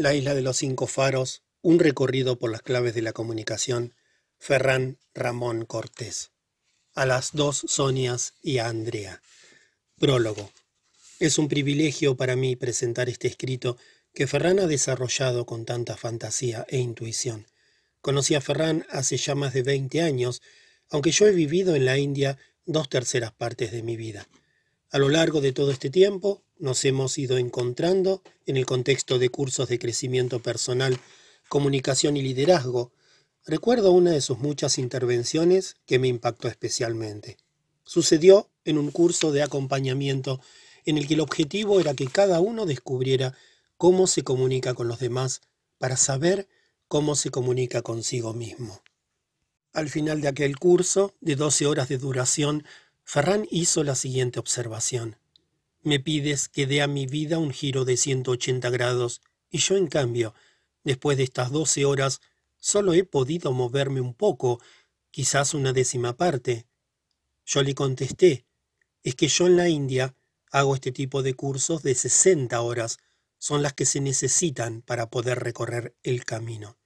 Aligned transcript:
La 0.00 0.14
isla 0.14 0.34
de 0.34 0.40
los 0.40 0.56
cinco 0.56 0.86
faros, 0.86 1.42
un 1.60 1.78
recorrido 1.78 2.38
por 2.38 2.50
las 2.50 2.62
claves 2.62 2.94
de 2.94 3.02
la 3.02 3.12
comunicación, 3.12 3.92
Ferran 4.38 4.96
Ramón 5.12 5.66
Cortés. 5.66 6.30
A 6.94 7.04
las 7.04 7.32
dos 7.34 7.66
Sonias 7.68 8.32
y 8.40 8.56
a 8.56 8.68
Andrea. 8.68 9.20
Prólogo. 9.98 10.50
Es 11.18 11.36
un 11.36 11.48
privilegio 11.48 12.16
para 12.16 12.34
mí 12.34 12.56
presentar 12.56 13.10
este 13.10 13.28
escrito 13.28 13.76
que 14.14 14.26
Ferran 14.26 14.58
ha 14.60 14.66
desarrollado 14.66 15.44
con 15.44 15.66
tanta 15.66 15.98
fantasía 15.98 16.64
e 16.70 16.78
intuición. 16.78 17.46
Conocí 18.00 18.34
a 18.34 18.40
Ferran 18.40 18.86
hace 18.88 19.18
ya 19.18 19.34
más 19.34 19.52
de 19.52 19.64
20 19.64 20.00
años, 20.00 20.40
aunque 20.88 21.10
yo 21.10 21.26
he 21.26 21.32
vivido 21.32 21.74
en 21.74 21.84
la 21.84 21.98
India 21.98 22.38
dos 22.64 22.88
terceras 22.88 23.32
partes 23.32 23.70
de 23.70 23.82
mi 23.82 23.98
vida. 23.98 24.26
A 24.92 24.96
lo 24.96 25.10
largo 25.10 25.42
de 25.42 25.52
todo 25.52 25.70
este 25.70 25.90
tiempo 25.90 26.42
nos 26.60 26.84
hemos 26.84 27.18
ido 27.18 27.38
encontrando 27.38 28.22
en 28.46 28.56
el 28.56 28.66
contexto 28.66 29.18
de 29.18 29.30
cursos 29.30 29.68
de 29.68 29.78
crecimiento 29.78 30.40
personal, 30.40 30.98
comunicación 31.48 32.16
y 32.16 32.22
liderazgo. 32.22 32.92
Recuerdo 33.46 33.92
una 33.92 34.12
de 34.12 34.20
sus 34.20 34.38
muchas 34.38 34.78
intervenciones 34.78 35.76
que 35.86 35.98
me 35.98 36.08
impactó 36.08 36.48
especialmente. 36.48 37.38
Sucedió 37.84 38.50
en 38.64 38.78
un 38.78 38.90
curso 38.90 39.32
de 39.32 39.42
acompañamiento 39.42 40.40
en 40.84 40.98
el 40.98 41.08
que 41.08 41.14
el 41.14 41.20
objetivo 41.20 41.80
era 41.80 41.94
que 41.94 42.06
cada 42.06 42.40
uno 42.40 42.66
descubriera 42.66 43.34
cómo 43.76 44.06
se 44.06 44.22
comunica 44.22 44.74
con 44.74 44.88
los 44.88 44.98
demás 44.98 45.40
para 45.78 45.96
saber 45.96 46.46
cómo 46.86 47.14
se 47.14 47.30
comunica 47.30 47.82
consigo 47.82 48.34
mismo. 48.34 48.82
Al 49.72 49.88
final 49.88 50.20
de 50.20 50.28
aquel 50.28 50.58
curso, 50.58 51.14
de 51.20 51.36
12 51.36 51.66
horas 51.66 51.88
de 51.88 51.98
duración, 51.98 52.64
Ferran 53.04 53.46
hizo 53.50 53.82
la 53.84 53.94
siguiente 53.94 54.38
observación. 54.38 55.16
Me 55.82 55.98
pides 55.98 56.48
que 56.48 56.66
dé 56.66 56.82
a 56.82 56.86
mi 56.86 57.06
vida 57.06 57.38
un 57.38 57.52
giro 57.52 57.84
de 57.84 57.96
180 57.96 58.68
grados, 58.70 59.22
y 59.50 59.58
yo 59.58 59.76
en 59.76 59.86
cambio, 59.86 60.34
después 60.84 61.16
de 61.16 61.24
estas 61.24 61.50
12 61.50 61.86
horas, 61.86 62.20
solo 62.58 62.92
he 62.92 63.04
podido 63.04 63.52
moverme 63.52 64.00
un 64.00 64.14
poco, 64.14 64.60
quizás 65.10 65.54
una 65.54 65.72
décima 65.72 66.16
parte. 66.16 66.66
Yo 67.46 67.62
le 67.62 67.74
contesté, 67.74 68.46
es 69.02 69.14
que 69.14 69.28
yo 69.28 69.46
en 69.46 69.56
la 69.56 69.68
India 69.68 70.14
hago 70.52 70.74
este 70.74 70.92
tipo 70.92 71.22
de 71.22 71.34
cursos 71.34 71.82
de 71.82 71.94
60 71.94 72.60
horas, 72.60 72.98
son 73.38 73.62
las 73.62 73.72
que 73.72 73.86
se 73.86 74.00
necesitan 74.00 74.82
para 74.82 75.08
poder 75.08 75.38
recorrer 75.38 75.96
el 76.02 76.26
camino. 76.26 76.78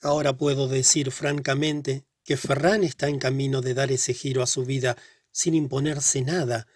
Ahora 0.00 0.36
puedo 0.36 0.68
decir 0.68 1.10
francamente 1.10 2.06
que 2.24 2.38
Ferran 2.38 2.82
está 2.82 3.08
en 3.08 3.18
camino 3.18 3.60
de 3.60 3.74
dar 3.74 3.92
ese 3.92 4.14
giro 4.14 4.42
a 4.42 4.46
su 4.46 4.64
vida 4.64 4.96
sin 5.30 5.54
imponerse 5.54 6.22
nada, 6.22 6.66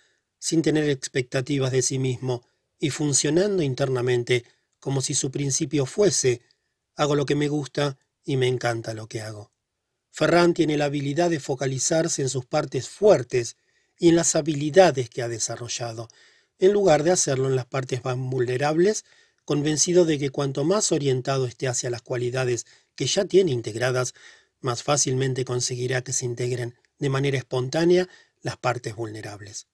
sin 0.42 0.60
tener 0.60 0.90
expectativas 0.90 1.70
de 1.70 1.82
sí 1.82 2.00
mismo 2.00 2.42
y 2.80 2.90
funcionando 2.90 3.62
internamente 3.62 4.44
como 4.80 5.00
si 5.00 5.14
su 5.14 5.30
principio 5.30 5.86
fuese 5.86 6.42
hago 6.96 7.14
lo 7.14 7.26
que 7.26 7.36
me 7.36 7.46
gusta 7.46 7.96
y 8.24 8.36
me 8.36 8.48
encanta 8.48 8.92
lo 8.92 9.06
que 9.06 9.20
hago. 9.20 9.52
Ferran 10.10 10.52
tiene 10.52 10.76
la 10.76 10.86
habilidad 10.86 11.30
de 11.30 11.38
focalizarse 11.38 12.22
en 12.22 12.28
sus 12.28 12.44
partes 12.44 12.88
fuertes 12.88 13.56
y 13.96 14.08
en 14.08 14.16
las 14.16 14.34
habilidades 14.34 15.08
que 15.08 15.22
ha 15.22 15.28
desarrollado, 15.28 16.08
en 16.58 16.72
lugar 16.72 17.04
de 17.04 17.12
hacerlo 17.12 17.46
en 17.46 17.54
las 17.54 17.66
partes 17.66 18.04
más 18.04 18.16
vulnerables 18.18 19.04
convencido 19.44 20.04
de 20.04 20.18
que 20.18 20.30
cuanto 20.30 20.64
más 20.64 20.90
orientado 20.90 21.46
esté 21.46 21.68
hacia 21.68 21.88
las 21.88 22.02
cualidades 22.02 22.66
que 22.96 23.06
ya 23.06 23.26
tiene 23.26 23.52
integradas, 23.52 24.12
más 24.60 24.82
fácilmente 24.82 25.44
conseguirá 25.44 26.02
que 26.02 26.12
se 26.12 26.24
integren 26.24 26.74
de 26.98 27.10
manera 27.10 27.38
espontánea 27.38 28.08
las 28.40 28.56
partes 28.56 28.96
vulnerables. 28.96 29.68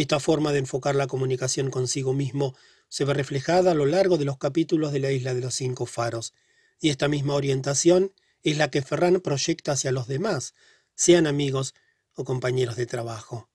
Esta 0.00 0.18
forma 0.18 0.50
de 0.50 0.60
enfocar 0.60 0.94
la 0.94 1.08
comunicación 1.08 1.70
consigo 1.70 2.14
mismo 2.14 2.56
se 2.88 3.04
ve 3.04 3.12
reflejada 3.12 3.72
a 3.72 3.74
lo 3.74 3.84
largo 3.84 4.16
de 4.16 4.24
los 4.24 4.38
capítulos 4.38 4.92
de 4.92 4.98
la 4.98 5.12
Isla 5.12 5.34
de 5.34 5.42
los 5.42 5.52
Cinco 5.52 5.84
Faros, 5.84 6.32
y 6.80 6.88
esta 6.88 7.06
misma 7.06 7.34
orientación 7.34 8.14
es 8.42 8.56
la 8.56 8.70
que 8.70 8.80
Ferran 8.80 9.20
proyecta 9.20 9.72
hacia 9.72 9.92
los 9.92 10.08
demás, 10.08 10.54
sean 10.94 11.26
amigos 11.26 11.74
o 12.14 12.24
compañeros 12.24 12.76
de 12.76 12.86
trabajo. 12.86 13.50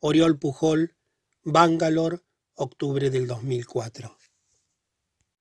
Oriol 0.00 0.38
Pujol, 0.38 0.96
Bangalore, 1.44 2.18
octubre 2.52 3.08
del 3.08 3.26
2004. 3.26 4.18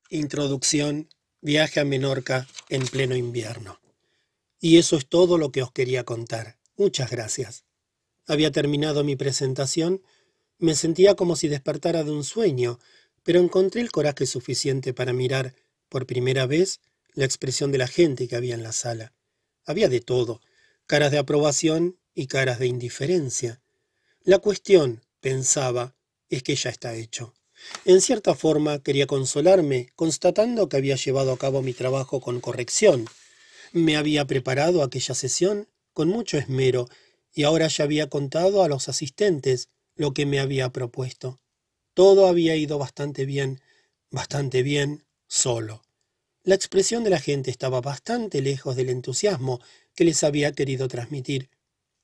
Introducción, 0.10 1.10
viaje 1.42 1.82
a 1.82 1.84
Menorca 1.84 2.48
en 2.70 2.88
pleno 2.88 3.18
invierno. 3.18 3.82
Y 4.62 4.78
eso 4.78 4.96
es 4.96 5.06
todo 5.06 5.38
lo 5.38 5.52
que 5.52 5.64
os 5.64 5.74
quería 5.74 6.06
contar. 6.06 6.60
Muchas 6.78 7.12
gracias. 7.12 7.66
Había 8.26 8.52
terminado 8.52 9.04
mi 9.04 9.18
presentación, 9.18 10.02
me 10.60 10.76
sentía 10.76 11.16
como 11.16 11.36
si 11.36 11.48
despertara 11.48 12.04
de 12.04 12.12
un 12.12 12.24
sueño, 12.24 12.80
pero 13.24 13.40
encontré 13.40 13.82
el 13.82 13.92
coraje 13.92 14.26
suficiente 14.26 14.94
para 14.94 15.14
mirar, 15.14 15.56
por 15.88 16.06
primera 16.06 16.46
vez, 16.46 16.82
la 17.14 17.26
expresión 17.26 17.72
de 17.72 17.78
la 17.78 17.88
gente 17.88 18.28
que 18.28 18.36
había 18.36 18.56
en 18.56 18.64
la 18.64 18.74
sala. 18.74 19.14
Había 19.66 19.90
de 19.90 20.02
todo, 20.02 20.42
caras 20.86 21.12
de 21.12 21.18
aprobación 21.18 21.98
y 22.14 22.28
caras 22.28 22.60
de 22.60 22.68
indiferencia. 22.68 23.62
La 24.24 24.40
cuestión, 24.40 25.02
pensaba, 25.22 25.96
es 26.30 26.44
que 26.44 26.56
ya 26.56 26.70
está 26.70 26.94
hecho. 26.94 27.34
En 27.86 28.02
cierta 28.02 28.36
forma 28.36 28.80
quería 28.84 29.08
consolarme, 29.08 29.90
constatando 29.96 30.70
que 30.70 30.78
había 30.78 30.96
llevado 30.96 31.32
a 31.32 31.38
cabo 31.38 31.62
mi 31.62 31.74
trabajo 31.74 32.22
con 32.22 32.40
corrección. 32.40 33.06
Me 33.72 33.98
había 33.98 34.26
preparado 34.26 34.84
aquella 34.84 35.16
sesión 35.16 35.68
con 35.94 36.10
mucho 36.10 36.38
esmero 36.38 36.88
y 37.34 37.44
ahora 37.44 37.68
ya 37.68 37.84
había 37.84 38.10
contado 38.10 38.64
a 38.64 38.68
los 38.68 38.90
asistentes 38.90 39.70
lo 40.00 40.14
que 40.14 40.26
me 40.26 40.40
había 40.40 40.70
propuesto. 40.70 41.42
Todo 41.94 42.28
había 42.28 42.56
ido 42.56 42.78
bastante 42.78 43.26
bien, 43.26 43.60
bastante 44.10 44.64
bien, 44.64 45.04
solo. 45.28 45.84
La 46.44 46.56
expresión 46.56 47.04
de 47.04 47.10
la 47.10 47.20
gente 47.20 47.52
estaba 47.52 47.82
bastante 47.82 48.42
lejos 48.42 48.78
del 48.78 48.90
entusiasmo 48.90 49.60
que 49.96 50.06
les 50.06 50.24
había 50.24 50.54
querido 50.54 50.88
transmitir. 50.88 51.50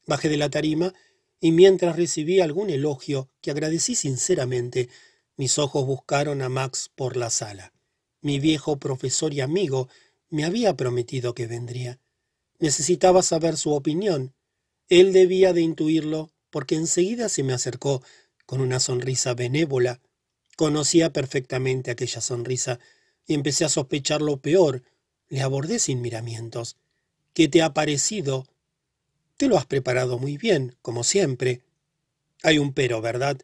Bajé 0.06 0.28
de 0.28 0.36
la 0.36 0.50
tarima 0.50 0.94
y 1.40 1.54
mientras 1.54 1.96
recibí 1.96 2.42
algún 2.42 2.70
elogio 2.70 3.30
que 3.40 3.52
agradecí 3.52 3.96
sinceramente, 3.96 4.90
mis 5.38 5.58
ojos 5.58 5.86
buscaron 5.86 6.42
a 6.42 6.50
Max 6.50 6.92
por 6.96 7.16
la 7.16 7.30
sala. 7.30 7.72
Mi 8.20 8.40
viejo 8.40 8.78
profesor 8.78 9.34
y 9.34 9.40
amigo 9.40 9.88
me 10.28 10.44
había 10.44 10.76
prometido 10.76 11.34
que 11.34 11.48
vendría. 11.48 12.02
Necesitaba 12.60 13.24
saber 13.24 13.56
su 13.56 13.72
opinión. 13.72 14.36
Él 14.90 15.14
debía 15.14 15.54
de 15.54 15.62
intuirlo 15.62 16.35
porque 16.56 16.76
enseguida 16.76 17.28
se 17.28 17.44
me 17.44 17.52
acercó 17.52 18.02
con 18.46 18.62
una 18.62 18.80
sonrisa 18.80 19.34
benévola. 19.34 20.00
Conocía 20.56 21.12
perfectamente 21.12 21.92
aquella 21.92 22.22
sonrisa 22.22 22.80
y 23.28 23.34
empecé 23.34 23.66
a 23.66 23.70
sospechar 23.70 24.22
lo 24.22 24.38
peor. 24.38 24.82
Le 25.28 25.42
abordé 25.42 25.80
sin 25.80 26.00
miramientos. 26.00 26.78
¿Qué 27.34 27.50
te 27.50 27.62
ha 27.62 27.74
parecido? 27.74 28.48
Te 29.36 29.50
lo 29.50 29.58
has 29.58 29.66
preparado 29.66 30.18
muy 30.18 30.38
bien, 30.38 30.78
como 30.82 31.04
siempre. 31.04 31.62
Hay 32.42 32.58
un 32.58 32.72
pero, 32.72 33.02
¿verdad? 33.02 33.38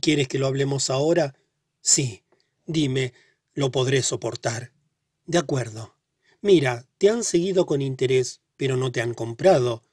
¿Quieres 0.00 0.26
que 0.26 0.40
lo 0.40 0.48
hablemos 0.48 0.90
ahora? 0.90 1.36
Sí. 1.80 2.24
Dime, 2.66 3.12
lo 3.54 3.70
podré 3.70 4.02
soportar. 4.02 4.72
De 5.26 5.38
acuerdo. 5.38 5.94
Mira, 6.40 6.88
te 6.98 7.08
han 7.08 7.22
seguido 7.22 7.66
con 7.66 7.82
interés, 7.82 8.40
pero 8.56 8.76
no 8.76 8.90
te 8.90 9.00
han 9.00 9.14
comprado. 9.14 9.84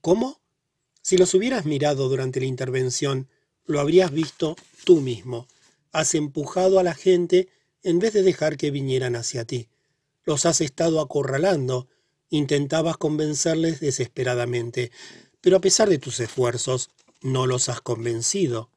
¿Cómo? 0.00 0.42
Si 1.04 1.18
los 1.18 1.34
hubieras 1.34 1.66
mirado 1.66 2.08
durante 2.08 2.40
la 2.40 2.46
intervención, 2.46 3.28
lo 3.66 3.78
habrías 3.78 4.10
visto 4.10 4.56
tú 4.84 5.02
mismo. 5.02 5.46
Has 5.92 6.14
empujado 6.14 6.78
a 6.78 6.82
la 6.82 6.94
gente 6.94 7.50
en 7.82 7.98
vez 7.98 8.14
de 8.14 8.22
dejar 8.22 8.56
que 8.56 8.70
vinieran 8.70 9.14
hacia 9.14 9.44
ti. 9.44 9.68
Los 10.24 10.46
has 10.46 10.62
estado 10.62 11.02
acorralando. 11.02 11.88
Intentabas 12.30 12.96
convencerles 12.96 13.80
desesperadamente, 13.80 14.92
pero 15.42 15.58
a 15.58 15.60
pesar 15.60 15.90
de 15.90 15.98
tus 15.98 16.20
esfuerzos, 16.20 16.88
no 17.20 17.46
los 17.46 17.68
has 17.68 17.82
convencido. 17.82 18.70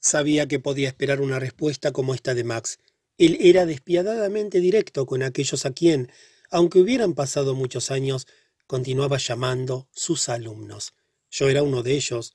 Sabía 0.00 0.48
que 0.48 0.58
podía 0.58 0.88
esperar 0.88 1.20
una 1.20 1.38
respuesta 1.38 1.92
como 1.92 2.14
esta 2.14 2.32
de 2.32 2.44
Max. 2.44 2.78
Él 3.18 3.36
era 3.40 3.66
despiadadamente 3.66 4.60
directo 4.60 5.04
con 5.04 5.22
aquellos 5.22 5.66
a 5.66 5.72
quien, 5.72 6.10
aunque 6.50 6.78
hubieran 6.78 7.12
pasado 7.12 7.54
muchos 7.54 7.90
años, 7.90 8.26
continuaba 8.66 9.18
llamando 9.18 9.86
sus 9.92 10.30
alumnos. 10.30 10.94
Yo 11.34 11.48
era 11.48 11.64
uno 11.64 11.82
de 11.82 11.96
ellos. 11.96 12.32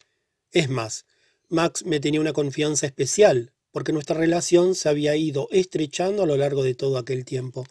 Es 0.51 0.69
más, 0.69 1.05
Max 1.47 1.85
me 1.85 2.01
tenía 2.01 2.19
una 2.19 2.33
confianza 2.33 2.85
especial, 2.85 3.53
porque 3.71 3.93
nuestra 3.93 4.17
relación 4.17 4.75
se 4.75 4.89
había 4.89 5.15
ido 5.15 5.47
estrechando 5.51 6.23
a 6.23 6.25
lo 6.25 6.35
largo 6.35 6.63
de 6.63 6.75
todo 6.75 6.97
aquel 6.97 7.23
tiempo, 7.23 7.65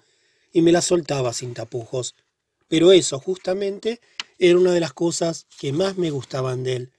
y 0.55 0.63
me 0.63 0.73
la 0.73 0.81
soltaba 0.81 1.35
sin 1.35 1.53
tapujos. 1.53 2.15
Pero 2.67 2.93
eso, 2.93 3.21
justamente, 3.21 4.01
era 4.39 4.59
una 4.59 4.73
de 4.73 4.81
las 4.81 4.95
cosas 4.95 5.47
que 5.61 5.71
más 5.71 5.99
me 5.99 6.11
gustaban 6.11 6.63
de 6.63 6.77
él. 6.77 6.93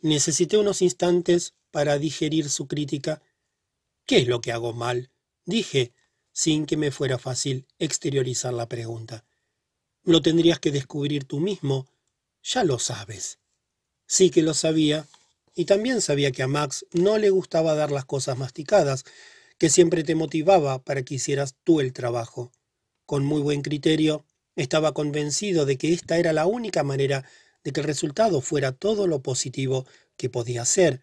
Necesité 0.00 0.56
unos 0.56 0.80
instantes 0.80 1.52
para 1.70 1.98
digerir 1.98 2.48
su 2.48 2.66
crítica. 2.66 3.20
¿Qué 4.06 4.20
es 4.20 4.28
lo 4.28 4.40
que 4.40 4.52
hago 4.52 4.72
mal? 4.72 5.10
dije, 5.44 5.92
sin 6.32 6.64
que 6.64 6.78
me 6.78 6.90
fuera 6.90 7.18
fácil 7.18 7.66
exteriorizar 7.78 8.54
la 8.54 8.66
pregunta. 8.66 9.26
Lo 10.04 10.22
tendrías 10.22 10.58
que 10.58 10.70
descubrir 10.70 11.24
tú 11.24 11.38
mismo. 11.38 11.86
Ya 12.42 12.64
lo 12.64 12.78
sabes. 12.78 13.38
Sí 14.06 14.30
que 14.30 14.42
lo 14.42 14.54
sabía, 14.54 15.06
y 15.54 15.66
también 15.66 16.00
sabía 16.00 16.32
que 16.32 16.42
a 16.42 16.48
Max 16.48 16.86
no 16.92 17.18
le 17.18 17.30
gustaba 17.30 17.74
dar 17.74 17.90
las 17.90 18.04
cosas 18.04 18.36
masticadas, 18.36 19.04
que 19.58 19.70
siempre 19.70 20.02
te 20.02 20.14
motivaba 20.14 20.82
para 20.82 21.02
que 21.02 21.14
hicieras 21.14 21.54
tú 21.64 21.80
el 21.80 21.92
trabajo. 21.92 22.52
Con 23.06 23.24
muy 23.24 23.40
buen 23.40 23.62
criterio, 23.62 24.24
estaba 24.56 24.92
convencido 24.92 25.64
de 25.66 25.78
que 25.78 25.92
esta 25.92 26.18
era 26.18 26.32
la 26.32 26.46
única 26.46 26.82
manera 26.82 27.24
de 27.62 27.72
que 27.72 27.80
el 27.80 27.86
resultado 27.86 28.40
fuera 28.40 28.72
todo 28.72 29.06
lo 29.06 29.22
positivo 29.22 29.86
que 30.16 30.28
podía 30.28 30.64
ser. 30.64 31.00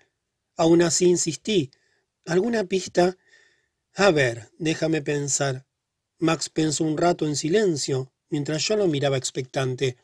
Aún 0.58 0.82
así 0.82 1.06
insistí. 1.06 1.72
¿Alguna 2.26 2.66
pista? 2.66 3.18
A 3.96 4.12
ver, 4.12 4.52
déjame 4.58 5.02
pensar. 5.02 5.66
Max 6.20 6.50
pensó 6.50 6.84
un 6.84 6.98
rato 6.98 7.26
en 7.26 7.36
silencio, 7.36 8.14
mientras 8.30 8.64
yo 8.68 8.76
lo 8.78 8.88
miraba 8.88 9.18
expectante. 9.18 9.98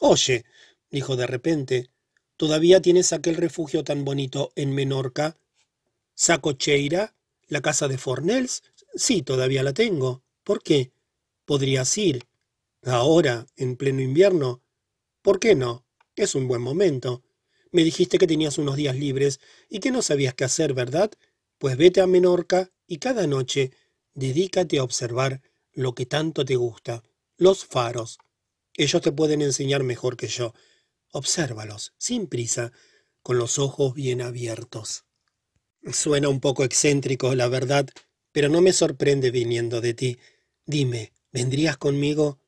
Oye, 0.00 0.44
dijo 0.90 1.16
de 1.16 1.26
repente, 1.26 1.90
¿todavía 2.36 2.80
tienes 2.80 3.12
aquel 3.12 3.36
refugio 3.36 3.84
tan 3.84 4.04
bonito 4.04 4.52
en 4.56 4.74
Menorca? 4.74 5.36
¿Sacocheira? 6.14 7.14
¿La 7.48 7.60
casa 7.60 7.88
de 7.88 7.98
Fornells? 7.98 8.62
Sí, 8.94 9.22
todavía 9.22 9.62
la 9.62 9.72
tengo. 9.72 10.22
¿Por 10.44 10.62
qué? 10.62 10.92
Podrías 11.44 11.96
ir. 11.98 12.26
Ahora, 12.82 13.46
en 13.56 13.76
pleno 13.76 14.00
invierno. 14.00 14.62
¿Por 15.22 15.40
qué 15.40 15.54
no? 15.54 15.84
Es 16.16 16.34
un 16.34 16.48
buen 16.48 16.62
momento. 16.62 17.22
Me 17.70 17.82
dijiste 17.82 18.18
que 18.18 18.26
tenías 18.26 18.58
unos 18.58 18.76
días 18.76 18.94
libres 18.94 19.40
y 19.68 19.80
que 19.80 19.90
no 19.90 20.02
sabías 20.02 20.34
qué 20.34 20.44
hacer, 20.44 20.74
¿verdad? 20.74 21.10
Pues 21.58 21.76
vete 21.76 22.00
a 22.00 22.06
Menorca 22.06 22.70
y 22.86 22.98
cada 22.98 23.26
noche 23.26 23.72
dedícate 24.14 24.78
a 24.78 24.84
observar 24.84 25.42
lo 25.72 25.94
que 25.94 26.06
tanto 26.06 26.44
te 26.44 26.56
gusta, 26.56 27.02
los 27.36 27.64
faros. 27.64 28.18
Ellos 28.76 29.02
te 29.02 29.12
pueden 29.12 29.42
enseñar 29.42 29.82
mejor 29.82 30.16
que 30.16 30.28
yo. 30.28 30.54
Obsérvalos, 31.16 31.92
sin 31.96 32.26
prisa, 32.26 32.72
con 33.22 33.38
los 33.38 33.60
ojos 33.60 33.94
bien 33.94 34.20
abiertos. 34.20 35.04
Suena 35.92 36.28
un 36.28 36.40
poco 36.40 36.64
excéntrico, 36.64 37.36
la 37.36 37.46
verdad, 37.46 37.88
pero 38.32 38.48
no 38.48 38.60
me 38.60 38.72
sorprende 38.72 39.30
viniendo 39.30 39.80
de 39.80 39.94
ti. 39.94 40.18
Dime, 40.66 41.12
¿vendrías 41.30 41.76
conmigo? 41.76 42.40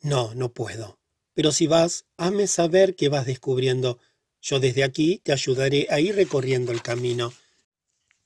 No, 0.00 0.34
no 0.34 0.54
puedo. 0.54 0.98
Pero 1.34 1.52
si 1.52 1.66
vas, 1.66 2.06
hazme 2.16 2.46
saber 2.46 2.96
qué 2.96 3.10
vas 3.10 3.26
descubriendo. 3.26 3.98
Yo 4.40 4.60
desde 4.60 4.82
aquí 4.82 5.20
te 5.22 5.32
ayudaré 5.32 5.86
a 5.90 6.00
ir 6.00 6.14
recorriendo 6.14 6.72
el 6.72 6.80
camino. 6.80 7.34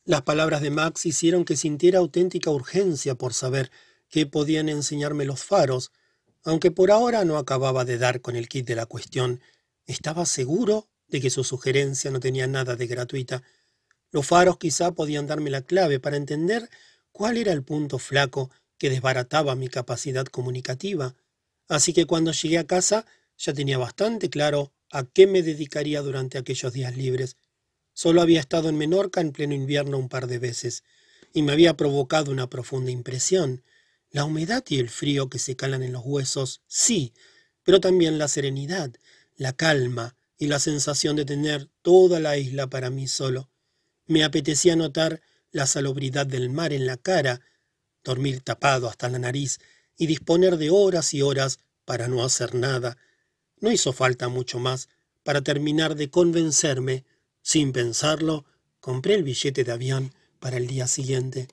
Las 0.05 0.23
palabras 0.23 0.63
de 0.63 0.71
Max 0.71 1.05
hicieron 1.05 1.45
que 1.45 1.57
sintiera 1.57 1.99
auténtica 1.99 2.49
urgencia 2.51 3.17
por 3.17 3.35
saber 3.35 3.73
qué 4.09 4.25
podían 4.25 4.69
enseñarme 4.69 5.25
los 5.25 5.43
faros, 5.43 5.91
aunque 6.45 6.71
por 6.71 6.93
ahora 6.93 7.25
no 7.25 7.39
acababa 7.39 7.85
de 7.85 7.99
dar 7.99 8.21
con 8.21 8.37
el 8.37 8.49
kit 8.49 8.69
de 8.69 8.77
la 8.77 8.87
cuestión. 8.87 9.41
Estaba 9.87 10.27
seguro 10.27 10.89
de 11.09 11.21
que 11.21 11.31
su 11.31 11.45
sugerencia 11.45 12.11
no 12.11 12.21
tenía 12.21 12.47
nada 12.47 12.77
de 12.77 12.87
gratuita. 12.87 13.43
Los 14.11 14.27
faros 14.27 14.59
quizá 14.59 14.93
podían 14.93 15.27
darme 15.27 15.51
la 15.51 15.63
clave 15.63 16.01
para 16.01 16.17
entender 16.17 16.69
cuál 17.13 17.37
era 17.37 17.53
el 17.53 17.63
punto 17.63 17.99
flaco 17.99 18.51
que 18.79 18.91
desbarataba 18.91 19.55
mi 19.55 19.69
capacidad 19.69 20.27
comunicativa. 20.27 21.15
Así 21.69 21.93
que 21.93 22.07
cuando 22.07 22.33
llegué 22.33 22.59
a 22.59 22.67
casa 22.67 23.07
ya 23.37 23.53
tenía 23.53 23.79
bastante 23.79 24.31
claro 24.31 24.73
a 24.91 25.05
qué 25.05 25.27
me 25.27 25.43
dedicaría 25.43 26.03
durante 26.03 26.39
aquellos 26.39 26.73
días 26.73 26.97
libres. 26.97 27.37
Solo 27.93 28.23
había 28.23 28.41
estado 28.41 28.69
en 28.69 28.77
Menorca 28.77 29.21
en 29.21 29.33
pleno 29.33 29.55
invierno 29.55 29.99
un 29.99 30.09
par 30.09 30.27
de 30.27 30.39
veces, 30.39 30.85
y 31.33 31.43
me 31.43 31.53
había 31.53 31.77
provocado 31.77 32.31
una 32.31 32.49
profunda 32.49 32.91
impresión. 32.91 33.63
La 34.11 34.25
humedad 34.25 34.65
y 34.69 34.79
el 34.79 34.89
frío 34.89 35.29
que 35.29 35.39
se 35.39 35.57
calan 35.57 35.83
en 35.83 35.93
los 35.93 36.03
huesos, 36.05 36.63
sí, 36.69 37.13
pero 37.65 37.81
también 37.81 38.19
la 38.19 38.29
serenidad, 38.29 38.93
la 39.37 39.53
calma 39.53 40.17
y 40.39 40.47
la 40.47 40.59
sensación 40.59 41.17
de 41.17 41.25
tener 41.25 41.71
toda 41.83 42.21
la 42.21 42.37
isla 42.37 42.69
para 42.69 42.91
mí 42.91 43.09
solo. 43.09 43.51
Me 44.07 44.25
apetecía 44.25 44.77
notar 44.77 45.23
la 45.51 45.67
salubridad 45.67 46.27
del 46.27 46.51
mar 46.51 46.73
en 46.73 46.87
la 46.87 46.97
cara, 46.97 47.41
dormir 48.03 48.41
tapado 48.41 48.89
hasta 48.89 49.09
la 49.09 49.19
nariz 49.19 49.61
y 49.97 50.07
disponer 50.07 50.57
de 50.57 50.71
horas 50.71 51.15
y 51.15 51.23
horas 51.23 51.61
para 51.85 52.09
no 52.09 52.25
hacer 52.25 52.55
nada. 52.55 52.99
No 53.61 53.71
hizo 53.71 53.93
falta 53.93 54.29
mucho 54.29 54.59
más 54.59 54.89
para 55.23 55.43
terminar 55.43 55.95
de 55.95 56.11
convencerme. 56.11 57.05
Sin 57.43 57.73
pensarlo, 57.73 58.45
compré 58.81 59.15
el 59.15 59.23
billete 59.23 59.65
de 59.65 59.73
avión 59.73 60.15
para 60.41 60.57
el 60.57 60.67
día 60.67 60.87
siguiente. 60.87 61.49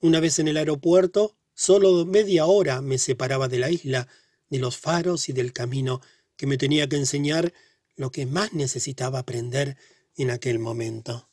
Una 0.00 0.20
vez 0.20 0.38
en 0.38 0.48
el 0.48 0.56
aeropuerto, 0.56 1.36
solo 1.54 2.04
media 2.04 2.46
hora 2.46 2.80
me 2.80 2.98
separaba 2.98 3.48
de 3.48 3.58
la 3.58 3.70
isla, 3.70 4.06
de 4.50 4.58
los 4.58 4.76
faros 4.76 5.28
y 5.28 5.32
del 5.32 5.52
camino 5.52 6.00
que 6.38 6.46
me 6.46 6.56
tenía 6.56 6.88
que 6.88 6.96
enseñar 6.96 7.52
lo 7.96 8.10
que 8.10 8.24
más 8.24 8.54
necesitaba 8.54 9.18
aprender 9.18 9.76
en 10.16 10.30
aquel 10.30 10.58
momento. 10.58 11.28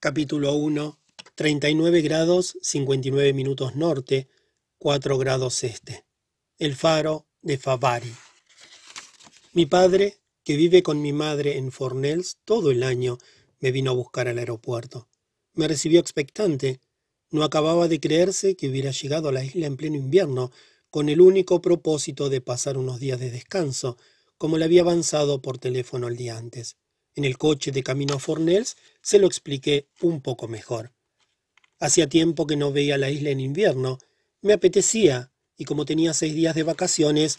Capítulo 0.00 0.52
1. 0.54 0.98
39 1.36 2.02
grados 2.02 2.58
59 2.60 3.32
minutos 3.32 3.76
norte, 3.76 4.28
4 4.78 5.16
grados 5.16 5.62
este. 5.62 6.04
El 6.58 6.74
faro 6.74 7.28
de 7.40 7.56
Favari. 7.56 8.12
Mi 9.52 9.66
padre, 9.66 10.18
que 10.42 10.56
vive 10.56 10.82
con 10.82 11.00
mi 11.00 11.12
madre 11.12 11.56
en 11.56 11.70
Fornells 11.70 12.38
todo 12.44 12.72
el 12.72 12.82
año, 12.82 13.18
me 13.60 13.70
vino 13.70 13.92
a 13.92 13.94
buscar 13.94 14.26
al 14.26 14.38
aeropuerto. 14.38 15.08
Me 15.54 15.68
recibió 15.68 16.00
expectante. 16.00 16.80
No 17.30 17.44
acababa 17.44 17.86
de 17.86 18.00
creerse 18.00 18.56
que 18.56 18.68
hubiera 18.68 18.90
llegado 18.90 19.28
a 19.28 19.32
la 19.32 19.44
isla 19.44 19.66
en 19.66 19.76
pleno 19.76 19.96
invierno, 19.96 20.50
con 20.90 21.08
el 21.08 21.20
único 21.20 21.60
propósito 21.60 22.28
de 22.28 22.40
pasar 22.40 22.78
unos 22.78 22.98
días 23.00 23.20
de 23.20 23.30
descanso, 23.30 23.96
como 24.38 24.56
le 24.56 24.64
había 24.64 24.82
avanzado 24.82 25.42
por 25.42 25.58
teléfono 25.58 26.08
el 26.08 26.16
día 26.16 26.36
antes. 26.36 26.76
En 27.14 27.24
el 27.24 27.36
coche 27.36 27.72
de 27.72 27.82
camino 27.82 28.14
a 28.14 28.18
Fornells 28.18 28.76
se 29.02 29.18
lo 29.18 29.26
expliqué 29.26 29.88
un 30.00 30.22
poco 30.22 30.48
mejor. 30.48 30.92
Hacía 31.80 32.08
tiempo 32.08 32.46
que 32.46 32.56
no 32.56 32.72
veía 32.72 32.96
la 32.96 33.10
isla 33.10 33.30
en 33.30 33.40
invierno. 33.40 33.98
Me 34.40 34.52
apetecía, 34.52 35.32
y 35.56 35.64
como 35.64 35.84
tenía 35.84 36.14
seis 36.14 36.34
días 36.34 36.54
de 36.54 36.62
vacaciones, 36.62 37.38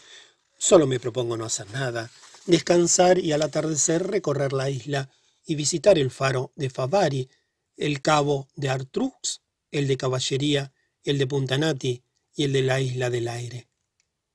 solo 0.58 0.86
me 0.86 1.00
propongo 1.00 1.36
no 1.36 1.44
hacer 1.44 1.70
nada, 1.70 2.10
descansar 2.46 3.18
y 3.18 3.32
al 3.32 3.42
atardecer 3.42 4.06
recorrer 4.06 4.52
la 4.52 4.70
isla 4.70 5.10
y 5.46 5.54
visitar 5.54 5.98
el 5.98 6.10
faro 6.10 6.52
de 6.56 6.70
Favari, 6.70 7.28
el 7.76 8.02
cabo 8.02 8.48
de 8.54 8.68
Artrux, 8.68 9.40
el 9.70 9.88
de 9.88 9.96
Caballería, 9.96 10.72
el 11.02 11.18
de 11.18 11.26
Puntanati 11.26 12.04
y 12.40 12.44
el 12.44 12.54
de 12.54 12.62
la 12.62 12.80
Isla 12.80 13.10
del 13.10 13.28
Aire. 13.28 13.68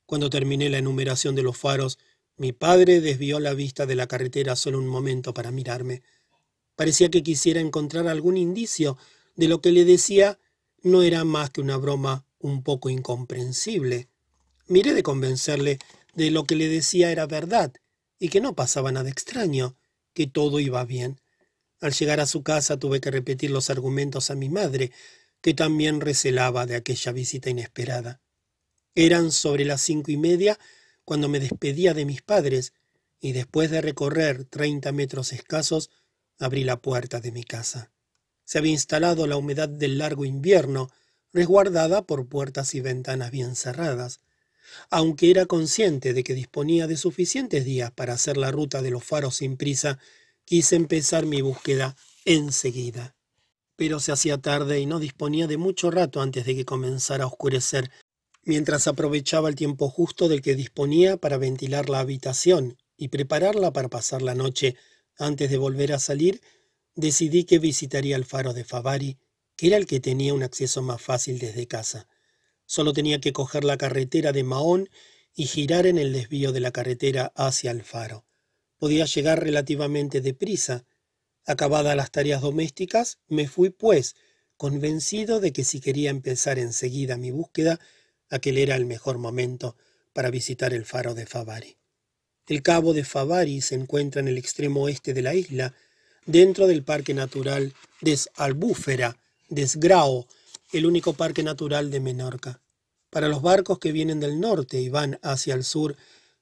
Cuando 0.05 0.29
terminé 0.29 0.69
la 0.69 0.77
enumeración 0.77 1.33
de 1.33 1.41
los 1.41 1.57
faros, 1.57 1.97
mi 2.37 2.51
padre 2.51 3.01
desvió 3.01 3.39
la 3.39 3.55
vista 3.55 3.87
de 3.87 3.95
la 3.95 4.05
carretera 4.05 4.55
solo 4.55 4.77
un 4.77 4.85
momento 4.85 5.33
para 5.33 5.49
mirarme. 5.49 6.03
Parecía 6.75 7.09
que 7.09 7.23
quisiera 7.23 7.59
encontrar 7.59 8.07
algún 8.07 8.37
indicio 8.37 8.95
de 9.35 9.47
lo 9.47 9.59
que 9.59 9.71
le 9.71 9.85
decía 9.85 10.37
no 10.83 11.01
era 11.01 11.23
más 11.23 11.49
que 11.49 11.61
una 11.61 11.77
broma 11.77 12.27
un 12.37 12.61
poco 12.61 12.91
incomprensible. 12.91 14.07
Miré 14.67 14.93
de 14.93 15.01
convencerle 15.01 15.79
de 16.13 16.29
lo 16.29 16.43
que 16.43 16.55
le 16.55 16.69
decía 16.69 17.11
era 17.11 17.25
verdad 17.25 17.73
y 18.19 18.29
que 18.29 18.39
no 18.39 18.53
pasaba 18.53 18.91
nada 18.91 19.09
extraño, 19.09 19.77
que 20.13 20.27
todo 20.27 20.59
iba 20.59 20.85
bien. 20.85 21.19
Al 21.81 21.93
llegar 21.93 22.19
a 22.19 22.27
su 22.27 22.43
casa 22.43 22.77
tuve 22.77 23.01
que 23.01 23.09
repetir 23.09 23.49
los 23.49 23.71
argumentos 23.71 24.29
a 24.29 24.35
mi 24.35 24.49
madre, 24.49 24.91
que 25.45 25.53
también 25.53 26.01
recelaba 26.01 26.65
de 26.65 26.75
aquella 26.75 27.11
visita 27.11 27.51
inesperada. 27.51 28.19
Eran 28.95 29.31
sobre 29.31 29.63
las 29.63 29.79
cinco 29.79 30.09
y 30.09 30.17
media 30.17 30.57
cuando 31.03 31.29
me 31.29 31.39
despedía 31.39 31.93
de 31.93 32.03
mis 32.03 32.23
padres 32.23 32.73
y 33.19 33.33
después 33.33 33.69
de 33.69 33.79
recorrer 33.81 34.45
treinta 34.45 34.91
metros 34.91 35.33
escasos, 35.33 35.91
abrí 36.39 36.63
la 36.63 36.81
puerta 36.81 37.19
de 37.19 37.31
mi 37.31 37.43
casa. 37.43 37.91
Se 38.43 38.57
había 38.57 38.71
instalado 38.71 39.27
la 39.27 39.37
humedad 39.37 39.69
del 39.69 39.99
largo 39.99 40.25
invierno, 40.25 40.89
resguardada 41.31 42.07
por 42.07 42.27
puertas 42.27 42.73
y 42.73 42.81
ventanas 42.81 43.29
bien 43.29 43.55
cerradas. 43.55 44.21
Aunque 44.89 45.29
era 45.29 45.45
consciente 45.45 46.15
de 46.15 46.23
que 46.23 46.33
disponía 46.33 46.87
de 46.87 46.97
suficientes 46.97 47.65
días 47.65 47.91
para 47.91 48.13
hacer 48.13 48.37
la 48.37 48.49
ruta 48.49 48.81
de 48.81 48.89
los 48.89 49.03
faros 49.03 49.35
sin 49.35 49.57
prisa, 49.57 49.99
quise 50.43 50.75
empezar 50.75 51.27
mi 51.27 51.41
búsqueda 51.41 51.95
enseguida. 52.25 53.14
Pero 53.75 53.99
se 53.99 54.11
hacía 54.11 54.37
tarde 54.37 54.79
y 54.79 54.85
no 54.85 54.99
disponía 54.99 55.47
de 55.47 55.57
mucho 55.57 55.91
rato 55.91 56.21
antes 56.21 56.45
de 56.45 56.55
que 56.55 56.65
comenzara 56.65 57.25
a 57.25 57.27
oscurecer 57.27 57.91
mientras 58.45 58.87
aprovechaba 58.87 59.49
el 59.49 59.55
tiempo 59.55 59.89
justo 59.89 60.29
del 60.29 60.41
que 60.41 60.55
disponía 60.55 61.17
para 61.17 61.37
ventilar 61.37 61.89
la 61.89 61.99
habitación 61.99 62.77
y 62.95 63.09
prepararla 63.09 63.73
para 63.73 63.89
pasar 63.89 64.21
la 64.21 64.35
noche 64.35 64.75
antes 65.17 65.49
de 65.49 65.57
volver 65.57 65.91
a 65.91 65.99
salir, 65.99 66.41
decidí 66.95 67.43
que 67.43 67.59
visitaría 67.59 68.15
el 68.15 68.25
faro 68.25 68.53
de 68.53 68.63
Favari, 68.63 69.17
que 69.57 69.67
era 69.67 69.77
el 69.77 69.87
que 69.87 69.99
tenía 69.99 70.33
un 70.33 70.43
acceso 70.43 70.81
más 70.81 71.01
fácil 71.01 71.39
desde 71.39 71.67
casa. 71.67 72.07
Solo 72.65 72.93
tenía 72.93 73.19
que 73.19 73.33
coger 73.33 73.63
la 73.63 73.77
carretera 73.77 74.31
de 74.31 74.43
Mahón 74.43 74.89
y 75.33 75.47
girar 75.47 75.85
en 75.87 75.97
el 75.97 76.13
desvío 76.13 76.51
de 76.51 76.59
la 76.59 76.71
carretera 76.71 77.33
hacia 77.35 77.71
el 77.71 77.83
faro. 77.83 78.25
Podía 78.77 79.05
llegar 79.05 79.43
relativamente 79.43 80.21
deprisa. 80.21 80.85
Acabadas 81.45 81.95
las 81.95 82.11
tareas 82.11 82.41
domésticas, 82.41 83.19
me 83.27 83.47
fui, 83.47 83.69
pues, 83.69 84.15
convencido 84.57 85.39
de 85.39 85.53
que 85.53 85.63
si 85.63 85.79
quería 85.79 86.09
empezar 86.09 86.59
enseguida 86.59 87.17
mi 87.17 87.31
búsqueda, 87.31 87.79
Aquel 88.29 88.57
era 88.57 88.75
el 88.75 88.85
mejor 88.85 89.17
momento 89.17 89.77
para 90.13 90.31
visitar 90.31 90.73
el 90.73 90.85
faro 90.85 91.13
de 91.13 91.25
Favari. 91.25 91.77
El 92.47 92.63
cabo 92.63 92.93
de 92.93 93.03
Favari 93.03 93.61
se 93.61 93.75
encuentra 93.75 94.21
en 94.21 94.27
el 94.27 94.37
extremo 94.37 94.83
oeste 94.83 95.13
de 95.13 95.21
la 95.21 95.35
isla, 95.35 95.73
dentro 96.25 96.67
del 96.67 96.83
Parque 96.83 97.13
Natural 97.13 97.73
de 98.01 98.19
Albúfera, 98.35 99.17
Desgrao, 99.49 100.27
el 100.73 100.85
único 100.85 101.13
parque 101.13 101.43
natural 101.43 101.91
de 101.91 101.99
Menorca. 101.99 102.61
Para 103.09 103.29
los 103.29 103.41
barcos 103.41 103.79
que 103.79 103.91
vienen 103.91 104.19
del 104.19 104.39
norte 104.39 104.81
y 104.81 104.89
van 104.89 105.19
hacia 105.21 105.53
el 105.53 105.63
sur, 105.63 105.95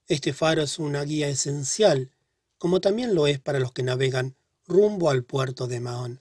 este 0.08 0.32
faro 0.32 0.62
es 0.62 0.78
una 0.78 1.04
guía 1.04 1.28
esencial, 1.28 2.10
como 2.58 2.80
también 2.80 3.14
lo 3.14 3.26
es 3.26 3.38
para 3.38 3.58
los 3.58 3.72
que 3.72 3.82
navegan 3.82 4.36
rumbo 4.66 5.10
al 5.10 5.24
puerto 5.24 5.66
de 5.66 5.80
Mahón. 5.80 6.20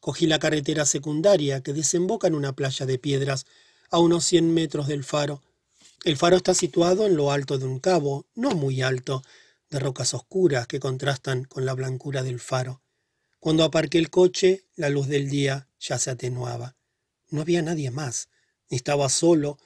Cogí 0.00 0.26
la 0.26 0.38
carretera 0.38 0.86
secundaria 0.86 1.62
que 1.62 1.72
desemboca 1.72 2.26
en 2.26 2.34
una 2.34 2.54
playa 2.54 2.86
de 2.86 2.98
piedras 2.98 3.46
a 3.90 3.98
unos 3.98 4.24
100 4.24 4.54
metros 4.54 4.86
del 4.88 5.04
faro. 5.04 5.42
El 6.04 6.16
faro 6.16 6.36
está 6.36 6.54
situado 6.54 7.06
en 7.06 7.16
lo 7.16 7.32
alto 7.32 7.58
de 7.58 7.66
un 7.66 7.80
cabo, 7.80 8.26
no 8.34 8.52
muy 8.52 8.80
alto, 8.80 9.22
de 9.68 9.78
rocas 9.78 10.14
oscuras 10.14 10.66
que 10.66 10.80
contrastan 10.80 11.44
con 11.44 11.66
la 11.66 11.74
blancura 11.74 12.22
del 12.22 12.40
faro. 12.40 12.80
Cuando 13.38 13.64
aparqué 13.64 13.98
el 13.98 14.10
coche, 14.10 14.64
la 14.76 14.88
luz 14.88 15.06
del 15.06 15.28
día 15.28 15.68
ya 15.78 15.98
se 15.98 16.10
atenuaba. 16.10 16.76
No 17.28 17.42
había 17.42 17.62
nadie 17.62 17.90
más. 17.90 18.28
Estaba 18.68 19.08
solo. 19.08 19.58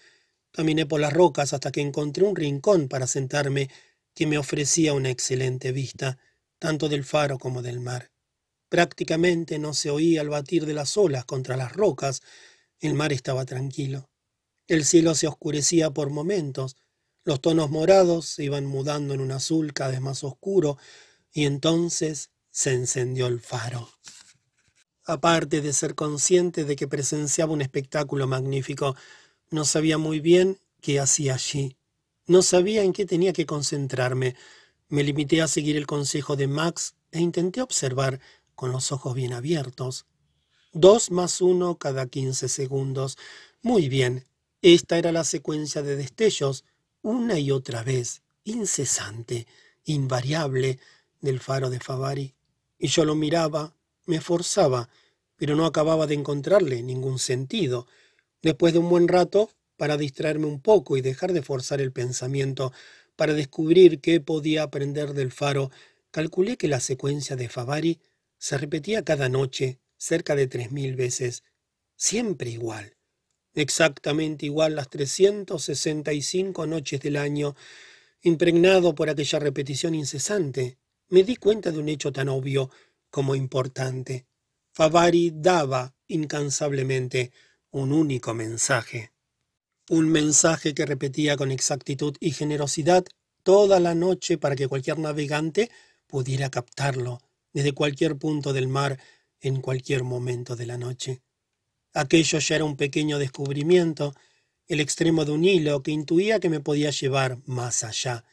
Caminé 0.52 0.86
por 0.86 1.00
las 1.00 1.12
rocas 1.12 1.52
hasta 1.52 1.72
que 1.72 1.80
encontré 1.80 2.24
un 2.24 2.36
rincón 2.36 2.88
para 2.88 3.06
sentarme 3.06 3.70
que 4.14 4.26
me 4.26 4.38
ofrecía 4.38 4.92
una 4.92 5.10
excelente 5.10 5.72
vista, 5.72 6.18
tanto 6.58 6.88
del 6.88 7.04
faro 7.04 7.38
como 7.38 7.62
del 7.62 7.80
mar. 7.80 8.13
Prácticamente 8.74 9.60
no 9.60 9.72
se 9.72 9.88
oía 9.88 10.20
el 10.20 10.30
batir 10.30 10.66
de 10.66 10.74
las 10.74 10.96
olas 10.96 11.24
contra 11.24 11.56
las 11.56 11.72
rocas. 11.72 12.22
El 12.80 12.94
mar 12.94 13.12
estaba 13.12 13.44
tranquilo. 13.44 14.10
El 14.66 14.84
cielo 14.84 15.14
se 15.14 15.28
oscurecía 15.28 15.92
por 15.92 16.10
momentos. 16.10 16.76
Los 17.22 17.40
tonos 17.40 17.70
morados 17.70 18.26
se 18.26 18.42
iban 18.42 18.66
mudando 18.66 19.14
en 19.14 19.20
un 19.20 19.30
azul 19.30 19.72
cada 19.72 19.92
vez 19.92 20.00
más 20.00 20.24
oscuro 20.24 20.76
y 21.32 21.44
entonces 21.44 22.30
se 22.50 22.72
encendió 22.72 23.28
el 23.28 23.38
faro. 23.38 23.88
Aparte 25.04 25.60
de 25.60 25.72
ser 25.72 25.94
consciente 25.94 26.64
de 26.64 26.74
que 26.74 26.88
presenciaba 26.88 27.52
un 27.52 27.62
espectáculo 27.62 28.26
magnífico, 28.26 28.96
no 29.52 29.64
sabía 29.64 29.98
muy 29.98 30.18
bien 30.18 30.58
qué 30.80 30.98
hacía 30.98 31.34
allí. 31.34 31.76
No 32.26 32.42
sabía 32.42 32.82
en 32.82 32.92
qué 32.92 33.06
tenía 33.06 33.32
que 33.32 33.46
concentrarme. 33.46 34.34
Me 34.88 35.04
limité 35.04 35.42
a 35.42 35.46
seguir 35.46 35.76
el 35.76 35.86
consejo 35.86 36.34
de 36.34 36.48
Max 36.48 36.96
e 37.12 37.20
intenté 37.20 37.62
observar 37.62 38.18
con 38.54 38.72
los 38.72 38.92
ojos 38.92 39.14
bien 39.14 39.32
abiertos. 39.32 40.06
Dos 40.72 41.10
más 41.10 41.40
uno 41.40 41.78
cada 41.78 42.06
quince 42.06 42.48
segundos. 42.48 43.16
Muy 43.62 43.88
bien. 43.88 44.26
Esta 44.62 44.98
era 44.98 45.12
la 45.12 45.24
secuencia 45.24 45.82
de 45.82 45.96
destellos, 45.96 46.64
una 47.02 47.38
y 47.38 47.50
otra 47.50 47.82
vez, 47.82 48.22
incesante, 48.44 49.46
invariable, 49.84 50.78
del 51.20 51.40
faro 51.40 51.70
de 51.70 51.80
Favari. 51.80 52.34
Y 52.78 52.88
yo 52.88 53.04
lo 53.04 53.14
miraba, 53.14 53.76
me 54.06 54.20
forzaba, 54.20 54.88
pero 55.36 55.54
no 55.56 55.66
acababa 55.66 56.06
de 56.06 56.14
encontrarle 56.14 56.82
ningún 56.82 57.18
sentido. 57.18 57.86
Después 58.42 58.72
de 58.72 58.78
un 58.78 58.88
buen 58.88 59.08
rato, 59.08 59.50
para 59.76 59.96
distraerme 59.96 60.46
un 60.46 60.60
poco 60.60 60.96
y 60.96 61.00
dejar 61.00 61.32
de 61.32 61.42
forzar 61.42 61.80
el 61.80 61.92
pensamiento, 61.92 62.72
para 63.16 63.34
descubrir 63.34 64.00
qué 64.00 64.20
podía 64.20 64.62
aprender 64.62 65.14
del 65.14 65.32
faro, 65.32 65.70
calculé 66.10 66.56
que 66.56 66.68
la 66.68 66.80
secuencia 66.80 67.36
de 67.36 67.48
Favari 67.48 68.00
se 68.44 68.58
repetía 68.58 69.02
cada 69.02 69.30
noche 69.30 69.80
cerca 69.96 70.36
de 70.36 70.46
tres 70.46 70.70
mil 70.70 70.96
veces, 70.96 71.44
siempre 71.96 72.50
igual, 72.50 72.98
exactamente 73.54 74.44
igual 74.44 74.76
las 74.76 74.90
trescientos 74.90 75.64
sesenta 75.64 76.12
y 76.12 76.20
cinco 76.20 76.66
noches 76.66 77.00
del 77.00 77.16
año, 77.16 77.56
impregnado 78.20 78.94
por 78.94 79.08
aquella 79.08 79.38
repetición 79.38 79.94
incesante, 79.94 80.76
me 81.08 81.22
di 81.22 81.36
cuenta 81.36 81.70
de 81.70 81.78
un 81.78 81.88
hecho 81.88 82.12
tan 82.12 82.28
obvio 82.28 82.68
como 83.08 83.34
importante. 83.34 84.26
Favari 84.74 85.32
daba 85.34 85.94
incansablemente 86.06 87.32
un 87.70 87.92
único 87.92 88.34
mensaje. 88.34 89.14
Un 89.88 90.10
mensaje 90.10 90.74
que 90.74 90.84
repetía 90.84 91.38
con 91.38 91.50
exactitud 91.50 92.14
y 92.20 92.32
generosidad 92.32 93.06
toda 93.42 93.80
la 93.80 93.94
noche 93.94 94.36
para 94.36 94.54
que 94.54 94.68
cualquier 94.68 94.98
navegante 94.98 95.70
pudiera 96.06 96.50
captarlo 96.50 97.23
desde 97.54 97.72
cualquier 97.72 98.18
punto 98.18 98.52
del 98.52 98.68
mar 98.68 99.00
en 99.40 99.62
cualquier 99.62 100.04
momento 100.04 100.56
de 100.56 100.66
la 100.66 100.76
noche. 100.76 101.22
Aquello 101.94 102.38
ya 102.40 102.56
era 102.56 102.64
un 102.64 102.76
pequeño 102.76 103.18
descubrimiento, 103.18 104.14
el 104.66 104.80
extremo 104.80 105.24
de 105.24 105.32
un 105.32 105.44
hilo 105.44 105.82
que 105.82 105.92
intuía 105.92 106.40
que 106.40 106.50
me 106.50 106.60
podía 106.60 106.90
llevar 106.90 107.38
más 107.46 107.84
allá. 107.84 108.24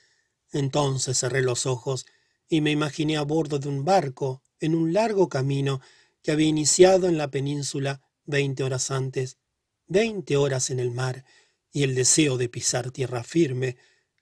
Entonces 0.51 1.17
cerré 1.17 1.41
los 1.41 1.65
ojos 1.65 2.05
y 2.49 2.59
me 2.59 2.71
imaginé 2.71 3.15
a 3.15 3.21
bordo 3.21 3.59
de 3.59 3.69
un 3.69 3.85
barco 3.85 4.41
en 4.59 4.75
un 4.75 4.91
largo 4.91 5.29
camino 5.29 5.79
que 6.21 6.31
había 6.31 6.47
iniciado 6.47 7.07
en 7.07 7.17
la 7.17 7.31
península 7.31 8.01
veinte 8.25 8.63
horas 8.63 8.91
antes, 8.91 9.37
veinte 9.87 10.35
horas 10.37 10.69
en 10.69 10.79
el 10.79 10.91
mar, 10.91 11.23
y 11.71 11.83
el 11.83 11.95
deseo 11.95 12.37
de 12.37 12.49
pisar 12.49 12.91
tierra 12.91 13.23
firme, 13.23 13.77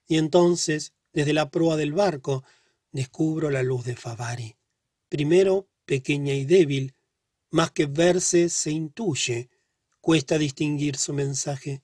y 0.07 0.17
entonces, 0.17 0.93
desde 1.13 1.33
la 1.33 1.49
proa 1.49 1.77
del 1.77 1.93
barco, 1.93 2.43
descubro 2.91 3.49
la 3.49 3.63
luz 3.63 3.85
de 3.85 3.95
Favari. 3.95 4.58
Primero, 5.09 5.67
pequeña 5.85 6.33
y 6.33 6.45
débil, 6.45 6.95
más 7.49 7.71
que 7.71 7.87
verse 7.87 8.49
se 8.49 8.71
intuye, 8.71 9.49
cuesta 10.01 10.37
distinguir 10.37 10.97
su 10.97 11.13
mensaje, 11.13 11.81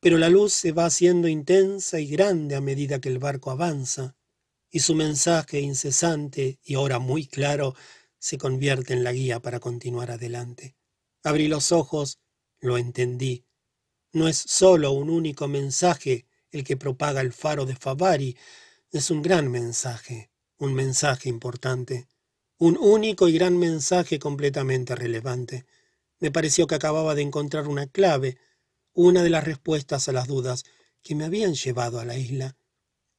pero 0.00 0.16
la 0.16 0.30
luz 0.30 0.54
se 0.54 0.72
va 0.72 0.86
haciendo 0.86 1.28
intensa 1.28 2.00
y 2.00 2.06
grande 2.06 2.56
a 2.56 2.62
medida 2.62 2.98
que 2.98 3.10
el 3.10 3.18
barco 3.18 3.50
avanza, 3.50 4.16
y 4.70 4.80
su 4.80 4.94
mensaje 4.94 5.60
incesante 5.60 6.58
y 6.64 6.74
ahora 6.74 6.98
muy 6.98 7.26
claro 7.26 7.74
se 8.18 8.38
convierte 8.38 8.94
en 8.94 9.04
la 9.04 9.12
guía 9.12 9.40
para 9.40 9.60
continuar 9.60 10.10
adelante. 10.10 10.76
Abrí 11.22 11.48
los 11.48 11.72
ojos, 11.72 12.18
lo 12.58 12.78
entendí. 12.78 13.44
No 14.12 14.28
es 14.28 14.38
solo 14.38 14.92
un 14.92 15.10
único 15.10 15.46
mensaje 15.46 16.26
el 16.50 16.64
que 16.64 16.76
propaga 16.76 17.20
el 17.20 17.32
faro 17.32 17.66
de 17.66 17.76
Favari, 17.76 18.36
es 18.90 19.10
un 19.10 19.20
gran 19.20 19.50
mensaje, 19.50 20.30
un 20.58 20.72
mensaje 20.72 21.28
importante, 21.28 22.08
un 22.58 22.78
único 22.80 23.28
y 23.28 23.32
gran 23.32 23.58
mensaje 23.58 24.18
completamente 24.18 24.94
relevante. 24.94 25.66
Me 26.20 26.30
pareció 26.30 26.66
que 26.66 26.74
acababa 26.74 27.14
de 27.14 27.22
encontrar 27.22 27.68
una 27.68 27.86
clave, 27.86 28.38
una 28.94 29.22
de 29.22 29.30
las 29.30 29.44
respuestas 29.44 30.08
a 30.08 30.12
las 30.12 30.26
dudas 30.26 30.64
que 31.02 31.14
me 31.14 31.24
habían 31.24 31.54
llevado 31.54 32.00
a 32.00 32.06
la 32.06 32.16
isla. 32.16 32.56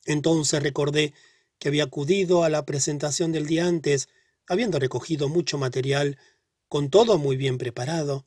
Entonces 0.05 0.63
recordé 0.63 1.13
que 1.59 1.67
había 1.67 1.83
acudido 1.83 2.43
a 2.43 2.49
la 2.49 2.65
presentación 2.65 3.31
del 3.31 3.45
día 3.45 3.67
antes 3.67 4.09
habiendo 4.47 4.79
recogido 4.79 5.29
mucho 5.29 5.57
material, 5.57 6.17
con 6.67 6.89
todo 6.89 7.17
muy 7.17 7.37
bien 7.37 7.57
preparado, 7.57 8.25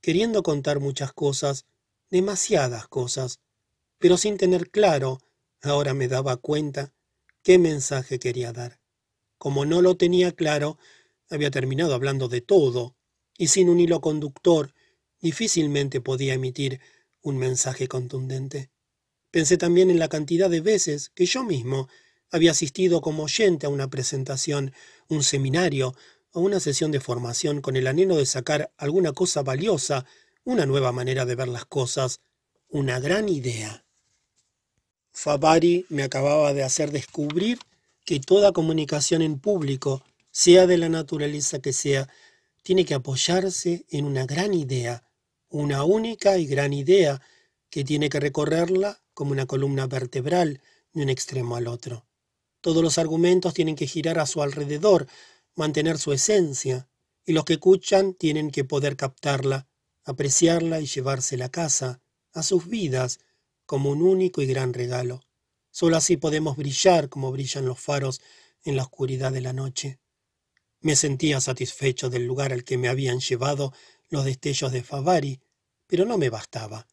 queriendo 0.00 0.42
contar 0.42 0.80
muchas 0.80 1.12
cosas, 1.12 1.66
demasiadas 2.08 2.88
cosas, 2.88 3.40
pero 3.98 4.16
sin 4.16 4.38
tener 4.38 4.70
claro, 4.70 5.18
ahora 5.62 5.92
me 5.92 6.08
daba 6.08 6.36
cuenta, 6.36 6.94
qué 7.42 7.58
mensaje 7.58 8.18
quería 8.18 8.52
dar. 8.52 8.80
Como 9.38 9.64
no 9.64 9.82
lo 9.82 9.96
tenía 9.96 10.32
claro, 10.32 10.78
había 11.30 11.50
terminado 11.50 11.94
hablando 11.94 12.28
de 12.28 12.40
todo, 12.40 12.96
y 13.38 13.48
sin 13.48 13.68
un 13.68 13.80
hilo 13.80 14.00
conductor, 14.00 14.72
difícilmente 15.20 16.00
podía 16.00 16.34
emitir 16.34 16.80
un 17.20 17.36
mensaje 17.36 17.88
contundente. 17.88 18.70
Pensé 19.30 19.56
también 19.56 19.90
en 19.90 19.98
la 19.98 20.08
cantidad 20.08 20.48
de 20.48 20.60
veces 20.60 21.10
que 21.10 21.26
yo 21.26 21.44
mismo 21.44 21.88
había 22.30 22.52
asistido 22.52 23.00
como 23.00 23.24
oyente 23.24 23.66
a 23.66 23.68
una 23.68 23.88
presentación, 23.88 24.72
un 25.08 25.22
seminario 25.22 25.94
o 26.32 26.40
una 26.40 26.60
sesión 26.60 26.90
de 26.90 27.00
formación 27.00 27.60
con 27.60 27.76
el 27.76 27.86
anhelo 27.86 28.16
de 28.16 28.26
sacar 28.26 28.72
alguna 28.76 29.12
cosa 29.12 29.42
valiosa, 29.42 30.06
una 30.44 30.66
nueva 30.66 30.92
manera 30.92 31.24
de 31.24 31.34
ver 31.34 31.48
las 31.48 31.64
cosas, 31.64 32.20
una 32.68 33.00
gran 33.00 33.28
idea. 33.28 33.84
Fabari 35.12 35.86
me 35.88 36.02
acababa 36.02 36.52
de 36.52 36.62
hacer 36.62 36.90
descubrir 36.90 37.58
que 38.06 38.20
toda 38.20 38.52
comunicación 38.52 39.20
en 39.20 39.40
público, 39.40 40.02
sea 40.30 40.66
de 40.68 40.78
la 40.78 40.88
naturaleza 40.88 41.58
que 41.58 41.72
sea, 41.72 42.08
tiene 42.62 42.84
que 42.84 42.94
apoyarse 42.94 43.84
en 43.90 44.04
una 44.04 44.24
gran 44.26 44.54
idea, 44.54 45.02
una 45.50 45.82
única 45.82 46.38
y 46.38 46.46
gran 46.46 46.72
idea 46.72 47.20
que 47.68 47.84
tiene 47.84 48.08
que 48.08 48.20
recorrerla 48.20 49.02
como 49.12 49.32
una 49.32 49.46
columna 49.46 49.88
vertebral 49.88 50.60
de 50.92 51.02
un 51.02 51.10
extremo 51.10 51.56
al 51.56 51.66
otro. 51.66 52.06
Todos 52.60 52.82
los 52.82 52.96
argumentos 52.98 53.54
tienen 53.54 53.74
que 53.74 53.88
girar 53.88 54.20
a 54.20 54.26
su 54.26 54.40
alrededor, 54.40 55.08
mantener 55.56 55.98
su 55.98 56.12
esencia, 56.12 56.88
y 57.24 57.32
los 57.32 57.44
que 57.44 57.54
escuchan 57.54 58.14
tienen 58.14 58.52
que 58.52 58.62
poder 58.62 58.96
captarla, 58.96 59.66
apreciarla 60.04 60.80
y 60.80 60.86
llevársela 60.86 61.46
a 61.46 61.50
casa, 61.50 62.00
a 62.32 62.44
sus 62.44 62.68
vidas, 62.68 63.18
como 63.64 63.90
un 63.90 64.02
único 64.02 64.42
y 64.42 64.46
gran 64.46 64.74
regalo. 64.74 65.25
Solo 65.78 65.98
así 65.98 66.16
podemos 66.16 66.56
brillar 66.56 67.10
como 67.10 67.30
brillan 67.30 67.66
los 67.66 67.78
faros 67.78 68.22
en 68.64 68.76
la 68.76 68.82
oscuridad 68.84 69.30
de 69.30 69.42
la 69.42 69.52
noche. 69.52 69.98
Me 70.80 70.96
sentía 70.96 71.38
satisfecho 71.38 72.08
del 72.08 72.26
lugar 72.26 72.54
al 72.54 72.64
que 72.64 72.78
me 72.78 72.88
habían 72.88 73.20
llevado 73.20 73.74
los 74.08 74.24
destellos 74.24 74.72
de 74.72 74.82
Favari, 74.82 75.38
pero 75.86 76.06
no 76.06 76.16
me 76.16 76.30
bastaba. 76.30 76.86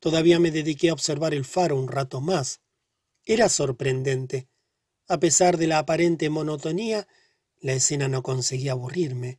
Todavía 0.00 0.40
me 0.40 0.50
dediqué 0.50 0.88
a 0.88 0.94
observar 0.94 1.34
el 1.34 1.44
faro 1.44 1.78
un 1.78 1.86
rato 1.86 2.20
más. 2.20 2.62
Era 3.24 3.48
sorprendente. 3.48 4.48
A 5.06 5.20
pesar 5.20 5.56
de 5.56 5.68
la 5.68 5.78
aparente 5.78 6.28
monotonía, 6.28 7.06
la 7.60 7.74
escena 7.74 8.08
no 8.08 8.24
conseguía 8.24 8.72
aburrirme. 8.72 9.38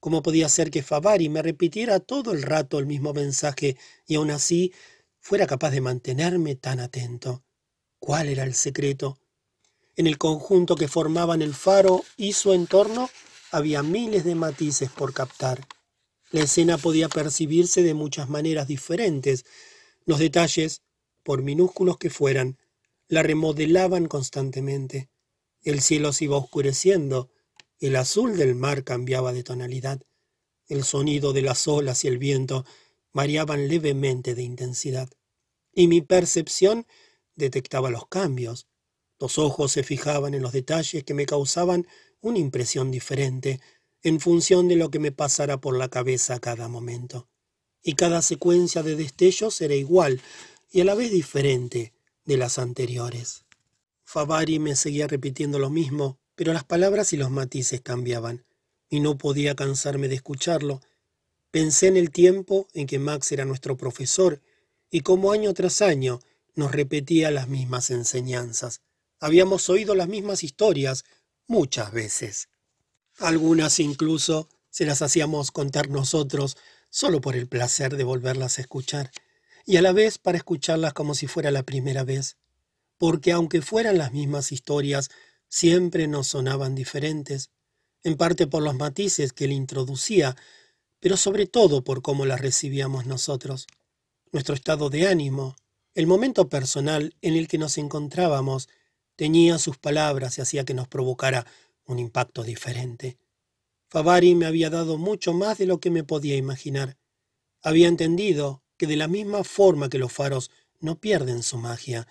¿Cómo 0.00 0.20
podía 0.20 0.48
ser 0.48 0.72
que 0.72 0.82
Favari 0.82 1.28
me 1.28 1.42
repitiera 1.42 2.00
todo 2.00 2.32
el 2.32 2.42
rato 2.42 2.80
el 2.80 2.86
mismo 2.86 3.12
mensaje 3.12 3.76
y 4.04 4.16
aún 4.16 4.32
así 4.32 4.72
fuera 5.20 5.46
capaz 5.46 5.70
de 5.70 5.80
mantenerme 5.80 6.56
tan 6.56 6.80
atento? 6.80 7.44
¿Cuál 8.00 8.30
era 8.30 8.44
el 8.44 8.54
secreto? 8.54 9.18
En 9.94 10.06
el 10.06 10.16
conjunto 10.16 10.74
que 10.74 10.88
formaban 10.88 11.42
el 11.42 11.54
faro 11.54 12.02
y 12.16 12.32
su 12.32 12.54
entorno 12.54 13.10
había 13.52 13.82
miles 13.82 14.24
de 14.24 14.34
matices 14.34 14.90
por 14.90 15.12
captar. 15.12 15.68
La 16.30 16.42
escena 16.42 16.78
podía 16.78 17.10
percibirse 17.10 17.82
de 17.82 17.92
muchas 17.92 18.30
maneras 18.30 18.66
diferentes. 18.66 19.44
Los 20.06 20.18
detalles, 20.18 20.80
por 21.22 21.42
minúsculos 21.42 21.98
que 21.98 22.08
fueran, 22.08 22.58
la 23.06 23.22
remodelaban 23.22 24.06
constantemente. 24.06 25.10
El 25.62 25.82
cielo 25.82 26.14
se 26.14 26.24
iba 26.24 26.38
oscureciendo, 26.38 27.30
el 27.80 27.96
azul 27.96 28.38
del 28.38 28.54
mar 28.54 28.82
cambiaba 28.82 29.34
de 29.34 29.42
tonalidad. 29.42 30.00
El 30.68 30.84
sonido 30.84 31.34
de 31.34 31.42
las 31.42 31.68
olas 31.68 32.04
y 32.04 32.08
el 32.08 32.16
viento 32.16 32.64
variaban 33.12 33.68
levemente 33.68 34.34
de 34.34 34.42
intensidad. 34.42 35.10
Y 35.74 35.86
mi 35.86 36.00
percepción 36.00 36.86
detectaba 37.36 37.90
los 37.90 38.06
cambios. 38.08 38.66
Los 39.18 39.38
ojos 39.38 39.72
se 39.72 39.82
fijaban 39.82 40.34
en 40.34 40.42
los 40.42 40.52
detalles 40.52 41.04
que 41.04 41.14
me 41.14 41.26
causaban 41.26 41.86
una 42.20 42.38
impresión 42.38 42.90
diferente 42.90 43.60
en 44.02 44.20
función 44.20 44.68
de 44.68 44.76
lo 44.76 44.90
que 44.90 44.98
me 44.98 45.12
pasara 45.12 45.60
por 45.60 45.76
la 45.76 45.88
cabeza 45.88 46.34
a 46.34 46.40
cada 46.40 46.68
momento. 46.68 47.28
Y 47.82 47.94
cada 47.94 48.22
secuencia 48.22 48.82
de 48.82 48.96
destellos 48.96 49.60
era 49.60 49.74
igual 49.74 50.20
y 50.70 50.80
a 50.80 50.84
la 50.84 50.94
vez 50.94 51.10
diferente 51.10 51.92
de 52.24 52.36
las 52.36 52.58
anteriores. 52.58 53.44
Favari 54.04 54.58
me 54.58 54.76
seguía 54.76 55.06
repitiendo 55.06 55.58
lo 55.58 55.70
mismo, 55.70 56.18
pero 56.34 56.52
las 56.52 56.64
palabras 56.64 57.12
y 57.12 57.16
los 57.16 57.30
matices 57.30 57.80
cambiaban, 57.80 58.44
y 58.88 59.00
no 59.00 59.18
podía 59.18 59.54
cansarme 59.54 60.08
de 60.08 60.16
escucharlo. 60.16 60.80
Pensé 61.50 61.88
en 61.88 61.96
el 61.96 62.10
tiempo 62.10 62.66
en 62.74 62.86
que 62.86 62.98
Max 62.98 63.30
era 63.32 63.44
nuestro 63.44 63.76
profesor, 63.76 64.40
y 64.90 65.00
como 65.00 65.32
año 65.32 65.54
tras 65.54 65.82
año 65.82 66.20
nos 66.54 66.72
repetía 66.72 67.30
las 67.30 67.48
mismas 67.48 67.90
enseñanzas. 67.90 68.80
Habíamos 69.18 69.68
oído 69.68 69.94
las 69.94 70.08
mismas 70.08 70.42
historias 70.42 71.04
muchas 71.46 71.92
veces. 71.92 72.48
Algunas 73.18 73.80
incluso 73.80 74.48
se 74.70 74.86
las 74.86 75.02
hacíamos 75.02 75.50
contar 75.50 75.90
nosotros 75.90 76.56
solo 76.90 77.20
por 77.20 77.36
el 77.36 77.48
placer 77.48 77.96
de 77.96 78.04
volverlas 78.04 78.58
a 78.58 78.62
escuchar, 78.62 79.10
y 79.66 79.76
a 79.76 79.82
la 79.82 79.92
vez 79.92 80.18
para 80.18 80.38
escucharlas 80.38 80.92
como 80.92 81.14
si 81.14 81.26
fuera 81.26 81.50
la 81.50 81.62
primera 81.62 82.02
vez, 82.02 82.36
porque 82.98 83.32
aunque 83.32 83.62
fueran 83.62 83.98
las 83.98 84.12
mismas 84.12 84.52
historias, 84.52 85.10
siempre 85.48 86.08
nos 86.08 86.28
sonaban 86.28 86.74
diferentes, 86.74 87.50
en 88.02 88.16
parte 88.16 88.46
por 88.46 88.62
los 88.62 88.74
matices 88.74 89.32
que 89.32 89.44
él 89.44 89.52
introducía, 89.52 90.36
pero 90.98 91.16
sobre 91.16 91.46
todo 91.46 91.84
por 91.84 92.02
cómo 92.02 92.26
las 92.26 92.40
recibíamos 92.40 93.06
nosotros. 93.06 93.66
Nuestro 94.32 94.54
estado 94.54 94.90
de 94.90 95.08
ánimo, 95.08 95.56
el 95.94 96.06
momento 96.06 96.48
personal 96.48 97.14
en 97.20 97.34
el 97.34 97.48
que 97.48 97.58
nos 97.58 97.78
encontrábamos, 97.78 98.68
teñía 99.16 99.58
sus 99.58 99.78
palabras 99.78 100.38
y 100.38 100.40
hacía 100.40 100.64
que 100.64 100.74
nos 100.74 100.88
provocara 100.88 101.46
un 101.84 101.98
impacto 101.98 102.42
diferente. 102.42 103.18
Favari 103.88 104.34
me 104.34 104.46
había 104.46 104.70
dado 104.70 104.98
mucho 104.98 105.32
más 105.32 105.58
de 105.58 105.66
lo 105.66 105.80
que 105.80 105.90
me 105.90 106.04
podía 106.04 106.36
imaginar. 106.36 106.96
Había 107.62 107.88
entendido 107.88 108.62
que 108.76 108.86
de 108.86 108.96
la 108.96 109.08
misma 109.08 109.44
forma 109.44 109.90
que 109.90 109.98
los 109.98 110.12
faros 110.12 110.50
no 110.78 111.00
pierden 111.00 111.42
su 111.42 111.58
magia, 111.58 112.06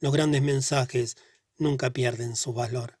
los 0.00 0.12
grandes 0.12 0.42
mensajes 0.42 1.16
nunca 1.56 1.92
pierden 1.92 2.36
su 2.36 2.52
valor. 2.52 2.98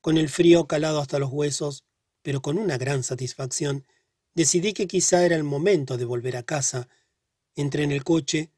Con 0.00 0.18
el 0.18 0.28
frío 0.28 0.66
calado 0.66 1.00
hasta 1.00 1.18
los 1.18 1.30
huesos, 1.32 1.84
pero 2.22 2.42
con 2.42 2.58
una 2.58 2.76
gran 2.76 3.02
satisfacción, 3.02 3.86
decidí 4.34 4.72
que 4.72 4.86
quizá 4.86 5.24
era 5.24 5.36
el 5.36 5.44
momento 5.44 5.96
de 5.96 6.04
volver 6.04 6.36
a 6.36 6.42
casa. 6.42 6.88
Entré 7.56 7.84
en 7.84 7.92
el 7.92 8.04
coche. 8.04 8.50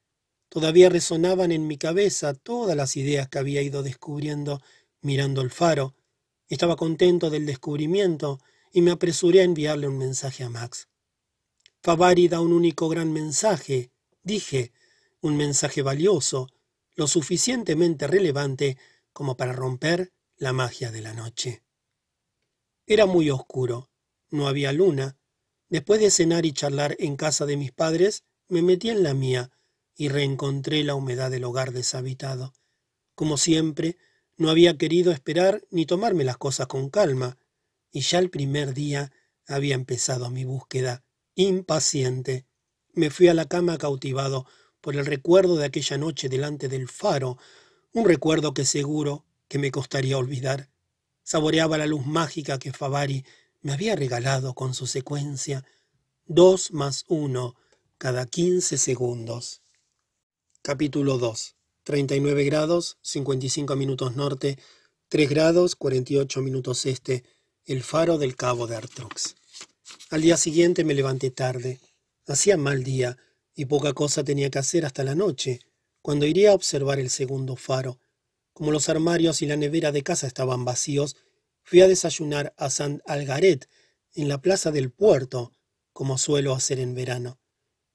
Todavía 0.49 0.89
resonaban 0.89 1.53
en 1.53 1.67
mi 1.67 1.77
cabeza 1.77 2.35
todas 2.35 2.77
las 2.77 2.97
ideas 2.97 3.29
que 3.29 3.39
había 3.39 3.63
ido 3.63 3.83
descubriendo 3.83 4.61
mirando 5.01 5.41
el 5.41 5.51
faro. 5.51 5.95
Estaba 6.49 6.77
contento 6.77 7.31
del 7.31 7.47
descubrimiento 7.47 8.41
y 8.73 8.83
me 8.83 8.91
apresuré 8.91 9.41
a 9.41 9.45
enviarle 9.45 9.89
un 9.89 9.99
mensaje 9.99 10.45
a 10.45 10.49
Max. 10.49 10.89
Favari 11.83 12.29
da 12.29 12.41
un 12.41 12.53
único 12.53 12.89
gran 12.89 13.13
mensaje, 13.13 13.91
dije, 14.23 14.73
un 15.21 15.37
mensaje 15.37 15.83
valioso, 15.83 16.49
lo 16.95 17.07
suficientemente 17.07 18.07
relevante 18.07 18.77
como 19.13 19.37
para 19.37 19.53
romper 19.53 20.13
la 20.37 20.53
magia 20.53 20.91
de 20.91 21.01
la 21.01 21.15
noche. 21.15 21.63
Era 22.87 23.07
muy 23.07 23.31
oscuro, 23.31 23.91
no 24.31 24.49
había 24.49 24.73
luna. 24.73 25.17
Después 25.69 26.01
de 26.01 26.11
cenar 26.11 26.47
y 26.47 26.53
charlar 26.53 26.97
en 26.99 27.17
casa 27.17 27.47
de 27.47 27.57
mis 27.57 27.73
padres, 27.73 28.25
me 28.49 28.63
metí 28.63 28.91
en 28.91 29.03
la 29.03 29.15
mía 29.15 29.51
y 29.97 30.09
reencontré 30.09 30.85
la 30.85 30.95
humedad 30.95 31.31
del 31.31 31.45
hogar 31.45 31.73
deshabitado. 31.73 32.53
Como 33.15 33.39
siempre, 33.39 33.97
no 34.37 34.51
había 34.51 34.77
querido 34.77 35.11
esperar 35.11 35.63
ni 35.71 35.87
tomarme 35.87 36.23
las 36.23 36.37
cosas 36.37 36.67
con 36.67 36.91
calma, 36.91 37.39
y 37.91 38.03
ya 38.03 38.19
el 38.19 38.29
primer 38.29 38.75
día 38.75 39.11
había 39.47 39.75
empezado 39.75 40.31
mi 40.31 40.45
búsqueda, 40.45 41.03
impaciente. 41.35 42.47
Me 42.93 43.11
fui 43.11 43.29
a 43.29 43.35
la 43.35 43.47
cama 43.47 43.79
cautivado 43.79 44.47
por 44.83 44.97
el 44.97 45.07
recuerdo 45.07 45.57
de 45.57 45.65
aquella 45.65 45.97
noche 45.97 46.29
delante 46.29 46.69
del 46.69 46.89
faro, 46.89 47.39
un 47.93 48.05
recuerdo 48.05 48.53
que 48.53 48.67
seguro 48.67 49.25
que 49.49 49.59
me 49.59 49.71
costaría 49.71 50.19
olvidar. 50.19 50.71
Saboreaba 51.23 51.79
la 51.79 51.87
luz 51.87 52.05
mágica 52.05 52.59
que 52.59 52.73
Favari 52.73 53.25
me 53.63 53.73
había 53.73 53.97
regalado 53.97 54.55
con 54.55 54.75
su 54.75 54.87
secuencia, 54.87 55.65
dos 56.27 56.73
más 56.73 57.05
uno 57.09 57.57
cada 57.99 58.27
quince 58.27 58.77
segundos. 58.77 59.63
Capítulo 60.67 61.17
2. 61.17 61.55
39 61.85 62.43
grados, 62.43 62.99
55 63.03 63.77
minutos 63.77 64.17
norte, 64.17 64.59
3 65.11 65.31
grados, 65.31 65.77
48 65.77 66.43
minutos 66.43 66.87
este, 66.87 67.23
el 67.67 67.85
faro 67.85 68.19
del 68.19 68.35
cabo 68.35 68.67
de 68.67 68.75
Artrux. 68.75 69.37
Al 70.11 70.23
día 70.23 70.37
siguiente 70.37 70.83
me 70.83 70.95
levanté 70.95 71.31
tarde. 71.31 71.79
Hacía 72.27 72.57
mal 72.57 72.83
día 72.83 73.17
y 73.55 73.67
poca 73.67 73.93
cosa 73.93 74.25
tenía 74.25 74.51
que 74.51 74.59
hacer 74.59 74.85
hasta 74.85 75.05
la 75.05 75.15
noche, 75.15 75.61
cuando 76.03 76.27
iría 76.27 76.51
a 76.51 76.55
observar 76.55 76.99
el 76.99 77.11
segundo 77.11 77.55
faro. 77.55 78.01
Como 78.53 78.73
los 78.73 78.89
armarios 78.89 79.43
y 79.43 79.47
la 79.47 79.55
nevera 79.55 79.93
de 79.93 80.03
casa 80.03 80.27
estaban 80.27 80.65
vacíos, 80.65 81.15
fui 81.63 81.81
a 81.81 81.87
desayunar 81.87 82.55
a 82.57 82.71
San 82.71 83.03
Algaret, 83.07 83.69
en 84.15 84.27
la 84.27 84.43
plaza 84.43 84.73
del 84.73 84.91
puerto, 84.91 85.53
como 85.93 86.19
suelo 86.19 86.55
hacer 86.55 86.81
en 86.81 86.97
verano. 86.97 87.39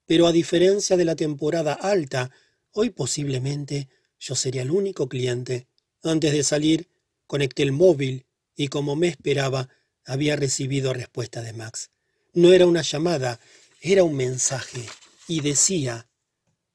Pero 0.05 0.25
a 0.25 0.31
diferencia 0.31 0.95
de 0.95 1.03
la 1.03 1.17
temporada 1.17 1.73
alta, 1.73 2.31
hoy 2.71 2.89
posiblemente 2.89 3.89
yo 4.19 4.35
sería 4.35 4.61
el 4.61 4.71
único 4.71 5.09
cliente. 5.09 5.67
Antes 6.03 6.33
de 6.33 6.43
salir, 6.43 6.89
conecté 7.27 7.63
el 7.63 7.71
móvil 7.71 8.25
y 8.55 8.67
como 8.67 8.95
me 8.95 9.07
esperaba, 9.07 9.69
había 10.05 10.35
recibido 10.35 10.93
respuesta 10.93 11.41
de 11.41 11.53
Max. 11.53 11.91
No 12.33 12.53
era 12.53 12.65
una 12.65 12.81
llamada, 12.81 13.39
era 13.81 14.03
un 14.03 14.15
mensaje, 14.15 14.85
y 15.27 15.41
decía, 15.41 16.07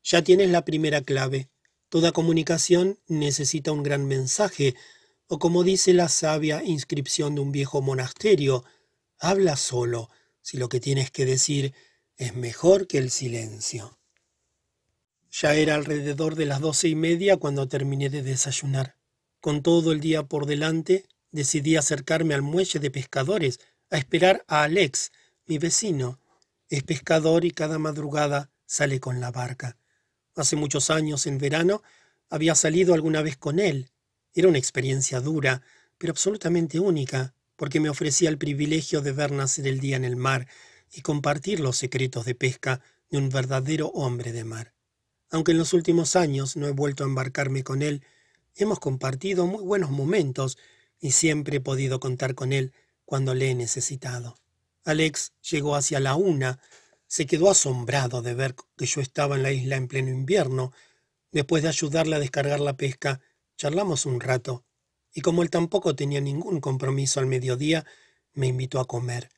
ya 0.03 0.23
tienes 0.23 0.51
la 0.51 0.65
primera 0.65 1.03
clave. 1.03 1.49
Toda 1.89 2.13
comunicación 2.13 2.99
necesita 3.07 3.73
un 3.73 3.83
gran 3.83 4.07
mensaje, 4.07 4.75
o 5.29 5.39
como 5.39 5.63
dice 5.63 5.93
la 5.93 6.09
sabia 6.09 6.63
inscripción 6.65 7.35
de 7.35 7.41
un 7.41 7.53
viejo 7.53 7.81
monasterio, 7.83 8.65
habla 9.19 9.57
solo 9.57 10.11
si 10.43 10.57
lo 10.57 10.69
que 10.69 10.81
tienes 10.81 11.11
que 11.11 11.25
decir 11.25 11.75
es 12.17 12.35
mejor 12.35 12.87
que 12.87 12.99
el 12.99 13.11
silencio. 13.11 13.99
Ya 15.39 15.55
era 15.55 15.75
alrededor 15.75 16.35
de 16.35 16.47
las 16.47 16.63
doce 16.63 16.89
y 16.89 16.95
media 16.95 17.37
cuando 17.37 17.69
terminé 17.69 18.09
de 18.09 18.23
desayunar. 18.23 18.97
Con 19.41 19.63
todo 19.63 19.93
el 19.93 20.01
día 20.01 20.23
por 20.23 20.47
delante, 20.47 21.05
decidí 21.31 21.77
acercarme 21.77 22.33
al 22.33 22.41
muelle 22.41 22.81
de 22.81 22.91
pescadores 22.91 23.61
a 23.91 23.99
esperar 23.99 24.47
a 24.49 24.63
Alex, 24.63 25.13
mi 25.45 25.59
vecino. 25.59 26.19
Es 26.71 26.85
pescador 26.85 27.45
y 27.45 27.51
cada 27.51 27.79
madrugada 27.79 28.51
sale 28.65 28.99
con 28.99 29.21
la 29.21 29.31
barca. 29.31 29.77
Hace 30.37 30.57
muchos 30.57 30.89
años, 30.89 31.27
en 31.27 31.37
verano, 31.37 31.83
había 32.31 32.55
salido 32.55 32.95
alguna 32.95 33.21
vez 33.21 33.37
con 33.37 33.59
él. 33.59 33.91
Era 34.33 34.49
una 34.49 34.57
experiencia 34.57 35.21
dura, 35.21 35.61
pero 35.99 36.13
absolutamente 36.13 36.81
única, 36.81 37.35
porque 37.57 37.79
me 37.79 37.91
ofrecía 37.91 38.31
el 38.31 38.39
privilegio 38.39 39.03
de 39.03 39.13
ver 39.13 39.33
nacer 39.33 39.67
el 39.67 39.81
día 39.81 39.97
en 39.97 40.07
el 40.07 40.17
mar 40.17 40.49
y 40.91 41.03
compartir 41.03 41.61
los 41.61 41.77
secretos 41.77 42.25
de 42.25 42.35
pesca 42.35 42.81
de 43.11 43.19
un 43.19 43.29
verdadero 43.29 43.89
hombre 43.89 44.33
de 44.33 44.45
mar. 44.45 44.76
Aunque 45.37 45.53
en 45.53 45.59
los 45.59 45.75
últimos 45.75 46.17
años 46.17 46.57
no 46.57 46.67
he 46.67 46.71
vuelto 46.71 47.05
a 47.05 47.07
embarcarme 47.07 47.63
con 47.63 47.83
él, 47.83 48.03
hemos 48.55 48.81
compartido 48.81 49.47
muy 49.47 49.63
buenos 49.63 49.91
momentos 49.91 50.57
y 50.99 51.11
siempre 51.11 51.59
he 51.59 51.61
podido 51.61 52.01
contar 52.01 52.35
con 52.35 52.55
él 52.55 52.73
cuando 53.05 53.35
le 53.35 53.51
he 53.51 53.55
necesitado. 53.55 54.39
Alex 54.87 55.35
llegó 55.43 55.77
hacia 55.77 56.01
la 56.01 56.15
una, 56.15 56.59
se 57.07 57.27
quedó 57.27 57.51
asombrado 57.51 58.23
de 58.23 58.33
ver 58.33 58.55
que 58.79 58.87
yo 58.87 59.03
estaba 59.03 59.37
en 59.37 59.43
la 59.43 59.53
isla 59.53 59.77
en 59.77 59.89
pleno 59.89 60.09
invierno. 60.09 60.73
Después 61.33 61.63
de 61.63 61.69
ayudarle 61.69 62.17
a 62.17 62.21
descargar 62.21 62.61
la 62.61 62.79
pesca, 62.79 63.21
charlamos 63.59 64.07
un 64.07 64.21
rato, 64.21 64.65
y 65.13 65.21
como 65.21 65.43
él 65.43 65.51
tampoco 65.51 65.95
tenía 65.95 66.23
ningún 66.23 66.63
compromiso 66.63 67.21
al 67.21 67.27
mediodía, 67.27 67.85
me 68.33 68.47
invitó 68.47 68.81
a 68.81 68.87
comer. 68.87 69.29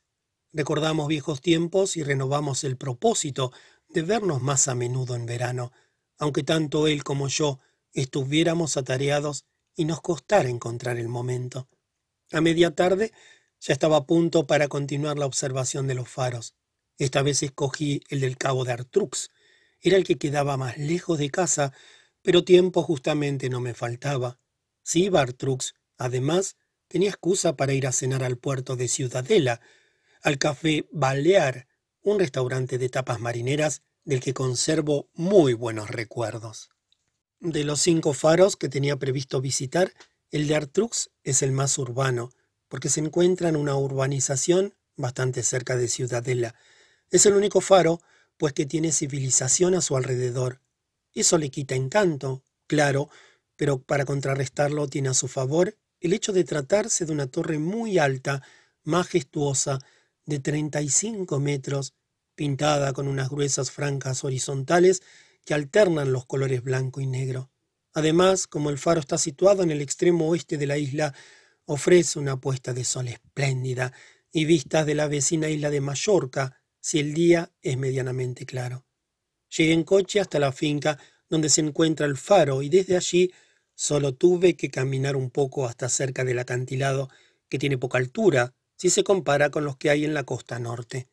Recordamos 0.53 1.09
viejos 1.09 1.41
tiempos 1.41 1.97
y 1.97 2.05
renovamos 2.05 2.63
el 2.63 2.77
propósito 2.77 3.51
de 3.89 4.03
vernos 4.03 4.41
más 4.43 4.69
a 4.69 4.77
menudo 4.77 5.17
en 5.17 5.27
verano, 5.27 5.73
aunque 6.19 6.43
tanto 6.43 6.87
él 6.87 7.05
como 7.05 7.29
yo 7.29 7.59
estuviéramos 7.93 8.77
atareados 8.77 9.45
y 9.75 9.85
nos 9.85 10.01
costara 10.01 10.49
encontrar 10.49 10.99
el 10.99 11.09
momento. 11.09 11.69
A 12.33 12.41
media 12.41 12.75
tarde 12.75 13.13
ya 13.61 13.73
estaba 13.73 13.99
a 13.99 14.07
punto 14.07 14.47
para 14.47 14.69
continuar 14.69 15.19
la 15.19 15.27
observación 15.27 15.87
de 15.87 15.95
los 15.95 16.09
faros. 16.09 16.55
Esta 16.99 17.23
vez 17.23 17.43
escogí 17.43 18.03
el 18.09 18.21
del 18.21 18.37
cabo 18.37 18.65
de 18.65 18.73
Artrux. 18.73 19.31
Era 19.81 19.97
el 19.97 20.05
que 20.05 20.19
quedaba 20.19 20.57
más 20.57 20.77
lejos 20.77 21.19
de 21.19 21.31
casa, 21.31 21.73
pero 22.23 22.45
tiempo 22.45 22.83
justamente 22.83 23.49
no 23.49 23.61
me 23.61 23.75
faltaba. 23.75 24.41
Si 24.83 25.05
iba 25.05 25.21
Artrux, 25.21 25.75
además, 25.97 26.57
tenía 26.89 27.11
excusa 27.11 27.57
para 27.57 27.73
ir 27.73 27.87
a 27.87 27.93
cenar 27.93 28.25
al 28.25 28.37
puerto 28.37 28.75
de 28.77 28.89
Ciudadela, 28.89 29.61
al 30.23 30.39
café 30.39 30.89
Balear, 30.91 31.69
un 32.03 32.19
restaurante 32.19 32.79
de 32.79 32.89
tapas 32.89 33.21
marineras 33.21 33.83
del 34.09 34.21
que 34.21 34.33
conservo 34.33 35.11
muy 35.13 35.53
buenos 35.53 35.91
recuerdos. 35.91 36.71
De 37.41 37.63
los 37.63 37.83
cinco 37.83 38.15
faros 38.15 38.57
que 38.57 38.71
tenía 38.71 38.97
previsto 38.97 39.43
visitar, 39.43 39.93
el 40.31 40.49
de 40.49 40.57
Artrux 40.57 41.11
es 41.25 41.43
el 41.43 41.53
más 41.53 41.77
urbano, 41.77 42.31
porque 42.69 42.89
se 42.89 43.01
encuentra 43.01 43.51
en 43.51 43.57
una 43.57 43.77
urbanización 43.77 44.75
bastante 44.97 45.43
cerca 45.43 45.77
de 45.77 45.89
Ciudadela. 45.89 46.55
Es 47.11 47.27
el 47.27 47.35
único 47.35 47.61
faro, 47.61 48.01
pues 48.39 48.55
que 48.55 48.65
tiene 48.65 48.93
civilización 48.93 49.75
a 49.75 49.83
su 49.83 49.95
alrededor. 49.95 50.63
Eso 51.13 51.37
le 51.37 51.51
quita 51.51 51.75
encanto, 51.75 52.43
claro, 52.67 53.11
pero 53.57 53.83
para 53.83 54.07
contrarrestarlo 54.07 54.89
tiene 54.89 55.11
a 55.11 55.15
su 55.15 55.29
favor 55.29 55.77
el 56.01 56.15
hecho 56.15 56.33
de 56.33 56.45
tratarse 56.45 57.05
de 57.05 57.13
una 57.13 57.27
torre 57.27 57.59
muy 57.59 57.99
alta, 57.99 58.43
majestuosa, 58.85 59.81
de 60.25 60.41
35 60.41 61.41
metros, 61.41 61.93
pintada 62.39 62.93
con 62.93 63.09
unas 63.09 63.31
gruesas 63.31 63.73
franjas 63.73 64.23
horizontales 64.23 65.03
que 65.45 65.55
alternan 65.55 66.13
los 66.13 66.25
colores 66.25 66.63
blanco 66.63 67.01
y 67.01 67.07
negro. 67.09 67.51
Además, 67.95 68.47
como 68.47 68.71
el 68.71 68.79
faro 68.79 69.01
está 69.01 69.19
situado 69.19 69.65
en 69.65 69.73
el 69.73 69.83
extremo 69.83 70.29
oeste 70.29 70.57
de 70.57 70.69
la 70.69 70.79
isla, 70.79 71.13
ofrece 71.65 72.21
una 72.21 72.41
puesta 72.41 72.73
de 72.73 72.85
sol 72.85 73.09
espléndida 73.09 73.93
y 74.31 74.45
vistas 74.45 74.87
de 74.87 74.95
la 74.95 75.09
vecina 75.09 75.49
isla 75.49 75.69
de 75.69 75.81
Mallorca, 75.81 76.63
si 76.79 77.01
el 77.01 77.13
día 77.13 77.51
es 77.61 77.77
medianamente 77.77 78.47
claro. 78.47 78.87
Llegué 79.49 79.73
en 79.73 79.83
coche 79.83 80.21
hasta 80.21 80.39
la 80.39 80.53
finca 80.53 80.97
donde 81.29 81.49
se 81.49 81.61
encuentra 81.61 82.07
el 82.07 82.17
faro 82.17 82.63
y 82.63 82.69
desde 82.69 82.97
allí 82.97 83.33
solo 83.75 84.15
tuve 84.15 84.55
que 84.55 84.71
caminar 84.71 85.17
un 85.17 85.31
poco 85.31 85.67
hasta 85.67 85.89
cerca 85.89 86.23
del 86.23 86.39
acantilado, 86.39 87.09
que 87.49 87.59
tiene 87.59 87.79
poca 87.79 87.99
altura 87.99 88.55
si 88.77 88.91
se 88.91 89.03
compara 89.03 89.51
con 89.51 89.65
los 89.65 89.77
que 89.77 89.91
hay 89.91 90.05
en 90.05 90.15
la 90.15 90.23
costa 90.23 90.61
norte. 90.61 91.09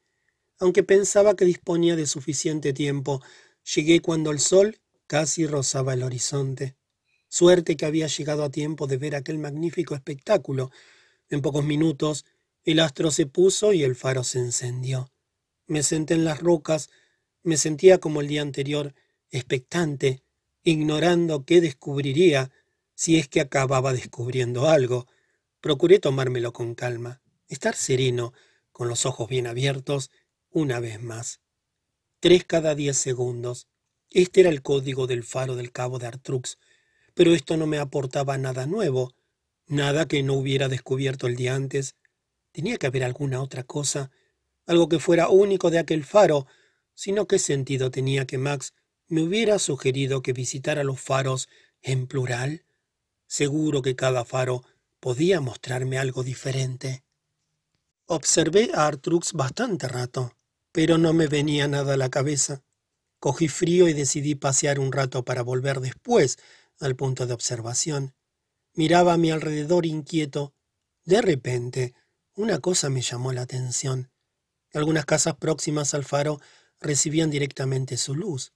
Aunque 0.60 0.84
pensaba 0.84 1.36
que 1.36 1.46
disponía 1.46 1.96
de 1.96 2.06
suficiente 2.06 2.74
tiempo 2.74 3.22
Llegué 3.74 4.00
cuando 4.00 4.30
el 4.30 4.40
sol 4.40 4.80
casi 5.08 5.48
rozaba 5.48 5.96
el 5.96 6.04
horizonte. 6.04 6.76
Suerte 7.28 7.76
que 7.76 7.86
había 7.88 8.06
llegado 8.06 8.44
a 8.44 8.52
tiempo 8.52 8.86
de 8.86 8.98
ver 8.98 9.16
aquel 9.16 9.40
magnífico 9.40 9.96
espectáculo. 9.96 10.70
En 11.30 11.42
pocos 11.42 11.66
minutos 11.66 12.26
el 12.64 12.80
astro 12.80 13.10
se 13.10 13.26
puso 13.26 13.74
y 13.74 13.84
el 13.84 13.96
faro 13.96 14.24
se 14.24 14.40
encendió. 14.40 15.12
Me 15.66 15.82
senté 15.82 16.14
en 16.14 16.26
las 16.26 16.40
rocas, 16.40 16.90
me 17.42 17.58
sentía 17.58 17.98
como 17.98 18.22
el 18.22 18.28
día 18.28 18.44
anterior, 18.44 18.94
expectante, 19.32 20.24
ignorando 20.64 21.44
qué 21.44 21.62
descubriría, 21.62 22.52
si 22.94 23.18
es 23.18 23.28
que 23.28 23.42
acababa 23.42 23.94
descubriendo 23.94 24.68
algo. 24.68 25.08
Procuré 25.60 26.00
tomármelo 26.00 26.54
con 26.54 26.76
calma, 26.76 27.22
estar 27.48 27.76
sereno, 27.76 28.34
con 28.72 28.90
los 28.90 29.08
ojos 29.08 29.28
bien 29.28 29.48
abiertos, 29.48 30.12
una 30.56 30.80
vez 30.80 31.02
más 31.02 31.42
tres 32.22 32.44
cada 32.44 32.74
diez 32.74 32.98
segundos. 32.98 33.68
Este 34.10 34.40
era 34.40 34.50
el 34.50 34.64
código 34.64 35.06
del 35.06 35.24
faro 35.24 35.56
del 35.56 35.72
cabo 35.72 36.00
de 36.00 36.08
Artrux, 36.08 36.58
pero 37.14 37.36
esto 37.36 37.56
no 37.56 37.68
me 37.68 37.78
aportaba 37.78 38.38
nada 38.40 38.66
nuevo, 38.66 39.14
nada 39.68 40.08
que 40.08 40.24
no 40.24 40.34
hubiera 40.34 40.68
descubierto 40.68 41.28
el 41.28 41.36
día 41.36 41.54
antes. 41.54 41.98
Tenía 42.52 42.78
que 42.78 42.88
haber 42.88 43.04
alguna 43.04 43.44
otra 43.44 43.64
cosa, 43.64 44.10
algo 44.66 44.90
que 44.90 44.98
fuera 44.98 45.30
único 45.30 45.70
de 45.70 45.78
aquel 45.78 46.04
faro, 46.04 46.48
sino 46.96 47.28
qué 47.28 47.38
sentido 47.38 47.92
tenía 47.92 48.26
que 48.26 48.38
Max 48.40 48.74
me 49.08 49.22
hubiera 49.22 49.60
sugerido 49.60 50.24
que 50.24 50.34
visitara 50.34 50.84
los 50.84 51.00
faros 51.00 51.48
en 51.82 52.08
plural. 52.08 52.66
Seguro 53.28 53.84
que 53.84 53.96
cada 53.96 54.26
faro 54.26 54.64
podía 55.00 55.42
mostrarme 55.42 56.00
algo 56.00 56.24
diferente. 56.24 57.04
Observé 58.08 58.72
a 58.74 58.88
Artrux 58.88 59.34
bastante 59.34 59.88
rato 59.88 60.36
pero 60.76 60.98
no 60.98 61.14
me 61.14 61.28
venía 61.28 61.70
nada 61.70 61.94
a 61.94 61.98
la 61.98 62.10
cabeza. 62.10 62.62
Cogí 63.22 63.48
frío 63.48 63.88
y 63.88 63.94
decidí 63.94 64.36
pasear 64.36 64.78
un 64.78 64.92
rato 64.92 65.24
para 65.24 65.42
volver 65.42 65.80
después 65.80 66.36
al 66.82 66.98
punto 66.98 67.26
de 67.26 67.34
observación. 67.34 68.14
Miraba 68.74 69.14
a 69.14 69.18
mi 69.18 69.32
alrededor 69.32 69.86
inquieto. 69.86 70.54
De 71.06 71.22
repente, 71.22 71.94
una 72.34 72.60
cosa 72.60 72.90
me 72.90 73.02
llamó 73.02 73.32
la 73.32 73.44
atención. 73.44 74.12
Algunas 74.74 75.06
casas 75.06 75.36
próximas 75.38 75.94
al 75.94 76.04
faro 76.04 76.42
recibían 76.82 77.30
directamente 77.30 77.96
su 77.96 78.14
luz. 78.14 78.52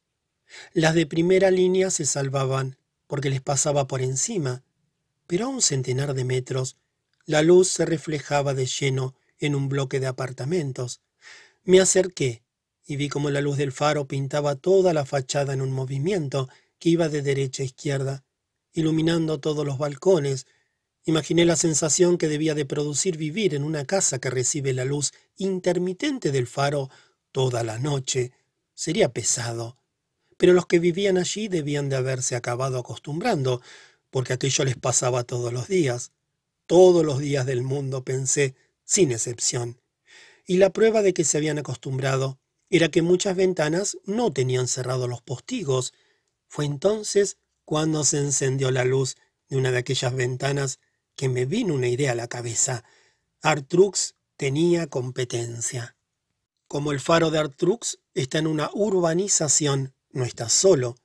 Las 0.73 0.95
de 0.95 1.05
primera 1.05 1.51
línea 1.51 1.89
se 1.89 2.05
salvaban 2.05 2.77
porque 3.08 3.29
les 3.29 3.39
pasaba 3.39 3.88
por 3.88 4.01
encima, 4.01 4.62
pero 5.25 5.45
a 5.45 5.47
un 5.47 5.62
centenar 5.62 6.13
de 6.13 6.25
metros 6.25 6.75
la 7.23 7.43
luz 7.43 7.69
se 7.69 7.86
reflejaba 7.86 8.53
de 8.53 8.65
lleno 8.65 9.15
en 9.38 9.55
un 9.55 9.69
bloque 9.69 10.01
de 10.01 10.08
apartamentos. 10.08 10.99
Me 11.69 11.79
acerqué 11.79 12.41
y 12.84 12.95
vi 12.95 13.10
como 13.10 13.29
la 13.29 13.41
luz 13.41 13.58
del 13.58 13.71
faro 13.71 14.08
pintaba 14.08 14.55
toda 14.55 14.91
la 14.91 15.05
fachada 15.05 15.53
en 15.53 15.62
un 15.62 15.71
movimiento 15.71 16.49
que 16.79 16.89
iba 16.89 17.10
de 17.10 17.21
derecha 17.21 17.62
a 17.62 17.67
izquierda, 17.67 18.25
iluminando 18.73 19.39
todos 19.39 19.67
los 19.67 19.77
balcones. 19.77 20.47
Imaginé 21.05 21.45
la 21.45 21.55
sensación 21.55 22.17
que 22.17 22.27
debía 22.27 22.55
de 22.55 22.65
producir 22.65 23.17
vivir 23.17 23.53
en 23.53 23.63
una 23.63 23.86
casa 23.86 24.17
que 24.17 24.32
recibe 24.32 24.73
la 24.73 24.84
luz 24.84 25.12
intermitente 25.38 26.32
del 26.32 26.47
faro 26.47 26.89
toda 27.32 27.63
la 27.63 27.77
noche. 27.77 28.32
Sería 28.73 29.13
pesado. 29.13 29.77
Pero 30.38 30.53
los 30.53 30.65
que 30.65 30.79
vivían 30.79 31.19
allí 31.19 31.49
debían 31.49 31.88
de 31.88 31.97
haberse 31.97 32.36
acabado 32.36 32.79
acostumbrando, 32.79 33.62
porque 34.10 34.34
aquello 34.34 34.65
les 34.65 34.75
pasaba 34.75 35.23
todos 35.23 35.53
los 35.53 35.67
días. 35.67 36.13
Todos 36.65 37.05
los 37.05 37.19
días 37.19 37.45
del 37.45 37.62
mundo, 37.62 38.03
pensé, 38.03 38.55
sin 38.86 39.12
excepción 39.12 39.78
y 40.49 40.57
la 40.57 40.71
prueba 40.71 41.03
de 41.03 41.13
que 41.13 41.25
se 41.25 41.38
habían 41.38 41.59
acostumbrado 41.59 42.39
era 42.71 42.89
que 42.89 43.03
muchas 43.03 43.35
ventanas 43.35 43.99
no 44.05 44.33
tenían 44.33 44.67
cerrados 44.67 45.07
los 45.07 45.21
postigos. 45.21 45.93
Fue 46.47 46.65
entonces 46.65 47.38
cuando 47.65 48.03
se 48.03 48.17
encendió 48.17 48.71
la 48.71 48.83
luz 48.83 49.15
de 49.47 49.57
una 49.57 49.69
de 49.69 49.77
aquellas 49.77 50.15
ventanas 50.15 50.79
que 51.15 51.29
me 51.29 51.45
vino 51.45 51.75
una 51.75 51.88
idea 51.88 52.13
a 52.13 52.15
la 52.15 52.27
cabeza. 52.27 52.83
Artrux 53.43 54.15
tenía 54.38 54.88
competencia. 54.88 55.95
Como 56.67 56.93
el 56.93 56.99
faro 56.99 57.29
de 57.29 57.38
Artrux 57.38 57.99
está 58.15 58.39
en 58.39 58.47
una 58.47 58.71
urbanización, 58.73 59.93
no 60.09 60.25
está 60.25 60.49
solo. 60.49 60.95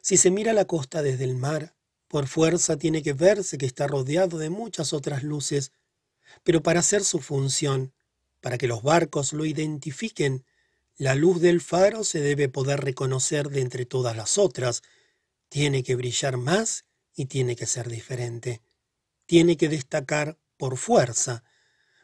Si 0.00 0.16
se 0.16 0.30
mira 0.30 0.52
la 0.52 0.64
costa 0.64 1.02
desde 1.02 1.24
el 1.24 1.34
mar, 1.34 1.74
por 2.06 2.28
fuerza 2.28 2.76
tiene 2.76 3.02
que 3.02 3.14
verse 3.14 3.58
que 3.58 3.66
está 3.66 3.88
rodeado 3.88 4.38
de 4.38 4.50
muchas 4.50 4.92
otras 4.92 5.24
luces, 5.24 5.72
pero 6.44 6.62
para 6.62 6.78
hacer 6.78 7.02
su 7.02 7.18
función 7.18 7.92
para 8.46 8.58
que 8.58 8.68
los 8.68 8.84
barcos 8.84 9.32
lo 9.32 9.44
identifiquen, 9.44 10.44
la 10.98 11.16
luz 11.16 11.40
del 11.40 11.60
faro 11.60 12.04
se 12.04 12.20
debe 12.20 12.48
poder 12.48 12.78
reconocer 12.78 13.48
de 13.48 13.60
entre 13.60 13.86
todas 13.86 14.16
las 14.16 14.38
otras. 14.38 14.84
Tiene 15.48 15.82
que 15.82 15.96
brillar 15.96 16.36
más 16.36 16.84
y 17.12 17.26
tiene 17.26 17.56
que 17.56 17.66
ser 17.66 17.88
diferente. 17.88 18.62
Tiene 19.26 19.56
que 19.56 19.68
destacar 19.68 20.38
por 20.58 20.76
fuerza. 20.76 21.42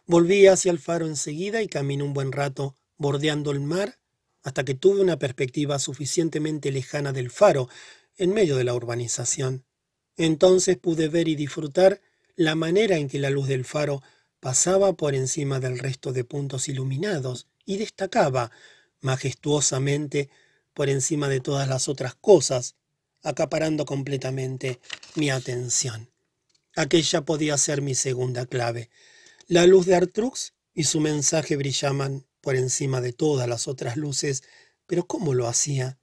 Volví 0.04 0.48
hacia 0.48 0.72
el 0.72 0.80
faro 0.80 1.06
enseguida 1.06 1.62
y 1.62 1.68
caminé 1.68 2.02
un 2.02 2.12
buen 2.12 2.32
rato 2.32 2.74
bordeando 2.96 3.52
el 3.52 3.60
mar 3.60 4.00
hasta 4.42 4.64
que 4.64 4.74
tuve 4.74 5.00
una 5.00 5.20
perspectiva 5.20 5.78
suficientemente 5.78 6.72
lejana 6.72 7.12
del 7.12 7.30
faro, 7.30 7.68
en 8.16 8.34
medio 8.34 8.56
de 8.56 8.64
la 8.64 8.74
urbanización. 8.74 9.64
Entonces 10.16 10.76
pude 10.76 11.06
ver 11.06 11.28
y 11.28 11.36
disfrutar 11.36 12.00
la 12.34 12.56
manera 12.56 12.96
en 12.96 13.08
que 13.08 13.20
la 13.20 13.30
luz 13.30 13.46
del 13.46 13.64
faro 13.64 14.02
pasaba 14.42 14.92
por 14.94 15.14
encima 15.14 15.60
del 15.60 15.78
resto 15.78 16.12
de 16.12 16.24
puntos 16.24 16.68
iluminados 16.68 17.46
y 17.64 17.76
destacaba 17.76 18.50
majestuosamente 19.00 20.30
por 20.74 20.88
encima 20.88 21.28
de 21.28 21.38
todas 21.38 21.68
las 21.68 21.88
otras 21.88 22.16
cosas, 22.16 22.74
acaparando 23.22 23.86
completamente 23.86 24.80
mi 25.14 25.30
atención. 25.30 26.10
Aquella 26.74 27.20
podía 27.20 27.56
ser 27.56 27.82
mi 27.82 27.94
segunda 27.94 28.44
clave. 28.44 28.90
La 29.46 29.64
luz 29.64 29.86
de 29.86 29.94
Artrux 29.94 30.54
y 30.74 30.84
su 30.84 30.98
mensaje 30.98 31.56
brillaban 31.56 32.26
por 32.40 32.56
encima 32.56 33.00
de 33.00 33.12
todas 33.12 33.48
las 33.48 33.68
otras 33.68 33.96
luces, 33.96 34.42
pero 34.88 35.06
¿cómo 35.06 35.34
lo 35.34 35.46
hacía? 35.46 36.00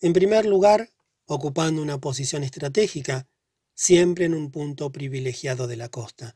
En 0.00 0.14
primer 0.14 0.46
lugar, 0.46 0.88
ocupando 1.26 1.82
una 1.82 1.98
posición 1.98 2.42
estratégica, 2.42 3.28
siempre 3.74 4.24
en 4.24 4.32
un 4.32 4.50
punto 4.50 4.90
privilegiado 4.90 5.66
de 5.66 5.76
la 5.76 5.90
costa. 5.90 6.34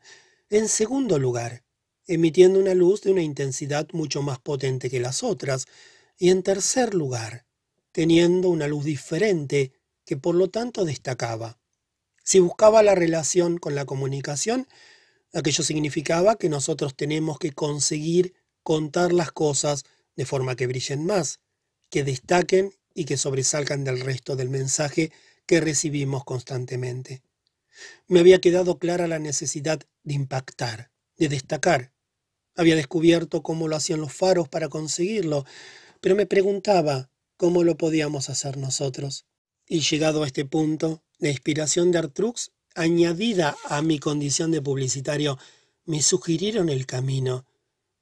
En 0.53 0.69
segundo 0.69 1.21
lugar, 1.21 1.63
emitiendo 2.09 2.59
una 2.59 2.75
luz 2.75 3.03
de 3.03 3.13
una 3.13 3.23
intensidad 3.23 3.87
mucho 3.93 4.21
más 4.21 4.41
potente 4.41 4.91
que 4.91 4.99
las 4.99 5.23
otras, 5.23 5.67
y 6.19 6.31
en 6.31 6.43
tercer 6.43 6.93
lugar, 6.93 7.47
teniendo 7.93 8.49
una 8.49 8.67
luz 8.67 8.85
diferente 8.85 9.73
que 10.05 10.17
por 10.17 10.35
lo 10.35 10.51
tanto 10.51 10.85
destacaba. 10.85 11.61
Si 12.25 12.41
buscaba 12.41 12.83
la 12.83 12.97
relación 12.97 13.59
con 13.59 13.77
la 13.77 13.85
comunicación, 13.85 14.67
aquello 15.33 15.63
significaba 15.63 16.35
que 16.35 16.49
nosotros 16.49 16.97
tenemos 16.97 17.39
que 17.39 17.53
conseguir 17.53 18.35
contar 18.65 19.13
las 19.13 19.31
cosas 19.31 19.85
de 20.17 20.27
forma 20.27 20.57
que 20.57 20.67
brillen 20.67 21.07
más, 21.07 21.39
que 21.91 22.03
destaquen 22.03 22.75
y 22.93 23.05
que 23.05 23.17
sobresalgan 23.17 23.85
del 23.85 24.01
resto 24.01 24.35
del 24.35 24.51
mensaje 24.51 25.13
que 25.47 25.61
recibimos 25.61 26.25
constantemente. 26.25 27.23
Me 28.09 28.19
había 28.19 28.41
quedado 28.41 28.79
clara 28.79 29.07
la 29.07 29.21
necesidad 29.21 29.81
de 30.03 30.15
impactar, 30.15 30.91
de 31.17 31.29
destacar, 31.29 31.93
había 32.57 32.77
descubierto 32.77 33.43
cómo 33.43 33.69
lo 33.69 33.77
hacían 33.77 34.01
los 34.01 34.13
faros 34.13 34.49
para 34.49 34.69
conseguirlo, 34.69 35.47
pero 36.01 36.15
me 36.15 36.27
preguntaba 36.27 37.11
cómo 37.37 37.65
lo 37.65 37.77
podíamos 37.77 38.29
hacer 38.29 38.57
nosotros. 38.57 39.27
Y 39.67 39.81
llegado 39.81 40.23
a 40.23 40.27
este 40.27 40.45
punto, 40.45 41.03
la 41.19 41.31
inspiración 41.31 41.91
de 41.91 41.99
Artrux, 41.99 42.53
añadida 42.75 43.57
a 43.65 43.83
mi 43.83 43.99
condición 43.99 44.51
de 44.51 44.61
publicitario, 44.61 45.39
me 45.85 46.03
sugirieron 46.03 46.69
el 46.69 46.87
camino, 46.87 47.47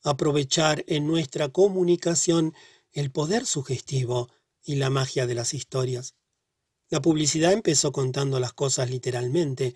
aprovechar 0.03 0.85
en 0.89 1.07
nuestra 1.07 1.51
comunicación 1.51 2.55
el 2.93 3.11
poder 3.11 3.47
sugestivo 3.47 4.29
y 4.65 4.77
la 4.77 4.91
magia 4.91 5.27
de 5.27 5.35
las 5.35 5.55
historias. 5.55 6.15
La 6.89 7.01
publicidad 7.01 7.53
empezó 7.53 7.93
contando 7.93 8.41
las 8.41 8.55
cosas 8.55 8.91
literalmente, 8.91 9.75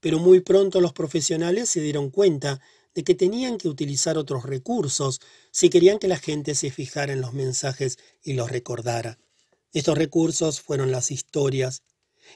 pero 0.00 0.18
muy 0.18 0.40
pronto 0.40 0.80
los 0.80 0.92
profesionales 0.92 1.68
se 1.68 1.80
dieron 1.80 2.10
cuenta 2.10 2.60
de 2.94 3.04
que 3.04 3.14
tenían 3.14 3.58
que 3.58 3.68
utilizar 3.68 4.18
otros 4.18 4.44
recursos 4.44 5.20
si 5.52 5.70
querían 5.70 5.98
que 5.98 6.08
la 6.08 6.18
gente 6.18 6.54
se 6.54 6.70
fijara 6.70 7.12
en 7.12 7.20
los 7.20 7.32
mensajes 7.32 7.98
y 8.22 8.32
los 8.32 8.50
recordara. 8.50 9.18
Estos 9.72 9.96
recursos 9.96 10.60
fueron 10.60 10.90
las 10.90 11.10
historias. 11.10 11.82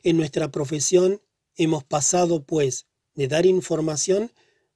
En 0.02 0.16
nuestra 0.16 0.50
profesión 0.50 1.20
hemos 1.56 1.84
pasado, 1.84 2.44
pues, 2.44 2.86
de 3.14 3.28
dar 3.28 3.46
información 3.46 4.32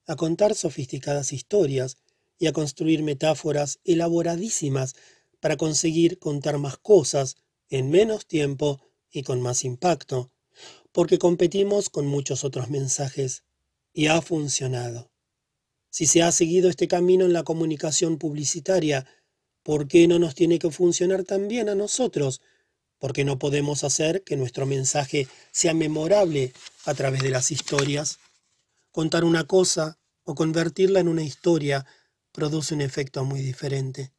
a 0.07 0.17
contar 0.17 0.55
sofisticadas 0.55 1.33
historias 1.33 1.99
y 2.39 2.47
a 2.47 2.53
construir 2.53 3.03
metáforas 3.03 3.79
elaboradísimas 3.85 4.95
para 5.41 5.57
conseguir 5.57 6.19
contar 6.19 6.59
más 6.59 6.79
cosas 6.79 7.37
en 7.69 7.91
menos 7.91 8.27
tiempo 8.27 8.81
y 9.11 9.23
con 9.23 9.41
más 9.41 9.65
impacto, 9.65 10.33
porque 10.99 11.21
competimos 11.21 11.91
con 11.91 12.09
muchos 12.09 12.43
otros 12.43 12.71
mensajes 12.71 13.45
y 13.93 14.09
ha 14.09 14.21
funcionado. 14.21 15.13
Si 15.91 16.07
se 16.07 16.25
ha 16.25 16.33
seguido 16.33 16.69
este 16.69 16.89
camino 16.89 17.25
en 17.25 17.33
la 17.33 17.45
comunicación 17.45 18.19
publicitaria, 18.19 19.07
¿por 19.63 19.87
qué 19.87 20.09
no 20.09 20.19
nos 20.19 20.35
tiene 20.35 20.59
que 20.59 20.73
funcionar 20.73 21.23
también 21.23 21.69
a 21.69 21.77
nosotros? 21.77 22.41
¿Por 22.99 23.13
qué 23.13 23.25
no 23.25 23.39
podemos 23.39 23.85
hacer 23.85 24.25
que 24.25 24.37
nuestro 24.37 24.67
mensaje 24.67 25.29
sea 25.53 25.73
memorable 25.73 26.53
a 26.85 26.95
través 26.95 27.23
de 27.23 27.31
las 27.31 27.53
historias? 27.53 28.19
Contar 28.91 29.23
una 29.23 29.45
cosa 29.45 30.01
o 30.25 30.35
convertirla 30.35 30.99
en 30.99 31.07
una 31.07 31.23
historia 31.23 31.87
produce 32.33 32.75
un 32.75 32.81
efecto 32.81 33.25
muy 33.25 33.41
diferente. 33.41 34.11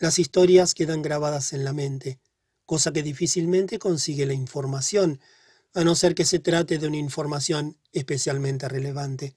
Las 0.00 0.18
historias 0.18 0.74
quedan 0.74 1.02
grabadas 1.02 1.52
en 1.52 1.62
la 1.62 1.72
mente, 1.72 2.18
cosa 2.64 2.92
que 2.92 3.04
difícilmente 3.04 3.78
consigue 3.78 4.26
la 4.26 4.34
información, 4.34 5.20
a 5.76 5.84
no 5.84 5.94
ser 5.94 6.14
que 6.14 6.24
se 6.24 6.38
trate 6.38 6.78
de 6.78 6.86
una 6.86 6.96
información 6.96 7.76
especialmente 7.92 8.66
relevante. 8.66 9.36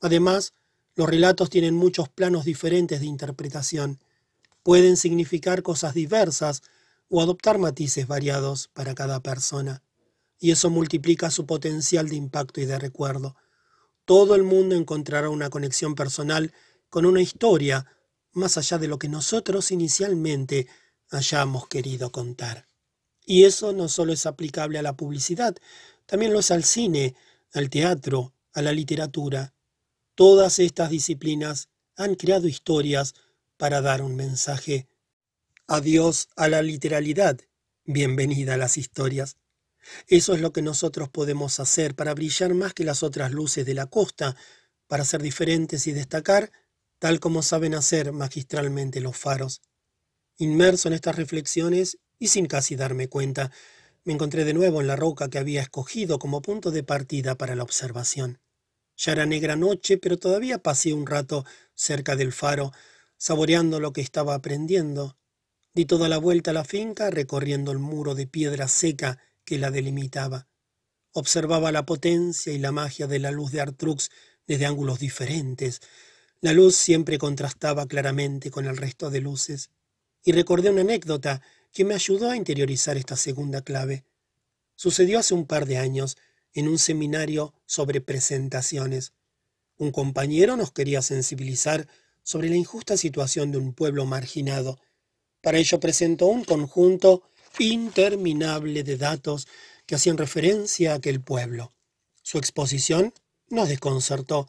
Además, 0.00 0.54
los 0.94 1.06
relatos 1.06 1.50
tienen 1.50 1.74
muchos 1.74 2.08
planos 2.08 2.46
diferentes 2.46 3.00
de 3.00 3.06
interpretación. 3.06 4.00
Pueden 4.62 4.96
significar 4.96 5.62
cosas 5.62 5.92
diversas 5.92 6.62
o 7.10 7.20
adoptar 7.20 7.58
matices 7.58 8.06
variados 8.06 8.68
para 8.68 8.94
cada 8.94 9.20
persona. 9.20 9.82
Y 10.38 10.52
eso 10.52 10.70
multiplica 10.70 11.30
su 11.30 11.44
potencial 11.44 12.08
de 12.08 12.16
impacto 12.16 12.62
y 12.62 12.64
de 12.64 12.78
recuerdo. 12.78 13.36
Todo 14.06 14.36
el 14.36 14.42
mundo 14.42 14.76
encontrará 14.76 15.28
una 15.28 15.50
conexión 15.50 15.94
personal 15.94 16.54
con 16.88 17.04
una 17.04 17.20
historia 17.20 17.84
más 18.32 18.56
allá 18.56 18.78
de 18.78 18.88
lo 18.88 18.98
que 18.98 19.10
nosotros 19.10 19.70
inicialmente 19.70 20.66
hayamos 21.10 21.68
querido 21.68 22.10
contar. 22.10 22.68
Y 23.24 23.44
eso 23.44 23.72
no 23.72 23.88
solo 23.88 24.12
es 24.12 24.26
aplicable 24.26 24.78
a 24.78 24.82
la 24.82 24.96
publicidad, 24.96 25.56
también 26.06 26.32
lo 26.32 26.40
es 26.40 26.50
al 26.50 26.64
cine, 26.64 27.14
al 27.52 27.70
teatro, 27.70 28.34
a 28.52 28.62
la 28.62 28.72
literatura. 28.72 29.54
Todas 30.14 30.58
estas 30.58 30.90
disciplinas 30.90 31.68
han 31.96 32.14
creado 32.14 32.48
historias 32.48 33.14
para 33.56 33.80
dar 33.80 34.02
un 34.02 34.16
mensaje. 34.16 34.88
Adiós 35.66 36.28
a 36.36 36.48
la 36.48 36.60
literalidad, 36.62 37.40
bienvenida 37.84 38.54
a 38.54 38.58
las 38.58 38.76
historias. 38.76 39.36
Eso 40.06 40.34
es 40.34 40.40
lo 40.40 40.52
que 40.52 40.62
nosotros 40.62 41.08
podemos 41.08 41.60
hacer 41.60 41.94
para 41.94 42.14
brillar 42.14 42.54
más 42.54 42.74
que 42.74 42.84
las 42.84 43.02
otras 43.02 43.32
luces 43.32 43.64
de 43.64 43.74
la 43.74 43.86
costa, 43.86 44.36
para 44.86 45.04
ser 45.04 45.22
diferentes 45.22 45.86
y 45.86 45.92
destacar, 45.92 46.50
tal 46.98 47.20
como 47.20 47.42
saben 47.42 47.74
hacer 47.74 48.12
magistralmente 48.12 49.00
los 49.00 49.16
faros. 49.16 49.62
Inmerso 50.36 50.88
en 50.88 50.94
estas 50.94 51.16
reflexiones 51.16 51.98
y 52.24 52.28
sin 52.28 52.46
casi 52.46 52.74
darme 52.74 53.08
cuenta, 53.08 53.50
me 54.02 54.14
encontré 54.14 54.46
de 54.46 54.54
nuevo 54.54 54.80
en 54.80 54.86
la 54.86 54.96
roca 54.96 55.28
que 55.28 55.36
había 55.36 55.60
escogido 55.60 56.18
como 56.18 56.40
punto 56.40 56.70
de 56.70 56.82
partida 56.82 57.34
para 57.36 57.54
la 57.54 57.62
observación. 57.62 58.40
Ya 58.96 59.12
era 59.12 59.26
negra 59.26 59.56
noche, 59.56 59.98
pero 59.98 60.16
todavía 60.16 60.62
pasé 60.62 60.94
un 60.94 61.06
rato 61.06 61.44
cerca 61.74 62.16
del 62.16 62.32
faro, 62.32 62.72
saboreando 63.18 63.78
lo 63.78 63.92
que 63.92 64.00
estaba 64.00 64.34
aprendiendo. 64.34 65.18
Di 65.74 65.84
toda 65.84 66.08
la 66.08 66.16
vuelta 66.16 66.52
a 66.52 66.54
la 66.54 66.64
finca, 66.64 67.10
recorriendo 67.10 67.72
el 67.72 67.78
muro 67.78 68.14
de 68.14 68.26
piedra 68.26 68.68
seca 68.68 69.18
que 69.44 69.58
la 69.58 69.70
delimitaba. 69.70 70.48
Observaba 71.12 71.72
la 71.72 71.84
potencia 71.84 72.54
y 72.54 72.58
la 72.58 72.72
magia 72.72 73.06
de 73.06 73.18
la 73.18 73.32
luz 73.32 73.52
de 73.52 73.60
Artrux 73.60 74.10
desde 74.46 74.64
ángulos 74.64 74.98
diferentes. 74.98 75.82
La 76.40 76.54
luz 76.54 76.74
siempre 76.74 77.18
contrastaba 77.18 77.86
claramente 77.86 78.50
con 78.50 78.64
el 78.64 78.78
resto 78.78 79.10
de 79.10 79.20
luces. 79.20 79.68
Y 80.24 80.32
recordé 80.32 80.70
una 80.70 80.80
anécdota 80.80 81.42
que 81.74 81.84
me 81.84 81.94
ayudó 81.94 82.30
a 82.30 82.36
interiorizar 82.36 82.96
esta 82.96 83.16
segunda 83.16 83.60
clave. 83.62 84.04
Sucedió 84.76 85.18
hace 85.18 85.34
un 85.34 85.44
par 85.44 85.66
de 85.66 85.76
años, 85.76 86.16
en 86.52 86.68
un 86.68 86.78
seminario 86.78 87.52
sobre 87.66 88.00
presentaciones. 88.00 89.12
Un 89.76 89.90
compañero 89.90 90.56
nos 90.56 90.70
quería 90.70 91.02
sensibilizar 91.02 91.88
sobre 92.22 92.48
la 92.48 92.54
injusta 92.54 92.96
situación 92.96 93.50
de 93.50 93.58
un 93.58 93.74
pueblo 93.74 94.06
marginado. 94.06 94.78
Para 95.42 95.58
ello 95.58 95.80
presentó 95.80 96.26
un 96.26 96.44
conjunto 96.44 97.24
interminable 97.58 98.84
de 98.84 98.96
datos 98.96 99.48
que 99.84 99.96
hacían 99.96 100.16
referencia 100.16 100.92
a 100.92 100.96
aquel 100.96 101.20
pueblo. 101.20 101.72
Su 102.22 102.38
exposición 102.38 103.12
nos 103.48 103.68
desconcertó, 103.68 104.48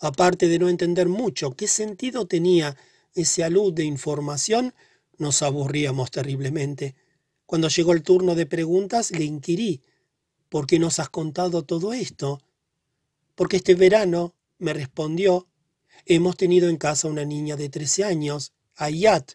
aparte 0.00 0.48
de 0.48 0.58
no 0.58 0.68
entender 0.68 1.08
mucho 1.08 1.52
qué 1.52 1.68
sentido 1.68 2.26
tenía 2.26 2.76
ese 3.14 3.44
alud 3.44 3.72
de 3.72 3.84
información, 3.84 4.74
nos 5.18 5.42
aburríamos 5.42 6.10
terriblemente. 6.10 6.94
Cuando 7.46 7.68
llegó 7.68 7.92
el 7.92 8.02
turno 8.02 8.34
de 8.34 8.46
preguntas, 8.46 9.10
le 9.10 9.24
inquirí 9.24 9.82
¿Por 10.48 10.66
qué 10.66 10.78
nos 10.78 11.00
has 11.00 11.10
contado 11.10 11.64
todo 11.64 11.92
esto? 11.92 12.40
Porque 13.34 13.56
este 13.56 13.74
verano, 13.74 14.34
me 14.58 14.72
respondió, 14.72 15.48
hemos 16.04 16.36
tenido 16.36 16.68
en 16.68 16.76
casa 16.76 17.08
una 17.08 17.24
niña 17.24 17.56
de 17.56 17.68
trece 17.68 18.04
años, 18.04 18.52
Ayat, 18.76 19.32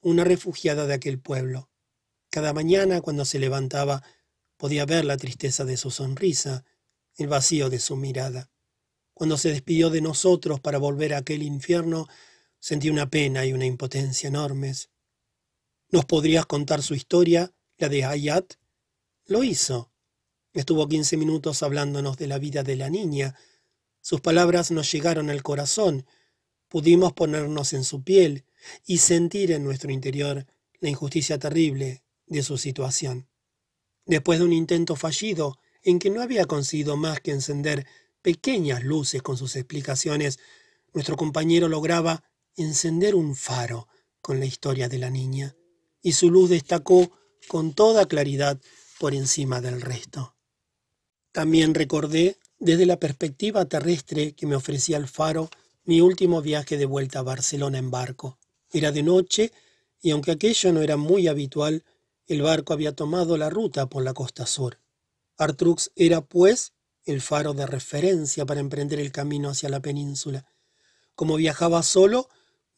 una 0.00 0.24
refugiada 0.24 0.86
de 0.86 0.94
aquel 0.94 1.18
pueblo. 1.18 1.68
Cada 2.30 2.52
mañana, 2.52 3.02
cuando 3.02 3.24
se 3.24 3.38
levantaba, 3.38 4.02
podía 4.56 4.86
ver 4.86 5.04
la 5.04 5.16
tristeza 5.16 5.64
de 5.64 5.76
su 5.76 5.90
sonrisa, 5.90 6.64
el 7.16 7.28
vacío 7.28 7.68
de 7.68 7.78
su 7.78 7.96
mirada. 7.96 8.50
Cuando 9.12 9.36
se 9.36 9.50
despidió 9.50 9.90
de 9.90 10.00
nosotros 10.00 10.60
para 10.60 10.78
volver 10.78 11.14
a 11.14 11.18
aquel 11.18 11.42
infierno, 11.42 12.08
sentí 12.58 12.88
una 12.88 13.10
pena 13.10 13.44
y 13.44 13.52
una 13.52 13.66
impotencia 13.66 14.28
enormes. 14.28 14.90
¿Nos 15.94 16.06
podrías 16.06 16.44
contar 16.44 16.82
su 16.82 16.96
historia, 16.96 17.52
la 17.78 17.88
de 17.88 18.02
Ayat? 18.02 18.54
Lo 19.26 19.44
hizo. 19.44 19.92
Estuvo 20.52 20.88
quince 20.88 21.16
minutos 21.16 21.62
hablándonos 21.62 22.16
de 22.16 22.26
la 22.26 22.38
vida 22.38 22.64
de 22.64 22.74
la 22.74 22.90
niña. 22.90 23.36
Sus 24.00 24.20
palabras 24.20 24.72
nos 24.72 24.90
llegaron 24.90 25.30
al 25.30 25.44
corazón. 25.44 26.04
Pudimos 26.66 27.12
ponernos 27.12 27.72
en 27.74 27.84
su 27.84 28.02
piel 28.02 28.44
y 28.84 28.98
sentir 28.98 29.52
en 29.52 29.62
nuestro 29.62 29.92
interior 29.92 30.48
la 30.80 30.88
injusticia 30.88 31.38
terrible 31.38 32.02
de 32.26 32.42
su 32.42 32.58
situación. 32.58 33.28
Después 34.04 34.40
de 34.40 34.46
un 34.46 34.52
intento 34.52 34.96
fallido, 34.96 35.60
en 35.84 36.00
que 36.00 36.10
no 36.10 36.22
había 36.22 36.46
conseguido 36.46 36.96
más 36.96 37.20
que 37.20 37.30
encender 37.30 37.86
pequeñas 38.20 38.82
luces 38.82 39.22
con 39.22 39.36
sus 39.36 39.54
explicaciones, 39.54 40.40
nuestro 40.92 41.14
compañero 41.14 41.68
lograba 41.68 42.24
encender 42.56 43.14
un 43.14 43.36
faro 43.36 43.86
con 44.20 44.40
la 44.40 44.46
historia 44.46 44.88
de 44.88 44.98
la 44.98 45.10
niña, 45.10 45.54
y 46.04 46.12
su 46.12 46.30
luz 46.30 46.50
destacó 46.50 47.10
con 47.48 47.72
toda 47.72 48.06
claridad 48.06 48.60
por 49.00 49.14
encima 49.14 49.60
del 49.60 49.80
resto. 49.80 50.36
También 51.32 51.74
recordé, 51.74 52.36
desde 52.58 52.86
la 52.86 53.00
perspectiva 53.00 53.64
terrestre 53.64 54.32
que 54.32 54.46
me 54.46 54.54
ofrecía 54.54 54.98
el 54.98 55.08
faro, 55.08 55.48
mi 55.84 56.02
último 56.02 56.42
viaje 56.42 56.76
de 56.76 56.84
vuelta 56.84 57.20
a 57.20 57.22
Barcelona 57.22 57.78
en 57.78 57.90
barco. 57.90 58.38
Era 58.70 58.92
de 58.92 59.02
noche 59.02 59.50
y 60.00 60.10
aunque 60.10 60.32
aquello 60.32 60.72
no 60.72 60.82
era 60.82 60.98
muy 60.98 61.26
habitual, 61.26 61.84
el 62.26 62.42
barco 62.42 62.74
había 62.74 62.94
tomado 62.94 63.38
la 63.38 63.48
ruta 63.48 63.86
por 63.86 64.04
la 64.04 64.12
costa 64.12 64.46
sur. 64.46 64.78
Artrux 65.38 65.90
era, 65.96 66.20
pues, 66.20 66.74
el 67.04 67.22
faro 67.22 67.54
de 67.54 67.66
referencia 67.66 68.44
para 68.44 68.60
emprender 68.60 69.00
el 69.00 69.10
camino 69.10 69.48
hacia 69.48 69.70
la 69.70 69.80
península. 69.80 70.46
Como 71.14 71.36
viajaba 71.36 71.82
solo, 71.82 72.28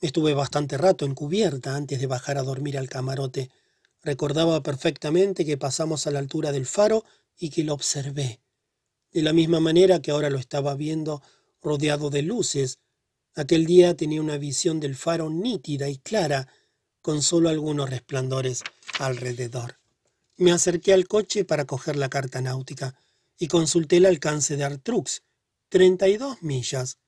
estuve 0.00 0.34
bastante 0.34 0.76
rato 0.76 1.04
en 1.04 1.14
cubierta 1.14 1.76
antes 1.76 2.00
de 2.00 2.06
bajar 2.06 2.38
a 2.38 2.42
dormir 2.42 2.78
al 2.78 2.88
camarote. 2.88 3.50
Recordaba 4.02 4.62
perfectamente 4.62 5.44
que 5.44 5.56
pasamos 5.56 6.06
a 6.06 6.10
la 6.10 6.18
altura 6.18 6.52
del 6.52 6.66
faro 6.66 7.04
y 7.36 7.50
que 7.50 7.64
lo 7.64 7.74
observé. 7.74 8.40
De 9.12 9.22
la 9.22 9.32
misma 9.32 9.60
manera 9.60 10.00
que 10.00 10.10
ahora 10.10 10.30
lo 10.30 10.38
estaba 10.38 10.74
viendo 10.74 11.22
rodeado 11.62 12.10
de 12.10 12.22
luces, 12.22 12.78
aquel 13.34 13.66
día 13.66 13.96
tenía 13.96 14.20
una 14.20 14.38
visión 14.38 14.80
del 14.80 14.94
faro 14.94 15.30
nítida 15.30 15.88
y 15.88 15.98
clara, 15.98 16.48
con 17.00 17.22
solo 17.22 17.48
algunos 17.48 17.88
resplandores 17.88 18.62
alrededor. 18.98 19.78
Me 20.36 20.52
acerqué 20.52 20.92
al 20.92 21.08
coche 21.08 21.44
para 21.44 21.64
coger 21.64 21.96
la 21.96 22.10
carta 22.10 22.40
náutica 22.40 22.94
y 23.38 23.48
consulté 23.48 23.98
el 23.98 24.06
alcance 24.06 24.56
de 24.56 24.64
Artrux. 24.64 25.22
Treinta 25.68 26.08
y 26.08 26.16
dos 26.16 26.42
millas. 26.42 26.98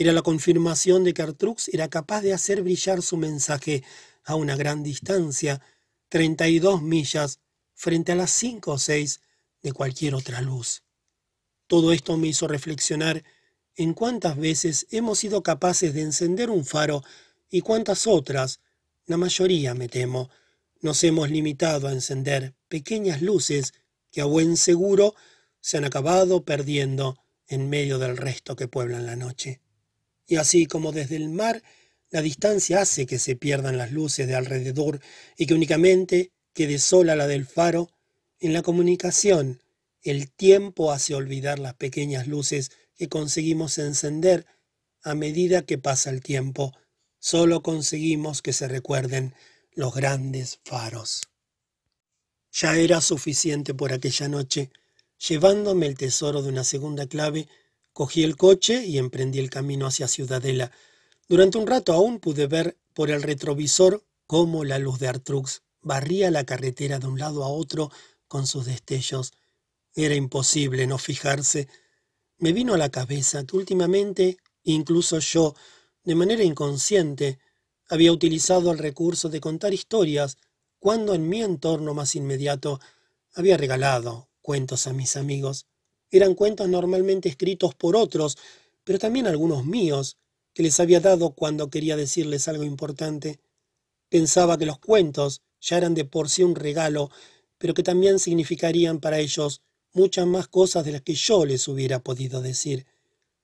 Era 0.00 0.12
la 0.12 0.22
confirmación 0.22 1.02
de 1.02 1.12
que 1.12 1.22
Artrux 1.22 1.68
era 1.72 1.88
capaz 1.88 2.22
de 2.22 2.32
hacer 2.32 2.62
brillar 2.62 3.02
su 3.02 3.16
mensaje 3.16 3.82
a 4.22 4.36
una 4.36 4.54
gran 4.54 4.84
distancia, 4.84 5.60
treinta 6.08 6.46
y 6.46 6.60
dos 6.60 6.82
millas, 6.82 7.40
frente 7.74 8.12
a 8.12 8.14
las 8.14 8.30
cinco 8.30 8.70
o 8.74 8.78
seis 8.78 9.20
de 9.60 9.72
cualquier 9.72 10.14
otra 10.14 10.40
luz. 10.40 10.84
Todo 11.66 11.92
esto 11.92 12.16
me 12.16 12.28
hizo 12.28 12.46
reflexionar 12.46 13.24
en 13.74 13.92
cuántas 13.92 14.36
veces 14.36 14.86
hemos 14.92 15.18
sido 15.18 15.42
capaces 15.42 15.92
de 15.92 16.02
encender 16.02 16.48
un 16.48 16.64
faro 16.64 17.02
y 17.50 17.62
cuántas 17.62 18.06
otras, 18.06 18.60
la 19.06 19.16
mayoría 19.16 19.74
me 19.74 19.88
temo, 19.88 20.30
nos 20.80 21.02
hemos 21.02 21.28
limitado 21.28 21.88
a 21.88 21.92
encender 21.92 22.54
pequeñas 22.68 23.20
luces 23.20 23.74
que 24.12 24.20
a 24.20 24.26
buen 24.26 24.56
seguro 24.56 25.16
se 25.60 25.76
han 25.76 25.84
acabado 25.84 26.44
perdiendo 26.44 27.18
en 27.48 27.68
medio 27.68 27.98
del 27.98 28.16
resto 28.16 28.54
que 28.54 28.68
pueblan 28.68 29.04
la 29.04 29.16
noche. 29.16 29.60
Y 30.28 30.36
así 30.36 30.66
como 30.66 30.92
desde 30.92 31.16
el 31.16 31.30
mar 31.30 31.64
la 32.10 32.22
distancia 32.22 32.82
hace 32.82 33.06
que 33.06 33.18
se 33.18 33.34
pierdan 33.34 33.78
las 33.78 33.90
luces 33.90 34.28
de 34.28 34.36
alrededor 34.36 35.00
y 35.36 35.46
que 35.46 35.54
únicamente 35.54 36.30
quede 36.52 36.78
sola 36.78 37.16
la 37.16 37.26
del 37.26 37.46
faro, 37.46 37.90
en 38.38 38.52
la 38.52 38.62
comunicación 38.62 39.60
el 40.02 40.30
tiempo 40.30 40.92
hace 40.92 41.14
olvidar 41.14 41.58
las 41.58 41.74
pequeñas 41.74 42.28
luces 42.28 42.70
que 42.94 43.08
conseguimos 43.08 43.78
encender 43.78 44.46
a 45.02 45.14
medida 45.14 45.62
que 45.62 45.78
pasa 45.78 46.10
el 46.10 46.22
tiempo. 46.22 46.72
Solo 47.18 47.62
conseguimos 47.62 48.42
que 48.42 48.52
se 48.52 48.68
recuerden 48.68 49.34
los 49.72 49.94
grandes 49.94 50.60
faros. 50.64 51.22
Ya 52.52 52.76
era 52.76 53.00
suficiente 53.00 53.74
por 53.74 53.92
aquella 53.92 54.28
noche. 54.28 54.70
Llevándome 55.28 55.86
el 55.86 55.96
tesoro 55.96 56.42
de 56.42 56.48
una 56.48 56.64
segunda 56.64 57.06
clave, 57.06 57.48
cogí 57.98 58.22
el 58.22 58.36
coche 58.36 58.86
y 58.86 58.96
emprendí 58.96 59.40
el 59.40 59.50
camino 59.50 59.84
hacia 59.84 60.06
Ciudadela. 60.06 60.70
Durante 61.28 61.58
un 61.58 61.66
rato 61.66 61.92
aún 61.92 62.20
pude 62.20 62.46
ver 62.46 62.78
por 62.94 63.10
el 63.10 63.24
retrovisor 63.24 64.06
cómo 64.24 64.62
la 64.62 64.78
luz 64.78 65.00
de 65.00 65.08
Artrux 65.08 65.64
barría 65.80 66.30
la 66.30 66.44
carretera 66.44 67.00
de 67.00 67.08
un 67.08 67.18
lado 67.18 67.42
a 67.42 67.48
otro 67.48 67.90
con 68.28 68.46
sus 68.46 68.66
destellos. 68.66 69.32
Era 69.96 70.14
imposible 70.14 70.86
no 70.86 70.96
fijarse. 70.98 71.66
Me 72.36 72.52
vino 72.52 72.74
a 72.74 72.78
la 72.78 72.88
cabeza 72.88 73.44
que 73.44 73.56
últimamente, 73.56 74.36
incluso 74.62 75.18
yo, 75.18 75.56
de 76.04 76.14
manera 76.14 76.44
inconsciente, 76.44 77.40
había 77.88 78.12
utilizado 78.12 78.70
el 78.70 78.78
recurso 78.78 79.28
de 79.28 79.40
contar 79.40 79.74
historias 79.74 80.36
cuando 80.78 81.14
en 81.14 81.28
mi 81.28 81.42
entorno 81.42 81.94
más 81.94 82.14
inmediato 82.14 82.78
había 83.34 83.56
regalado 83.56 84.28
cuentos 84.40 84.86
a 84.86 84.92
mis 84.92 85.16
amigos. 85.16 85.66
Eran 86.10 86.34
cuentos 86.34 86.68
normalmente 86.68 87.28
escritos 87.28 87.74
por 87.74 87.96
otros, 87.96 88.38
pero 88.84 88.98
también 88.98 89.26
algunos 89.26 89.64
míos, 89.64 90.16
que 90.54 90.62
les 90.62 90.80
había 90.80 91.00
dado 91.00 91.30
cuando 91.34 91.70
quería 91.70 91.96
decirles 91.96 92.48
algo 92.48 92.64
importante. 92.64 93.38
Pensaba 94.08 94.58
que 94.58 94.66
los 94.66 94.78
cuentos 94.78 95.42
ya 95.60 95.76
eran 95.76 95.94
de 95.94 96.04
por 96.04 96.28
sí 96.28 96.42
un 96.42 96.54
regalo, 96.54 97.10
pero 97.58 97.74
que 97.74 97.82
también 97.82 98.18
significarían 98.18 99.00
para 99.00 99.18
ellos 99.18 99.62
muchas 99.92 100.26
más 100.26 100.48
cosas 100.48 100.84
de 100.84 100.92
las 100.92 101.02
que 101.02 101.14
yo 101.14 101.44
les 101.44 101.68
hubiera 101.68 101.98
podido 102.02 102.40
decir, 102.40 102.86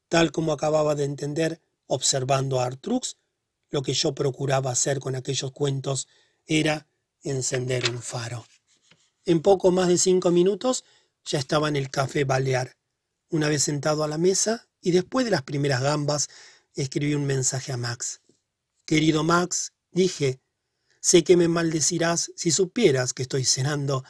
tal 0.09 0.33
como 0.33 0.53
acababa 0.53 0.95
de 0.95 1.05
entender 1.05 1.61
observando 1.87 2.61
a 2.61 2.67
Artrux, 2.67 3.17
lo 3.71 3.83
que 3.83 3.93
yo 3.93 4.15
procuraba 4.15 4.71
hacer 4.71 5.01
con 5.01 5.17
aquellos 5.17 5.53
cuentos 5.53 6.09
era 6.47 6.87
encender 7.23 7.91
un 7.91 8.01
faro. 8.01 8.45
En 9.25 9.41
poco 9.41 9.71
más 9.71 9.89
de 9.89 9.99
cinco 9.99 10.31
minutos 10.31 10.85
ya 11.25 11.39
estaba 11.39 11.69
en 11.69 11.77
el 11.77 11.91
café 11.91 12.25
Balear. 12.25 12.77
Una 13.31 13.49
vez 13.49 13.63
sentado 13.63 14.05
a 14.05 14.09
la 14.09 14.19
mesa 14.19 14.69
y 14.81 14.91
después 14.91 15.25
de 15.25 15.31
las 15.31 15.43
primeras 15.43 15.83
gambas, 15.83 16.29
escribí 16.75 17.15
un 17.15 17.27
mensaje 17.27 17.73
a 17.73 17.77
Max. 17.77 18.21
Querido 18.87 19.25
Max, 19.25 19.73
dije, 19.91 20.41
sé 21.01 21.25
que 21.25 21.37
me 21.37 21.49
maldecirás 21.49 22.33
si 22.37 22.51
supieras 22.51 23.13
que 23.15 23.23
estoy 23.23 23.45
cenando 23.45 24.05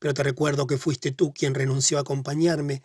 pero 0.00 0.14
te 0.14 0.24
recuerdo 0.24 0.66
que 0.66 0.78
fuiste 0.78 1.12
tú 1.12 1.32
quien 1.32 1.54
renunció 1.54 1.98
a 1.98 2.00
acompañarme. 2.00 2.82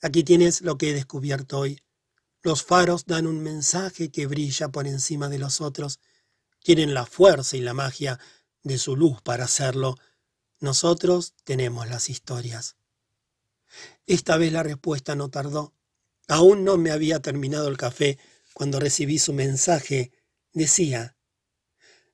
Aquí 0.00 0.24
tienes 0.24 0.62
lo 0.62 0.78
que 0.78 0.90
he 0.90 0.94
descubierto 0.94 1.58
hoy. 1.58 1.82
Los 2.42 2.64
faros 2.64 3.04
dan 3.04 3.26
un 3.26 3.42
mensaje 3.42 4.10
que 4.10 4.26
brilla 4.26 4.70
por 4.70 4.86
encima 4.86 5.28
de 5.28 5.38
los 5.38 5.60
otros. 5.60 6.00
Tienen 6.64 6.94
la 6.94 7.04
fuerza 7.04 7.56
y 7.56 7.60
la 7.60 7.74
magia 7.74 8.18
de 8.62 8.78
su 8.78 8.96
luz 8.96 9.20
para 9.20 9.44
hacerlo. 9.44 9.96
Nosotros 10.58 11.34
tenemos 11.44 11.86
las 11.86 12.08
historias. 12.08 12.77
Esta 14.06 14.36
vez 14.36 14.52
la 14.52 14.62
respuesta 14.62 15.14
no 15.14 15.30
tardó. 15.30 15.74
Aún 16.28 16.64
no 16.64 16.76
me 16.76 16.90
había 16.90 17.20
terminado 17.20 17.68
el 17.68 17.76
café 17.76 18.18
cuando 18.52 18.80
recibí 18.80 19.18
su 19.18 19.32
mensaje. 19.32 20.12
Decía, 20.52 21.16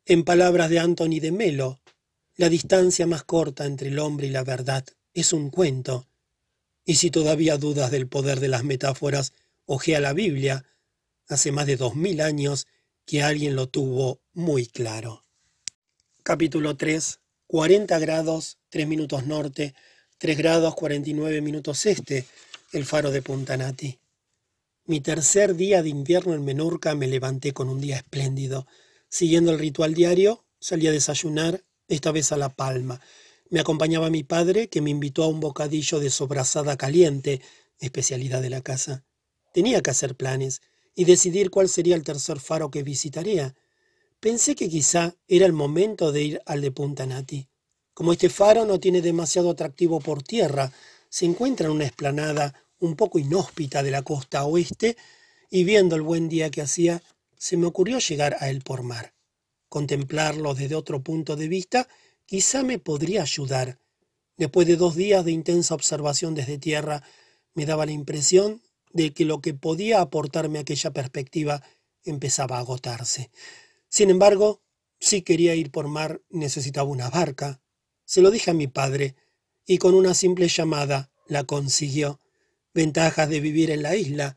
en 0.06 0.24
palabras 0.24 0.70
de 0.70 0.80
Anthony 0.80 1.20
de 1.20 1.32
Melo, 1.32 1.80
la 2.36 2.48
distancia 2.48 3.06
más 3.06 3.24
corta 3.24 3.64
entre 3.64 3.88
el 3.88 3.98
hombre 3.98 4.26
y 4.26 4.30
la 4.30 4.44
verdad 4.44 4.84
es 5.12 5.32
un 5.32 5.50
cuento. 5.50 6.08
Y 6.84 6.96
si 6.96 7.10
todavía 7.10 7.56
dudas 7.56 7.90
del 7.90 8.08
poder 8.08 8.40
de 8.40 8.48
las 8.48 8.64
metáforas, 8.64 9.32
ojea 9.64 10.00
la 10.00 10.12
Biblia. 10.12 10.64
Hace 11.26 11.52
más 11.52 11.66
de 11.66 11.76
dos 11.76 11.94
mil 11.94 12.20
años 12.20 12.66
que 13.06 13.22
alguien 13.22 13.56
lo 13.56 13.68
tuvo 13.68 14.20
muy 14.32 14.66
claro. 14.66 15.24
Capítulo 16.22 16.76
3. 16.76 17.20
40 17.46 17.98
grados, 17.98 18.58
3 18.70 18.88
minutos 18.88 19.26
norte, 19.26 19.74
3 20.24 20.38
grados 20.38 20.74
49 20.74 21.42
minutos 21.42 21.84
este, 21.84 22.24
el 22.72 22.86
faro 22.86 23.10
de 23.10 23.20
Puntanati. 23.20 23.98
Mi 24.86 25.02
tercer 25.02 25.54
día 25.54 25.82
de 25.82 25.90
invierno 25.90 26.32
en 26.32 26.46
Menorca 26.46 26.94
me 26.94 27.06
levanté 27.06 27.52
con 27.52 27.68
un 27.68 27.78
día 27.78 27.96
espléndido. 27.96 28.66
Siguiendo 29.10 29.52
el 29.52 29.58
ritual 29.58 29.92
diario, 29.92 30.46
salí 30.58 30.86
a 30.86 30.92
desayunar 30.92 31.62
esta 31.88 32.10
vez 32.10 32.32
a 32.32 32.38
La 32.38 32.48
Palma. 32.48 33.02
Me 33.50 33.60
acompañaba 33.60 34.08
mi 34.08 34.22
padre, 34.22 34.68
que 34.68 34.80
me 34.80 34.88
invitó 34.88 35.24
a 35.24 35.28
un 35.28 35.40
bocadillo 35.40 36.00
de 36.00 36.08
sobrasada 36.08 36.78
caliente, 36.78 37.42
especialidad 37.78 38.40
de 38.40 38.48
la 38.48 38.62
casa. 38.62 39.04
Tenía 39.52 39.82
que 39.82 39.90
hacer 39.90 40.16
planes 40.16 40.62
y 40.94 41.04
decidir 41.04 41.50
cuál 41.50 41.68
sería 41.68 41.96
el 41.96 42.02
tercer 42.02 42.40
faro 42.40 42.70
que 42.70 42.82
visitaría. 42.82 43.54
Pensé 44.20 44.54
que 44.54 44.70
quizá 44.70 45.16
era 45.28 45.44
el 45.44 45.52
momento 45.52 46.12
de 46.12 46.22
ir 46.22 46.42
al 46.46 46.62
de 46.62 46.70
Punta 46.70 47.04
Nati. 47.04 47.46
Como 47.94 48.12
este 48.12 48.28
faro 48.28 48.66
no 48.66 48.80
tiene 48.80 49.00
demasiado 49.00 49.50
atractivo 49.50 50.00
por 50.00 50.22
tierra, 50.22 50.72
se 51.08 51.24
encuentra 51.24 51.66
en 51.66 51.72
una 51.72 51.84
esplanada 51.84 52.54
un 52.80 52.96
poco 52.96 53.18
inhóspita 53.18 53.82
de 53.82 53.92
la 53.92 54.02
costa 54.02 54.44
oeste, 54.44 54.96
y 55.50 55.62
viendo 55.64 55.94
el 55.94 56.02
buen 56.02 56.28
día 56.28 56.50
que 56.50 56.62
hacía, 56.62 57.02
se 57.36 57.56
me 57.56 57.66
ocurrió 57.66 58.00
llegar 58.00 58.36
a 58.40 58.50
él 58.50 58.62
por 58.62 58.82
mar. 58.82 59.14
Contemplarlo 59.68 60.54
desde 60.54 60.74
otro 60.74 61.02
punto 61.02 61.36
de 61.36 61.48
vista 61.48 61.88
quizá 62.26 62.62
me 62.62 62.78
podría 62.78 63.22
ayudar. 63.22 63.78
Después 64.36 64.66
de 64.66 64.76
dos 64.76 64.96
días 64.96 65.24
de 65.24 65.32
intensa 65.32 65.74
observación 65.74 66.34
desde 66.34 66.58
tierra, 66.58 67.02
me 67.54 67.66
daba 67.66 67.86
la 67.86 67.92
impresión 67.92 68.62
de 68.92 69.12
que 69.12 69.24
lo 69.24 69.40
que 69.40 69.54
podía 69.54 70.00
aportarme 70.00 70.58
aquella 70.58 70.92
perspectiva 70.92 71.62
empezaba 72.02 72.56
a 72.56 72.60
agotarse. 72.60 73.30
Sin 73.88 74.10
embargo, 74.10 74.62
si 74.98 75.22
quería 75.22 75.54
ir 75.54 75.70
por 75.70 75.88
mar 75.88 76.22
necesitaba 76.30 76.88
una 76.88 77.10
barca. 77.10 77.60
Se 78.04 78.20
lo 78.20 78.30
dije 78.30 78.50
a 78.50 78.54
mi 78.54 78.66
padre, 78.66 79.16
y 79.66 79.78
con 79.78 79.94
una 79.94 80.14
simple 80.14 80.48
llamada 80.48 81.10
la 81.26 81.44
consiguió. 81.44 82.20
Ventajas 82.74 83.28
de 83.28 83.40
vivir 83.40 83.70
en 83.70 83.82
la 83.82 83.96
isla. 83.96 84.36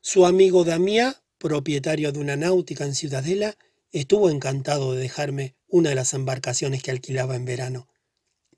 Su 0.00 0.26
amigo 0.26 0.64
Damía, 0.64 1.22
propietario 1.38 2.10
de 2.12 2.18
una 2.18 2.36
náutica 2.36 2.84
en 2.84 2.94
Ciudadela, 2.94 3.56
Estuvo 3.92 4.28
encantado 4.28 4.92
de 4.92 5.00
dejarme 5.00 5.56
una 5.68 5.88
de 5.88 5.94
las 5.94 6.12
embarcaciones 6.12 6.82
que 6.82 6.90
alquilaba 6.90 7.34
en 7.34 7.46
verano. 7.46 7.88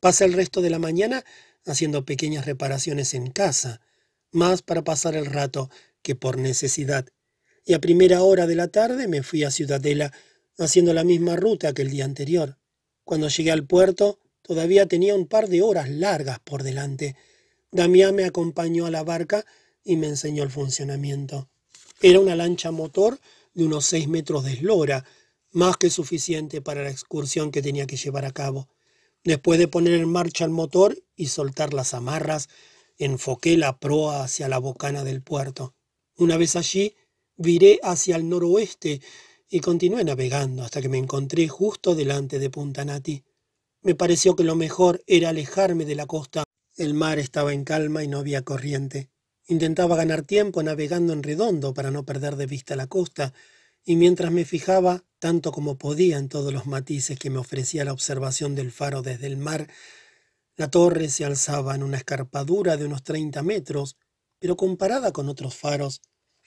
Pasé 0.01 0.25
el 0.25 0.33
resto 0.33 0.63
de 0.63 0.71
la 0.71 0.81
mañana 0.81 1.25
haciendo 1.65 2.05
pequeñas 2.05 2.45
reparaciones 2.45 3.15
en 3.15 3.31
casa, 3.31 3.81
más 4.33 4.63
para 4.63 4.83
pasar 4.83 5.15
el 5.15 5.27
rato 5.27 5.71
que 6.03 6.17
por 6.17 6.39
necesidad, 6.39 7.07
y 7.65 7.75
a 7.75 7.81
primera 7.81 8.23
hora 8.23 8.49
de 8.49 8.57
la 8.57 8.67
tarde 8.67 9.07
me 9.07 9.23
fui 9.23 9.45
a 9.45 9.53
Ciudadela, 9.53 10.13
haciendo 10.59 10.93
la 10.93 11.05
misma 11.05 11.37
ruta 11.37 11.73
que 11.73 11.83
el 11.83 11.91
día 11.91 12.05
anterior. 12.05 12.59
Cuando 13.05 13.29
llegué 13.29 13.53
al 13.53 13.65
puerto, 13.65 14.19
todavía 14.49 14.87
tenía 14.87 15.15
un 15.15 15.27
par 15.27 15.51
de 15.51 15.61
horas 15.61 15.91
largas 15.91 16.41
por 16.41 16.63
delante. 16.63 17.17
Damián 17.71 18.15
me 18.15 18.25
acompañó 18.25 18.87
a 18.87 18.91
la 18.91 19.05
barca 19.05 19.45
y 19.85 19.97
me 19.97 20.07
enseñó 20.07 20.43
el 20.43 20.51
funcionamiento. 20.51 21.51
Era 22.01 22.19
una 22.19 22.35
lancha 22.35 22.71
motor 22.71 23.21
de 23.53 23.65
unos 23.67 23.85
seis 23.85 24.09
metros 24.09 24.45
de 24.45 24.55
eslora, 24.55 25.05
más 25.51 25.77
que 25.77 25.91
suficiente 25.91 26.63
para 26.63 26.83
la 26.83 26.91
excursión 26.91 27.51
que 27.51 27.61
tenía 27.61 27.87
que 27.87 27.99
llevar 27.99 28.25
a 28.25 28.33
cabo. 28.33 28.71
Después 29.23 29.59
de 29.59 29.69
poner 29.69 30.01
en 30.01 30.09
marcha 30.09 30.47
el 30.47 30.51
motor 30.51 30.97
y 31.15 31.27
soltar 31.27 31.75
las 31.75 31.93
amarras, 31.93 32.49
enfoqué 32.97 33.59
la 33.59 33.79
proa 33.79 34.25
hacia 34.25 34.49
la 34.49 34.57
bocana 34.57 35.05
del 35.05 35.21
puerto. 35.21 35.75
Una 36.17 36.39
vez 36.39 36.57
allí, 36.57 36.97
viré 37.37 37.81
hacia 37.83 38.17
el 38.17 38.31
noroeste 38.31 39.03
y 39.51 39.61
continué 39.61 40.05
navegando 40.05 40.63
hasta 40.63 40.81
que 40.81 40.89
me 40.89 40.97
encontré 40.97 41.49
justo 41.49 41.95
delante 41.95 42.39
de 42.39 42.49
Punta 42.49 42.87
Nati. 42.87 43.25
Me 43.89 43.95
pareció 43.95 44.37
que 44.37 44.45
lo 44.45 44.55
mejor 44.55 45.03
era 45.07 45.31
alejarme 45.31 45.87
de 45.87 45.95
la 45.95 46.05
costa. 46.05 46.45
El 46.77 46.93
mar 46.93 47.19
estaba 47.19 47.55
en 47.55 47.65
calma 47.65 48.05
y 48.05 48.07
no 48.07 48.19
había 48.19 48.43
corriente. 48.43 49.09
Intentaba 49.47 49.97
ganar 49.97 50.25
tiempo 50.25 50.63
navegando 50.63 51.15
en 51.15 51.23
redondo 51.23 51.73
para 51.73 51.91
no 51.91 52.05
perder 52.05 52.37
de 52.37 52.45
vista 52.45 52.77
la 52.77 52.87
costa, 52.87 53.33
y 53.87 53.97
mientras 53.97 54.31
me 54.31 54.45
fijaba 54.45 55.05
tanto 55.19 55.53
como 55.53 55.79
podía 55.79 56.19
en 56.19 56.29
todos 56.29 56.53
los 56.53 56.67
matices 56.67 57.19
que 57.19 57.31
me 57.31 57.39
ofrecía 57.39 57.87
la 57.87 57.95
observación 57.95 58.55
del 58.55 58.73
faro 58.73 59.01
desde 59.01 59.27
el 59.27 59.39
mar, 59.39 59.69
la 60.57 60.69
torre 60.69 61.09
se 61.09 61.25
alzaba 61.25 61.75
en 61.75 61.83
una 61.83 61.97
escarpadura 61.97 62.77
de 62.77 62.85
unos 62.85 63.03
treinta 63.03 63.43
metros, 63.43 63.97
pero 64.39 64.59
comparada 64.59 65.13
con 65.13 65.31
otros 65.31 65.55
faros, 65.55 66.03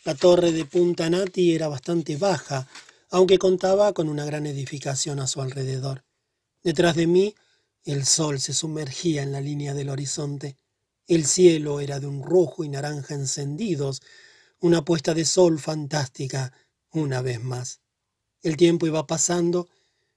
la 0.05 0.13
torre 0.13 0.51
de 0.51 0.65
Punta 0.65 1.09
Nati 1.09 1.55
era 1.55 1.69
bastante 1.69 2.17
baja, 2.17 2.67
aunque 3.09 3.39
contaba 3.39 3.93
con 3.93 4.09
una 4.09 4.25
gran 4.25 4.45
edificación 4.45 5.19
a 5.19 5.25
su 5.25 5.41
alrededor. 5.41 6.03
Detrás 6.63 6.95
de 6.95 7.07
mí, 7.07 7.35
el 7.83 8.05
sol 8.05 8.39
se 8.39 8.53
sumergía 8.53 9.23
en 9.23 9.31
la 9.31 9.41
línea 9.41 9.73
del 9.73 9.89
horizonte. 9.89 10.57
El 11.07 11.25
cielo 11.25 11.79
era 11.79 11.99
de 11.99 12.05
un 12.07 12.23
rojo 12.23 12.63
y 12.63 12.69
naranja 12.69 13.15
encendidos, 13.15 14.01
una 14.59 14.85
puesta 14.85 15.15
de 15.15 15.25
sol 15.25 15.59
fantástica, 15.59 16.53
una 16.91 17.21
vez 17.23 17.41
más. 17.41 17.81
El 18.43 18.57
tiempo 18.57 18.85
iba 18.85 19.07
pasando, 19.07 19.69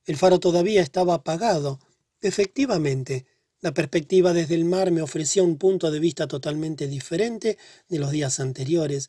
el 0.05 0.19
faro 0.19 0.39
todavía 0.39 0.83
estaba 0.83 1.15
apagado. 1.15 1.81
Efectivamente, 2.21 3.27
la 3.61 3.73
perspectiva 3.73 4.35
desde 4.35 4.55
el 4.55 4.67
mar 4.67 4.91
me 4.91 5.01
ofrecía 5.01 5.43
un 5.43 5.57
punto 5.57 5.91
de 5.91 5.99
vista 5.99 6.29
totalmente 6.29 6.87
diferente 6.87 7.57
de 7.89 7.99
los 7.99 8.11
días 8.11 8.39
anteriores. 8.39 9.09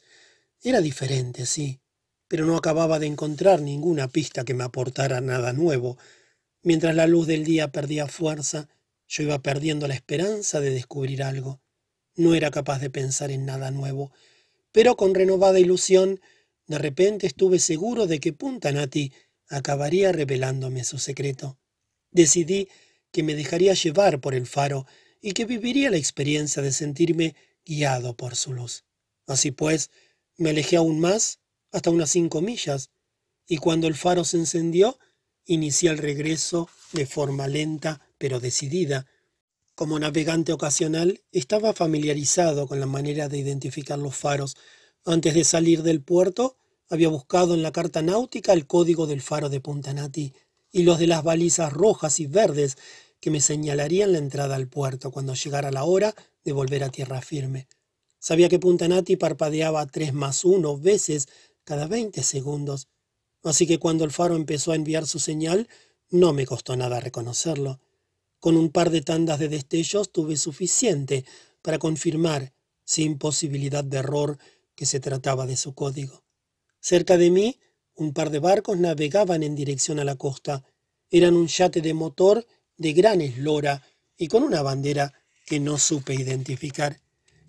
Era 0.64 0.80
diferente, 0.80 1.46
sí, 1.46 1.82
pero 2.30 2.46
no 2.46 2.56
acababa 2.56 2.98
de 2.98 3.08
encontrar 3.08 3.62
ninguna 3.62 4.08
pista 4.08 4.46
que 4.46 4.54
me 4.54 4.64
aportara 4.64 5.20
nada 5.20 5.52
nuevo. 5.52 5.98
Mientras 6.66 6.96
la 6.96 7.06
luz 7.06 7.28
del 7.28 7.44
día 7.44 7.72
perdía 7.72 8.08
fuerza, 8.08 8.68
yo 9.08 9.22
iba 9.22 9.38
perdiendo 9.44 9.88
la 9.88 9.94
esperanza 9.94 10.60
de 10.62 10.72
descubrir 10.72 11.22
algo. 11.22 11.62
No 12.16 12.34
era 12.34 12.50
capaz 12.50 12.80
de 12.80 12.90
pensar 12.90 13.30
en 13.30 13.46
nada 13.46 13.70
nuevo, 13.70 14.12
pero 14.72 14.98
con 14.98 15.14
renovada 15.14 15.60
ilusión, 15.60 16.20
de 16.66 16.80
repente 16.80 17.28
estuve 17.28 17.60
seguro 17.60 18.08
de 18.08 18.20
que 18.20 18.34
Punta 18.34 18.72
Nati 18.72 19.14
acabaría 19.48 20.12
revelándome 20.12 20.84
su 20.86 20.98
secreto. 20.98 21.60
Decidí 22.10 22.68
que 23.12 23.22
me 23.22 23.36
dejaría 23.36 23.76
llevar 23.76 24.20
por 24.20 24.34
el 24.34 24.48
faro 24.48 24.88
y 25.22 25.34
que 25.34 25.46
viviría 25.46 25.92
la 25.92 25.98
experiencia 25.98 26.64
de 26.64 26.72
sentirme 26.72 27.36
guiado 27.64 28.18
por 28.18 28.36
su 28.36 28.54
luz. 28.54 28.86
Así 29.28 29.52
pues, 29.52 29.92
me 30.36 30.50
alejé 30.50 30.78
aún 30.78 31.00
más 31.00 31.42
hasta 31.72 31.92
unas 31.92 32.10
cinco 32.10 32.42
millas, 32.42 32.90
y 33.46 33.58
cuando 33.58 33.86
el 33.86 33.94
faro 33.94 34.24
se 34.24 34.38
encendió, 34.38 34.98
inicié 35.46 35.90
el 35.90 35.98
regreso 35.98 36.70
de 36.92 37.06
forma 37.06 37.48
lenta 37.48 38.02
pero 38.18 38.40
decidida. 38.40 39.06
Como 39.76 40.00
navegante 40.00 40.54
ocasional, 40.54 41.22
estaba 41.32 41.74
familiarizado 41.74 42.68
con 42.68 42.80
la 42.80 42.86
manera 42.86 43.28
de 43.28 43.38
identificar 43.38 44.00
los 44.00 44.16
faros. 44.16 44.56
Antes 45.06 45.34
de 45.34 45.44
salir 45.44 45.84
del 45.84 46.02
puerto, 46.02 46.58
había 46.90 47.10
buscado 47.10 47.54
en 47.54 47.64
la 47.64 47.72
carta 47.72 48.02
náutica 48.02 48.54
el 48.54 48.68
código 48.68 49.08
del 49.08 49.22
faro 49.22 49.50
de 49.50 49.60
Punta 49.60 49.94
Nati 49.94 50.34
y 50.72 50.84
los 50.84 51.00
de 51.00 51.08
las 51.08 51.24
balizas 51.24 51.74
rojas 51.74 52.20
y 52.20 52.28
verdes 52.28 52.78
que 53.20 53.32
me 53.32 53.42
señalarían 53.42 54.12
la 54.12 54.20
entrada 54.20 54.56
al 54.56 54.68
puerto 54.68 55.12
cuando 55.12 55.34
llegara 55.34 55.72
la 55.72 55.84
hora 55.84 56.14
de 56.44 56.52
volver 56.52 56.84
a 56.84 56.90
tierra 56.90 57.22
firme. 57.22 57.68
Sabía 58.20 58.50
que 58.50 58.60
Punta 58.60 58.88
Nati 58.88 59.18
parpadeaba 59.18 59.86
tres 59.88 60.14
más 60.14 60.46
uno 60.46 60.78
veces 60.78 61.28
cada 61.64 61.88
veinte 61.88 62.24
segundos, 62.24 62.88
así 63.50 63.68
que 63.68 63.80
cuando 63.80 64.04
el 64.04 64.12
faro 64.12 64.36
empezó 64.36 64.72
a 64.72 64.76
enviar 64.76 65.08
su 65.08 65.20
señal, 65.20 65.68
no 66.10 66.34
me 66.34 66.46
costó 66.46 66.76
nada 66.76 67.00
reconocerlo. 67.00 67.80
Con 68.40 68.58
un 68.58 68.70
par 68.70 68.90
de 68.90 69.02
tandas 69.02 69.40
de 69.40 69.50
destellos 69.50 70.12
tuve 70.12 70.38
suficiente 70.38 71.26
para 71.62 71.80
confirmar, 71.80 72.54
sin 72.84 73.18
posibilidad 73.18 73.84
de 73.84 73.98
error, 73.98 74.38
que 74.76 74.86
se 74.86 75.00
trataba 75.00 75.46
de 75.46 75.58
su 75.58 75.74
código. 75.74 76.24
Cerca 76.80 77.18
de 77.18 77.32
mí, 77.32 77.60
un 77.96 78.14
par 78.14 78.30
de 78.30 78.40
barcos 78.40 78.78
navegaban 78.78 79.42
en 79.42 79.56
dirección 79.56 80.00
a 80.00 80.04
la 80.04 80.16
costa. 80.16 80.64
Eran 81.10 81.36
un 81.36 81.48
yate 81.48 81.82
de 81.82 81.94
motor 81.94 82.46
de 82.78 82.94
gran 82.94 83.22
eslora 83.22 83.82
y 84.18 84.28
con 84.28 84.44
una 84.44 84.62
bandera 84.62 85.14
que 85.46 85.60
no 85.60 85.78
supe 85.78 86.14
identificar, 86.14 87.00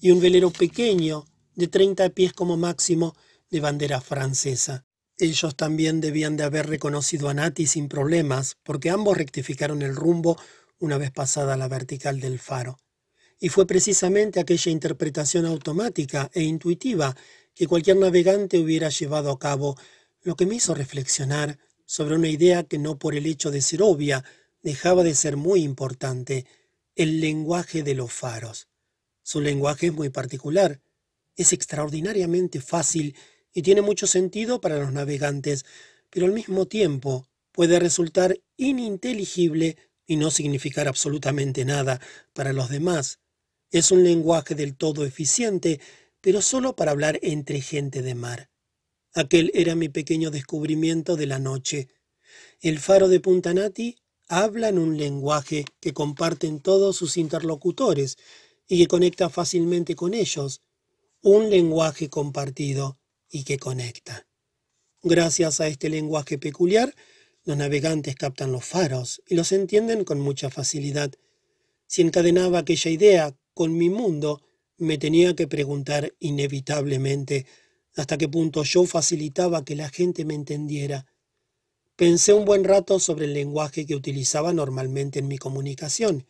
y 0.01 0.11
un 0.11 0.21
velero 0.21 0.51
pequeño, 0.51 1.27
de 1.55 1.69
treinta 1.69 2.09
pies 2.11 2.33
como 2.33 2.57
máximo, 2.57 3.17
de 3.51 3.61
bandera 3.61 4.01
francesa. 4.01 4.86
Ellos 5.19 5.57
también 5.57 6.01
debían 6.01 6.37
de 6.37 6.45
haber 6.45 6.67
reconocido 6.67 7.29
a 7.29 7.35
Nati 7.35 7.67
sin 7.67 7.89
problemas, 7.89 8.57
porque 8.63 8.91
ambos 8.91 9.17
rectificaron 9.17 9.81
el 9.81 9.97
rumbo 9.97 10.39
una 10.79 10.99
vez 10.99 11.11
pasada 11.11 11.57
la 11.57 11.69
vertical 11.69 12.21
del 12.21 12.39
faro. 12.39 12.79
Y 13.39 13.49
fue 13.49 13.67
precisamente 13.67 14.41
aquella 14.41 14.71
interpretación 14.71 15.47
automática 15.47 16.31
e 16.35 16.43
intuitiva 16.43 17.17
que 17.55 17.67
cualquier 17.67 17.97
navegante 17.97 18.59
hubiera 18.59 18.91
llevado 18.91 19.31
a 19.31 19.39
cabo 19.39 19.79
lo 20.23 20.37
que 20.37 20.45
me 20.45 20.57
hizo 20.57 20.75
reflexionar 20.75 21.59
sobre 21.87 22.17
una 22.17 22.29
idea 22.29 22.65
que 22.65 22.79
no 22.79 22.99
por 22.99 23.15
el 23.15 23.27
hecho 23.27 23.51
de 23.51 23.63
ser 23.63 23.83
obvia 23.83 24.25
dejaba 24.63 25.03
de 25.03 25.15
ser 25.15 25.37
muy 25.37 25.63
importante, 25.63 26.45
el 26.95 27.21
lenguaje 27.21 27.83
de 27.83 27.95
los 27.95 28.13
faros. 28.13 28.69
Su 29.23 29.41
lenguaje 29.41 29.87
es 29.87 29.93
muy 29.93 30.09
particular, 30.11 30.81
es 31.37 31.53
extraordinariamente 31.53 32.61
fácil 32.61 33.15
y 33.57 33.63
tiene 33.63 33.81
mucho 33.81 34.07
sentido 34.07 34.61
para 34.61 34.79
los 34.79 34.93
navegantes, 34.93 35.65
pero 36.11 36.27
al 36.27 36.33
mismo 36.33 36.67
tiempo 36.67 37.27
puede 37.53 37.79
resultar 37.79 38.39
ininteligible 38.59 39.79
y 40.07 40.17
no 40.17 40.31
significar 40.31 40.89
absolutamente 40.89 41.65
nada 41.65 41.99
para 42.35 42.53
los 42.53 42.69
demás. 42.69 43.19
Es 43.71 43.91
un 43.93 44.05
lenguaje 44.05 44.55
del 44.55 44.77
todo 44.77 45.07
eficiente, 45.07 45.81
pero 46.21 46.43
solo 46.43 46.77
para 46.77 46.91
hablar 46.91 47.19
entre 47.23 47.63
gente 47.63 48.03
de 48.03 48.15
mar. 48.15 48.51
Aquel 49.15 49.51
era 49.55 49.75
mi 49.75 49.89
pequeño 49.89 50.31
descubrimiento 50.31 51.17
de 51.17 51.27
la 51.27 51.39
noche. 51.39 51.89
El 52.61 52.79
faro 52.79 53.09
de 53.09 53.21
Puntanati 53.21 53.97
habla 54.29 54.69
en 54.69 54.79
un 54.79 54.99
lenguaje 54.99 55.65
que 55.81 55.95
comparten 55.95 56.61
todos 56.61 56.95
sus 56.95 57.17
interlocutores 57.17 58.19
y 58.69 58.77
que 58.77 58.87
conecta 58.87 59.31
fácilmente 59.31 59.97
con 59.97 60.13
ellos, 60.13 60.61
un 61.23 61.49
lenguaje 61.49 62.11
compartido 62.11 62.99
y 63.31 63.45
que 63.45 63.59
conecta. 63.59 64.27
Gracias 65.03 65.61
a 65.61 65.69
este 65.69 65.89
lenguaje 65.89 66.39
peculiar, 66.39 66.95
los 67.45 67.57
navegantes 67.57 68.17
captan 68.17 68.53
los 68.53 68.65
faros 68.65 69.23
y 69.29 69.37
los 69.37 69.53
entienden 69.53 70.05
con 70.05 70.21
mucha 70.21 70.51
facilidad. 70.51 71.13
Si 71.87 72.03
encadenaba 72.03 72.59
aquella 72.59 72.91
idea 72.91 73.37
con 73.55 73.77
mi 73.77 73.89
mundo, 73.89 74.43
me 74.79 74.99
tenía 74.99 75.35
que 75.35 75.47
preguntar 75.47 76.13
inevitablemente 76.19 77.47
hasta 77.95 78.19
qué 78.19 78.29
punto 78.29 78.63
yo 78.65 78.85
facilitaba 78.85 79.65
que 79.65 79.77
la 79.77 79.89
gente 79.89 80.25
me 80.25 80.35
entendiera. 80.35 81.07
Pensé 81.97 82.35
un 82.35 82.45
buen 82.45 82.65
rato 82.65 82.99
sobre 82.99 83.25
el 83.25 83.33
lenguaje 83.33 83.87
que 83.87 83.95
utilizaba 83.95 84.53
normalmente 84.53 85.21
en 85.21 85.29
mi 85.29 85.39
comunicación, 85.39 86.27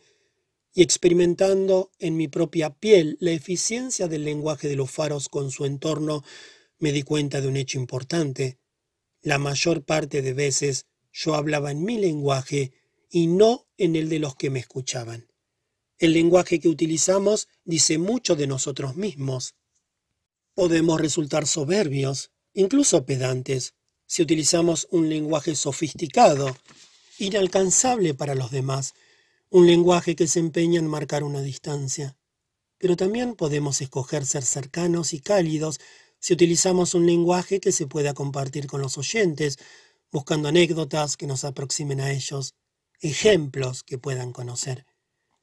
y 0.73 0.83
experimentando 0.83 1.91
en 1.99 2.15
mi 2.15 2.27
propia 2.27 2.69
piel 2.69 3.17
la 3.19 3.31
eficiencia 3.31 4.07
del 4.07 4.23
lenguaje 4.23 4.69
de 4.69 4.75
los 4.75 4.91
faros 4.91 5.27
con 5.27 5.51
su 5.51 5.65
entorno, 5.65 6.23
me 6.79 6.91
di 6.91 7.03
cuenta 7.03 7.41
de 7.41 7.47
un 7.47 7.57
hecho 7.57 7.77
importante. 7.77 8.59
La 9.21 9.37
mayor 9.37 9.83
parte 9.83 10.21
de 10.21 10.33
veces 10.33 10.85
yo 11.11 11.35
hablaba 11.35 11.71
en 11.71 11.83
mi 11.83 11.97
lenguaje 11.97 12.73
y 13.09 13.27
no 13.27 13.65
en 13.77 13.95
el 13.95 14.09
de 14.09 14.19
los 14.19 14.35
que 14.35 14.49
me 14.49 14.59
escuchaban. 14.59 15.27
El 15.97 16.13
lenguaje 16.13 16.59
que 16.59 16.69
utilizamos 16.69 17.47
dice 17.65 17.97
mucho 17.97 18.35
de 18.35 18.45
nosotros 18.45 18.95
mismos. 18.95 19.55
Podemos 20.53 21.01
resultar 21.01 21.47
soberbios, 21.47 22.31
incluso 22.53 23.05
pedantes, 23.05 23.73
si 24.05 24.21
utilizamos 24.21 24.87
un 24.91 25.09
lenguaje 25.09 25.55
sofisticado, 25.55 26.55
inalcanzable 27.17 28.13
para 28.13 28.35
los 28.35 28.51
demás, 28.51 28.93
un 29.49 29.65
lenguaje 29.65 30.15
que 30.15 30.27
se 30.27 30.39
empeña 30.39 30.79
en 30.79 30.87
marcar 30.87 31.23
una 31.23 31.41
distancia. 31.41 32.15
Pero 32.77 32.95
también 32.95 33.35
podemos 33.35 33.81
escoger 33.81 34.25
ser 34.25 34.43
cercanos 34.43 35.13
y 35.13 35.19
cálidos 35.19 35.79
si 36.19 36.33
utilizamos 36.33 36.93
un 36.93 37.05
lenguaje 37.05 37.59
que 37.59 37.71
se 37.71 37.87
pueda 37.87 38.13
compartir 38.13 38.67
con 38.67 38.81
los 38.81 38.97
oyentes, 38.97 39.57
buscando 40.11 40.49
anécdotas 40.49 41.17
que 41.17 41.27
nos 41.27 41.43
aproximen 41.43 42.01
a 42.01 42.11
ellos, 42.11 42.55
ejemplos 43.01 43.83
que 43.83 43.97
puedan 43.97 44.31
conocer. 44.31 44.85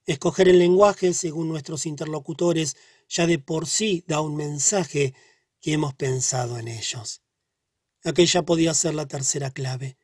Escoger 0.07 0.49
el 0.49 0.59
lenguaje 0.59 1.15
según 1.15 1.49
nuestros 1.49 1.87
interlocutores 1.87 2.77
ya 3.09 3.27
de 3.27 3.39
por 3.39 3.67
sí 3.67 4.05
da 4.07 4.21
un 4.21 4.37
mensaje 4.37 5.15
que 5.61 5.73
hemos 5.73 5.95
pensado 5.95 6.59
en 6.59 6.69
ellos. 6.69 7.23
Aquella 8.03 8.43
podía 8.43 8.75
ser 8.75 8.95
la 8.95 9.07
tercera 9.07 9.51
clave. 9.51 9.97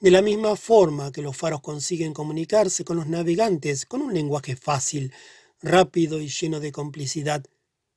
De 0.00 0.10
la 0.10 0.22
misma 0.22 0.56
forma 0.56 1.12
que 1.12 1.20
los 1.20 1.36
faros 1.36 1.60
consiguen 1.60 2.14
comunicarse 2.14 2.84
con 2.84 2.96
los 2.96 3.06
navegantes 3.06 3.84
con 3.84 4.00
un 4.00 4.14
lenguaje 4.14 4.56
fácil, 4.56 5.12
rápido 5.60 6.20
y 6.20 6.28
lleno 6.28 6.58
de 6.58 6.72
complicidad, 6.72 7.44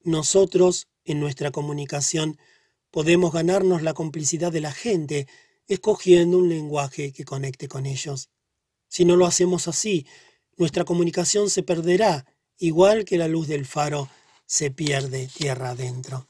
nosotros, 0.04 0.88
en 1.08 1.20
nuestra 1.20 1.52
comunicación, 1.52 2.38
podemos 2.92 3.32
ganarnos 3.32 3.82
la 3.82 3.94
complicidad 3.94 4.52
de 4.52 4.62
la 4.62 4.72
gente 4.72 5.28
escogiendo 5.68 6.38
un 6.38 6.50
lenguaje 6.50 7.12
que 7.12 7.26
conecte 7.26 7.68
con 7.68 7.86
ellos. 7.86 8.30
Si 8.88 9.06
no 9.06 9.16
lo 9.16 9.26
hacemos 9.26 9.68
así, 9.68 10.06
nuestra 10.58 10.84
comunicación 10.84 11.50
se 11.50 11.64
perderá, 11.64 12.26
igual 12.58 13.06
que 13.06 13.18
la 13.18 13.28
luz 13.28 13.48
del 13.48 13.66
faro 13.66 14.10
se 14.46 14.70
pierde 14.70 15.30
tierra 15.34 15.72
adentro. 15.72 16.28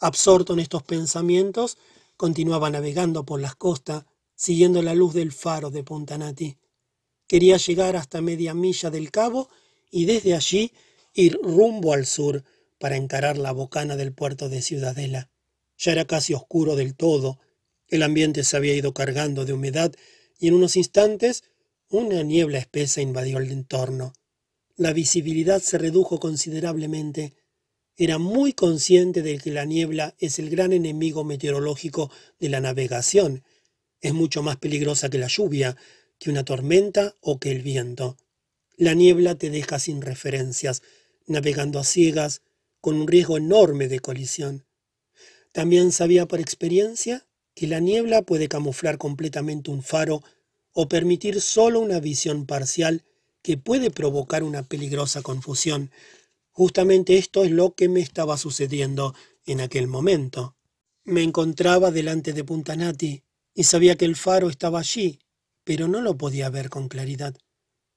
Absorto 0.00 0.52
en 0.54 0.60
estos 0.60 0.82
pensamientos, 0.82 1.78
continuaba 2.16 2.70
navegando 2.70 3.24
por 3.24 3.40
las 3.40 3.54
costas, 3.54 4.04
siguiendo 4.34 4.82
la 4.82 4.94
luz 4.94 5.14
del 5.14 5.32
faro 5.32 5.70
de 5.70 5.84
Puntanati. 5.84 6.58
Quería 7.28 7.56
llegar 7.56 7.96
hasta 7.96 8.20
media 8.20 8.54
milla 8.54 8.90
del 8.90 9.10
cabo 9.10 9.48
y 9.90 10.04
desde 10.04 10.34
allí 10.34 10.72
ir 11.12 11.38
rumbo 11.42 11.92
al 11.92 12.06
sur 12.06 12.44
para 12.84 12.96
encarar 12.96 13.38
la 13.38 13.50
bocana 13.50 13.96
del 13.96 14.12
puerto 14.12 14.50
de 14.50 14.60
Ciudadela. 14.60 15.30
Ya 15.78 15.92
era 15.92 16.04
casi 16.04 16.34
oscuro 16.34 16.76
del 16.76 16.94
todo, 16.94 17.40
el 17.88 18.02
ambiente 18.02 18.44
se 18.44 18.58
había 18.58 18.74
ido 18.74 18.92
cargando 18.92 19.46
de 19.46 19.54
humedad 19.54 19.90
y 20.38 20.48
en 20.48 20.54
unos 20.54 20.76
instantes 20.76 21.44
una 21.88 22.22
niebla 22.22 22.58
espesa 22.58 23.00
invadió 23.00 23.38
el 23.38 23.50
entorno. 23.50 24.12
La 24.76 24.92
visibilidad 24.92 25.62
se 25.62 25.78
redujo 25.78 26.20
considerablemente. 26.20 27.32
Era 27.96 28.18
muy 28.18 28.52
consciente 28.52 29.22
de 29.22 29.38
que 29.38 29.50
la 29.50 29.64
niebla 29.64 30.14
es 30.18 30.38
el 30.38 30.50
gran 30.50 30.74
enemigo 30.74 31.24
meteorológico 31.24 32.10
de 32.38 32.50
la 32.50 32.60
navegación. 32.60 33.44
Es 34.02 34.12
mucho 34.12 34.42
más 34.42 34.58
peligrosa 34.58 35.08
que 35.08 35.16
la 35.16 35.28
lluvia, 35.28 35.74
que 36.18 36.28
una 36.28 36.44
tormenta 36.44 37.14
o 37.22 37.40
que 37.40 37.50
el 37.50 37.62
viento. 37.62 38.18
La 38.76 38.92
niebla 38.92 39.36
te 39.36 39.48
deja 39.48 39.78
sin 39.78 40.02
referencias, 40.02 40.82
navegando 41.26 41.78
a 41.78 41.84
ciegas, 41.84 42.42
con 42.84 43.00
un 43.00 43.08
riesgo 43.08 43.38
enorme 43.38 43.88
de 43.88 44.00
colisión. 44.00 44.66
También 45.52 45.90
sabía 45.90 46.26
por 46.26 46.38
experiencia 46.38 47.26
que 47.54 47.66
la 47.66 47.80
niebla 47.80 48.20
puede 48.20 48.46
camuflar 48.46 48.98
completamente 48.98 49.70
un 49.70 49.82
faro 49.82 50.22
o 50.74 50.86
permitir 50.86 51.40
solo 51.40 51.80
una 51.80 51.98
visión 51.98 52.44
parcial 52.44 53.02
que 53.40 53.56
puede 53.56 53.90
provocar 53.90 54.42
una 54.42 54.64
peligrosa 54.64 55.22
confusión. 55.22 55.92
Justamente 56.50 57.16
esto 57.16 57.42
es 57.44 57.52
lo 57.52 57.74
que 57.74 57.88
me 57.88 58.00
estaba 58.00 58.36
sucediendo 58.36 59.14
en 59.46 59.62
aquel 59.62 59.86
momento. 59.86 60.54
Me 61.04 61.22
encontraba 61.22 61.90
delante 61.90 62.34
de 62.34 62.44
Puntanati 62.44 63.22
y 63.54 63.64
sabía 63.64 63.96
que 63.96 64.04
el 64.04 64.14
faro 64.14 64.50
estaba 64.50 64.80
allí, 64.80 65.20
pero 65.64 65.88
no 65.88 66.02
lo 66.02 66.18
podía 66.18 66.50
ver 66.50 66.68
con 66.68 66.88
claridad. 66.88 67.34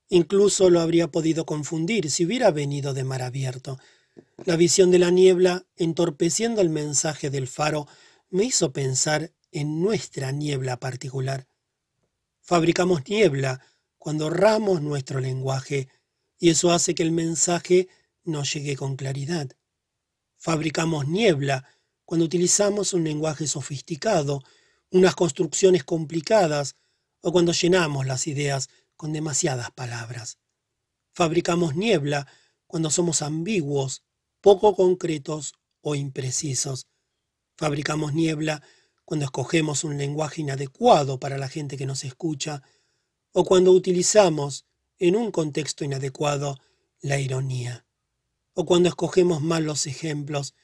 Incluso 0.08 0.70
lo 0.70 0.80
habría 0.80 1.10
podido 1.10 1.46
confundir 1.46 2.10
si 2.10 2.24
hubiera 2.24 2.52
venido 2.52 2.94
de 2.94 3.04
mar 3.04 3.22
abierto. 3.22 3.78
La 4.45 4.55
visión 4.55 4.91
de 4.91 4.99
la 4.99 5.11
niebla, 5.11 5.65
entorpeciendo 5.76 6.61
el 6.61 6.70
mensaje 6.70 7.30
del 7.30 7.47
faro, 7.47 7.88
me 8.30 8.45
hizo 8.45 8.72
pensar 8.72 9.32
en 9.51 9.82
nuestra 9.82 10.32
niebla 10.32 10.80
particular. 10.80 11.47
Fabricamos 12.41 13.07
niebla 13.07 13.61
cuando 13.97 14.30
ramos 14.30 14.82
nuestro 14.82 15.20
lenguaje 15.20 15.89
y 16.39 16.49
eso 16.49 16.72
hace 16.72 16.95
que 16.95 17.03
el 17.03 17.11
mensaje 17.11 17.89
no 18.24 18.43
llegue 18.43 18.76
con 18.76 18.95
claridad. 18.95 19.49
Fabricamos 20.36 21.07
niebla 21.07 21.65
cuando 22.05 22.26
utilizamos 22.26 22.93
un 22.93 23.03
lenguaje 23.03 23.47
sofisticado, 23.47 24.43
unas 24.91 25.15
construcciones 25.15 25.84
complicadas 25.84 26.76
o 27.22 27.32
cuando 27.32 27.51
llenamos 27.51 28.05
las 28.05 28.28
ideas 28.28 28.70
con 28.95 29.11
demasiadas 29.11 29.72
palabras. 29.72 30.38
Fabricamos 31.13 31.76
niebla 31.76 32.28
cuando 32.65 32.89
somos 32.89 33.22
ambiguos, 33.22 34.03
poco 34.42 34.76
concretos 34.76 35.54
o 35.82 35.96
imprecisos. 35.96 36.88
Fabricamos 37.56 38.14
niebla 38.14 38.62
cuando 39.06 39.26
escogemos 39.26 39.84
un 39.84 39.98
lenguaje 39.98 40.42
inadecuado 40.42 41.20
para 41.20 41.38
la 41.38 41.48
gente 41.48 41.78
que 41.78 41.86
nos 41.86 42.04
escucha, 42.04 42.62
o 43.32 43.46
cuando 43.46 43.72
utilizamos, 43.72 44.66
en 45.00 45.16
un 45.16 45.32
contexto 45.32 45.86
inadecuado, 45.86 46.58
la 47.02 47.20
ironía, 47.20 47.86
o 48.54 48.66
cuando 48.66 48.90
escogemos 48.90 49.42
mal 49.42 49.64
los 49.64 49.86
ejemplos. 49.88 50.56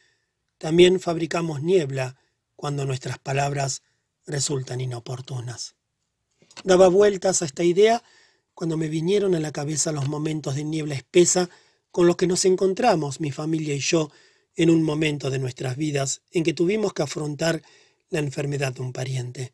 También 0.57 0.99
fabricamos 0.99 1.61
niebla 1.61 2.17
cuando 2.55 2.85
nuestras 2.85 3.19
palabras 3.19 3.83
resultan 4.25 4.81
inoportunas. 4.81 5.75
Daba 6.63 6.87
vueltas 6.87 7.41
a 7.41 7.45
esta 7.45 7.63
idea 7.63 8.03
cuando 8.53 8.77
me 8.77 8.87
vinieron 8.87 9.35
a 9.35 9.39
la 9.39 9.51
cabeza 9.51 9.91
los 9.91 10.07
momentos 10.07 10.55
de 10.55 10.63
niebla 10.63 10.95
espesa 10.95 11.49
con 11.93 12.07
los 12.07 12.15
que 12.15 12.25
nos 12.25 12.43
encontramos, 12.45 13.21
mi 13.21 13.31
familia 13.31 13.75
y 13.75 13.79
yo, 13.79 14.09
en 14.55 14.71
un 14.71 14.81
momento 14.81 15.29
de 15.29 15.37
nuestras 15.37 15.77
vidas 15.77 16.23
en 16.31 16.43
que 16.43 16.51
tuvimos 16.51 16.91
que 16.91 17.03
afrontar 17.03 17.61
la 18.09 18.17
enfermedad 18.17 18.73
de 18.73 18.81
un 18.81 18.91
pariente. 18.91 19.53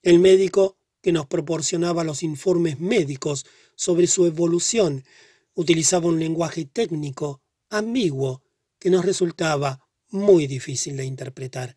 El 0.00 0.20
médico 0.20 0.78
que 1.02 1.10
nos 1.10 1.26
proporcionaba 1.26 2.04
los 2.04 2.22
informes 2.22 2.78
médicos 2.78 3.46
sobre 3.74 4.06
su 4.06 4.26
evolución 4.26 5.04
utilizaba 5.54 6.06
un 6.06 6.20
lenguaje 6.20 6.66
técnico, 6.66 7.42
ambiguo, 7.68 8.44
que 8.78 8.88
nos 8.88 9.04
resultaba 9.04 9.88
muy 10.10 10.46
difícil 10.46 10.96
de 10.96 11.04
interpretar. 11.04 11.76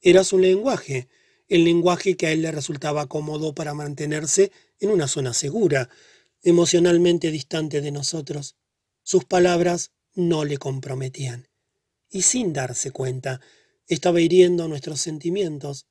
Era 0.00 0.24
su 0.24 0.38
lenguaje, 0.38 1.08
el 1.48 1.64
lenguaje 1.64 2.16
que 2.16 2.28
a 2.28 2.32
él 2.32 2.40
le 2.40 2.50
resultaba 2.50 3.08
cómodo 3.08 3.54
para 3.54 3.74
mantenerse 3.74 4.52
en 4.80 4.88
una 4.88 5.06
zona 5.06 5.34
segura, 5.34 5.90
emocionalmente 6.42 7.30
distante 7.30 7.82
de 7.82 7.92
nosotros. 7.92 8.57
Sus 9.10 9.24
palabras 9.24 9.92
no 10.12 10.44
le 10.44 10.58
comprometían. 10.58 11.48
Y 12.10 12.20
sin 12.20 12.52
darse 12.52 12.90
cuenta, 12.90 13.40
estaba 13.86 14.20
hiriendo 14.20 14.68
nuestros 14.68 15.00
sentimientos. 15.00 15.86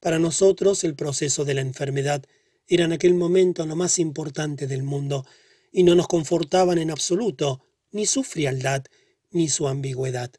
Para 0.00 0.18
nosotros 0.18 0.82
el 0.82 0.94
proceso 0.94 1.44
de 1.44 1.52
la 1.52 1.60
enfermedad 1.60 2.24
era 2.66 2.86
en 2.86 2.94
aquel 2.94 3.12
momento 3.12 3.66
lo 3.66 3.76
más 3.76 3.98
importante 3.98 4.66
del 4.66 4.82
mundo, 4.82 5.26
y 5.70 5.82
no 5.82 5.94
nos 5.94 6.08
confortaban 6.08 6.78
en 6.78 6.90
absoluto 6.90 7.60
ni 7.90 8.06
su 8.06 8.22
frialdad 8.22 8.82
ni 9.28 9.50
su 9.50 9.68
ambigüedad. 9.68 10.32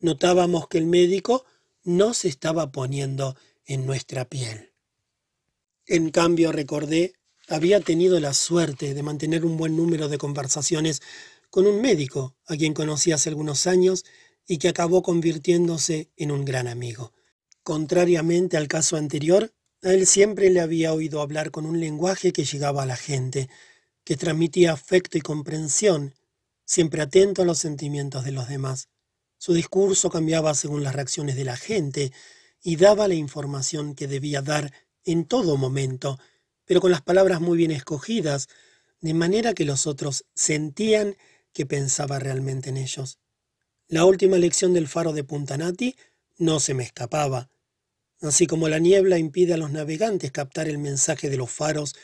Notábamos 0.00 0.66
que 0.66 0.78
el 0.78 0.86
médico 0.86 1.44
no 1.84 2.14
se 2.14 2.26
estaba 2.26 2.72
poniendo 2.72 3.36
en 3.64 3.86
nuestra 3.86 4.28
piel. 4.28 4.72
En 5.86 6.10
cambio, 6.10 6.50
recordé, 6.50 7.14
había 7.48 7.78
tenido 7.80 8.18
la 8.20 8.34
suerte 8.34 8.94
de 8.94 9.02
mantener 9.04 9.44
un 9.44 9.56
buen 9.56 9.76
número 9.76 10.08
de 10.08 10.18
conversaciones 10.18 11.02
con 11.54 11.68
un 11.68 11.80
médico 11.80 12.36
a 12.48 12.56
quien 12.56 12.74
conocí 12.74 13.12
hace 13.12 13.28
algunos 13.28 13.68
años 13.68 14.04
y 14.44 14.58
que 14.58 14.66
acabó 14.66 15.04
convirtiéndose 15.04 16.10
en 16.16 16.32
un 16.32 16.44
gran 16.44 16.66
amigo. 16.66 17.12
Contrariamente 17.62 18.56
al 18.56 18.66
caso 18.66 18.96
anterior, 18.96 19.54
a 19.84 19.92
él 19.92 20.04
siempre 20.08 20.50
le 20.50 20.60
había 20.60 20.92
oído 20.92 21.20
hablar 21.20 21.52
con 21.52 21.64
un 21.64 21.78
lenguaje 21.78 22.32
que 22.32 22.44
llegaba 22.44 22.82
a 22.82 22.86
la 22.86 22.96
gente, 22.96 23.48
que 24.02 24.16
transmitía 24.16 24.72
afecto 24.72 25.16
y 25.16 25.20
comprensión, 25.20 26.16
siempre 26.64 27.02
atento 27.02 27.42
a 27.42 27.44
los 27.44 27.60
sentimientos 27.60 28.24
de 28.24 28.32
los 28.32 28.48
demás. 28.48 28.88
Su 29.38 29.54
discurso 29.54 30.10
cambiaba 30.10 30.54
según 30.54 30.82
las 30.82 30.96
reacciones 30.96 31.36
de 31.36 31.44
la 31.44 31.56
gente 31.56 32.10
y 32.64 32.74
daba 32.74 33.06
la 33.06 33.14
información 33.14 33.94
que 33.94 34.08
debía 34.08 34.42
dar 34.42 34.72
en 35.04 35.24
todo 35.24 35.56
momento, 35.56 36.18
pero 36.64 36.80
con 36.80 36.90
las 36.90 37.02
palabras 37.02 37.40
muy 37.40 37.56
bien 37.56 37.70
escogidas, 37.70 38.48
de 39.00 39.14
manera 39.14 39.54
que 39.54 39.64
los 39.64 39.86
otros 39.86 40.24
sentían 40.34 41.14
que 41.54 41.64
pensaba 41.64 42.18
realmente 42.18 42.68
en 42.68 42.76
ellos. 42.76 43.18
La 43.88 44.04
última 44.04 44.36
lección 44.36 44.74
del 44.74 44.88
faro 44.88 45.12
de 45.12 45.24
Puntanati 45.24 45.96
no 46.36 46.60
se 46.60 46.74
me 46.74 46.82
escapaba. 46.82 47.48
Así 48.20 48.46
como 48.46 48.68
la 48.68 48.78
niebla 48.78 49.18
impide 49.18 49.54
a 49.54 49.56
los 49.56 49.70
navegantes 49.70 50.32
captar 50.32 50.68
el 50.68 50.78
mensaje 50.78 51.30
de 51.30 51.36
los 51.36 51.50
faros, 51.50 51.94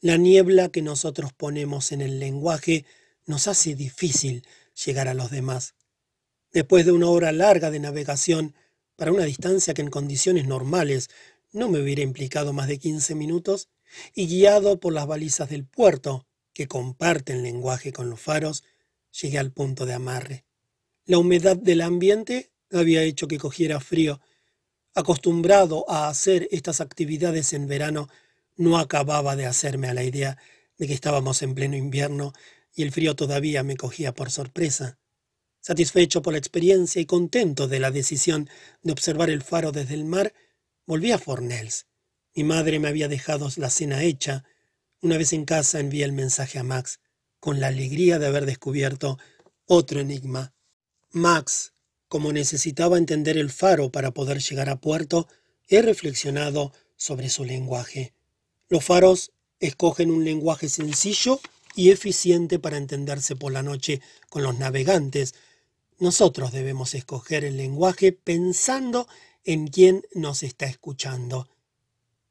la 0.00 0.16
niebla 0.16 0.70
que 0.70 0.82
nosotros 0.82 1.32
ponemos 1.32 1.92
en 1.92 2.00
el 2.00 2.18
lenguaje 2.18 2.84
nos 3.26 3.46
hace 3.48 3.74
difícil 3.74 4.46
llegar 4.84 5.08
a 5.08 5.14
los 5.14 5.30
demás. 5.30 5.74
Después 6.52 6.84
de 6.84 6.92
una 6.92 7.08
hora 7.08 7.32
larga 7.32 7.70
de 7.70 7.80
navegación, 7.80 8.54
para 8.96 9.12
una 9.12 9.24
distancia 9.24 9.74
que 9.74 9.82
en 9.82 9.90
condiciones 9.90 10.46
normales 10.46 11.10
no 11.52 11.68
me 11.68 11.80
hubiera 11.80 12.02
implicado 12.02 12.52
más 12.52 12.68
de 12.68 12.78
15 12.78 13.14
minutos, 13.14 13.68
y 14.14 14.26
guiado 14.26 14.80
por 14.80 14.92
las 14.92 15.06
balizas 15.06 15.50
del 15.50 15.64
puerto, 15.64 16.26
que 16.52 16.68
comparten 16.68 17.42
lenguaje 17.42 17.92
con 17.92 18.10
los 18.10 18.20
faros, 18.20 18.62
llegué 19.20 19.38
al 19.38 19.52
punto 19.52 19.86
de 19.86 19.94
amarre. 19.94 20.44
La 21.04 21.18
humedad 21.18 21.56
del 21.56 21.80
ambiente 21.80 22.50
había 22.70 23.02
hecho 23.02 23.28
que 23.28 23.38
cogiera 23.38 23.80
frío. 23.80 24.20
Acostumbrado 24.94 25.88
a 25.88 26.08
hacer 26.08 26.48
estas 26.50 26.80
actividades 26.80 27.52
en 27.52 27.66
verano, 27.66 28.08
no 28.56 28.78
acababa 28.78 29.36
de 29.36 29.46
hacerme 29.46 29.88
a 29.88 29.94
la 29.94 30.04
idea 30.04 30.38
de 30.78 30.86
que 30.86 30.94
estábamos 30.94 31.42
en 31.42 31.54
pleno 31.54 31.76
invierno 31.76 32.32
y 32.74 32.82
el 32.82 32.92
frío 32.92 33.14
todavía 33.14 33.62
me 33.62 33.76
cogía 33.76 34.14
por 34.14 34.30
sorpresa. 34.30 34.98
Satisfecho 35.60 36.22
por 36.22 36.34
la 36.34 36.38
experiencia 36.38 37.00
y 37.00 37.06
contento 37.06 37.68
de 37.68 37.80
la 37.80 37.90
decisión 37.90 38.50
de 38.82 38.92
observar 38.92 39.30
el 39.30 39.42
faro 39.42 39.72
desde 39.72 39.94
el 39.94 40.04
mar, 40.04 40.34
volví 40.86 41.10
a 41.12 41.18
Fornells. 41.18 41.86
Mi 42.34 42.44
madre 42.44 42.78
me 42.78 42.88
había 42.88 43.08
dejado 43.08 43.48
la 43.56 43.70
cena 43.70 44.02
hecha. 44.02 44.44
Una 45.00 45.16
vez 45.16 45.32
en 45.32 45.44
casa 45.44 45.80
envié 45.80 46.04
el 46.04 46.12
mensaje 46.12 46.58
a 46.58 46.64
Max, 46.64 47.00
con 47.44 47.60
la 47.60 47.66
alegría 47.66 48.18
de 48.18 48.26
haber 48.26 48.46
descubierto 48.46 49.18
otro 49.66 50.00
enigma. 50.00 50.54
Max, 51.10 51.74
como 52.08 52.32
necesitaba 52.32 52.96
entender 52.96 53.36
el 53.36 53.50
faro 53.50 53.92
para 53.92 54.12
poder 54.12 54.40
llegar 54.40 54.70
a 54.70 54.80
puerto, 54.80 55.28
he 55.68 55.82
reflexionado 55.82 56.72
sobre 56.96 57.28
su 57.28 57.44
lenguaje. 57.44 58.14
Los 58.70 58.82
faros 58.82 59.32
escogen 59.60 60.10
un 60.10 60.24
lenguaje 60.24 60.70
sencillo 60.70 61.38
y 61.74 61.90
eficiente 61.90 62.58
para 62.58 62.78
entenderse 62.78 63.36
por 63.36 63.52
la 63.52 63.62
noche 63.62 64.00
con 64.30 64.42
los 64.42 64.58
navegantes. 64.58 65.34
Nosotros 65.98 66.50
debemos 66.50 66.94
escoger 66.94 67.44
el 67.44 67.58
lenguaje 67.58 68.12
pensando 68.12 69.06
en 69.44 69.66
quién 69.66 70.02
nos 70.14 70.42
está 70.42 70.64
escuchando. 70.64 71.50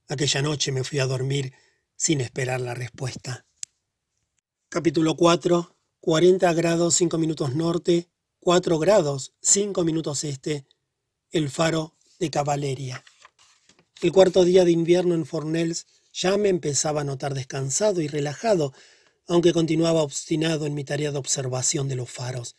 Aquella 0.08 0.42
noche 0.42 0.72
me 0.72 0.84
fui 0.84 0.98
a 0.98 1.06
dormir 1.06 1.54
sin 1.96 2.20
esperar 2.20 2.62
la 2.62 2.74
respuesta. 2.74 3.46
Capítulo 4.74 5.16
4. 5.16 5.76
40 6.00 6.52
grados 6.54 6.96
5 6.96 7.20
minutos 7.20 7.54
norte, 7.54 8.10
4 8.40 8.80
grados 8.80 9.36
5 9.44 9.84
minutos 9.84 10.24
este. 10.24 10.66
El 11.30 11.52
faro 11.52 11.96
de 12.18 12.32
caballería. 12.32 13.04
El 14.02 14.12
cuarto 14.12 14.44
día 14.44 14.66
de 14.66 14.72
invierno 14.72 15.14
en 15.14 15.28
Fornells 15.28 15.86
ya 16.12 16.38
me 16.38 16.50
empezaba 16.50 17.02
a 17.02 17.04
notar 17.04 17.36
descansado 17.36 18.02
y 18.02 18.08
relajado, 18.08 18.74
aunque 19.28 19.54
continuaba 19.54 20.02
obstinado 20.02 20.66
en 20.66 20.74
mi 20.74 20.84
tarea 20.84 21.12
de 21.12 21.20
observación 21.20 21.88
de 21.88 21.96
los 21.96 22.10
faros. 22.10 22.56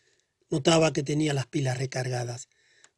Notaba 0.50 0.92
que 0.92 1.02
tenía 1.02 1.34
las 1.34 1.48
pilas 1.48 1.78
recargadas. 1.78 2.48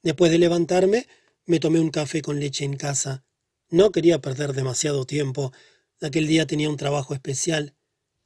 Después 0.02 0.30
de 0.30 0.36
levantarme, 0.36 1.06
me 1.46 1.58
tomé 1.58 1.80
un 1.80 1.88
café 1.88 2.20
con 2.20 2.38
leche 2.38 2.66
en 2.66 2.76
casa. 2.76 3.24
No 3.70 3.92
quería 3.92 4.20
perder 4.20 4.52
demasiado 4.52 5.06
tiempo. 5.06 5.54
Aquel 6.02 6.26
día 6.26 6.46
tenía 6.46 6.68
un 6.68 6.76
trabajo 6.76 7.14
especial. 7.14 7.76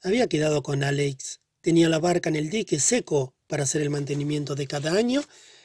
Había 0.03 0.29
quedado 0.29 0.63
con 0.63 0.83
Alex. 0.83 1.41
Tenía 1.61 1.91
la 1.91 1.99
barca 1.99 2.31
en 2.31 2.37
el 2.37 2.49
dique 2.49 2.81
seco 2.81 3.35
para 3.47 3.65
hacer 3.65 3.83
el 3.83 3.91
mantenimiento 3.91 4.55
de 4.55 4.67
cada 4.67 4.95
año 4.95 5.23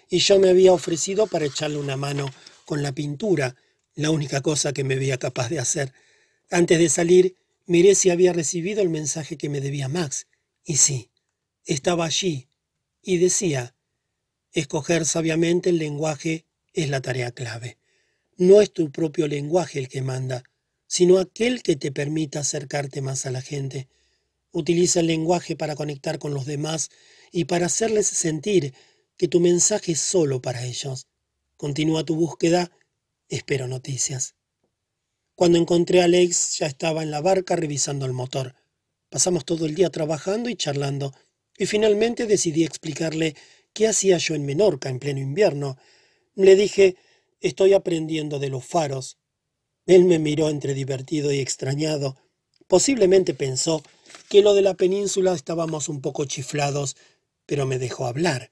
y 0.09 0.19
yo 0.19 0.39
me 0.39 0.49
había 0.49 0.73
ofrecido 0.73 1.25
para 1.27 1.45
echarle 1.45 1.77
una 1.77 1.95
mano 1.95 2.29
con 2.65 2.83
la 2.83 2.91
pintura, 2.91 3.55
la 3.95 4.11
única 4.11 4.41
cosa 4.41 4.73
que 4.73 4.83
me 4.83 4.97
veía 4.97 5.17
capaz 5.17 5.49
de 5.49 5.59
hacer. 5.59 5.93
Antes 6.51 6.79
de 6.79 6.89
salir, 6.89 7.37
miré 7.65 7.95
si 7.95 8.09
había 8.09 8.33
recibido 8.33 8.81
el 8.81 8.89
mensaje 8.89 9.37
que 9.37 9.47
me 9.47 9.61
debía 9.61 9.87
Max. 9.87 10.27
Y 10.65 10.77
sí, 10.77 11.11
estaba 11.63 12.05
allí. 12.05 12.49
Y 13.01 13.17
decía, 13.17 13.73
escoger 14.51 15.05
sabiamente 15.05 15.69
el 15.69 15.77
lenguaje 15.77 16.45
es 16.73 16.89
la 16.89 17.01
tarea 17.01 17.31
clave. 17.31 17.77
No 18.35 18.61
es 18.61 18.73
tu 18.73 18.91
propio 18.91 19.27
lenguaje 19.27 19.79
el 19.79 19.87
que 19.87 20.01
manda, 20.01 20.43
sino 20.87 21.19
aquel 21.19 21.63
que 21.63 21.77
te 21.77 21.93
permita 21.93 22.39
acercarte 22.39 23.01
más 23.01 23.25
a 23.25 23.31
la 23.31 23.41
gente. 23.41 23.87
Utiliza 24.55 25.01
el 25.01 25.07
lenguaje 25.07 25.57
para 25.57 25.75
conectar 25.75 26.17
con 26.17 26.33
los 26.33 26.45
demás 26.45 26.89
y 27.29 27.43
para 27.43 27.65
hacerles 27.65 28.07
sentir 28.07 28.73
que 29.17 29.27
tu 29.27 29.41
mensaje 29.41 29.91
es 29.91 29.99
solo 29.99 30.41
para 30.41 30.63
ellos. 30.63 31.07
Continúa 31.57 32.05
tu 32.05 32.15
búsqueda. 32.15 32.71
Espero 33.27 33.67
noticias. 33.67 34.35
Cuando 35.35 35.57
encontré 35.57 35.99
a 35.99 36.05
Alex 36.05 36.57
ya 36.57 36.67
estaba 36.67 37.03
en 37.03 37.11
la 37.11 37.19
barca 37.19 37.57
revisando 37.57 38.05
el 38.05 38.13
motor. 38.13 38.55
Pasamos 39.09 39.43
todo 39.43 39.65
el 39.65 39.75
día 39.75 39.89
trabajando 39.89 40.49
y 40.49 40.55
charlando, 40.55 41.11
y 41.57 41.65
finalmente 41.65 42.25
decidí 42.25 42.63
explicarle 42.63 43.35
qué 43.73 43.89
hacía 43.89 44.17
yo 44.19 44.35
en 44.35 44.45
Menorca 44.45 44.87
en 44.87 44.99
pleno 44.99 45.19
invierno. 45.19 45.77
Le 46.33 46.55
dije, 46.55 46.95
estoy 47.41 47.73
aprendiendo 47.73 48.39
de 48.39 48.47
los 48.47 48.63
faros. 48.63 49.17
Él 49.85 50.05
me 50.05 50.17
miró 50.17 50.47
entre 50.47 50.73
divertido 50.73 51.33
y 51.33 51.39
extrañado. 51.39 52.15
Posiblemente 52.67 53.33
pensó 53.33 53.83
que 54.29 54.41
lo 54.41 54.53
de 54.53 54.61
la 54.61 54.75
península 54.75 55.33
estábamos 55.33 55.89
un 55.89 56.01
poco 56.01 56.25
chiflados, 56.25 56.95
pero 57.45 57.65
me 57.65 57.79
dejó 57.79 58.05
hablar. 58.05 58.51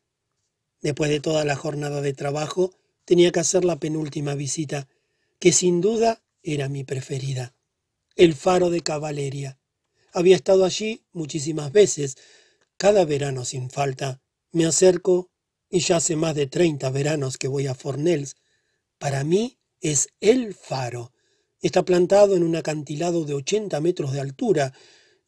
Después 0.81 1.09
de 1.09 1.19
toda 1.19 1.45
la 1.45 1.55
jornada 1.55 2.01
de 2.01 2.13
trabajo, 2.13 2.71
tenía 3.05 3.31
que 3.31 3.39
hacer 3.39 3.65
la 3.65 3.79
penúltima 3.79 4.35
visita, 4.35 4.87
que 5.39 5.51
sin 5.51 5.81
duda 5.81 6.21
era 6.41 6.69
mi 6.69 6.83
preferida. 6.83 7.55
El 8.15 8.35
faro 8.35 8.69
de 8.69 8.81
caballería. 8.81 9.57
Había 10.13 10.35
estado 10.35 10.65
allí 10.65 11.03
muchísimas 11.11 11.71
veces, 11.71 12.17
cada 12.77 13.05
verano 13.05 13.45
sin 13.45 13.69
falta. 13.69 14.21
Me 14.51 14.65
acerco 14.65 15.31
y 15.69 15.79
ya 15.79 15.97
hace 15.97 16.15
más 16.15 16.35
de 16.35 16.47
treinta 16.47 16.91
veranos 16.91 17.37
que 17.37 17.47
voy 17.47 17.67
a 17.67 17.73
Fornells. 17.73 18.35
Para 18.99 19.23
mí 19.23 19.57
es 19.81 20.09
el 20.19 20.53
faro. 20.53 21.11
Está 21.61 21.83
plantado 21.83 22.35
en 22.35 22.43
un 22.43 22.55
acantilado 22.55 23.25
de 23.25 23.33
ochenta 23.33 23.81
metros 23.81 24.11
de 24.11 24.19
altura, 24.19 24.73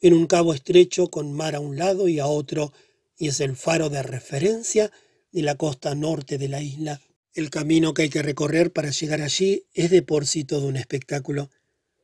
en 0.02 0.14
un 0.14 0.28
cabo 0.28 0.54
estrecho 0.54 1.10
con 1.10 1.34
mar 1.34 1.56
a 1.56 1.60
un 1.60 1.78
lado 1.78 2.08
y 2.08 2.20
a 2.20 2.28
otro, 2.28 2.74
y 3.18 3.30
es 3.30 3.40
el 3.40 3.56
faro 3.56 3.90
de 3.90 4.04
referencia 4.04 4.92
de 5.32 5.42
la 5.42 5.56
costa 5.56 5.96
norte 5.96 6.38
de 6.38 6.48
la 6.48 6.62
isla. 6.62 7.02
El 7.34 7.50
camino 7.50 7.94
que 7.94 8.04
hay 8.04 8.10
que 8.10 8.22
recorrer 8.22 8.72
para 8.72 8.92
llegar 8.92 9.22
allí 9.22 9.66
es 9.74 9.90
de 9.90 10.02
por 10.02 10.26
sí 10.26 10.46
todo 10.46 10.68
un 10.68 10.78
espectáculo. 10.78 11.50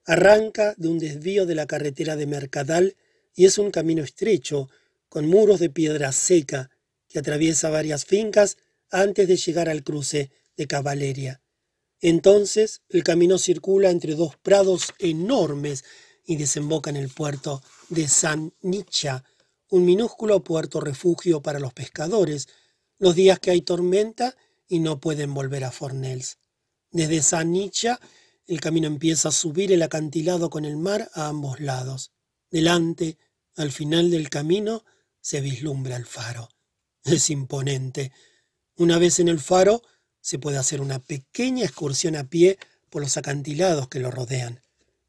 Arranca 0.05 0.73
de 0.77 0.87
un 0.87 0.99
desvío 0.99 1.45
de 1.45 1.55
la 1.55 1.67
carretera 1.67 2.15
de 2.15 2.27
Mercadal 2.27 2.95
y 3.33 3.45
es 3.45 3.57
un 3.57 3.71
camino 3.71 4.03
estrecho, 4.03 4.69
con 5.07 5.27
muros 5.27 5.59
de 5.59 5.69
piedra 5.69 6.11
seca, 6.11 6.69
que 7.07 7.19
atraviesa 7.19 7.69
varias 7.69 8.05
fincas 8.05 8.57
antes 8.89 9.27
de 9.27 9.37
llegar 9.37 9.69
al 9.69 9.83
cruce 9.83 10.31
de 10.57 10.67
Caballeria. 10.67 11.41
Entonces 12.01 12.81
el 12.89 13.03
camino 13.03 13.37
circula 13.37 13.89
entre 13.89 14.15
dos 14.15 14.35
prados 14.37 14.93
enormes 14.99 15.83
y 16.25 16.35
desemboca 16.35 16.89
en 16.89 16.97
el 16.97 17.09
puerto 17.09 17.61
de 17.89 18.07
San 18.07 18.53
Nicha, 18.61 19.23
un 19.69 19.85
minúsculo 19.85 20.43
puerto 20.43 20.79
refugio 20.79 21.41
para 21.41 21.59
los 21.59 21.73
pescadores, 21.73 22.47
los 22.99 23.15
días 23.15 23.39
que 23.39 23.51
hay 23.51 23.61
tormenta 23.61 24.35
y 24.67 24.79
no 24.79 24.99
pueden 24.99 25.33
volver 25.33 25.63
a 25.63 25.71
Fornells. 25.71 26.37
Desde 26.91 27.21
Sanicha 27.21 27.99
el 28.47 28.59
camino 28.59 28.87
empieza 28.87 29.29
a 29.29 29.31
subir 29.31 29.71
el 29.71 29.81
acantilado 29.81 30.49
con 30.49 30.65
el 30.65 30.75
mar 30.75 31.09
a 31.13 31.27
ambos 31.27 31.59
lados. 31.59 32.11
Delante, 32.49 33.17
al 33.55 33.71
final 33.71 34.11
del 34.11 34.29
camino, 34.29 34.83
se 35.21 35.39
vislumbra 35.39 35.95
el 35.95 36.05
faro. 36.05 36.49
Es 37.03 37.29
imponente. 37.29 38.11
Una 38.75 38.97
vez 38.97 39.19
en 39.19 39.29
el 39.29 39.39
faro, 39.39 39.81
se 40.19 40.37
puede 40.37 40.57
hacer 40.57 40.81
una 40.81 40.99
pequeña 40.99 41.63
excursión 41.63 42.15
a 42.15 42.25
pie 42.25 42.59
por 42.89 43.01
los 43.01 43.15
acantilados 43.15 43.87
que 43.87 43.99
lo 43.99 44.11
rodean. 44.11 44.61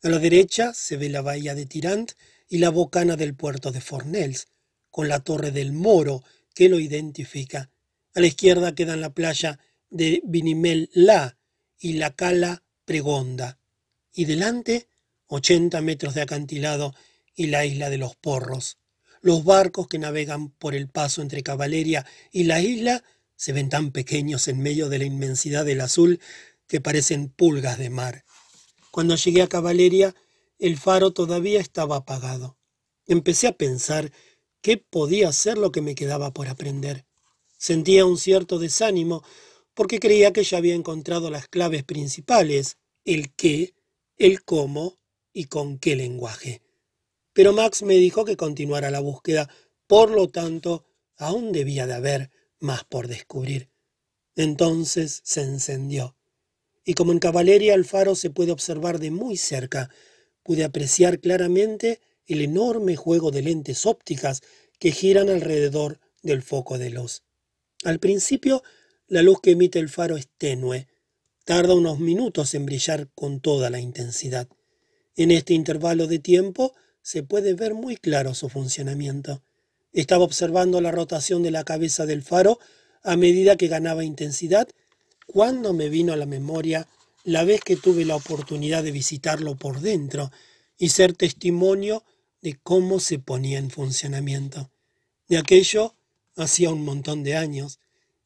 A 0.04 0.08
la 0.08 0.18
derecha 0.18 0.74
se 0.74 0.96
ve 0.96 1.08
la 1.08 1.22
bahía 1.22 1.54
de 1.54 1.64
Tirant 1.64 2.12
y 2.48 2.58
la 2.58 2.70
bocana 2.70 3.14
del 3.14 3.36
puerto 3.36 3.70
de 3.70 3.80
Fornells, 3.80 4.48
con 4.90 5.08
la 5.08 5.20
torre 5.20 5.52
del 5.52 5.72
Moro 5.72 6.24
que 6.54 6.68
lo 6.68 6.80
identifica. 6.80 7.70
A 8.12 8.20
la 8.20 8.26
izquierda 8.26 8.74
quedan 8.74 9.00
la 9.00 9.14
playa 9.14 9.60
de 9.90 10.20
Vinimel-La 10.24 11.38
y 11.78 11.92
la 11.94 12.16
cala 12.16 12.64
Pregonda. 12.84 13.60
Y 14.12 14.24
delante, 14.24 14.88
80 15.28 15.80
metros 15.82 16.14
de 16.14 16.22
acantilado 16.22 16.96
y 17.36 17.46
la 17.46 17.64
isla 17.64 17.88
de 17.88 17.98
los 17.98 18.16
Porros. 18.16 18.78
Los 19.20 19.44
barcos 19.44 19.86
que 19.86 20.00
navegan 20.00 20.50
por 20.50 20.74
el 20.74 20.88
paso 20.88 21.22
entre 21.22 21.44
Caballeria 21.44 22.04
y 22.32 22.42
la 22.44 22.60
isla 22.60 23.04
se 23.36 23.52
ven 23.52 23.68
tan 23.68 23.92
pequeños 23.92 24.48
en 24.48 24.58
medio 24.58 24.88
de 24.88 24.98
la 24.98 25.04
inmensidad 25.04 25.64
del 25.64 25.80
azul 25.80 26.18
que 26.66 26.80
parecen 26.80 27.28
pulgas 27.28 27.78
de 27.78 27.88
mar. 27.88 28.24
Cuando 28.92 29.16
llegué 29.16 29.40
a 29.40 29.48
Caballeria, 29.48 30.14
el 30.58 30.76
faro 30.76 31.12
todavía 31.12 31.60
estaba 31.60 31.96
apagado. 31.96 32.58
Empecé 33.06 33.46
a 33.46 33.56
pensar 33.56 34.12
qué 34.60 34.76
podía 34.76 35.32
ser 35.32 35.56
lo 35.56 35.72
que 35.72 35.80
me 35.80 35.94
quedaba 35.94 36.34
por 36.34 36.46
aprender. 36.46 37.06
Sentía 37.56 38.04
un 38.04 38.18
cierto 38.18 38.58
desánimo 38.58 39.24
porque 39.72 39.98
creía 39.98 40.34
que 40.34 40.44
ya 40.44 40.58
había 40.58 40.74
encontrado 40.74 41.30
las 41.30 41.48
claves 41.48 41.84
principales, 41.84 42.76
el 43.06 43.34
qué, 43.34 43.74
el 44.18 44.44
cómo 44.44 44.98
y 45.32 45.46
con 45.46 45.78
qué 45.78 45.96
lenguaje. 45.96 46.60
Pero 47.32 47.54
Max 47.54 47.82
me 47.82 47.94
dijo 47.94 48.26
que 48.26 48.36
continuara 48.36 48.90
la 48.90 49.00
búsqueda, 49.00 49.48
por 49.86 50.10
lo 50.10 50.28
tanto, 50.28 50.84
aún 51.16 51.52
debía 51.52 51.86
de 51.86 51.94
haber 51.94 52.30
más 52.60 52.84
por 52.84 53.08
descubrir. 53.08 53.70
Entonces 54.36 55.22
se 55.24 55.40
encendió. 55.40 56.14
Y 56.84 56.94
como 56.94 57.12
en 57.12 57.18
caballería 57.18 57.74
el 57.74 57.84
faro 57.84 58.14
se 58.14 58.30
puede 58.30 58.52
observar 58.52 58.98
de 58.98 59.10
muy 59.10 59.36
cerca, 59.36 59.90
pude 60.42 60.64
apreciar 60.64 61.20
claramente 61.20 62.00
el 62.26 62.40
enorme 62.40 62.96
juego 62.96 63.30
de 63.30 63.42
lentes 63.42 63.86
ópticas 63.86 64.42
que 64.78 64.92
giran 64.92 65.28
alrededor 65.28 66.00
del 66.22 66.42
foco 66.42 66.78
de 66.78 66.90
luz. 66.90 67.22
Al 67.84 67.98
principio, 67.98 68.62
La 69.08 69.20
luz 69.20 69.42
que 69.42 69.50
emite 69.50 69.78
el 69.78 69.90
faro 69.90 70.16
es 70.16 70.28
tenue. 70.38 70.88
Tarda 71.44 71.74
unos 71.74 71.98
minutos 71.98 72.54
en 72.54 72.64
brillar 72.64 73.10
con 73.14 73.40
toda 73.40 73.68
la 73.68 73.78
intensidad. 73.78 74.48
En 75.16 75.30
este 75.30 75.52
intervalo 75.52 76.06
de 76.06 76.18
tiempo 76.18 76.72
se 77.02 77.22
puede 77.22 77.52
ver 77.52 77.74
muy 77.74 77.96
claro 77.96 78.32
su 78.32 78.48
funcionamiento. 78.48 79.42
Estaba 79.92 80.24
observando 80.24 80.80
la 80.80 80.92
rotación 80.92 81.42
de 81.42 81.50
la 81.50 81.64
cabeza 81.64 82.06
del 82.06 82.22
faro 82.22 82.58
a 83.02 83.16
medida 83.16 83.56
que 83.56 83.68
ganaba 83.68 84.02
intensidad 84.02 84.66
cuando 85.26 85.72
me 85.72 85.88
vino 85.88 86.12
a 86.12 86.16
la 86.16 86.26
memoria 86.26 86.88
la 87.24 87.44
vez 87.44 87.60
que 87.60 87.76
tuve 87.76 88.04
la 88.04 88.16
oportunidad 88.16 88.82
de 88.82 88.90
visitarlo 88.90 89.56
por 89.56 89.80
dentro 89.80 90.30
y 90.76 90.88
ser 90.88 91.12
testimonio 91.12 92.04
de 92.40 92.58
cómo 92.62 92.98
se 92.98 93.18
ponía 93.18 93.58
en 93.58 93.70
funcionamiento. 93.70 94.70
De 95.28 95.38
aquello 95.38 95.94
hacía 96.36 96.70
un 96.70 96.84
montón 96.84 97.22
de 97.22 97.36
años. 97.36 97.78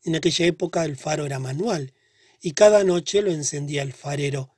En 0.03 0.17
aquella 0.17 0.47
época 0.47 0.85
el 0.85 0.97
faro 0.97 1.27
era 1.27 1.39
manual 1.39 1.93
y 2.41 2.53
cada 2.53 2.85
noche 2.85 3.23
lo 3.23 3.31
encendía 3.31 3.83
el 3.83 3.93
farero. 3.93 4.55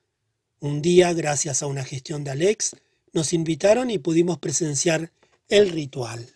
Un 0.59 0.81
día, 0.81 1.13
gracias 1.13 1.61
a 1.63 1.67
una 1.67 1.83
gestión 1.83 2.23
de 2.23 2.31
Alex, 2.31 2.75
nos 3.13 3.33
invitaron 3.33 3.89
y 3.89 3.97
pudimos 3.97 4.39
presenciar 4.39 5.11
el 5.47 5.69
ritual. 5.69 6.27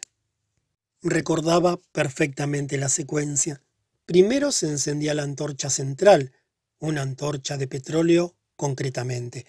Recordaba 1.02 1.78
perfectamente 1.92 2.78
la 2.78 2.90
secuencia. 2.90 3.62
Primero 4.06 4.52
se 4.52 4.68
encendía 4.68 5.14
la 5.14 5.24
antorcha 5.24 5.70
central, 5.70 6.34
una 6.78 7.02
antorcha 7.02 7.58
de 7.58 7.68
petróleo 7.68 8.36
concretamente, 8.58 9.46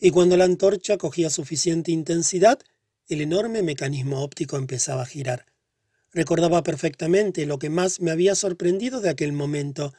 y 0.00 0.10
cuando 0.10 0.36
la 0.36 0.44
antorcha 0.44 0.98
cogía 0.98 1.30
suficiente 1.30 1.92
intensidad, 1.92 2.58
el 3.06 3.20
enorme 3.20 3.62
mecanismo 3.62 4.22
óptico 4.22 4.56
empezaba 4.56 5.02
a 5.02 5.06
girar. 5.06 5.46
Recordaba 6.10 6.64
perfectamente 6.64 7.46
lo 7.46 7.60
que 7.60 7.70
más 7.70 8.00
me 8.00 8.10
había 8.10 8.34
sorprendido 8.34 9.00
de 9.00 9.10
aquel 9.10 9.32
momento, 9.32 9.94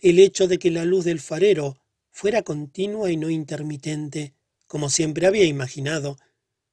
el 0.00 0.20
hecho 0.20 0.46
de 0.46 0.60
que 0.60 0.70
la 0.70 0.84
luz 0.84 1.04
del 1.04 1.18
farero 1.18 1.78
fuera 2.12 2.42
continua 2.42 3.10
y 3.10 3.16
no 3.16 3.28
intermitente, 3.28 4.34
como 4.68 4.88
siempre 4.88 5.26
había 5.26 5.46
imaginado. 5.46 6.16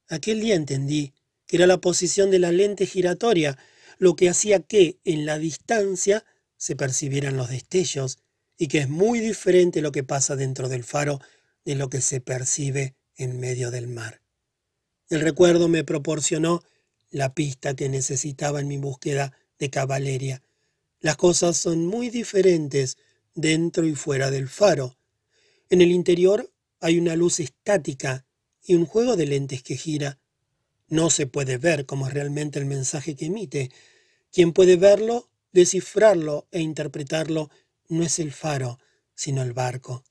Aquel 0.08 0.40
día 0.40 0.54
entendí 0.54 1.14
que 1.46 1.56
era 1.56 1.66
la 1.66 1.80
posición 1.80 2.30
de 2.30 2.38
la 2.38 2.52
lente 2.52 2.86
giratoria 2.86 3.58
lo 3.98 4.14
que 4.14 4.30
hacía 4.30 4.60
que, 4.60 4.98
en 5.04 5.26
la 5.26 5.38
distancia, 5.38 6.24
se 6.60 6.76
percibieran 6.76 7.38
los 7.38 7.48
destellos, 7.48 8.18
y 8.58 8.68
que 8.68 8.80
es 8.80 8.88
muy 8.90 9.20
diferente 9.20 9.80
lo 9.80 9.92
que 9.92 10.04
pasa 10.04 10.36
dentro 10.36 10.68
del 10.68 10.84
faro 10.84 11.18
de 11.64 11.74
lo 11.74 11.88
que 11.88 12.02
se 12.02 12.20
percibe 12.20 12.94
en 13.16 13.40
medio 13.40 13.70
del 13.70 13.88
mar. 13.88 14.20
El 15.08 15.22
recuerdo 15.22 15.68
me 15.68 15.84
proporcionó 15.84 16.62
la 17.08 17.32
pista 17.32 17.74
que 17.74 17.88
necesitaba 17.88 18.60
en 18.60 18.68
mi 18.68 18.76
búsqueda 18.76 19.32
de 19.58 19.70
caballería. 19.70 20.42
Las 21.00 21.16
cosas 21.16 21.56
son 21.56 21.86
muy 21.86 22.10
diferentes 22.10 22.98
dentro 23.34 23.86
y 23.86 23.94
fuera 23.94 24.30
del 24.30 24.46
faro. 24.46 24.98
En 25.70 25.80
el 25.80 25.90
interior 25.90 26.52
hay 26.78 26.98
una 26.98 27.16
luz 27.16 27.40
estática 27.40 28.26
y 28.62 28.74
un 28.74 28.84
juego 28.84 29.16
de 29.16 29.24
lentes 29.24 29.62
que 29.62 29.78
gira. 29.78 30.18
No 30.88 31.08
se 31.08 31.26
puede 31.26 31.56
ver 31.56 31.86
cómo 31.86 32.06
es 32.06 32.12
realmente 32.12 32.58
el 32.58 32.66
mensaje 32.66 33.16
que 33.16 33.26
emite. 33.26 33.70
Quien 34.30 34.52
puede 34.52 34.76
verlo, 34.76 35.29
descifrarlo 35.52 36.46
e 36.50 36.60
interpretarlo 36.60 37.50
no 37.88 38.02
es 38.02 38.18
el 38.18 38.32
faro, 38.32 38.78
sino 39.14 39.42
el 39.42 39.52
barco. 39.52 40.04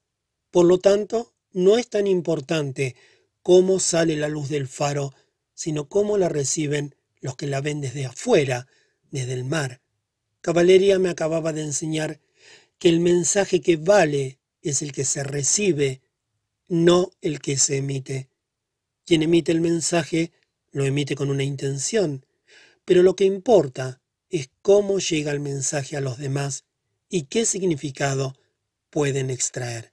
Por 0.52 0.66
lo 0.66 0.80
tanto, 0.80 1.34
no 1.52 1.78
es 1.78 1.90
tan 1.90 2.08
importante 2.08 2.96
cómo 3.42 3.80
sale 3.80 4.16
la 4.16 4.28
luz 4.28 4.50
del 4.50 4.68
faro, 4.68 5.14
sino 5.54 5.90
cómo 5.90 6.18
la 6.18 6.30
reciben 6.30 6.96
los 7.22 7.36
que 7.36 7.48
la 7.48 7.62
ven 7.62 7.82
desde 7.82 8.06
afuera, 8.06 8.68
desde 9.12 9.34
el 9.34 9.46
mar. 9.46 9.82
Caballería 10.42 11.00
me 11.00 11.10
acababa 11.10 11.54
de 11.54 11.62
enseñar 11.62 12.20
que 12.78 12.90
el 12.90 13.00
mensaje 13.00 13.62
que 13.62 13.78
vale 13.78 14.40
es 14.62 14.82
el 14.82 14.92
que 14.92 15.06
se 15.06 15.24
recibe, 15.24 16.02
no 16.68 17.12
el 17.22 17.40
que 17.40 17.58
se 17.58 17.78
emite. 17.78 18.30
Quien 19.06 19.24
emite 19.24 19.52
el 19.52 19.62
mensaje 19.62 20.32
lo 20.72 20.86
emite 20.86 21.16
con 21.16 21.30
una 21.30 21.44
intención, 21.44 22.26
pero 22.86 23.04
lo 23.04 23.16
que 23.16 23.26
importa 23.26 24.02
es 24.30 24.50
cómo 24.62 25.00
llega 25.00 25.32
el 25.32 25.40
mensaje 25.40 25.98
a 25.98 26.02
los 26.02 26.18
demás 26.18 26.66
y 27.10 27.24
qué 27.24 27.46
significado 27.46 28.36
pueden 28.90 29.30
extraer. 29.30 29.92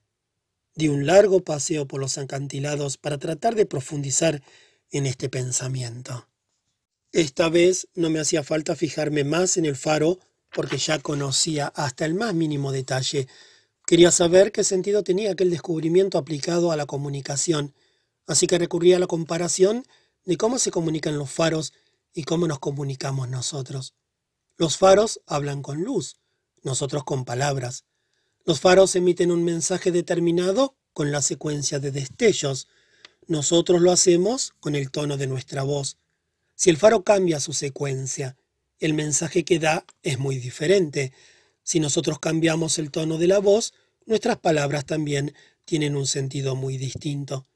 Di 0.74 0.88
un 0.88 1.06
largo 1.06 1.40
paseo 1.40 1.86
por 1.86 2.00
los 2.00 2.18
acantilados 2.18 2.98
para 2.98 3.18
tratar 3.18 3.54
de 3.54 3.66
profundizar 3.66 4.42
en 4.90 5.06
este 5.06 5.28
pensamiento. 5.28 6.28
Esta 7.12 7.48
vez 7.48 7.88
no 7.94 8.10
me 8.10 8.20
hacía 8.20 8.42
falta 8.42 8.76
fijarme 8.76 9.24
más 9.24 9.56
en 9.56 9.64
el 9.64 9.76
faro 9.76 10.18
porque 10.52 10.76
ya 10.76 10.98
conocía 10.98 11.68
hasta 11.68 12.04
el 12.04 12.14
más 12.14 12.34
mínimo 12.34 12.72
detalle. 12.72 13.26
Quería 13.86 14.10
saber 14.10 14.52
qué 14.52 14.64
sentido 14.64 15.02
tenía 15.02 15.32
aquel 15.32 15.50
descubrimiento 15.50 16.18
aplicado 16.18 16.72
a 16.72 16.76
la 16.76 16.86
comunicación, 16.86 17.74
así 18.26 18.46
que 18.46 18.58
recurrí 18.58 18.92
a 18.92 18.98
la 18.98 19.06
comparación 19.06 19.86
de 20.24 20.36
cómo 20.36 20.58
se 20.58 20.70
comunican 20.70 21.18
los 21.18 21.30
faros 21.30 21.72
y 22.12 22.24
cómo 22.24 22.48
nos 22.48 22.58
comunicamos 22.58 23.28
nosotros. 23.28 23.94
Los 24.58 24.78
faros 24.78 25.20
hablan 25.26 25.60
con 25.60 25.82
luz, 25.82 26.16
nosotros 26.62 27.04
con 27.04 27.26
palabras. 27.26 27.84
Los 28.46 28.60
faros 28.60 28.96
emiten 28.96 29.30
un 29.30 29.44
mensaje 29.44 29.92
determinado 29.92 30.76
con 30.94 31.12
la 31.12 31.20
secuencia 31.20 31.78
de 31.78 31.90
destellos. 31.90 32.66
Nosotros 33.26 33.82
lo 33.82 33.92
hacemos 33.92 34.54
con 34.60 34.74
el 34.74 34.90
tono 34.90 35.18
de 35.18 35.26
nuestra 35.26 35.62
voz. 35.62 35.98
Si 36.54 36.70
el 36.70 36.78
faro 36.78 37.04
cambia 37.04 37.38
su 37.38 37.52
secuencia, 37.52 38.38
el 38.78 38.94
mensaje 38.94 39.44
que 39.44 39.58
da 39.58 39.84
es 40.02 40.18
muy 40.18 40.38
diferente. 40.38 41.12
Si 41.62 41.78
nosotros 41.78 42.18
cambiamos 42.18 42.78
el 42.78 42.90
tono 42.90 43.18
de 43.18 43.26
la 43.26 43.40
voz, 43.40 43.74
nuestras 44.06 44.38
palabras 44.38 44.86
también 44.86 45.34
tienen 45.66 45.96
un 45.96 46.06
sentido 46.06 46.56
muy 46.56 46.78
distinto. 46.78 47.46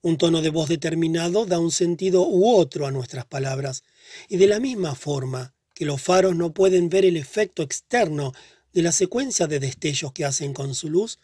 Un 0.00 0.16
tono 0.16 0.40
de 0.40 0.50
voz 0.50 0.70
determinado 0.70 1.44
da 1.44 1.58
un 1.58 1.70
sentido 1.70 2.26
u 2.26 2.48
otro 2.48 2.86
a 2.86 2.92
nuestras 2.92 3.26
palabras. 3.26 3.82
Y 4.28 4.38
de 4.38 4.46
la 4.46 4.58
misma 4.58 4.94
forma 4.94 5.55
que 5.76 5.84
los 5.84 6.00
faros 6.00 6.34
no 6.34 6.54
pueden 6.54 6.88
ver 6.88 7.04
el 7.04 7.18
efecto 7.18 7.62
externo 7.62 8.32
de 8.72 8.80
la 8.80 8.92
secuencia 8.92 9.46
de 9.46 9.60
destellos 9.60 10.10
que 10.10 10.24
hacen 10.24 10.54
con 10.54 10.74
su 10.74 10.88
luz, 10.88 11.18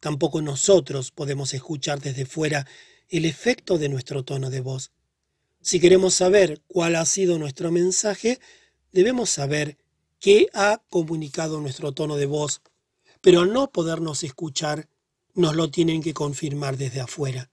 tampoco 0.00 0.42
nosotros 0.42 1.12
podemos 1.12 1.54
escuchar 1.54 2.00
desde 2.00 2.26
fuera 2.26 2.66
el 3.08 3.24
efecto 3.24 3.78
de 3.78 3.88
nuestro 3.88 4.24
tono 4.24 4.50
de 4.50 4.60
voz. 4.60 4.90
Si 5.60 5.78
queremos 5.78 6.12
saber 6.12 6.60
cuál 6.66 6.96
ha 6.96 7.06
sido 7.06 7.38
nuestro 7.38 7.70
mensaje, 7.70 8.40
debemos 8.90 9.30
saber 9.30 9.78
qué 10.18 10.48
ha 10.54 10.82
comunicado 10.90 11.60
nuestro 11.60 11.92
tono 11.92 12.16
de 12.16 12.26
voz, 12.26 12.62
pero 13.20 13.42
al 13.42 13.52
no 13.52 13.70
podernos 13.70 14.24
escuchar, 14.24 14.88
nos 15.34 15.54
lo 15.54 15.70
tienen 15.70 16.02
que 16.02 16.14
confirmar 16.14 16.76
desde 16.76 17.00
afuera. 17.00 17.48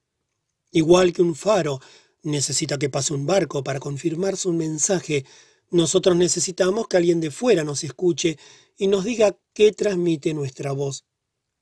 Igual 0.71 1.13
que 1.13 1.21
un 1.21 1.35
faro 1.35 1.81
necesita 2.23 2.79
que 2.79 2.89
pase 2.89 3.13
un 3.13 3.27
barco 3.27 3.63
para 3.63 3.79
confirmar 3.79 4.37
su 4.37 4.51
mensaje, 4.53 5.23
nosotros 5.71 6.17
necesitamos 6.17 6.87
que 6.87 6.97
alguien 6.97 7.21
de 7.21 7.31
fuera 7.31 7.63
nos 7.63 7.83
escuche 7.83 8.37
y 8.77 8.87
nos 8.87 9.05
diga 9.05 9.37
qué 9.53 9.71
transmite 9.71 10.33
nuestra 10.33 10.73
voz. 10.73 11.05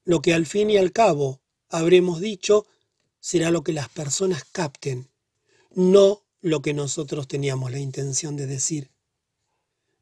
Lo 0.03 0.21
que 0.21 0.33
al 0.33 0.47
fin 0.47 0.71
y 0.71 0.77
al 0.77 0.91
cabo 0.91 1.41
habremos 1.69 2.19
dicho 2.19 2.65
será 3.19 3.51
lo 3.51 3.63
que 3.63 3.71
las 3.71 3.87
personas 3.89 4.43
capten, 4.43 5.09
no 5.71 6.23
lo 6.41 6.61
que 6.61 6.73
nosotros 6.73 7.27
teníamos 7.27 7.71
la 7.71 7.79
intención 7.79 8.35
de 8.35 8.47
decir. 8.47 8.89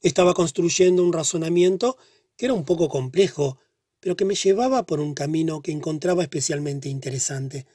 Estaba 0.02 0.34
construyendo 0.34 1.04
un 1.04 1.12
razonamiento 1.12 1.98
que 2.38 2.46
era 2.46 2.54
un 2.54 2.64
poco 2.64 2.88
complejo, 2.88 3.58
pero 4.00 4.16
que 4.16 4.26
me 4.26 4.36
llevaba 4.36 4.86
por 4.86 5.02
un 5.02 5.16
camino 5.16 5.62
que 5.62 5.72
encontraba 5.72 6.24
especialmente 6.24 6.88
interesante. 6.88 7.66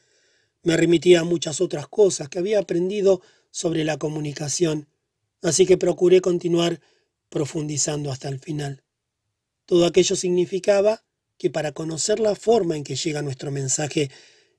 Me 0.63 0.77
remitía 0.77 1.21
a 1.21 1.25
muchas 1.25 1.61
otras 1.61 1.89
cosas 1.89 2.29
que 2.31 2.39
había 2.39 2.61
aprendido 2.61 3.21
sobre 3.51 3.85
la 3.85 3.99
comunicación, 3.99 4.89
así 5.43 5.67
que 5.67 5.77
procuré 5.77 6.21
continuar 6.21 6.81
profundizando 7.29 8.11
hasta 8.11 8.29
el 8.29 8.39
final. 8.39 8.85
Todo 9.67 9.87
aquello 9.87 10.17
significaba 10.17 11.05
que 11.39 11.51
para 11.51 11.73
conocer 11.73 12.21
la 12.21 12.35
forma 12.35 12.77
en 12.77 12.85
que 12.85 12.97
llega 12.97 13.23
nuestro 13.23 13.51
mensaje 13.51 14.11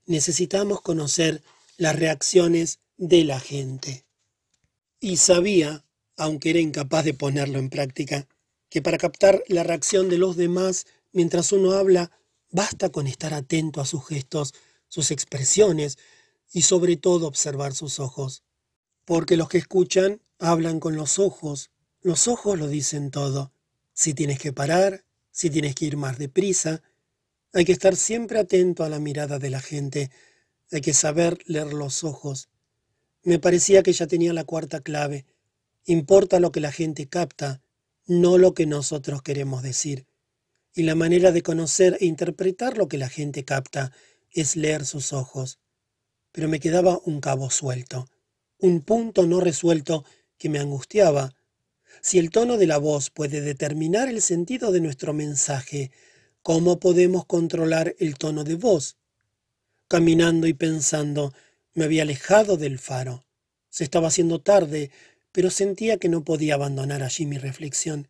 necesitamos 0.06 0.82
conocer 0.82 1.42
las 1.78 1.98
reacciones 1.98 2.80
de 2.98 3.24
la 3.24 3.40
gente. 3.40 4.06
Y 5.00 5.18
sabía, 5.18 5.86
aunque 6.18 6.52
era 6.52 6.60
incapaz 6.60 7.06
de 7.06 7.14
ponerlo 7.14 7.60
en 7.60 7.70
práctica, 7.70 8.28
que 8.70 8.82
para 8.82 8.98
captar 8.98 9.44
la 9.48 9.64
reacción 9.64 10.10
de 10.10 10.18
los 10.18 10.36
demás 10.36 10.86
mientras 11.12 11.52
uno 11.52 11.74
habla, 11.74 12.12
basta 12.50 12.90
con 12.90 13.08
estar 13.08 13.34
atento 13.34 13.82
a 13.82 13.86
sus 13.86 14.06
gestos, 14.08 14.54
sus 14.90 15.12
expresiones 15.12 15.98
y 16.52 16.64
sobre 16.64 16.98
todo 16.98 17.28
observar 17.28 17.74
sus 17.74 18.00
ojos. 18.00 18.44
Porque 19.06 19.38
los 19.38 19.50
que 19.50 19.58
escuchan 19.58 20.22
hablan 20.40 20.80
con 20.80 20.96
los 20.96 21.20
ojos, 21.20 21.72
los 22.02 22.28
ojos 22.28 22.58
lo 22.58 22.68
dicen 22.68 23.12
todo 23.12 23.54
si 23.94 24.14
tienes 24.14 24.40
que 24.40 24.52
parar, 24.52 25.06
si 25.32 25.50
tienes 25.50 25.76
que 25.76 25.86
ir 25.86 25.98
más 25.98 26.18
deprisa. 26.18 26.82
Hay 27.54 27.66
que 27.66 27.72
estar 27.72 27.96
siempre 27.96 28.40
atento 28.40 28.84
a 28.84 28.90
la 28.90 29.00
mirada 29.00 29.40
de 29.40 29.50
la 29.52 29.62
gente, 29.62 30.10
hay 30.72 30.82
que 30.82 30.94
saber 30.94 31.38
leer 31.46 31.74
los 31.74 32.04
ojos. 32.04 32.50
Me 33.24 33.40
parecía 33.40 33.84
que 33.84 33.94
ya 33.94 34.08
tenía 34.08 34.34
la 34.34 34.44
cuarta 34.44 34.82
clave. 34.82 35.26
Importa 35.86 36.40
lo 36.40 36.52
que 36.52 36.60
la 36.60 36.72
gente 36.72 37.08
capta, 37.08 37.62
no 38.08 38.38
lo 38.38 38.54
que 38.54 38.66
nosotros 38.66 39.22
queremos 39.22 39.64
decir. 39.64 40.08
y 40.76 40.84
la 40.84 40.96
manera 40.96 41.32
de 41.32 41.44
conocer 41.44 41.98
e 42.00 42.06
interpretar 42.06 42.78
lo 42.78 42.88
que 42.88 42.98
la 42.98 43.10
gente 43.10 43.46
capta 43.46 43.92
es 44.32 44.56
leer 44.56 44.86
sus 44.86 45.14
ojos. 45.14 45.60
Pero 46.32 46.50
me 46.50 46.60
quedaba 46.60 47.00
un 47.06 47.22
cabo 47.22 47.52
suelto, 47.52 48.08
un 48.64 48.80
punto 48.80 49.28
no 49.28 49.42
resuelto 49.42 50.06
que 50.38 50.48
me 50.48 50.58
angustiaba. 50.58 51.36
Si 52.02 52.18
el 52.18 52.30
tono 52.30 52.56
de 52.56 52.66
la 52.66 52.78
voz 52.78 53.10
puede 53.10 53.42
determinar 53.42 54.08
el 54.08 54.22
sentido 54.22 54.72
de 54.72 54.80
nuestro 54.80 55.14
mensaje, 55.14 55.92
¿cómo 56.42 56.80
podemos 56.80 57.26
controlar 57.26 57.94
el 58.00 58.16
tono 58.16 58.46
de 58.46 58.56
voz? 58.56 58.96
Caminando 59.90 60.48
y 60.48 60.54
pensando, 60.54 61.34
me 61.74 61.84
había 61.84 62.04
alejado 62.04 62.56
del 62.56 62.80
faro. 62.80 63.26
Se 63.70 63.84
estaba 63.84 64.08
haciendo 64.08 64.40
tarde, 64.40 64.92
pero 65.34 65.50
sentía 65.50 65.98
que 65.98 66.08
no 66.08 66.24
podía 66.24 66.54
abandonar 66.54 67.04
allí 67.04 67.26
mi 67.26 67.38
reflexión. 67.38 68.08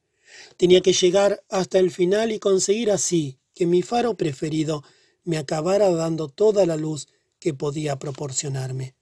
Tenía 0.57 0.81
que 0.81 0.93
llegar 0.93 1.43
hasta 1.49 1.79
el 1.79 1.89
final 1.89 2.31
y 2.31 2.37
conseguir 2.37 2.91
así 2.91 3.39
que 3.55 3.65
mi 3.65 3.81
faro 3.81 4.17
preferido 4.17 4.83
me 5.23 5.39
acabara 5.39 5.89
dando 5.89 6.27
toda 6.27 6.67
la 6.67 6.77
luz 6.77 7.07
que 7.39 7.55
podía 7.55 7.97
proporcionarme. 7.97 8.93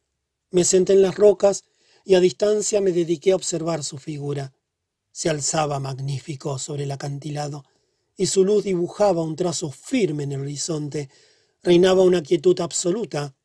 Me 0.51 0.63
senté 0.63 0.93
en 0.93 1.01
las 1.01 1.15
rocas 1.15 1.65
y 2.05 2.15
a 2.15 2.19
distancia 2.19 2.81
me 2.81 2.91
dediqué 2.91 3.31
a 3.31 3.35
observar 3.35 3.83
su 3.83 3.97
figura. 3.97 4.53
Se 5.11 5.29
alzaba 5.29 5.79
magnífico 5.79 6.59
sobre 6.59 6.83
el 6.83 6.91
acantilado, 6.91 7.65
y 8.15 8.27
su 8.27 8.45
luz 8.45 8.63
dibujaba 8.63 9.23
un 9.23 9.35
trazo 9.35 9.71
firme 9.71 10.23
en 10.23 10.33
el 10.33 10.41
horizonte. 10.41 11.09
Reinaba 11.63 12.03
una 12.03 12.21
quietud 12.21 12.59
absoluta. 12.59 13.35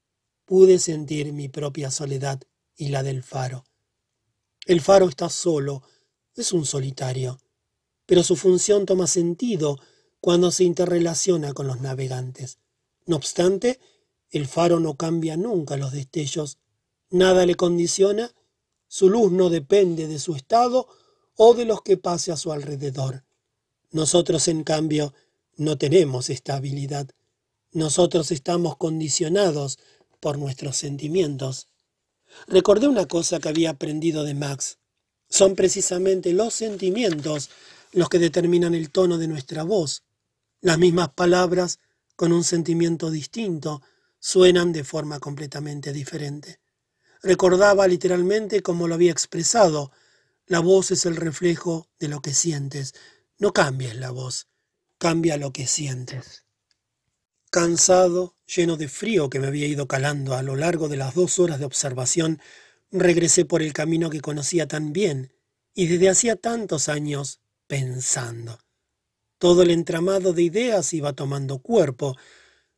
Pude 0.45 0.79
sentir 0.79 1.33
mi 1.33 1.49
propia 1.49 1.91
soledad 1.91 2.41
y 2.77 2.89
la 2.89 3.03
del 3.03 3.23
faro. 3.23 3.65
El 4.67 4.81
faro 4.81 5.09
está 5.09 5.29
solo, 5.29 5.83
es 6.35 6.53
un 6.53 6.67
solitario 6.67 7.39
pero 8.07 8.23
su 8.23 8.37
función 8.37 8.87
toma 8.87 9.09
sentido 9.09 9.79
cuando 10.21 10.51
se 10.51 10.65
interrelaciona 10.65 11.53
con 11.53 11.67
los 11.67 11.81
navegantes. 11.81 12.59
No 13.05 13.17
obstante, 13.17 13.81
el 14.31 14.47
faro 14.47 14.81
no 14.81 14.97
cambia 14.97 15.37
nunca 15.37 15.77
los 15.77 15.93
destellos, 15.93 16.59
nada 17.17 17.47
le 17.47 17.55
condiciona, 17.57 18.33
su 18.87 19.09
luz 19.11 19.33
no 19.33 19.51
depende 19.51 20.07
de 20.07 20.19
su 20.19 20.35
estado 20.35 20.89
o 21.37 21.55
de 21.55 21.65
los 21.65 21.83
que 21.83 21.97
pase 21.97 22.33
a 22.33 22.37
su 22.37 22.53
alrededor. 22.53 23.25
Nosotros, 23.91 24.49
en 24.49 24.65
cambio, 24.65 25.15
no 25.57 25.79
tenemos 25.79 26.31
esta 26.31 26.57
habilidad. 26.57 27.09
Nosotros 27.73 28.31
estamos 28.31 28.77
condicionados 28.77 29.79
por 30.21 30.39
nuestros 30.39 30.77
sentimientos. 30.77 31.69
Recordé 32.47 32.89
una 32.89 33.07
cosa 33.07 33.39
que 33.39 33.49
había 33.49 33.71
aprendido 33.71 34.25
de 34.25 34.35
Max. 34.35 34.79
Son 35.29 35.55
precisamente 35.55 36.33
los 36.33 36.55
sentimientos 36.55 37.51
los 37.93 38.09
que 38.09 38.19
determinan 38.19 38.75
el 38.75 38.91
tono 38.91 39.19
de 39.19 39.29
nuestra 39.29 39.63
voz. 39.63 40.05
Las 40.61 40.79
mismas 40.79 41.11
palabras, 41.11 41.79
con 42.15 42.33
un 42.33 42.45
sentimiento 42.45 43.11
distinto, 43.11 43.83
suenan 44.19 44.73
de 44.73 44.85
forma 44.85 45.21
completamente 45.21 45.93
diferente. 45.93 46.61
Recordaba 47.27 47.89
literalmente 47.89 48.63
como 48.63 48.87
lo 48.87 48.95
había 48.95 49.11
expresado. 49.11 49.91
La 50.47 50.61
voz 50.61 50.93
es 50.93 51.07
el 51.07 51.17
reflejo 51.17 51.89
de 51.99 52.07
lo 52.07 52.21
que 52.21 52.33
sientes. 52.33 52.95
No 53.41 53.53
cambies 53.53 53.97
la 53.97 54.13
voz, 54.13 54.47
cambia 54.97 55.37
lo 55.37 55.53
que 55.53 55.67
sientes. 55.67 56.45
Cansado, 57.51 58.37
lleno 58.47 58.77
de 58.77 58.87
frío 58.87 59.29
que 59.29 59.41
me 59.41 59.49
había 59.49 59.67
ido 59.67 59.89
calando 59.89 60.37
a 60.37 60.43
lo 60.45 60.55
largo 60.55 60.89
de 60.89 60.99
las 60.99 61.17
dos 61.17 61.41
horas 61.41 61.59
de 61.59 61.65
observación, 61.65 62.41
regresé 62.93 63.45
por 63.45 63.61
el 63.61 63.73
camino 63.73 64.09
que 64.09 64.21
conocía 64.21 64.69
tan 64.69 64.93
bien 64.93 65.33
y 65.75 65.89
desde 65.89 66.11
hacía 66.11 66.37
tantos 66.37 66.89
años 66.89 67.41
pensando. 67.67 68.61
Todo 69.39 69.63
el 69.63 69.73
entramado 69.73 70.33
de 70.33 70.45
ideas 70.45 70.95
iba 70.95 71.13
tomando 71.13 71.59
cuerpo. 71.59 72.17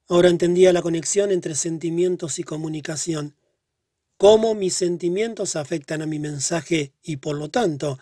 Ahora 0.09 0.31
entendía 0.31 0.73
la 0.73 0.81
conexión 0.81 1.33
entre 1.33 1.55
sentimientos 1.55 2.39
y 2.39 2.45
comunicación. 2.45 3.35
Cómo 4.19 4.57
mis 4.57 4.75
sentimientos 4.75 5.55
afectan 5.55 6.03
a 6.03 6.07
mi 6.07 6.19
mensaje 6.19 6.93
y 7.05 7.19
por 7.19 7.37
lo 7.37 7.51
tanto, 7.51 8.01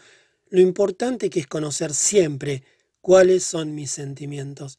lo 0.48 0.62
importante 0.62 1.28
que 1.28 1.40
es 1.40 1.46
conocer 1.46 1.92
siempre 1.92 2.62
cuáles 3.02 3.44
son 3.44 3.74
mis 3.74 3.90
sentimientos. 3.90 4.78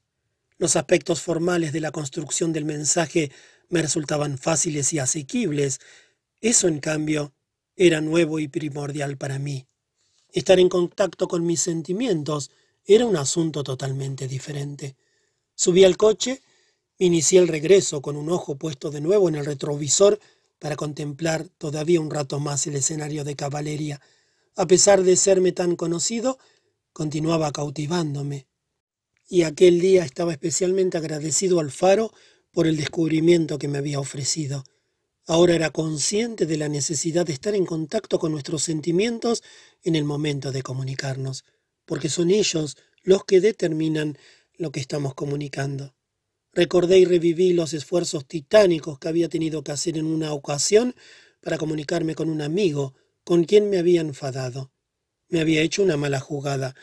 Los 0.58 0.76
aspectos 0.76 1.22
formales 1.22 1.74
de 1.74 1.80
la 1.80 1.92
construcción 1.92 2.54
del 2.54 2.66
mensaje 2.66 3.32
me 3.70 3.84
resultaban 3.84 4.40
fáciles 4.40 4.92
y 4.94 4.98
asequibles. 4.98 5.80
Eso, 6.42 6.68
en 6.68 6.80
cambio, 6.80 7.34
era 7.76 8.02
nuevo 8.02 8.40
y 8.40 8.48
primordial 8.48 9.16
para 9.18 9.38
mí. 9.38 9.68
Estar 10.32 10.60
en 10.60 10.70
contacto 10.70 11.28
con 11.28 11.46
mis 11.46 11.62
sentimientos 11.62 12.50
era 12.84 13.06
un 13.06 13.16
asunto 13.16 13.64
totalmente 13.64 14.28
diferente. 14.28 14.96
Subí 15.54 15.84
al 15.84 15.98
coche, 15.98 16.42
inicié 16.98 17.38
el 17.38 17.48
regreso 17.48 18.02
con 18.02 18.16
un 18.16 18.32
ojo 18.32 18.56
puesto 18.56 18.90
de 18.90 19.02
nuevo 19.02 19.30
en 19.30 19.36
el 19.36 19.46
retrovisor 19.46 20.20
para 20.60 20.76
contemplar 20.76 21.50
todavía 21.58 22.02
un 22.02 22.12
rato 22.12 22.40
más 22.40 22.68
el 22.68 22.76
escenario 22.76 23.24
de 23.24 23.36
caballería. 23.36 24.02
A 24.56 24.66
pesar 24.66 25.04
de 25.04 25.16
serme 25.16 25.52
tan 25.52 25.76
conocido, 25.76 26.40
continuaba 26.94 27.52
cautivándome. 27.52 28.48
Y 29.30 29.44
aquel 29.44 29.80
día 29.80 30.04
estaba 30.04 30.32
especialmente 30.32 30.98
agradecido 30.98 31.60
al 31.60 31.72
faro 31.72 32.12
por 32.52 32.66
el 32.66 32.78
descubrimiento 32.78 33.60
que 33.60 33.68
me 33.68 33.78
había 33.78 34.00
ofrecido. 34.00 34.64
Ahora 35.28 35.56
era 35.56 35.72
consciente 35.72 36.46
de 36.46 36.56
la 36.56 36.70
necesidad 36.70 37.26
de 37.26 37.34
estar 37.34 37.54
en 37.54 37.66
contacto 37.66 38.18
con 38.18 38.32
nuestros 38.32 38.64
sentimientos 38.64 39.44
en 39.84 39.96
el 39.96 40.06
momento 40.06 40.54
de 40.54 40.62
comunicarnos, 40.62 41.44
porque 41.86 42.08
son 42.08 42.32
ellos 42.32 42.78
los 43.04 43.26
que 43.26 43.42
determinan 43.42 44.18
lo 44.58 44.72
que 44.72 44.80
estamos 44.80 45.14
comunicando. 45.14 45.97
Recordé 46.58 46.98
y 46.98 47.06
reviví 47.06 47.54
los 47.54 47.76
esfuerzos 47.76 48.26
titánicos 48.26 48.98
que 48.98 49.08
había 49.08 49.30
tenido 49.30 49.64
que 49.64 49.72
hacer 49.72 49.96
en 49.96 50.08
una 50.08 50.34
ocasión 50.34 50.96
para 51.40 51.60
comunicarme 51.60 52.16
con 52.16 52.32
un 52.32 52.42
amigo 52.42 52.96
con 53.24 53.44
quien 53.44 53.70
me 53.70 53.78
había 53.78 54.02
enfadado. 54.02 54.72
Me 55.30 55.40
había 55.40 55.62
hecho 55.62 55.84
una 55.84 55.98
mala 55.98 56.20
jugada. 56.20 56.74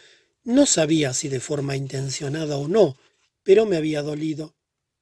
No 0.45 0.64
sabía 0.64 1.12
si 1.12 1.29
de 1.29 1.41
forma 1.41 1.75
intencionada 1.75 2.57
o 2.57 2.68
no, 2.68 2.97
pero 3.43 3.66
me 3.66 3.77
había 3.77 4.03
dolido. 4.03 4.55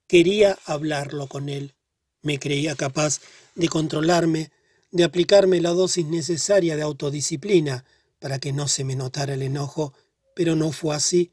Quería 0.06 0.58
hablarlo 0.64 1.26
con 1.26 1.50
él. 1.50 1.74
Me 2.22 2.38
creía 2.38 2.74
capaz 2.74 3.20
de 3.54 3.68
controlarme, 3.68 4.52
de 4.90 5.04
aplicarme 5.04 5.60
la 5.60 5.72
dosis 5.72 6.06
necesaria 6.06 6.76
de 6.76 6.82
autodisciplina 6.82 7.84
para 8.18 8.38
que 8.38 8.54
no 8.54 8.68
se 8.68 8.84
me 8.84 8.96
notara 8.96 9.34
el 9.34 9.42
enojo, 9.42 9.92
pero 10.34 10.56
no 10.56 10.72
fue 10.72 10.96
así. 10.96 11.30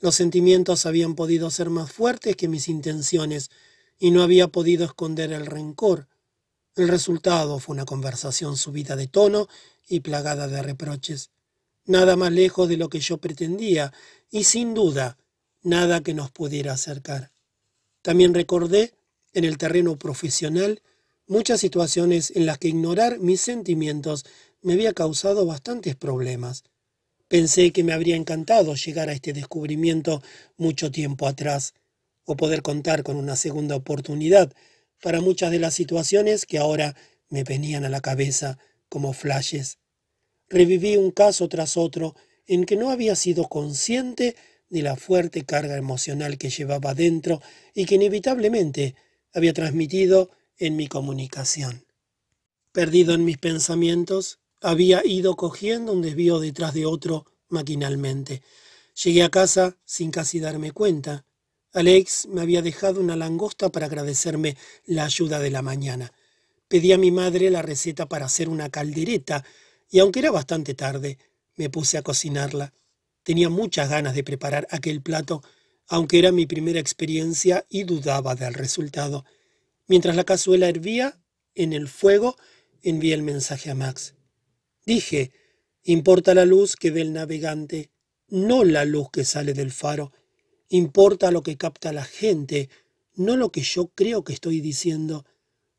Los 0.00 0.14
sentimientos 0.14 0.86
habían 0.86 1.14
podido 1.14 1.50
ser 1.50 1.70
más 1.70 1.90
fuertes 1.90 2.36
que 2.36 2.48
mis 2.48 2.68
intenciones 2.68 3.50
y 3.98 4.10
no 4.10 4.22
había 4.22 4.48
podido 4.48 4.84
esconder 4.84 5.32
el 5.32 5.46
rencor. 5.46 6.08
El 6.74 6.88
resultado 6.88 7.58
fue 7.58 7.74
una 7.74 7.86
conversación 7.86 8.56
subida 8.56 8.96
de 8.96 9.06
tono 9.06 9.48
y 9.88 10.00
plagada 10.00 10.48
de 10.48 10.62
reproches. 10.62 11.30
Nada 11.86 12.16
más 12.16 12.32
lejos 12.32 12.68
de 12.68 12.76
lo 12.76 12.88
que 12.88 13.00
yo 13.00 13.18
pretendía 13.18 13.92
y 14.30 14.44
sin 14.44 14.74
duda 14.74 15.16
nada 15.62 16.02
que 16.02 16.14
nos 16.14 16.30
pudiera 16.30 16.74
acercar. 16.74 17.32
También 18.02 18.34
recordé 18.34 18.94
en 19.32 19.44
el 19.44 19.58
terreno 19.58 19.98
profesional 19.98 20.82
muchas 21.26 21.60
situaciones 21.60 22.32
en 22.36 22.46
las 22.46 22.58
que 22.58 22.68
ignorar 22.68 23.18
mis 23.18 23.40
sentimientos 23.40 24.24
me 24.62 24.74
había 24.74 24.92
causado 24.92 25.46
bastantes 25.46 25.96
problemas. 25.96 26.64
Pensé 27.28 27.72
que 27.72 27.82
me 27.82 27.92
habría 27.92 28.16
encantado 28.16 28.74
llegar 28.74 29.08
a 29.08 29.12
este 29.12 29.32
descubrimiento 29.32 30.22
mucho 30.56 30.90
tiempo 30.90 31.26
atrás, 31.26 31.74
o 32.24 32.36
poder 32.36 32.62
contar 32.62 33.02
con 33.02 33.16
una 33.16 33.36
segunda 33.36 33.76
oportunidad 33.76 34.52
para 35.00 35.20
muchas 35.20 35.50
de 35.50 35.60
las 35.60 35.74
situaciones 35.74 36.44
que 36.44 36.58
ahora 36.58 36.96
me 37.28 37.44
venían 37.44 37.84
a 37.84 37.88
la 37.88 38.00
cabeza 38.00 38.58
como 38.88 39.12
flashes. 39.12 39.78
Reviví 40.48 40.96
un 40.96 41.10
caso 41.10 41.48
tras 41.48 41.76
otro 41.76 42.14
en 42.46 42.64
que 42.64 42.76
no 42.76 42.90
había 42.90 43.16
sido 43.16 43.48
consciente 43.48 44.36
de 44.68 44.82
la 44.82 44.96
fuerte 44.96 45.44
carga 45.44 45.76
emocional 45.76 46.38
que 46.38 46.50
llevaba 46.50 46.94
dentro 46.94 47.40
y 47.74 47.86
que 47.86 47.96
inevitablemente 47.96 48.94
había 49.32 49.52
transmitido 49.52 50.30
en 50.58 50.76
mi 50.76 50.86
comunicación. 50.88 51.84
Perdido 52.72 53.14
en 53.14 53.24
mis 53.24 53.38
pensamientos, 53.38 54.40
había 54.60 55.04
ido 55.04 55.36
cogiendo 55.36 55.92
un 55.92 56.02
desvío 56.02 56.40
detrás 56.40 56.74
de 56.74 56.86
otro 56.86 57.26
maquinalmente. 57.48 58.42
Llegué 59.02 59.22
a 59.22 59.30
casa 59.30 59.76
sin 59.84 60.10
casi 60.10 60.40
darme 60.40 60.72
cuenta. 60.72 61.24
Alex 61.72 62.26
me 62.28 62.40
había 62.40 62.62
dejado 62.62 63.00
una 63.00 63.16
langosta 63.16 63.70
para 63.70 63.86
agradecerme 63.86 64.56
la 64.84 65.04
ayuda 65.04 65.38
de 65.38 65.50
la 65.50 65.62
mañana. 65.62 66.12
Pedí 66.68 66.92
a 66.92 66.98
mi 66.98 67.10
madre 67.10 67.50
la 67.50 67.62
receta 67.62 68.06
para 68.06 68.26
hacer 68.26 68.48
una 68.48 68.70
caldereta, 68.70 69.44
y 69.90 70.00
aunque 70.00 70.20
era 70.20 70.30
bastante 70.30 70.74
tarde, 70.74 71.18
me 71.56 71.70
puse 71.70 71.98
a 71.98 72.02
cocinarla. 72.02 72.72
Tenía 73.22 73.50
muchas 73.50 73.90
ganas 73.90 74.14
de 74.14 74.24
preparar 74.24 74.66
aquel 74.70 75.02
plato 75.02 75.42
aunque 75.88 76.18
era 76.18 76.32
mi 76.32 76.46
primera 76.46 76.80
experiencia 76.80 77.64
y 77.68 77.84
dudaba 77.84 78.34
del 78.34 78.54
resultado. 78.54 79.24
Mientras 79.86 80.16
la 80.16 80.24
cazuela 80.24 80.68
hervía 80.68 81.20
en 81.54 81.72
el 81.72 81.88
fuego, 81.88 82.36
envié 82.82 83.14
el 83.14 83.22
mensaje 83.22 83.70
a 83.70 83.74
Max. 83.74 84.15
Dije, 84.86 85.32
importa 85.82 86.32
la 86.32 86.44
luz 86.44 86.76
que 86.76 86.92
ve 86.92 87.02
el 87.02 87.12
navegante, 87.12 87.90
no 88.28 88.64
la 88.64 88.84
luz 88.84 89.10
que 89.12 89.24
sale 89.24 89.52
del 89.52 89.72
faro. 89.72 90.12
Importa 90.68 91.32
lo 91.32 91.42
que 91.42 91.56
capta 91.56 91.92
la 91.92 92.04
gente, 92.04 92.70
no 93.14 93.36
lo 93.36 93.50
que 93.50 93.62
yo 93.62 93.88
creo 93.88 94.22
que 94.24 94.32
estoy 94.32 94.60
diciendo. 94.60 95.26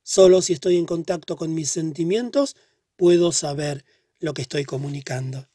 Solo 0.04 0.42
si 0.42 0.54
estoy 0.54 0.78
en 0.78 0.86
contacto 0.86 1.38
con 1.38 1.54
mis 1.54 1.70
sentimientos 1.70 2.56
puedo 2.98 3.32
saber 3.32 3.86
lo 4.20 4.34
que 4.34 4.42
estoy 4.42 4.66
comunicando. 4.66 5.48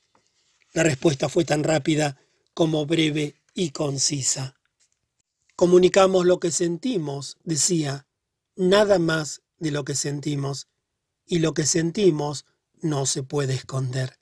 La 0.73 0.83
respuesta 0.83 1.29
fue 1.29 1.45
tan 1.45 1.65
rápida 1.65 2.19
como 2.55 2.87
breve 2.87 3.35
y 3.55 3.71
concisa. 3.71 4.57
Comunicamos 5.57 6.25
lo 6.25 6.41
que 6.41 6.51
sentimos, 6.51 7.37
decía, 7.45 8.07
nada 8.57 8.99
más 8.99 9.43
de 9.59 9.71
lo 9.71 9.85
que 9.85 9.95
sentimos, 9.95 10.69
y 11.27 11.41
lo 11.41 11.55
que 11.55 11.67
sentimos 11.67 12.47
no 12.83 13.07
se 13.07 13.23
puede 13.23 13.55
esconder. 13.55 14.19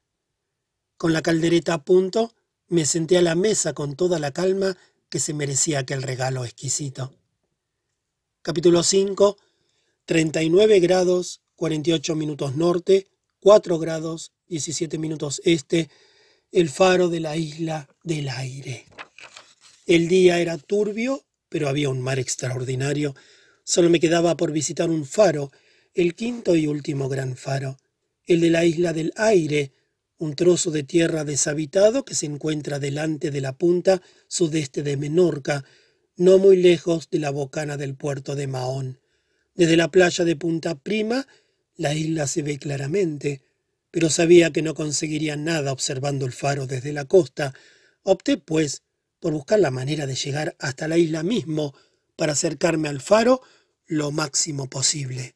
Con 0.96 1.12
la 1.12 1.22
caldereta 1.22 1.74
a 1.74 1.84
punto, 1.84 2.34
me 2.68 2.86
senté 2.86 3.18
a 3.18 3.22
la 3.22 3.34
mesa 3.34 3.72
con 3.72 3.96
toda 3.96 4.18
la 4.18 4.30
calma 4.30 4.76
que 5.08 5.18
se 5.18 5.34
merecía 5.34 5.80
aquel 5.80 6.02
regalo 6.02 6.44
exquisito. 6.44 7.12
Capítulo 8.42 8.82
5. 8.82 9.36
39 10.04 10.80
grados, 10.80 11.42
48 11.56 12.16
minutos 12.16 12.56
norte, 12.56 13.08
4 13.40 13.78
grados, 13.78 14.32
17 14.48 14.98
minutos 14.98 15.40
este, 15.44 15.88
el 16.52 16.68
faro 16.68 17.08
de 17.08 17.20
la 17.20 17.36
isla 17.36 17.88
del 18.02 18.28
aire. 18.28 18.86
El 19.86 20.08
día 20.08 20.40
era 20.40 20.58
turbio, 20.58 21.24
pero 21.48 21.68
había 21.68 21.90
un 21.90 22.00
mar 22.00 22.18
extraordinario. 22.18 23.14
Solo 23.64 23.88
me 23.88 24.00
quedaba 24.00 24.36
por 24.36 24.52
visitar 24.52 24.90
un 24.90 25.06
faro, 25.06 25.50
el 25.94 26.14
quinto 26.14 26.56
y 26.56 26.66
último 26.66 27.08
gran 27.08 27.36
faro, 27.36 27.76
el 28.34 28.40
de 28.40 28.50
la 28.50 28.64
isla 28.64 28.92
del 28.92 29.12
aire, 29.16 29.72
un 30.16 30.36
trozo 30.36 30.70
de 30.70 30.84
tierra 30.84 31.24
deshabitado 31.24 32.04
que 32.04 32.14
se 32.14 32.26
encuentra 32.26 32.78
delante 32.78 33.32
de 33.32 33.40
la 33.40 33.56
punta 33.58 34.02
sudeste 34.28 34.84
de 34.84 34.96
Menorca, 34.96 35.64
no 36.16 36.38
muy 36.38 36.56
lejos 36.56 37.08
de 37.10 37.18
la 37.18 37.30
bocana 37.30 37.76
del 37.76 37.96
puerto 37.96 38.36
de 38.36 38.46
Mahón. 38.46 39.00
Desde 39.54 39.76
la 39.76 39.90
playa 39.90 40.24
de 40.24 40.36
Punta 40.36 40.76
Prima, 40.76 41.26
la 41.74 41.92
isla 41.94 42.28
se 42.28 42.42
ve 42.42 42.58
claramente, 42.58 43.42
pero 43.90 44.10
sabía 44.10 44.52
que 44.52 44.62
no 44.62 44.74
conseguiría 44.74 45.36
nada 45.36 45.72
observando 45.72 46.24
el 46.24 46.32
faro 46.32 46.68
desde 46.68 46.92
la 46.92 47.06
costa. 47.06 47.52
Opté, 48.04 48.36
pues, 48.36 48.82
por 49.18 49.32
buscar 49.32 49.58
la 49.58 49.72
manera 49.72 50.06
de 50.06 50.14
llegar 50.14 50.54
hasta 50.60 50.86
la 50.86 50.98
isla 50.98 51.24
mismo 51.24 51.74
para 52.14 52.34
acercarme 52.34 52.88
al 52.88 53.00
faro 53.00 53.40
lo 53.86 54.12
máximo 54.12 54.70
posible. 54.70 55.34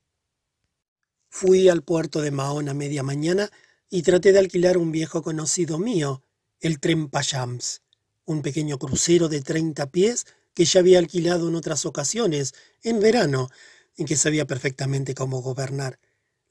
Fui 1.37 1.69
al 1.69 1.83
puerto 1.83 2.23
de 2.23 2.31
Mahón 2.31 2.69
a 2.69 2.75
media 2.75 3.03
mañana 3.03 3.51
y 3.91 4.03
traté 4.03 4.31
de 4.31 4.39
alquilar 4.39 4.79
un 4.79 4.93
viejo 4.93 5.21
conocido 5.21 5.81
mío, 5.81 6.23
el 6.61 6.79
Trempayams, 6.79 7.83
un 8.25 8.41
pequeño 8.41 8.79
crucero 8.79 9.29
de 9.29 9.41
treinta 9.41 9.91
pies 9.91 10.27
que 10.55 10.65
ya 10.65 10.79
había 10.79 11.01
alquilado 11.01 11.49
en 11.49 11.57
otras 11.57 11.87
ocasiones, 11.87 12.55
en 12.85 13.01
verano, 13.01 13.49
en 13.97 14.07
que 14.07 14.15
sabía 14.15 14.47
perfectamente 14.47 15.17
cómo 15.17 15.43
gobernar. 15.43 15.99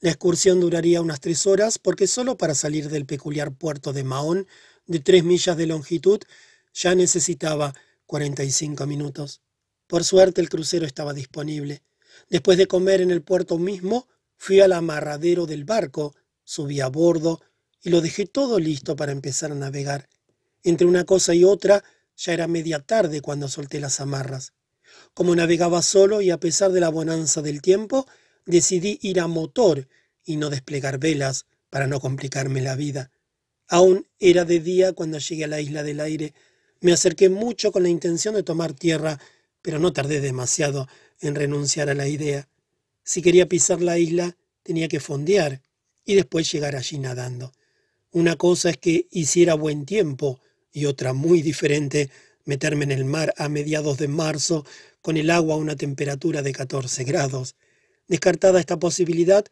La 0.02 0.10
excursión 0.10 0.60
duraría 0.60 1.00
unas 1.00 1.22
tres 1.22 1.48
horas 1.48 1.80
porque 1.80 2.06
solo 2.06 2.36
para 2.36 2.54
salir 2.54 2.90
del 2.90 3.06
peculiar 3.06 3.54
puerto 3.54 3.94
de 3.94 4.04
Mahón, 4.04 4.48
de 4.86 5.00
tres 5.00 5.24
millas 5.24 5.56
de 5.56 5.68
longitud, 5.68 6.20
ya 6.74 6.94
necesitaba 6.94 7.74
cuarenta 8.06 8.44
y 8.44 8.52
cinco 8.52 8.86
minutos. 8.86 9.40
Por 9.88 10.04
suerte 10.04 10.42
el 10.42 10.50
crucero 10.50 10.86
estaba 10.86 11.14
disponible. 11.14 11.84
Después 12.30 12.58
de 12.58 12.68
comer 12.68 13.00
en 13.00 13.12
el 13.12 13.22
puerto 13.22 13.58
mismo, 13.58 14.10
fui 14.44 14.60
al 14.60 14.74
amarradero 14.74 15.46
del 15.46 15.64
barco, 15.64 16.14
subí 16.44 16.82
a 16.82 16.90
bordo 16.90 17.40
y 17.82 17.92
lo 17.92 18.02
dejé 18.02 18.26
todo 18.26 18.60
listo 18.60 18.98
para 18.98 19.14
empezar 19.14 19.54
a 19.54 19.56
navegar. 19.56 20.10
Entre 20.64 20.86
una 20.86 21.06
cosa 21.06 21.34
y 21.34 21.46
otra, 21.46 21.82
ya 22.18 22.34
era 22.34 22.50
media 22.50 22.80
tarde 22.80 23.22
cuando 23.22 23.48
solté 23.48 23.80
las 23.80 24.02
amarras. 24.02 24.52
Como 25.14 25.34
navegaba 25.34 25.82
solo 25.82 26.20
y 26.20 26.30
a 26.30 26.42
pesar 26.42 26.74
de 26.74 26.82
la 26.82 26.90
bonanza 26.90 27.42
del 27.42 27.62
tiempo, 27.62 28.06
decidí 28.46 29.00
ir 29.02 29.22
a 29.22 29.28
motor 29.28 29.88
y 30.26 30.36
no 30.36 30.50
desplegar 30.50 30.98
velas 30.98 31.46
para 31.70 31.88
no 31.88 32.02
complicarme 32.02 32.60
la 32.60 32.76
vida. 32.76 33.12
Aún 33.70 34.10
era 34.20 34.44
de 34.44 34.60
día 34.60 34.92
cuando 34.92 35.20
llegué 35.20 35.46
a 35.46 35.48
la 35.48 35.62
isla 35.62 35.84
del 35.84 36.02
aire. 36.02 36.34
Me 36.82 36.92
acerqué 36.92 37.30
mucho 37.30 37.72
con 37.72 37.84
la 37.84 37.90
intención 37.90 38.36
de 38.36 38.44
tomar 38.44 38.74
tierra, 38.74 39.22
pero 39.62 39.80
no 39.80 39.94
tardé 39.94 40.20
demasiado 40.20 40.90
en 41.22 41.34
renunciar 41.34 41.90
a 41.90 41.94
la 41.94 42.10
idea. 42.10 42.50
Si 43.04 43.22
quería 43.22 43.48
pisar 43.48 43.82
la 43.82 44.00
isla, 44.00 44.38
tenía 44.64 44.88
que 44.88 45.00
fondear 45.00 45.62
y 46.06 46.16
después 46.16 46.52
llegar 46.52 46.76
allí 46.76 46.98
nadando. 47.00 47.52
Una 48.12 48.36
cosa 48.36 48.70
es 48.70 48.78
que 48.78 49.08
hiciera 49.12 49.56
buen 49.56 49.86
tiempo 49.86 50.40
y 50.72 50.86
otra 50.86 51.14
muy 51.14 51.42
diferente 51.42 52.10
meterme 52.46 52.84
en 52.84 52.92
el 52.92 53.06
mar 53.06 53.34
a 53.38 53.50
mediados 53.50 53.98
de 53.98 54.08
marzo 54.08 54.66
con 55.02 55.18
el 55.18 55.30
agua 55.30 55.56
a 55.56 55.58
una 55.58 55.76
temperatura 55.76 56.42
de 56.42 56.54
14 56.54 57.04
grados. 57.04 57.56
Descartada 58.08 58.60
esta 58.60 58.80
posibilidad, 58.80 59.46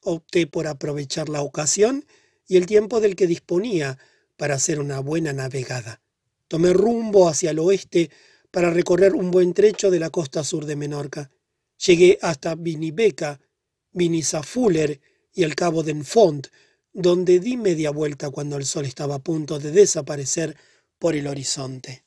opté 0.00 0.46
por 0.46 0.66
aprovechar 0.66 1.28
la 1.28 1.42
ocasión 1.42 2.04
y 2.46 2.56
el 2.56 2.66
tiempo 2.66 3.00
del 3.00 3.16
que 3.16 3.26
disponía 3.26 3.98
para 4.36 4.54
hacer 4.54 4.80
una 4.80 5.00
buena 5.00 5.32
navegada. 5.32 6.00
Tomé 6.48 6.72
rumbo 6.72 7.28
hacia 7.28 7.50
el 7.50 7.58
oeste 7.58 8.10
para 8.50 8.70
recorrer 8.70 9.14
un 9.14 9.30
buen 9.30 9.54
trecho 9.54 9.90
de 9.90 9.98
la 9.98 10.10
costa 10.10 10.44
sur 10.44 10.66
de 10.66 10.76
Menorca. 10.76 11.30
Llegué 11.86 12.18
hasta 12.22 12.54
Vinibeca, 12.54 13.40
Vinisafuller 13.92 15.00
y 15.34 15.42
el 15.42 15.54
cabo 15.54 15.82
de 15.82 15.92
Enfont, 15.92 16.48
donde 16.92 17.40
di 17.40 17.56
media 17.56 17.90
vuelta 17.90 18.30
cuando 18.30 18.56
el 18.56 18.64
sol 18.64 18.86
estaba 18.86 19.16
a 19.16 19.22
punto 19.22 19.58
de 19.58 19.70
desaparecer 19.70 20.56
por 20.98 21.14
el 21.14 21.26
horizonte. 21.26 22.04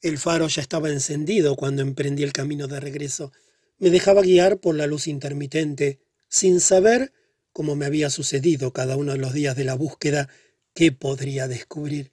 El 0.00 0.18
faro 0.18 0.46
ya 0.46 0.62
estaba 0.62 0.90
encendido 0.90 1.56
cuando 1.56 1.82
emprendí 1.82 2.22
el 2.22 2.32
camino 2.32 2.68
de 2.68 2.78
regreso. 2.78 3.32
Me 3.78 3.90
dejaba 3.90 4.22
guiar 4.22 4.58
por 4.58 4.76
la 4.76 4.86
luz 4.86 5.08
intermitente, 5.08 5.98
sin 6.28 6.60
saber, 6.60 7.12
como 7.52 7.74
me 7.74 7.86
había 7.86 8.10
sucedido 8.10 8.72
cada 8.72 8.96
uno 8.96 9.12
de 9.12 9.18
los 9.18 9.32
días 9.32 9.56
de 9.56 9.64
la 9.64 9.74
búsqueda, 9.74 10.28
qué 10.74 10.92
podría 10.92 11.48
descubrir. 11.48 12.12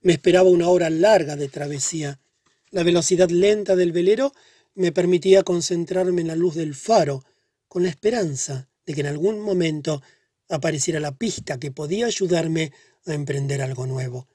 Me 0.00 0.14
esperaba 0.14 0.48
una 0.48 0.68
hora 0.68 0.88
larga 0.88 1.36
de 1.36 1.48
travesía. 1.48 2.20
La 2.70 2.82
velocidad 2.82 3.28
lenta 3.28 3.76
del 3.76 3.92
velero 3.92 4.32
me 4.78 4.92
permitía 4.92 5.42
concentrarme 5.42 6.20
en 6.20 6.28
la 6.28 6.36
luz 6.36 6.54
del 6.54 6.76
faro, 6.76 7.24
con 7.66 7.82
la 7.82 7.88
esperanza 7.88 8.68
de 8.86 8.94
que 8.94 9.00
en 9.00 9.08
algún 9.08 9.40
momento 9.40 10.00
apareciera 10.48 11.00
la 11.00 11.16
pista 11.16 11.58
que 11.58 11.72
podía 11.72 12.06
ayudarme 12.06 12.72
a 13.04 13.12
emprender 13.12 13.60
algo 13.60 13.88
nuevo. 13.88 14.28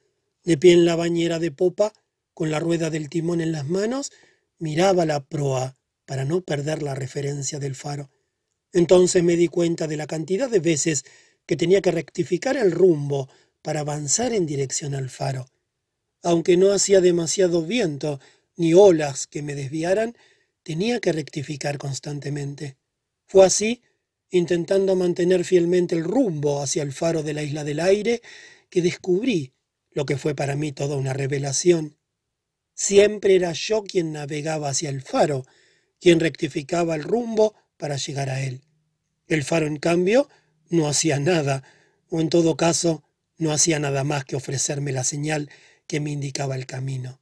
De 0.43 0.57
pie 0.57 0.73
en 0.73 0.83
la 0.83 0.97
bañera 0.97 1.39
de 1.39 1.51
popa, 1.51 1.93
con 2.33 2.51
la 2.51 2.59
rueda 2.59 2.89
del 2.89 3.09
timón 3.09 3.39
en 3.39 3.53
las 3.53 3.69
manos, 3.69 4.11
miraba 4.59 5.05
la 5.05 5.23
proa 5.23 5.77
para 6.05 6.25
no 6.25 6.41
perder 6.41 6.83
la 6.83 6.93
referencia 6.93 7.57
del 7.57 7.73
faro. 7.73 8.11
Entonces 8.73 9.23
me 9.23 9.37
di 9.37 9.47
cuenta 9.47 9.87
de 9.87 9.95
la 9.95 10.07
cantidad 10.07 10.49
de 10.49 10.59
veces 10.59 11.05
que 11.45 11.55
tenía 11.55 11.81
que 11.81 11.91
rectificar 11.91 12.57
el 12.57 12.73
rumbo 12.73 13.29
para 13.61 13.79
avanzar 13.79 14.33
en 14.33 14.45
dirección 14.45 14.93
al 14.93 15.09
faro. 15.09 15.45
Aunque 16.21 16.57
no 16.57 16.73
hacía 16.73 16.99
demasiado 16.99 17.65
viento 17.65 18.19
ni 18.57 18.73
olas 18.73 19.25
que 19.25 19.41
me 19.41 19.55
desviaran, 19.55 20.17
tenía 20.64 20.99
que 20.99 21.11
rectificar 21.11 21.78
constantemente. 21.78 22.78
Fue 23.26 23.45
así 23.45 23.82
intentando 24.30 24.95
mantener 24.95 25.45
fielmente 25.45 25.95
el 25.95 26.03
rumbo 26.03 26.61
hacia 26.61 26.82
el 26.82 26.91
faro 26.91 27.22
de 27.22 27.34
la 27.34 27.43
isla 27.43 27.64
del 27.64 27.80
aire, 27.80 28.22
que 28.70 28.82
descubrí 28.82 29.53
lo 29.91 30.05
que 30.07 30.18
fue 30.18 30.34
para 30.34 30.55
mí 30.55 30.72
toda 30.72 30.95
una 30.95 31.14
revelación. 31.14 31.97
Siempre 32.74 33.36
era 33.36 33.53
yo 33.53 33.84
quien 33.84 34.11
navegaba 34.11 34.70
hacia 34.70 34.89
el 34.89 35.03
faro, 35.03 35.45
quien 35.99 36.20
rectificaba 36.20 36.95
el 36.95 37.03
rumbo 37.03 37.53
para 37.78 37.97
llegar 37.97 38.30
a 38.30 38.41
él. 38.41 38.61
El 39.28 39.43
faro, 39.43 39.68
en 39.68 39.78
cambio, 39.78 40.28
no 40.70 40.88
hacía 40.88 41.20
nada, 41.20 41.64
o 42.09 42.20
en 42.20 42.30
todo 42.30 42.57
caso, 42.57 43.03
no 43.38 43.51
hacía 43.51 43.80
nada 43.80 44.03
más 44.03 44.26
que 44.26 44.36
ofrecerme 44.36 44.91
la 44.91 45.03
señal 45.03 45.49
que 45.86 45.99
me 45.99 46.11
indicaba 46.11 46.55
el 46.55 46.66
camino. 46.66 47.22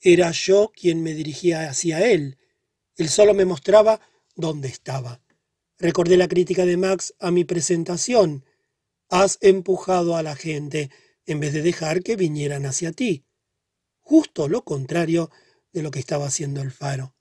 Era 0.00 0.30
yo 0.30 0.72
quien 0.74 1.02
me 1.02 1.12
dirigía 1.12 1.68
hacia 1.68 2.06
él. 2.06 2.38
Él 3.00 3.08
solo 3.08 3.32
me 3.32 3.46
mostraba 3.46 3.98
dónde 4.36 4.68
estaba. 4.68 5.22
Recordé 5.78 6.18
la 6.18 6.28
crítica 6.28 6.66
de 6.66 6.76
Max 6.76 7.14
a 7.18 7.30
mi 7.30 7.44
presentación. 7.44 8.44
Has 9.08 9.38
empujado 9.40 10.18
a 10.18 10.22
la 10.22 10.36
gente 10.36 10.90
en 11.24 11.40
vez 11.40 11.54
de 11.54 11.62
dejar 11.62 12.02
que 12.02 12.16
vinieran 12.16 12.66
hacia 12.66 12.92
ti. 12.92 13.24
Justo 14.00 14.48
lo 14.48 14.64
contrario 14.64 15.30
de 15.72 15.82
lo 15.82 15.90
que 15.90 15.98
estaba 15.98 16.26
haciendo 16.26 16.60
el 16.60 16.72
faro. 16.72 17.14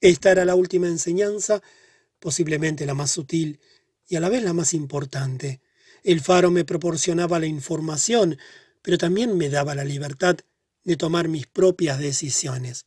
Esta 0.00 0.30
era 0.30 0.46
la 0.46 0.54
última 0.54 0.86
enseñanza, 0.86 1.60
posiblemente 2.18 2.86
la 2.86 2.94
más 2.94 3.10
sutil 3.10 3.60
y 4.08 4.16
a 4.16 4.20
la 4.20 4.30
vez 4.30 4.42
la 4.42 4.54
más 4.54 4.72
importante. 4.72 5.60
El 6.04 6.22
faro 6.22 6.50
me 6.50 6.64
proporcionaba 6.64 7.38
la 7.38 7.44
información, 7.44 8.38
pero 8.80 8.96
también 8.96 9.36
me 9.36 9.50
daba 9.50 9.74
la 9.74 9.84
libertad 9.84 10.38
de 10.84 10.96
tomar 10.96 11.28
mis 11.28 11.46
propias 11.46 11.98
decisiones. 11.98 12.86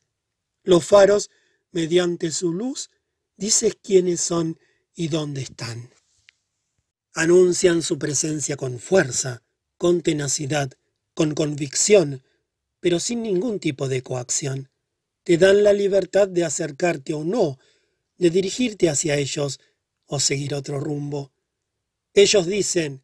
Los 0.63 0.86
faros, 0.86 1.30
mediante 1.76 2.32
su 2.32 2.53
luz, 2.53 2.89
dices 3.36 3.78
quiénes 3.84 4.21
son 4.21 4.57
y 4.95 5.09
dónde 5.09 5.41
están. 5.41 5.91
Anuncian 7.13 7.82
su 7.82 7.99
presencia 7.99 8.55
con 8.55 8.80
fuerza, 8.80 9.43
con 9.78 10.01
tenacidad, 10.01 10.71
con 11.13 11.36
convicción, 11.36 12.23
pero 12.80 13.01
sin 13.01 13.23
ningún 13.23 13.59
tipo 13.59 13.89
de 13.89 14.01
coacción. 14.01 14.69
Te 15.23 15.38
dan 15.38 15.63
la 15.63 15.73
libertad 15.73 16.30
de 16.30 16.45
acercarte 16.45 17.13
o 17.13 17.26
no, 17.26 17.59
de 18.17 18.30
dirigirte 18.30 18.89
hacia 18.89 19.17
ellos 19.17 19.59
o 20.05 20.21
seguir 20.21 20.53
otro 20.53 20.80
rumbo. 20.80 21.34
Ellos 22.13 22.45
dicen, 22.47 23.03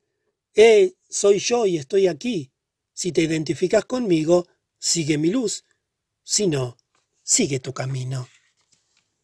eh, 0.56 0.94
soy 1.10 1.40
yo 1.40 1.66
y 1.66 1.78
estoy 1.78 2.08
aquí. 2.08 2.54
Si 2.94 3.12
te 3.12 3.22
identificas 3.22 3.84
conmigo, 3.84 4.48
sigue 4.80 5.18
mi 5.18 5.30
luz. 5.30 5.66
Si 6.24 6.48
no, 6.48 6.78
sigue 7.22 7.60
tu 7.60 7.74
camino. 7.74 8.30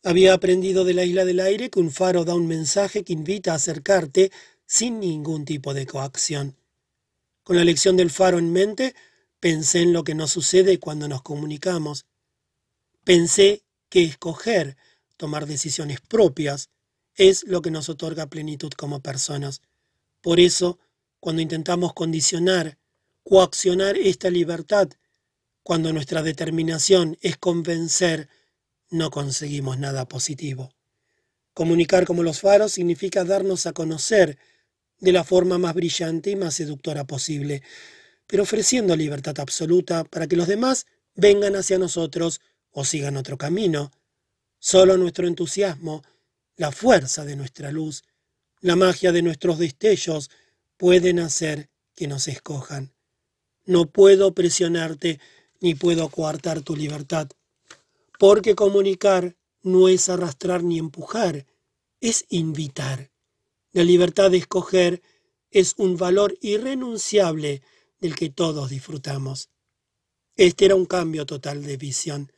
Había 0.08 0.34
aprendido 0.34 0.86
de 0.86 0.94
la 0.94 1.04
isla 1.04 1.26
del 1.26 1.42
aire 1.42 1.70
que 1.70 1.82
un 1.82 1.92
faro 1.92 2.24
da 2.24 2.34
un 2.34 2.48
mensaje 2.48 3.04
que 3.04 3.12
invita 3.12 3.52
a 3.52 3.56
acercarte 3.56 4.32
sin 4.66 5.02
ningún 5.02 5.44
tipo 5.44 5.74
de 5.74 5.86
coacción. 5.86 6.56
Con 7.44 7.58
la 7.58 7.66
lección 7.66 7.98
del 7.98 8.10
faro 8.10 8.40
en 8.40 8.54
mente, 8.54 8.96
pensé 9.42 9.82
en 9.82 9.92
lo 9.92 10.06
que 10.06 10.16
nos 10.16 10.32
sucede 10.32 10.80
cuando 10.80 11.10
nos 11.10 11.24
comunicamos. 11.24 12.06
Pensé 13.04 13.64
que 13.90 14.06
escoger, 14.06 14.78
tomar 15.18 15.46
decisiones 15.46 16.00
propias, 16.00 16.70
es 17.16 17.44
lo 17.44 17.62
que 17.62 17.72
nos 17.72 17.90
otorga 17.90 18.28
plenitud 18.28 18.72
como 18.78 19.02
personas. 19.02 19.62
Por 20.22 20.40
eso, 20.40 20.80
cuando 21.20 21.42
intentamos 21.42 21.92
condicionar, 21.94 22.78
coaccionar 23.24 23.98
esta 23.98 24.30
libertad, 24.30 24.88
cuando 25.64 25.92
nuestra 25.92 26.24
determinación 26.24 27.18
es 27.20 27.36
convencer, 27.36 28.30
no 28.90 29.12
conseguimos 29.12 29.78
nada 29.78 30.08
positivo. 30.08 30.74
Comunicar 31.54 32.06
como 32.06 32.24
los 32.24 32.42
faros 32.42 32.74
significa 32.74 33.24
darnos 33.24 33.66
a 33.66 33.74
conocer 33.74 34.38
de 35.00 35.12
la 35.12 35.24
forma 35.24 35.58
más 35.58 35.74
brillante 35.74 36.32
y 36.32 36.36
más 36.36 36.56
seductora 36.56 37.06
posible, 37.06 37.64
pero 38.28 38.44
ofreciendo 38.44 38.96
libertad 38.96 39.40
absoluta 39.40 40.04
para 40.04 40.28
que 40.28 40.36
los 40.36 40.48
demás 40.48 40.86
vengan 41.16 41.56
hacia 41.56 41.78
nosotros 41.78 42.42
o 42.72 42.86
sigan 42.86 43.18
otro 43.18 43.38
camino. 43.38 43.92
Solo 44.60 44.98
nuestro 44.98 45.28
entusiasmo, 45.28 46.04
la 46.56 46.72
fuerza 46.72 47.26
de 47.26 47.36
nuestra 47.36 47.72
luz, 47.72 48.04
la 48.62 48.76
magia 48.76 49.12
de 49.12 49.22
nuestros 49.22 49.60
destellos 49.60 50.30
pueden 50.78 51.20
hacer 51.20 51.70
que 51.96 52.08
nos 52.08 52.28
escojan. 52.28 52.94
No 53.66 53.90
puedo 53.90 54.34
presionarte 54.34 55.20
ni 55.60 55.76
puedo 55.76 56.10
coartar 56.10 56.62
tu 56.62 56.76
libertad 56.76 57.30
porque 58.18 58.56
comunicar 58.56 59.36
no 59.62 59.88
es 59.90 60.10
arrastrar 60.10 60.64
ni 60.64 60.80
empujar, 60.80 61.46
es 62.00 62.26
invitar. 62.30 63.12
La 63.72 63.84
libertad 63.84 64.32
de 64.32 64.38
escoger 64.38 65.02
es 65.52 65.76
un 65.78 65.98
valor 65.98 66.38
irrenunciable 66.42 67.62
del 68.00 68.16
que 68.16 68.30
todos 68.30 68.70
disfrutamos. 68.70 69.50
Este 70.36 70.66
era 70.66 70.76
un 70.76 70.86
cambio 70.86 71.26
total 71.26 71.64
de 71.64 71.78
visión, 71.78 72.32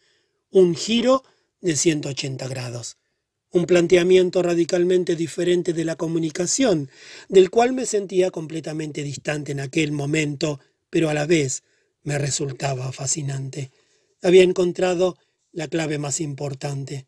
un 0.52 0.76
giro 0.76 1.24
de 1.62 1.76
180 1.76 2.48
grados, 2.48 2.98
un 3.52 3.66
planteamiento 3.66 4.42
radicalmente 4.42 5.16
diferente 5.16 5.74
de 5.74 5.86
la 5.86 5.96
comunicación, 5.96 6.90
del 7.28 7.50
cual 7.50 7.74
me 7.74 7.86
sentía 7.86 8.32
completamente 8.32 9.04
distante 9.04 9.52
en 9.52 9.60
aquel 9.60 9.92
momento, 9.92 10.60
pero 10.90 11.10
a 11.10 11.14
la 11.14 11.26
vez 11.26 11.64
me 12.04 12.18
resultaba 12.18 12.92
fascinante. 12.92 13.72
Había 14.22 14.44
encontrado 14.44 15.18
la 15.52 15.68
clave 15.68 15.97
más 15.97 16.22
importante. 16.22 17.08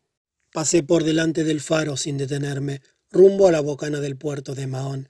Pasé 0.52 0.82
por 0.82 1.04
delante 1.04 1.44
del 1.44 1.60
faro 1.60 1.96
sin 1.96 2.18
detenerme, 2.18 2.82
rumbo 3.10 3.48
a 3.48 3.52
la 3.52 3.60
bocana 3.60 4.00
del 4.00 4.16
puerto 4.16 4.54
de 4.54 4.66
Mahón. 4.66 5.08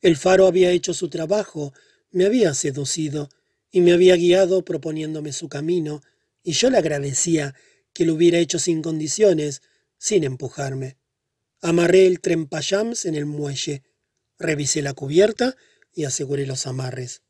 El 0.00 0.16
faro 0.16 0.46
había 0.46 0.70
hecho 0.70 0.94
su 0.94 1.08
trabajo, 1.08 1.72
me 2.10 2.26
había 2.26 2.54
seducido 2.54 3.28
y 3.70 3.80
me 3.80 3.92
había 3.92 4.16
guiado 4.16 4.64
proponiéndome 4.64 5.32
su 5.32 5.48
camino, 5.48 6.02
y 6.42 6.52
yo 6.52 6.70
le 6.70 6.78
agradecía 6.78 7.54
que 7.92 8.04
lo 8.04 8.14
hubiera 8.14 8.38
hecho 8.38 8.58
sin 8.58 8.82
condiciones, 8.82 9.62
sin 9.98 10.24
empujarme. 10.24 10.96
Amarré 11.60 12.06
el 12.06 12.20
trempayams 12.20 13.06
en 13.06 13.14
el 13.14 13.24
muelle, 13.24 13.82
revisé 14.38 14.82
la 14.82 14.92
cubierta 14.92 15.56
y 15.92 16.04
aseguré 16.04 16.46
los 16.46 16.66
amarres. 16.66 17.22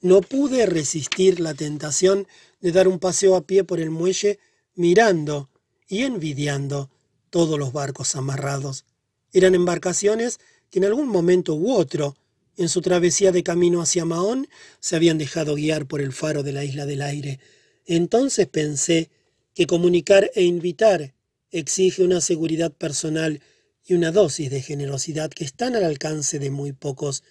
No 0.00 0.22
pude 0.22 0.66
resistir 0.66 1.38
la 1.38 1.54
tentación 1.54 2.26
de 2.60 2.72
dar 2.72 2.88
un 2.88 2.98
paseo 2.98 3.36
a 3.36 3.46
pie 3.46 3.62
por 3.62 3.78
el 3.78 3.90
muelle 3.90 4.38
mirando 4.74 5.50
y 5.88 6.02
envidiando 6.02 6.90
todos 7.30 7.58
los 7.58 7.72
barcos 7.72 8.16
amarrados. 8.16 8.84
Eran 9.32 9.54
embarcaciones 9.54 10.40
que 10.70 10.78
en 10.78 10.86
algún 10.86 11.08
momento 11.08 11.54
u 11.54 11.72
otro, 11.72 12.16
en 12.56 12.68
su 12.68 12.80
travesía 12.80 13.32
de 13.32 13.42
camino 13.42 13.80
hacia 13.80 14.04
Mahón, 14.04 14.48
se 14.80 14.96
habían 14.96 15.18
dejado 15.18 15.54
guiar 15.54 15.86
por 15.86 16.00
el 16.00 16.12
faro 16.12 16.42
de 16.42 16.52
la 16.52 16.64
isla 16.64 16.86
del 16.86 17.02
aire. 17.02 17.40
Entonces 17.86 18.46
pensé 18.46 19.10
que 19.54 19.66
comunicar 19.66 20.30
e 20.34 20.44
invitar 20.44 21.14
exige 21.50 22.02
una 22.02 22.20
seguridad 22.20 22.72
personal 22.72 23.40
y 23.84 23.94
una 23.94 24.12
dosis 24.12 24.50
de 24.50 24.62
generosidad 24.62 25.30
que 25.30 25.44
están 25.44 25.76
al 25.76 25.84
alcance 25.84 26.38
de 26.38 26.50
muy 26.50 26.72
pocos. 26.72 27.22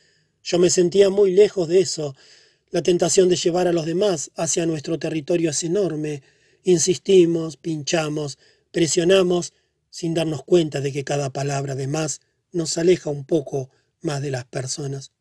Yo 0.43 0.59
me 0.59 0.69
sentía 0.69 1.09
muy 1.09 1.31
lejos 1.31 1.67
de 1.67 1.79
eso. 1.81 2.15
La 2.69 2.81
tentación 2.81 3.29
de 3.29 3.35
llevar 3.35 3.67
a 3.67 3.73
los 3.73 3.85
demás 3.85 4.31
hacia 4.35 4.65
nuestro 4.65 4.99
territorio 4.99 5.49
es 5.51 5.63
enorme. 5.63 6.21
Insistimos, 6.63 7.57
pinchamos, 7.57 8.37
presionamos, 8.71 9.53
sin 9.89 10.13
darnos 10.13 10.43
cuenta 10.43 10.79
de 10.81 10.91
que 10.91 11.03
cada 11.03 11.31
palabra 11.31 11.75
de 11.75 11.87
más 11.87 12.21
nos 12.51 12.77
aleja 12.77 13.09
un 13.09 13.25
poco 13.25 13.69
más 14.01 14.21
de 14.21 14.31
las 14.31 14.45
personas. 14.45 15.11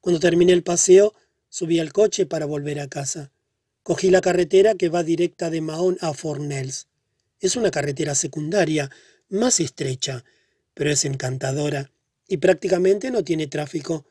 Cuando 0.00 0.20
terminé 0.20 0.52
el 0.52 0.62
paseo, 0.62 1.14
subí 1.48 1.78
al 1.78 1.92
coche 1.92 2.26
para 2.26 2.46
volver 2.46 2.80
a 2.80 2.88
casa. 2.88 3.30
Cogí 3.82 4.10
la 4.10 4.20
carretera 4.20 4.74
que 4.74 4.88
va 4.88 5.02
directa 5.02 5.50
de 5.50 5.60
Mahón 5.60 5.98
a 6.00 6.12
Fornells. 6.14 6.88
Es 7.40 7.56
una 7.56 7.70
carretera 7.70 8.14
secundaria, 8.14 8.90
más 9.28 9.60
estrecha, 9.60 10.24
pero 10.74 10.90
es 10.90 11.04
encantadora 11.04 11.90
y 12.28 12.38
prácticamente 12.38 13.10
no 13.10 13.24
tiene 13.24 13.46
tráfico. 13.46 14.06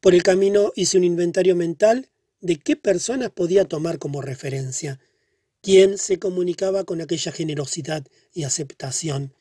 Por 0.00 0.14
el 0.14 0.22
camino 0.22 0.72
hice 0.74 0.98
un 0.98 1.04
inventario 1.04 1.56
mental 1.56 2.08
de 2.40 2.56
qué 2.56 2.76
personas 2.76 3.30
podía 3.30 3.64
tomar 3.64 3.98
como 3.98 4.22
referencia 4.22 5.00
quien 5.64 5.96
se 5.96 6.18
comunicaba 6.18 6.84
con 6.84 7.00
aquella 7.00 7.32
generosidad 7.32 8.06
y 8.34 8.44
aceptación. 8.44 9.32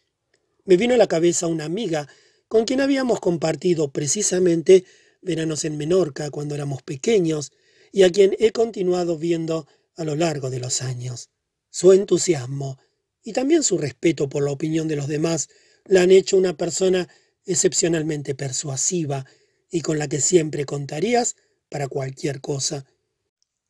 Me 0.63 0.77
vino 0.77 0.93
a 0.93 0.97
la 0.97 1.07
cabeza 1.07 1.47
una 1.47 1.65
amiga 1.65 2.07
con 2.47 2.63
quien 2.63 2.79
habíamos 2.79 3.19
compartido 3.19 3.91
precisamente 3.91 4.85
veranos 5.21 5.65
en 5.65 5.75
Menorca 5.75 6.31
cuando 6.31 6.55
éramos 6.55 6.81
pequeños 6.81 7.51
y 7.91 8.03
a 8.03 8.09
quien 8.09 8.37
he 8.39 8.53
continuado 8.53 9.17
viendo 9.17 9.67
a 9.97 10.05
lo 10.05 10.15
largo 10.15 10.49
de 10.49 10.61
los 10.61 10.81
años. 10.81 11.29
Su 11.69 11.91
entusiasmo 11.91 12.79
y 13.21 13.33
también 13.33 13.61
su 13.61 13.77
respeto 13.77 14.29
por 14.29 14.45
la 14.45 14.51
opinión 14.51 14.87
de 14.87 14.95
los 14.95 15.09
demás 15.09 15.49
la 15.83 16.03
han 16.03 16.11
hecho 16.11 16.37
una 16.37 16.55
persona 16.55 17.09
excepcionalmente 17.45 18.33
persuasiva 18.33 19.25
y 19.69 19.81
con 19.81 19.99
la 19.99 20.07
que 20.07 20.21
siempre 20.21 20.63
contarías 20.63 21.35
para 21.67 21.89
cualquier 21.89 22.39
cosa 22.39 22.85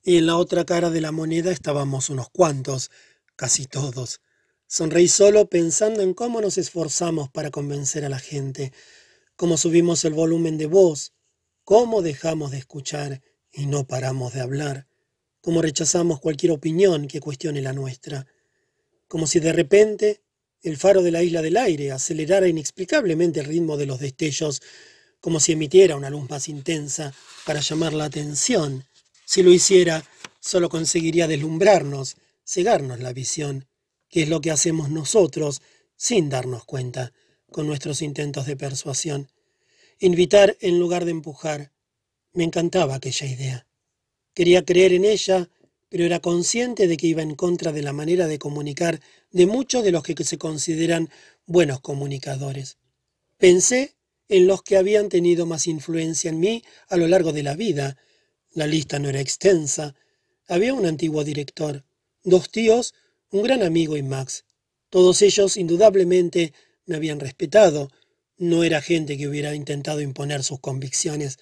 y 0.04 0.18
en 0.18 0.26
la 0.26 0.36
otra 0.36 0.66
cara 0.66 0.90
de 0.90 1.00
la 1.00 1.14
moneda 1.14 1.52
estábamos 1.52 2.10
unos 2.10 2.30
cuantos, 2.30 2.92
casi 3.38 3.66
todos. 3.66 4.22
Sonreí 4.68 5.08
solo 5.08 5.50
pensando 5.50 6.02
en 6.02 6.14
cómo 6.14 6.42
nos 6.42 6.58
esforzamos 6.58 7.30
para 7.30 7.52
convencer 7.52 8.04
a 8.04 8.10
la 8.10 8.20
gente, 8.20 8.74
cómo 9.38 9.56
subimos 9.56 10.04
el 10.04 10.14
volumen 10.14 10.58
de 10.58 10.66
voz, 10.66 11.14
cómo 11.64 12.02
dejamos 12.02 12.52
de 12.52 12.58
escuchar 12.58 13.22
y 13.52 13.66
no 13.66 13.88
paramos 13.88 14.34
de 14.34 14.42
hablar, 14.42 14.88
cómo 15.40 15.62
rechazamos 15.62 16.20
cualquier 16.20 16.52
opinión 16.52 17.08
que 17.08 17.22
cuestione 17.22 17.62
la 17.62 17.72
nuestra, 17.72 18.28
como 19.08 19.26
si 19.26 19.40
de 19.40 19.54
repente 19.54 20.22
el 20.62 20.76
faro 20.76 21.02
de 21.02 21.12
la 21.12 21.24
isla 21.24 21.42
del 21.42 21.56
aire 21.56 21.92
acelerara 21.92 22.48
inexplicablemente 22.48 23.40
el 23.40 23.46
ritmo 23.46 23.78
de 23.78 23.86
los 23.86 24.00
destellos, 24.00 24.62
como 25.22 25.40
si 25.40 25.54
emitiera 25.54 25.96
una 25.96 26.10
luz 26.10 26.30
más 26.30 26.50
intensa 26.50 27.14
para 27.46 27.62
llamar 27.62 27.94
la 27.94 28.06
atención 28.06 28.86
si 29.26 29.44
lo 29.44 29.52
hiciera, 29.52 30.04
solo 30.40 30.70
conseguiría 30.70 31.28
deslumbrarnos, 31.28 32.18
cegarnos 32.46 33.00
la 33.00 33.14
visión, 33.14 33.68
que 34.10 34.24
es 34.24 34.30
lo 34.30 34.42
que 34.42 34.52
hacemos 34.52 34.90
nosotros 34.90 35.62
sin 35.96 36.30
darnos 36.30 36.66
cuenta 36.66 37.14
con 37.52 37.68
nuestros 37.68 38.02
intentos 38.02 38.46
de 38.46 38.58
persuasión. 38.58 39.30
Invitar 40.00 40.58
en 40.60 40.80
lugar 40.80 41.06
de 41.06 41.12
empujar. 41.12 41.72
Me 42.34 42.44
encantaba 42.44 42.96
aquella 42.96 43.28
idea. 43.28 43.68
Quería 44.34 44.66
creer 44.66 44.94
en 44.94 45.06
ella, 45.06 45.50
pero 45.88 46.04
era 46.04 46.20
consciente 46.20 46.88
de 46.88 46.98
que 46.98 47.08
iba 47.08 47.22
en 47.22 47.36
contra 47.36 47.72
de 47.72 47.84
la 47.84 47.94
manera 47.94 48.28
de 48.28 48.40
comunicar 48.40 49.00
de 49.32 49.46
muchos 49.46 49.84
de 49.84 49.92
los 49.92 50.04
que 50.04 50.16
se 50.24 50.38
consideran 50.38 51.10
buenos 51.46 51.80
comunicadores. 51.80 52.78
Pensé 53.38 53.96
en 54.28 54.48
los 54.48 54.64
que 54.64 54.78
habían 54.78 55.10
tenido 55.10 55.46
más 55.46 55.68
influencia 55.68 56.30
en 56.30 56.40
mí 56.40 56.64
a 56.90 56.98
lo 56.98 57.08
largo 57.08 57.32
de 57.32 57.44
la 57.44 57.56
vida, 57.56 57.98
la 58.54 58.68
lista 58.68 59.00
no 59.00 59.10
era 59.10 59.20
extensa. 59.20 59.96
Había 60.48 60.74
un 60.74 60.86
antiguo 60.86 61.24
director, 61.24 61.84
dos 62.24 62.50
tíos, 62.50 62.94
un 63.32 63.44
gran 63.44 63.64
amigo 63.64 63.98
y 63.98 64.04
Max. 64.04 64.46
Todos 64.90 65.22
ellos 65.22 65.58
indudablemente 65.58 66.54
me 66.86 66.96
habían 66.96 67.20
respetado. 67.20 67.90
No 68.38 68.64
era 68.64 68.82
gente 68.82 69.18
que 69.18 69.28
hubiera 69.28 69.56
intentado 69.56 70.02
imponer 70.02 70.44
sus 70.44 70.60
convicciones. 70.60 71.38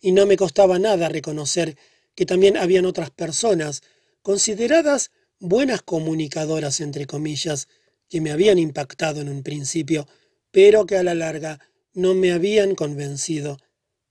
Y 0.00 0.12
no 0.12 0.26
me 0.26 0.36
costaba 0.36 0.78
nada 0.78 1.08
reconocer 1.08 1.76
que 2.14 2.26
también 2.26 2.56
habían 2.56 2.86
otras 2.86 3.10
personas 3.10 3.82
consideradas 4.22 5.10
buenas 5.38 5.82
comunicadoras, 5.82 6.80
entre 6.80 7.06
comillas, 7.06 7.68
que 8.08 8.20
me 8.20 8.30
habían 8.30 8.58
impactado 8.58 9.20
en 9.20 9.28
un 9.28 9.42
principio, 9.42 10.08
pero 10.50 10.86
que 10.86 10.96
a 10.96 11.02
la 11.02 11.14
larga 11.14 11.60
no 11.92 12.14
me 12.14 12.32
habían 12.32 12.74
convencido. 12.74 13.58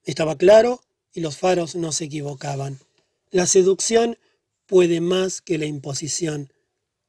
Estaba 0.04 0.38
claro 0.38 0.82
y 1.16 1.22
los 1.22 1.38
faros 1.38 1.76
no 1.76 1.92
se 1.94 2.06
equivocaban. 2.06 2.78
La 3.32 3.48
seducción 3.48 4.18
puede 4.68 5.00
más 5.00 5.42
que 5.42 5.58
la 5.58 5.66
imposición. 5.66 6.52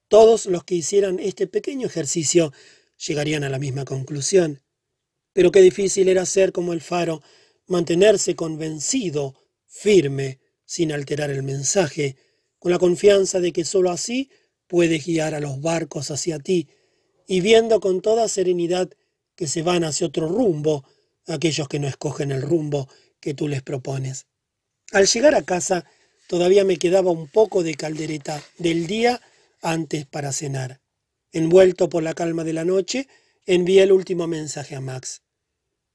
Todos 0.09 0.47
los 0.47 0.63
que 0.63 0.77
hicieran 0.77 1.19
este 1.19 1.49
pequeño 1.49 1.89
ejercicio 1.89 2.53
llegarían 3.05 3.43
a 3.43 3.51
la 3.51 3.59
misma 3.59 3.85
conclusión. 3.85 4.63
Pero 5.33 5.51
qué 5.51 5.61
difícil 5.61 6.09
era 6.09 6.25
ser 6.25 6.53
como 6.53 6.73
el 6.73 6.81
faro, 6.81 7.21
mantenerse 7.67 8.37
convencido, 8.37 9.35
firme, 9.67 10.39
sin 10.65 10.93
alterar 10.93 11.31
el 11.31 11.43
mensaje, 11.43 12.17
con 12.61 12.71
la 12.71 12.79
confianza 12.79 13.41
de 13.41 13.53
que 13.53 13.65
sólo 13.65 13.91
así 13.91 14.31
puedes 14.69 15.05
guiar 15.05 15.35
a 15.35 15.41
los 15.41 15.61
barcos 15.61 16.13
hacia 16.13 16.39
ti, 16.39 16.69
y 17.27 17.41
viendo 17.41 17.81
con 17.81 18.01
toda 18.01 18.29
serenidad 18.29 18.89
que 19.35 19.49
se 19.49 19.63
van 19.63 19.83
hacia 19.83 20.07
otro 20.07 20.29
rumbo, 20.29 20.85
aquellos 21.27 21.67
que 21.69 21.81
no 21.81 21.89
escogen 21.89 22.31
el 22.31 22.43
rumbo 22.43 22.89
que 23.21 23.35
tú 23.35 23.49
les 23.49 23.63
propones. 23.63 24.27
Al 24.93 25.07
llegar 25.07 25.35
a 25.35 25.43
casa, 25.43 25.85
todavía 26.29 26.65
me 26.65 26.77
quedaba 26.77 27.11
un 27.11 27.29
poco 27.29 27.63
de 27.63 27.75
caldereta 27.75 28.43
del 28.59 28.87
día 28.87 29.21
antes 29.63 30.07
para 30.07 30.33
cenar. 30.33 30.81
Envuelto 31.33 31.89
por 31.89 32.03
la 32.03 32.15
calma 32.15 32.45
de 32.45 32.53
la 32.53 32.65
noche, 32.65 33.09
envié 33.47 33.83
el 33.83 33.93
último 33.93 34.27
mensaje 34.27 34.77
a 34.77 34.81
Max. 34.81 35.23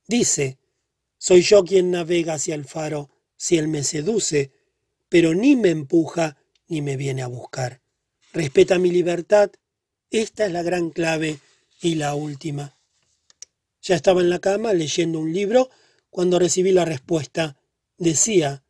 Dice, 0.08 0.58
soy 1.18 1.42
yo 1.42 1.64
quien 1.64 1.92
navega 1.92 2.34
hacia 2.34 2.56
el 2.56 2.66
faro 2.66 3.10
si 3.38 3.58
él 3.58 3.68
me 3.68 3.84
seduce, 3.84 4.52
pero 5.10 5.34
ni 5.34 5.56
me 5.56 5.70
empuja 5.70 6.38
ni 6.68 6.82
me 6.82 6.98
viene 6.98 7.22
a 7.22 7.28
buscar. 7.28 7.82
Respeta 8.34 8.80
mi 8.80 8.92
libertad. 8.92 9.52
Esta 10.10 10.46
es 10.46 10.52
la 10.52 10.64
gran 10.64 10.90
clave 10.90 11.40
y 11.82 11.96
la 11.96 12.16
última. 12.16 12.78
Ya 13.82 13.96
estaba 13.96 14.22
en 14.22 14.30
la 14.30 14.40
cama 14.40 14.74
leyendo 14.74 15.20
un 15.20 15.34
libro 15.34 15.70
cuando 16.12 16.38
recibí 16.38 16.72
la 16.72 16.86
respuesta. 16.86 17.58
Decía, 17.98 18.64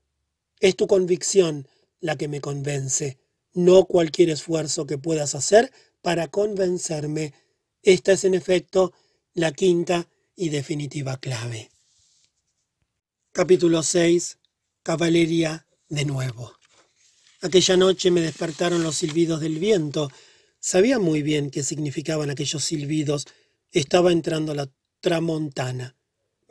es 0.62 0.78
tu 0.78 0.88
convicción 0.88 1.68
la 2.00 2.16
que 2.16 2.30
me 2.30 2.40
convence, 2.40 3.20
no 3.54 3.86
cualquier 3.86 4.30
esfuerzo 4.30 4.86
que 4.86 4.98
puedas 4.98 5.36
hacer 5.36 5.74
para 6.02 6.30
convencerme. 6.30 7.34
Esta 7.84 8.14
es 8.14 8.24
en 8.24 8.36
efecto 8.36 8.94
la 9.34 9.52
quinta 9.52 10.08
y 10.36 10.50
definitiva 10.50 11.18
clave. 11.18 11.70
Capítulo 13.34 13.84
6. 13.84 14.38
Caballería 14.84 15.68
de 15.90 16.06
nuevo. 16.06 16.54
Aquella 17.42 17.76
noche 17.76 18.12
me 18.12 18.22
despertaron 18.22 18.84
los 18.84 18.98
silbidos 18.98 19.42
del 19.42 19.58
viento. 19.58 20.12
Sabía 20.60 21.00
muy 21.00 21.24
bien 21.24 21.50
qué 21.50 21.64
significaban 21.64 22.30
aquellos 22.30 22.64
silbidos. 22.64 23.26
Estaba 23.72 24.12
entrando 24.12 24.54
la 24.54 24.70
tramontana. 25.00 25.96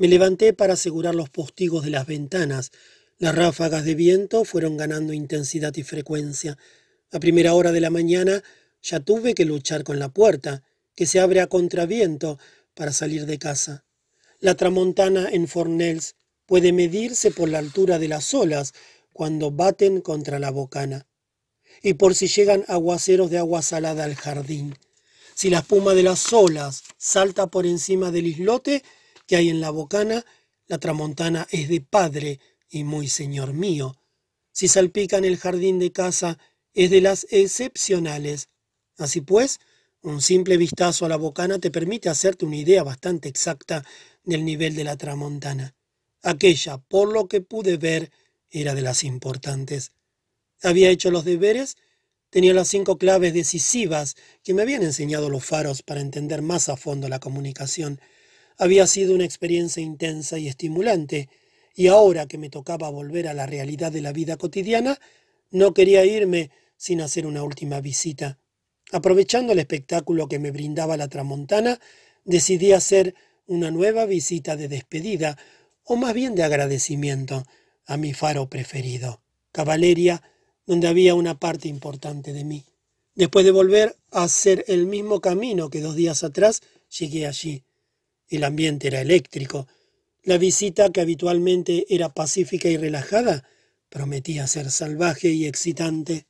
Me 0.01 0.09
levanté 0.09 0.55
para 0.55 0.73
asegurar 0.73 1.15
los 1.15 1.29
postigos 1.29 1.85
de 1.85 1.91
las 1.91 2.07
ventanas. 2.07 2.73
Las 3.19 3.35
ráfagas 3.35 3.85
de 3.85 3.95
viento 3.95 4.47
fueron 4.47 4.79
ganando 4.79 5.13
intensidad 5.13 5.77
y 5.77 5.83
frecuencia. 5.83 6.57
A 7.13 7.21
primera 7.21 7.53
hora 7.53 7.71
de 7.71 7.83
la 7.83 7.91
mañana 7.91 8.43
ya 8.81 9.01
tuve 9.01 9.35
que 9.35 9.45
luchar 9.45 9.85
con 9.85 9.99
la 9.99 10.09
puerta, 10.09 10.63
que 10.97 11.05
se 11.05 11.21
abre 11.21 11.43
a 11.43 11.49
contraviento, 11.49 12.39
para 12.73 12.93
salir 12.93 13.27
de 13.27 13.39
casa. 13.39 13.85
La 14.39 14.55
tramontana 14.55 15.29
en 15.31 15.47
Fornells 15.47 16.15
puede 16.47 16.73
medirse 16.73 17.31
por 17.31 17.51
la 17.51 17.59
altura 17.59 17.99
de 17.99 18.09
las 18.09 18.33
olas 18.33 18.73
cuando 19.13 19.51
baten 19.51 20.01
contra 20.01 20.39
la 20.39 20.51
bocana, 20.51 21.09
y 21.83 21.93
por 21.93 22.15
si 22.15 22.27
llegan 22.27 22.65
aguaceros 22.69 23.29
de 23.31 23.37
agua 23.37 23.61
salada 23.61 24.05
al 24.05 24.15
jardín. 24.15 24.79
Si 25.35 25.51
la 25.51 25.59
espuma 25.59 25.93
de 25.93 26.05
las 26.05 26.33
olas 26.33 26.85
salta 26.97 27.49
por 27.49 27.67
encima 27.67 28.11
del 28.11 28.29
islote 28.29 28.83
que 29.31 29.37
hay 29.37 29.49
en 29.49 29.61
la 29.61 29.71
bocana, 29.71 30.27
la 30.67 30.79
tramontana 30.79 31.47
es 31.53 31.69
de 31.69 31.81
padre 31.81 32.41
y 32.69 32.83
muy 32.83 33.07
señor 33.07 33.53
mío. 33.53 33.97
Si 34.51 34.67
salpica 34.67 35.19
en 35.19 35.25
el 35.25 35.37
jardín 35.37 35.79
de 35.79 35.93
casa, 35.93 36.37
es 36.75 36.91
de 36.91 37.01
las 37.01 37.29
excepcionales. 37.31 38.49
Así 38.99 39.21
pues, 39.21 39.61
un 40.03 40.21
simple 40.21 40.57
vistazo 40.57 41.07
a 41.07 41.09
la 41.09 41.15
bocana 41.15 41.61
te 41.61 41.71
permite 41.71 42.09
hacerte 42.09 42.45
una 42.45 42.57
idea 42.57 42.83
bastante 42.83 43.29
exacta 43.29 43.85
del 44.25 44.45
nivel 44.45 44.75
de 44.75 44.83
la 44.83 44.97
tramontana. 44.97 45.77
Aquella, 46.25 46.79
por 46.79 47.13
lo 47.13 47.29
que 47.29 47.41
pude 47.41 47.77
ver, 47.77 48.11
era 48.51 48.75
de 48.75 48.83
las 48.83 49.05
importantes. 49.05 49.93
Había 50.61 50.91
hecho 50.91 51.13
los 51.13 51.25
deberes, 51.25 51.77
tenía 52.31 52.53
las 52.53 52.67
cinco 52.67 52.99
claves 52.99 53.33
decisivas 53.33 54.17
que 54.43 54.55
me 54.55 54.63
habían 54.63 54.83
enseñado 54.83 55.31
los 55.31 55.45
faros 55.45 55.85
para 55.85 56.01
entender 56.01 56.43
más 56.43 56.69
a 56.69 56.77
fondo 56.77 57.09
la 57.09 57.21
comunicación. 57.21 58.01
Había 58.61 58.87
sido 58.87 59.15
una 59.15 59.25
experiencia 59.25 59.83
intensa 59.83 60.39
y 60.39 60.47
estimulante, 60.47 61.31
y 61.75 61.87
ahora 61.87 62.27
que 62.27 62.37
me 62.37 62.51
tocaba 62.51 62.91
volver 62.91 63.27
a 63.27 63.33
la 63.33 63.47
realidad 63.47 63.91
de 63.91 64.03
la 64.03 64.13
vida 64.13 64.37
cotidiana, 64.37 65.01
no 65.51 65.73
quería 65.73 66.05
irme 66.05 66.51
sin 66.77 67.01
hacer 67.01 67.25
una 67.25 67.43
última 67.43 67.81
visita. 67.81 68.39
Aprovechando 68.93 69.55
el 69.55 69.61
espectáculo 69.61 70.29
que 70.29 70.39
me 70.39 70.51
brindaba 70.51 70.99
la 70.99 71.09
tramontana, 71.09 71.81
decidí 72.27 72.73
hacer 72.73 73.15
una 73.47 73.71
nueva 73.71 74.05
visita 74.05 74.57
de 74.57 74.69
despedida, 74.69 75.39
o 75.83 75.97
más 75.97 76.13
bien 76.13 76.35
de 76.35 76.43
agradecimiento, 76.43 77.45
a 77.87 77.97
mi 77.97 78.13
faro 78.13 78.51
preferido, 78.51 79.23
Caballeria, 79.53 80.23
donde 80.67 80.87
había 80.87 81.15
una 81.15 81.41
parte 81.41 81.69
importante 81.69 82.35
de 82.35 82.45
mí. 82.45 82.67
Después 83.15 83.47
de 83.47 83.53
volver 83.53 83.97
a 84.11 84.25
hacer 84.25 84.67
el 84.69 84.85
mismo 84.85 85.23
camino 85.23 85.71
que 85.71 85.81
dos 85.81 85.97
días 85.97 86.25
atrás, 86.25 86.61
llegué 86.91 87.27
allí. 87.27 87.65
El 88.31 88.45
ambiente 88.45 88.87
era 88.87 89.03
eléctrico. 89.03 89.69
La 90.23 90.39
visita, 90.39 90.91
que 90.91 91.03
habitualmente 91.03 91.85
era 91.91 92.15
pacífica 92.15 92.69
y 92.69 92.79
relajada, 92.79 93.47
prometía 93.91 94.47
ser 94.47 94.71
salvaje 94.71 95.29
y 95.29 95.47
excitante. 95.47 96.27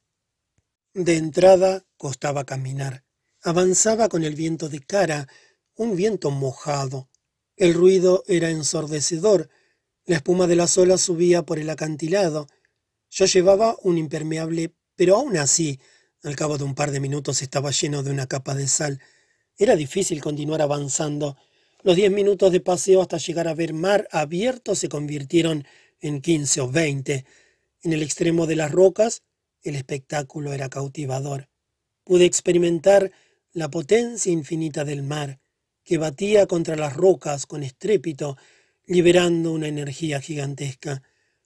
De 0.94 1.16
entrada 1.16 1.84
costaba 1.96 2.44
caminar. 2.44 3.04
Avanzaba 3.42 4.08
con 4.08 4.24
el 4.24 4.34
viento 4.34 4.68
de 4.68 4.80
cara, 4.80 5.28
un 5.76 5.94
viento 5.94 6.30
mojado. 6.30 7.08
El 7.56 7.74
ruido 7.74 8.24
era 8.26 8.50
ensordecedor, 8.50 9.50
la 10.06 10.16
espuma 10.16 10.46
de 10.46 10.56
las 10.56 10.76
olas 10.78 11.02
subía 11.02 11.42
por 11.42 11.58
el 11.58 11.70
acantilado. 11.70 12.48
Yo 13.10 13.26
llevaba 13.26 13.76
un 13.82 13.98
impermeable, 13.98 14.74
pero 14.96 15.16
aún 15.16 15.36
así, 15.36 15.78
al 16.22 16.36
cabo 16.36 16.58
de 16.58 16.64
un 16.64 16.74
par 16.74 16.90
de 16.90 17.00
minutos 17.00 17.42
estaba 17.42 17.70
lleno 17.70 18.02
de 18.02 18.10
una 18.10 18.26
capa 18.26 18.54
de 18.54 18.66
sal. 18.66 19.00
Era 19.56 19.76
difícil 19.76 20.20
continuar 20.20 20.62
avanzando. 20.62 21.36
Los 21.82 21.96
diez 21.96 22.10
minutos 22.10 22.52
de 22.52 22.60
paseo 22.60 23.00
hasta 23.00 23.16
llegar 23.16 23.48
a 23.48 23.54
ver 23.54 23.72
mar 23.72 24.06
abierto 24.10 24.74
se 24.74 24.90
convirtieron 24.90 25.66
en 26.00 26.20
quince 26.20 26.60
o 26.60 26.68
veinte. 26.68 27.24
En 27.82 27.94
el 27.94 28.02
extremo 28.02 28.46
de 28.46 28.56
las 28.56 28.70
rocas, 28.70 29.22
el 29.62 29.76
espectáculo 29.76 30.52
era 30.52 30.68
cautivador. 30.68 31.48
Pude 32.04 32.26
experimentar 32.26 33.10
la 33.52 33.70
potencia 33.70 34.30
infinita 34.30 34.84
del 34.84 35.02
mar, 35.02 35.40
que 35.82 35.96
batía 35.96 36.46
contra 36.46 36.76
las 36.76 36.94
rocas 36.94 37.46
con 37.46 37.62
estrépito 37.62 38.36
liberando 38.86 39.52
una 39.52 39.68
energía 39.68 40.20
gigantesca. 40.20 41.02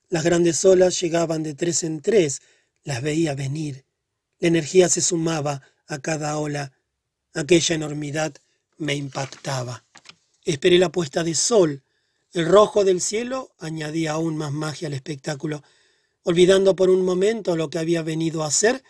Las 0.09 0.25
grandes 0.25 0.65
olas 0.65 1.01
llegaban 1.01 1.43
de 1.43 1.55
tres 1.55 1.85
en 1.85 2.01
tres, 2.01 2.43
las 2.83 3.03
veía 3.03 3.35
venir. 3.35 3.85
La 4.41 4.49
energía 4.49 4.89
se 4.89 5.01
sumaba 5.01 5.63
a 5.87 5.99
cada 5.99 6.39
ola. 6.39 6.73
Aquella 7.35 7.75
enormidad 7.75 8.35
me 8.79 8.95
impactaba. 8.95 9.85
Esperé 10.45 10.79
la 10.79 10.93
puesta 10.93 11.25
de 11.25 11.35
sol. 11.35 11.83
El 12.33 12.47
rojo 12.47 12.85
del 12.85 13.01
cielo 13.01 13.55
añadía 13.59 14.13
aún 14.13 14.37
más 14.37 14.53
magia 14.53 14.89
al 14.89 14.95
espectáculo. 14.95 15.63
Olvidando 16.23 16.77
por 16.77 16.91
un 16.91 17.03
momento 17.05 17.57
lo 17.57 17.71
que 17.71 17.79
había 17.79 18.03
venido 18.03 18.45
a 18.45 18.49
hacer, 18.49 18.83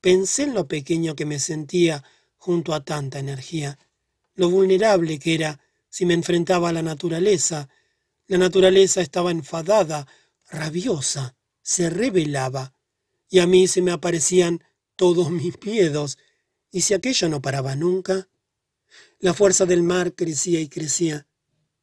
pensé 0.00 0.44
en 0.44 0.54
lo 0.54 0.68
pequeño 0.68 1.14
que 1.14 1.26
me 1.26 1.38
sentía 1.38 2.04
junto 2.36 2.72
a 2.72 2.84
tanta 2.84 3.18
energía, 3.18 3.78
lo 4.34 4.48
vulnerable 4.48 5.18
que 5.18 5.34
era 5.34 5.60
si 5.90 6.06
me 6.06 6.14
enfrentaba 6.14 6.70
a 6.70 6.72
la 6.72 6.82
naturaleza, 6.82 7.68
la 8.26 8.38
naturaleza 8.38 9.02
estaba 9.02 9.30
enfadada, 9.30 10.06
rabiosa, 10.50 11.36
se 11.60 11.90
rebelaba, 11.90 12.72
y 13.28 13.40
a 13.40 13.46
mí 13.46 13.68
se 13.68 13.82
me 13.82 13.90
aparecían 13.90 14.64
todos 14.96 15.30
mis 15.30 15.54
miedos, 15.62 16.16
y 16.70 16.80
si 16.80 16.94
aquello 16.94 17.28
no 17.28 17.42
paraba 17.42 17.76
nunca. 17.76 18.29
La 19.20 19.34
fuerza 19.34 19.66
del 19.66 19.82
mar 19.82 20.14
crecía 20.14 20.60
y 20.60 20.68
crecía. 20.68 21.26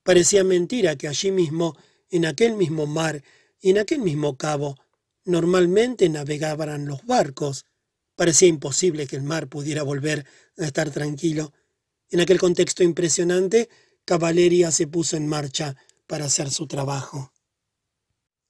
Parecía 0.01 0.43
mentira 0.43 0.95
que 0.95 1.07
allí 1.07 1.31
mismo, 1.31 1.77
en 2.09 2.25
aquel 2.25 2.53
mismo 2.53 2.87
mar 2.87 3.23
y 3.61 3.69
en 3.69 3.77
aquel 3.77 3.99
mismo 3.99 4.37
cabo, 4.37 4.75
normalmente 5.23 6.09
navegaban 6.09 6.87
los 6.87 7.05
barcos. 7.05 7.65
Parecía 8.15 8.47
imposible 8.47 9.05
que 9.05 9.17
el 9.17 9.21
mar 9.21 9.49
pudiera 9.49 9.83
volver 9.83 10.25
a 10.57 10.65
estar 10.65 10.89
tranquilo. 10.89 11.53
En 12.09 12.21
aquel 12.21 12.39
contexto 12.39 12.81
impresionante, 12.81 13.69
Caballeria 14.03 14.71
se 14.71 14.87
puso 14.87 15.15
en 15.15 15.27
marcha 15.27 15.75
para 16.07 16.25
hacer 16.25 16.49
su 16.49 16.65
trabajo. 16.65 17.33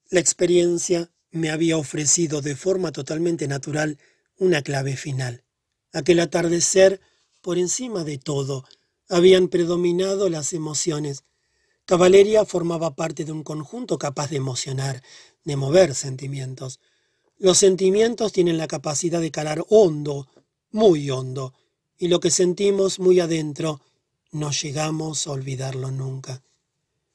La 0.10 0.22
experiencia 0.22 1.12
me 1.32 1.50
había 1.50 1.78
ofrecido 1.78 2.42
de 2.42 2.56
forma 2.56 2.94
totalmente 2.94 3.50
natural 3.50 3.98
una 4.38 4.62
clave 4.62 4.96
final. 4.96 5.44
Aquel 5.92 6.22
atardecer, 6.22 7.02
por 7.42 7.58
encima 7.58 8.04
de 8.06 8.18
todo, 8.18 8.66
habían 9.10 9.48
predominado 9.48 10.30
las 10.30 10.54
emociones. 10.54 11.24
Caballeria 11.86 12.46
formaba 12.46 12.96
parte 12.96 13.24
de 13.24 13.32
un 13.32 13.44
conjunto 13.44 13.98
capaz 13.98 14.30
de 14.30 14.38
emocionar, 14.38 15.02
de 15.44 15.56
mover 15.56 15.96
sentimientos. 15.96 16.80
Los 17.38 17.58
sentimientos 17.60 18.34
tienen 18.34 18.58
la 18.58 18.68
capacidad 18.68 19.22
de 19.22 19.32
calar 19.32 19.64
hondo, 19.70 20.28
muy 20.72 21.10
hondo, 21.10 21.54
y 21.98 22.10
lo 22.10 22.20
que 22.20 22.32
sentimos 22.32 23.00
muy 23.00 23.20
adentro 23.20 23.82
no 24.32 24.52
llegamos 24.52 25.26
a 25.26 25.32
olvidarlo 25.32 25.92
nunca. 25.92 26.44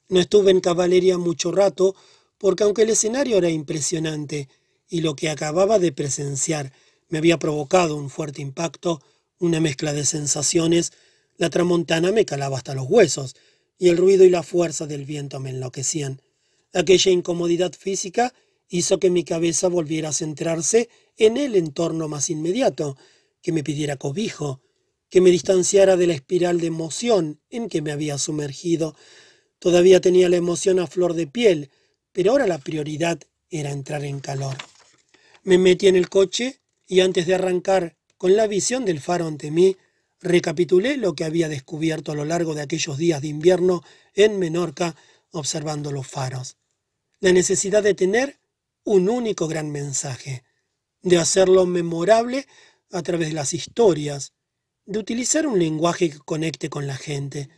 No 0.09 0.19
estuve 0.19 0.51
en 0.51 0.59
caballería 0.59 1.17
mucho 1.17 1.51
rato, 1.51 1.95
porque 2.37 2.63
aunque 2.63 2.81
el 2.81 2.89
escenario 2.89 3.37
era 3.37 3.49
impresionante 3.49 4.49
y 4.89 5.01
lo 5.01 5.15
que 5.15 5.29
acababa 5.29 5.79
de 5.79 5.91
presenciar 5.91 6.73
me 7.09 7.19
había 7.19 7.37
provocado 7.37 7.95
un 7.95 8.09
fuerte 8.09 8.41
impacto, 8.41 9.01
una 9.39 9.59
mezcla 9.59 9.93
de 9.93 10.05
sensaciones, 10.05 10.91
la 11.37 11.49
tramontana 11.49 12.11
me 12.11 12.25
calaba 12.25 12.57
hasta 12.57 12.75
los 12.75 12.87
huesos, 12.89 13.35
y 13.77 13.89
el 13.89 13.97
ruido 13.97 14.23
y 14.23 14.29
la 14.29 14.43
fuerza 14.43 14.87
del 14.87 15.05
viento 15.05 15.39
me 15.39 15.49
enloquecían. 15.49 16.21
Aquella 16.73 17.11
incomodidad 17.11 17.73
física 17.73 18.33
hizo 18.69 18.99
que 18.99 19.09
mi 19.09 19.23
cabeza 19.23 19.67
volviera 19.67 20.09
a 20.09 20.13
centrarse 20.13 20.89
en 21.17 21.37
el 21.37 21.55
entorno 21.55 22.07
más 22.07 22.29
inmediato, 22.29 22.97
que 23.41 23.51
me 23.51 23.63
pidiera 23.63 23.97
cobijo, 23.97 24.61
que 25.09 25.21
me 25.21 25.29
distanciara 25.29 25.95
de 25.95 26.07
la 26.07 26.13
espiral 26.13 26.59
de 26.59 26.67
emoción 26.67 27.39
en 27.49 27.69
que 27.69 27.81
me 27.81 27.91
había 27.91 28.17
sumergido. 28.17 28.95
Todavía 29.59 30.01
tenía 30.01 30.29
la 30.29 30.37
emoción 30.37 30.79
a 30.79 30.87
flor 30.87 31.13
de 31.13 31.27
piel, 31.27 31.69
pero 32.11 32.31
ahora 32.31 32.47
la 32.47 32.57
prioridad 32.57 33.19
era 33.49 33.71
entrar 33.71 34.03
en 34.05 34.19
calor. 34.19 34.55
Me 35.43 35.57
metí 35.57 35.87
en 35.87 35.95
el 35.95 36.09
coche 36.09 36.61
y 36.87 37.01
antes 37.01 37.27
de 37.27 37.35
arrancar, 37.35 37.95
con 38.17 38.35
la 38.35 38.47
visión 38.47 38.85
del 38.85 39.01
faro 39.01 39.27
ante 39.27 39.51
mí, 39.51 39.75
recapitulé 40.23 40.97
lo 40.97 41.15
que 41.15 41.25
había 41.25 41.49
descubierto 41.49 42.11
a 42.11 42.15
lo 42.15 42.25
largo 42.25 42.55
de 42.55 42.61
aquellos 42.61 42.97
días 42.97 43.21
de 43.21 43.27
invierno 43.27 43.83
en 44.15 44.39
Menorca 44.39 44.95
observando 45.31 45.91
los 45.91 46.07
faros. 46.07 46.57
La 47.19 47.33
necesidad 47.33 47.83
de 47.83 47.93
tener 47.93 48.39
un 48.85 49.09
único 49.09 49.47
gran 49.47 49.71
mensaje, 49.71 50.43
de 51.01 51.17
hacerlo 51.17 51.65
memorable 51.65 52.47
a 52.91 53.01
través 53.01 53.29
de 53.29 53.33
las 53.33 53.53
historias, 53.53 54.33
de 54.85 54.99
utilizar 54.99 55.45
un 55.45 55.59
lenguaje 55.59 56.09
que 56.09 56.19
conecte 56.19 56.69
con 56.69 56.87
la 56.87 56.95
gente, 56.95 57.49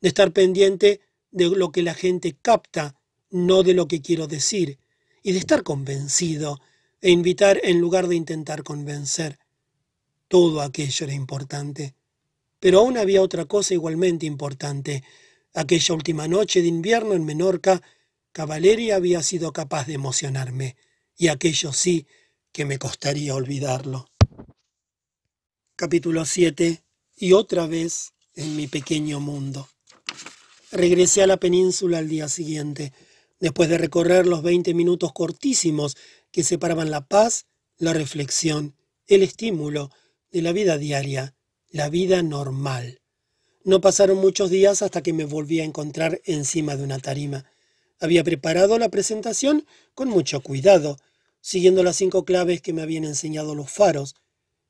de 0.00 0.08
estar 0.08 0.32
pendiente 0.32 1.00
de 1.30 1.48
lo 1.48 1.72
que 1.72 1.82
la 1.82 1.94
gente 1.94 2.36
capta, 2.40 2.94
no 3.30 3.62
de 3.62 3.74
lo 3.74 3.88
que 3.88 4.00
quiero 4.00 4.26
decir, 4.26 4.78
y 5.22 5.32
de 5.32 5.38
estar 5.38 5.62
convencido 5.62 6.60
e 7.00 7.10
invitar 7.10 7.60
en 7.64 7.80
lugar 7.80 8.06
de 8.06 8.16
intentar 8.16 8.62
convencer. 8.62 9.38
Todo 10.28 10.60
aquello 10.60 11.06
era 11.06 11.14
importante. 11.14 11.94
Pero 12.62 12.78
aún 12.78 12.96
había 12.96 13.22
otra 13.22 13.46
cosa 13.46 13.74
igualmente 13.74 14.24
importante. 14.24 15.02
Aquella 15.52 15.96
última 15.96 16.28
noche 16.28 16.62
de 16.62 16.68
invierno 16.68 17.14
en 17.14 17.24
Menorca, 17.24 17.82
Cavalleria 18.30 18.94
había 18.94 19.20
sido 19.24 19.52
capaz 19.52 19.88
de 19.88 19.94
emocionarme, 19.94 20.76
y 21.16 21.26
aquello 21.26 21.72
sí 21.72 22.06
que 22.52 22.64
me 22.64 22.78
costaría 22.78 23.34
olvidarlo. 23.34 24.06
Capítulo 25.74 26.24
7. 26.24 26.84
Y 27.16 27.32
otra 27.32 27.66
vez 27.66 28.12
en 28.36 28.54
mi 28.54 28.68
pequeño 28.68 29.18
mundo. 29.18 29.68
Regresé 30.70 31.24
a 31.24 31.26
la 31.26 31.38
península 31.38 31.98
al 31.98 32.08
día 32.08 32.28
siguiente, 32.28 32.92
después 33.40 33.70
de 33.70 33.78
recorrer 33.78 34.28
los 34.28 34.44
veinte 34.44 34.72
minutos 34.72 35.12
cortísimos 35.12 35.96
que 36.30 36.44
separaban 36.44 36.92
la 36.92 37.08
paz, 37.08 37.46
la 37.76 37.92
reflexión, 37.92 38.76
el 39.08 39.24
estímulo 39.24 39.90
de 40.30 40.42
la 40.42 40.52
vida 40.52 40.78
diaria, 40.78 41.34
la 41.72 41.88
vida 41.88 42.22
normal. 42.22 43.00
No 43.64 43.80
pasaron 43.80 44.18
muchos 44.18 44.50
días 44.50 44.82
hasta 44.82 45.02
que 45.02 45.14
me 45.14 45.24
volví 45.24 45.60
a 45.60 45.64
encontrar 45.64 46.20
encima 46.24 46.76
de 46.76 46.84
una 46.84 46.98
tarima. 46.98 47.46
Había 47.98 48.22
preparado 48.22 48.78
la 48.78 48.90
presentación 48.90 49.66
con 49.94 50.08
mucho 50.08 50.42
cuidado, 50.42 50.98
siguiendo 51.40 51.82
las 51.82 51.96
cinco 51.96 52.26
claves 52.26 52.60
que 52.60 52.74
me 52.74 52.82
habían 52.82 53.04
enseñado 53.04 53.54
los 53.54 53.70
faros, 53.70 54.16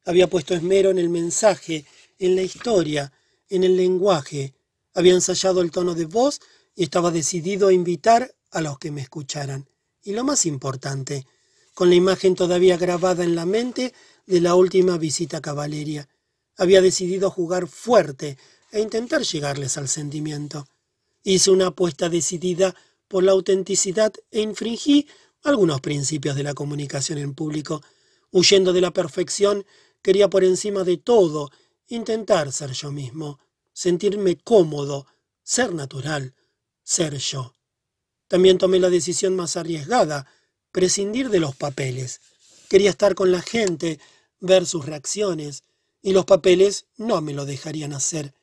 había 0.04 0.28
puesto 0.28 0.54
esmero 0.54 0.90
en 0.90 0.98
el 0.98 1.08
mensaje, 1.08 1.86
en 2.20 2.36
la 2.36 2.42
historia, 2.42 3.12
en 3.48 3.64
el 3.64 3.76
lenguaje. 3.76 4.54
Había 4.94 5.14
ensayado 5.14 5.60
el 5.60 5.72
tono 5.72 5.94
de 5.94 6.04
voz 6.04 6.40
y 6.76 6.84
estaba 6.84 7.10
decidido 7.10 7.68
a 7.68 7.72
invitar 7.72 8.32
a 8.52 8.60
los 8.60 8.78
que 8.78 8.92
me 8.92 9.00
escucharan. 9.00 9.68
Y 10.04 10.12
lo 10.12 10.22
más 10.22 10.46
importante, 10.46 11.26
con 11.74 11.88
la 11.88 11.96
imagen 11.96 12.36
todavía 12.36 12.76
grabada 12.76 13.24
en 13.24 13.34
la 13.34 13.46
mente 13.46 13.92
de 14.26 14.40
la 14.40 14.54
última 14.54 14.98
visita 14.98 15.38
a 15.38 15.42
Caballeria, 15.42 16.08
había 16.56 16.80
decidido 16.80 17.30
jugar 17.30 17.66
fuerte 17.66 18.38
e 18.70 18.80
intentar 18.80 19.22
llegarles 19.22 19.76
al 19.76 19.88
sentimiento. 19.88 20.66
Hice 21.22 21.50
una 21.50 21.68
apuesta 21.68 22.08
decidida 22.08 22.74
por 23.08 23.22
la 23.22 23.32
autenticidad 23.32 24.12
e 24.30 24.40
infringí 24.40 25.06
algunos 25.42 25.80
principios 25.80 26.36
de 26.36 26.42
la 26.42 26.54
comunicación 26.54 27.18
en 27.18 27.34
público, 27.34 27.82
huyendo 28.30 28.72
de 28.72 28.80
la 28.80 28.92
perfección 28.92 29.64
Quería 30.02 30.28
por 30.28 30.42
encima 30.42 30.82
de 30.82 30.96
todo 30.96 31.50
intentar 31.86 32.52
ser 32.52 32.72
yo 32.72 32.90
mismo, 32.90 33.38
sentirme 33.72 34.36
cómodo, 34.36 35.06
ser 35.44 35.72
natural, 35.72 36.34
ser 36.82 37.16
yo. 37.18 37.54
También 38.26 38.58
tomé 38.58 38.80
la 38.80 38.90
decisión 38.90 39.36
más 39.36 39.56
arriesgada, 39.56 40.26
prescindir 40.72 41.30
de 41.30 41.38
los 41.38 41.54
papeles. 41.54 42.20
Quería 42.68 42.90
estar 42.90 43.14
con 43.14 43.30
la 43.30 43.42
gente, 43.42 44.00
ver 44.40 44.66
sus 44.66 44.86
reacciones, 44.86 45.62
y 46.02 46.12
los 46.12 46.24
papeles 46.24 46.86
no 46.96 47.20
me 47.20 47.32
lo 47.32 47.46
dejarían 47.46 47.92
hacer. 47.92 48.34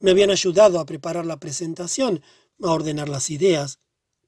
Me 0.00 0.10
habían 0.10 0.30
ayudado 0.30 0.80
a 0.80 0.86
preparar 0.86 1.24
la 1.24 1.38
presentación, 1.38 2.22
a 2.62 2.72
ordenar 2.72 3.08
las 3.08 3.30
ideas, 3.30 3.78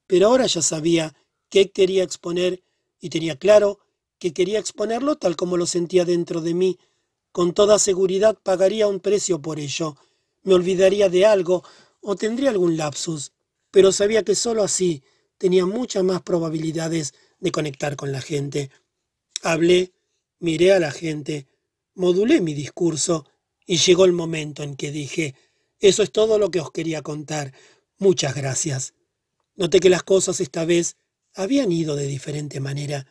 pero 0.07 0.29
ahora 0.29 0.47
ya 0.47 0.63
sabía 0.63 1.15
qué 1.51 1.71
quería 1.71 2.05
exponer 2.05 2.63
y 3.01 3.11
tenía 3.11 3.37
claro 3.37 3.81
que 4.19 4.33
quería 4.33 4.59
exponerlo 4.59 5.17
tal 5.17 5.37
como 5.37 5.57
lo 5.57 5.67
sentía 5.67 6.05
dentro 6.05 6.41
de 6.41 6.55
mí. 6.55 6.79
Con 7.33 7.53
toda 7.53 7.79
seguridad 7.79 8.39
pagaría 8.43 8.87
un 8.87 9.01
precio 9.01 9.41
por 9.43 9.61
ello. 9.61 9.97
Me 10.43 10.55
olvidaría 10.55 11.09
de 11.09 11.27
algo 11.27 11.65
o 12.01 12.17
tendría 12.17 12.51
algún 12.51 12.77
lapsus, 12.77 13.33
pero 13.71 13.93
sabía 13.93 14.23
que 14.25 14.35
sólo 14.35 14.63
así 14.63 15.03
tenía 15.37 15.67
muchas 15.67 16.05
más 16.05 16.23
probabilidades 16.23 17.15
de 17.39 17.53
conectar 17.53 17.97
con 17.97 18.13
la 18.13 18.21
gente. 18.21 18.71
Hablé, 19.43 19.93
miré 20.41 20.73
a 20.73 20.81
la 20.81 20.91
gente, 20.91 21.47
modulé 21.99 22.41
mi 22.41 22.55
discurso 22.55 23.27
y 23.67 23.77
llegó 23.79 24.05
el 24.05 24.13
momento 24.13 24.63
en 24.63 24.77
que 24.77 24.93
dije, 24.93 25.35
eso 25.81 26.03
es 26.05 26.13
todo 26.13 26.39
lo 26.39 26.51
que 26.51 26.61
os 26.61 26.71
quería 26.71 27.03
contar. 27.03 27.53
Muchas 27.99 28.35
gracias. 28.37 28.95
Noté 29.57 29.81
que 29.81 29.91
las 29.91 30.05
cosas 30.05 30.41
esta 30.41 30.65
vez 30.65 30.97
habían 31.35 31.73
ido 31.73 31.97
de 31.97 32.07
diferente 32.07 32.61
manera. 32.61 33.07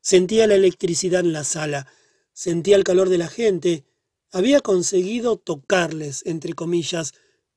Sentía 0.00 0.48
la 0.48 0.56
electricidad 0.56 1.20
en 1.20 1.32
la 1.32 1.44
sala, 1.44 1.86
sentía 2.32 2.74
el 2.74 2.82
calor 2.82 3.08
de 3.08 3.18
la 3.18 3.28
gente, 3.28 3.84
había 4.32 4.60
conseguido 4.60 5.36
tocarles, 5.36 6.22
entre 6.26 6.54
comillas, 6.54 7.14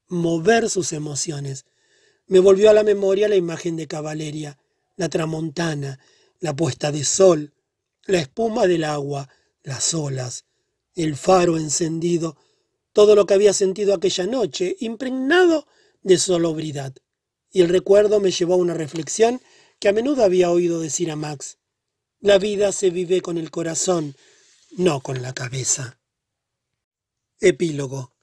mover 0.07 0.69
sus 0.69 0.93
emociones. 0.93 1.65
Me 2.27 2.39
volvió 2.39 2.69
a 2.69 2.73
la 2.73 2.83
memoria 2.83 3.27
la 3.27 3.35
imagen 3.35 3.77
de 3.77 3.87
caballeria, 3.87 4.59
la 4.95 5.09
tramontana, 5.09 5.99
la 6.39 6.55
puesta 6.55 6.91
de 6.91 7.03
sol, 7.03 7.53
la 8.05 8.19
espuma 8.19 8.67
del 8.67 8.83
agua, 8.83 9.27
las 9.63 9.95
olas, 9.95 10.46
el 11.03 11.15
faro 11.15 11.57
encendido, 11.57 12.37
todo 12.91 13.15
lo 13.15 13.25
que 13.25 13.35
había 13.35 13.53
sentido 13.53 13.93
aquella 13.93 14.25
noche, 14.25 14.75
impregnado 14.79 15.67
de 16.01 16.17
solobridad. 16.17 16.95
Y 17.51 17.61
el 17.61 17.69
recuerdo 17.69 18.19
me 18.19 18.31
llevó 18.31 18.55
a 18.55 18.57
una 18.57 18.73
reflexión 18.73 19.39
que 19.79 19.89
a 19.89 19.93
menudo 19.93 20.23
había 20.23 20.49
oído 20.49 20.79
decir 20.79 21.11
a 21.11 21.15
Max. 21.15 21.59
La 22.19 22.39
vida 22.39 22.71
se 22.71 22.89
vive 22.89 23.21
con 23.21 23.37
el 23.37 23.51
corazón, 23.51 24.15
no 24.75 25.01
con 25.01 25.21
la 25.21 25.33
cabeza. 25.33 25.99
Epílogo. 27.39 28.13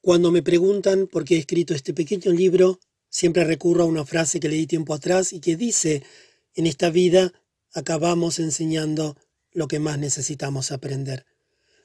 Cuando 0.00 0.30
me 0.30 0.42
preguntan 0.42 1.06
por 1.06 1.24
qué 1.24 1.36
he 1.36 1.38
escrito 1.38 1.74
este 1.74 1.92
pequeño 1.92 2.32
libro, 2.32 2.80
siempre 3.10 3.44
recurro 3.44 3.82
a 3.82 3.86
una 3.86 4.06
frase 4.06 4.40
que 4.40 4.48
leí 4.48 4.66
tiempo 4.66 4.94
atrás 4.94 5.34
y 5.34 5.40
que 5.40 5.56
dice, 5.56 6.02
en 6.54 6.66
esta 6.66 6.88
vida 6.88 7.34
acabamos 7.74 8.38
enseñando 8.38 9.16
lo 9.52 9.68
que 9.68 9.78
más 9.78 9.98
necesitamos 9.98 10.72
aprender. 10.72 11.26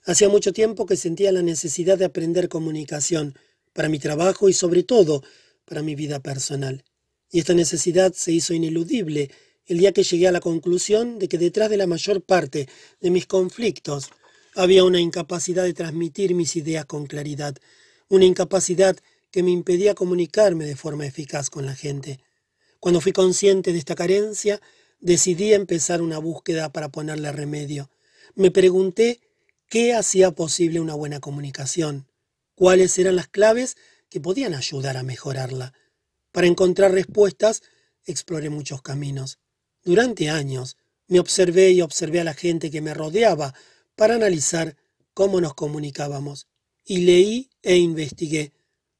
Hacía 0.05 0.29
mucho 0.29 0.53
tiempo 0.53 0.85
que 0.85 0.95
sentía 0.95 1.31
la 1.31 1.41
necesidad 1.41 1.97
de 1.97 2.05
aprender 2.05 2.49
comunicación 2.49 3.35
para 3.73 3.89
mi 3.89 3.99
trabajo 3.99 4.49
y 4.49 4.53
sobre 4.53 4.83
todo 4.83 5.23
para 5.65 5.83
mi 5.83 5.95
vida 5.95 6.19
personal. 6.19 6.83
Y 7.31 7.39
esta 7.39 7.53
necesidad 7.53 8.13
se 8.13 8.31
hizo 8.31 8.53
ineludible 8.53 9.29
el 9.67 9.77
día 9.77 9.91
que 9.91 10.03
llegué 10.03 10.27
a 10.27 10.31
la 10.31 10.39
conclusión 10.39 11.19
de 11.19 11.27
que 11.27 11.37
detrás 11.37 11.69
de 11.69 11.77
la 11.77 11.85
mayor 11.85 12.23
parte 12.23 12.67
de 12.99 13.11
mis 13.11 13.27
conflictos 13.27 14.09
había 14.55 14.83
una 14.83 14.99
incapacidad 14.99 15.63
de 15.63 15.73
transmitir 15.73 16.33
mis 16.33 16.55
ideas 16.55 16.85
con 16.85 17.05
claridad, 17.05 17.55
una 18.07 18.25
incapacidad 18.25 18.97
que 19.31 19.43
me 19.43 19.51
impedía 19.51 19.93
comunicarme 19.93 20.65
de 20.65 20.75
forma 20.75 21.05
eficaz 21.05 21.51
con 21.51 21.67
la 21.67 21.75
gente. 21.75 22.19
Cuando 22.79 22.99
fui 22.99 23.11
consciente 23.11 23.73
de 23.73 23.77
esta 23.77 23.93
carencia, 23.93 24.59
decidí 24.99 25.53
empezar 25.53 26.01
una 26.01 26.17
búsqueda 26.17 26.71
para 26.73 26.89
ponerle 26.89 27.31
remedio. 27.31 27.91
Me 28.33 28.49
pregunté 28.49 29.19
qué 29.69 29.93
hacía 29.93 30.31
posible 30.31 30.79
una 30.79 30.95
buena 30.95 31.19
comunicación, 31.19 32.07
cuáles 32.55 32.97
eran 32.97 33.15
las 33.15 33.27
claves 33.27 33.77
que 34.09 34.19
podían 34.19 34.55
ayudar 34.55 34.97
a 34.97 35.03
mejorarla. 35.03 35.73
Para 36.31 36.47
encontrar 36.47 36.91
respuestas, 36.91 37.61
exploré 38.03 38.49
muchos 38.49 38.81
caminos. 38.81 39.39
Durante 39.83 40.29
años 40.29 40.75
me 41.07 41.19
observé 41.19 41.71
y 41.71 41.81
observé 41.81 42.19
a 42.19 42.23
la 42.23 42.33
gente 42.33 42.69
que 42.71 42.81
me 42.81 42.93
rodeaba 42.93 43.53
para 43.95 44.15
analizar 44.15 44.75
cómo 45.13 45.39
nos 45.39 45.53
comunicábamos. 45.53 46.47
Y 46.83 46.99
leí 46.99 47.49
e 47.61 47.77
investigué. 47.77 48.51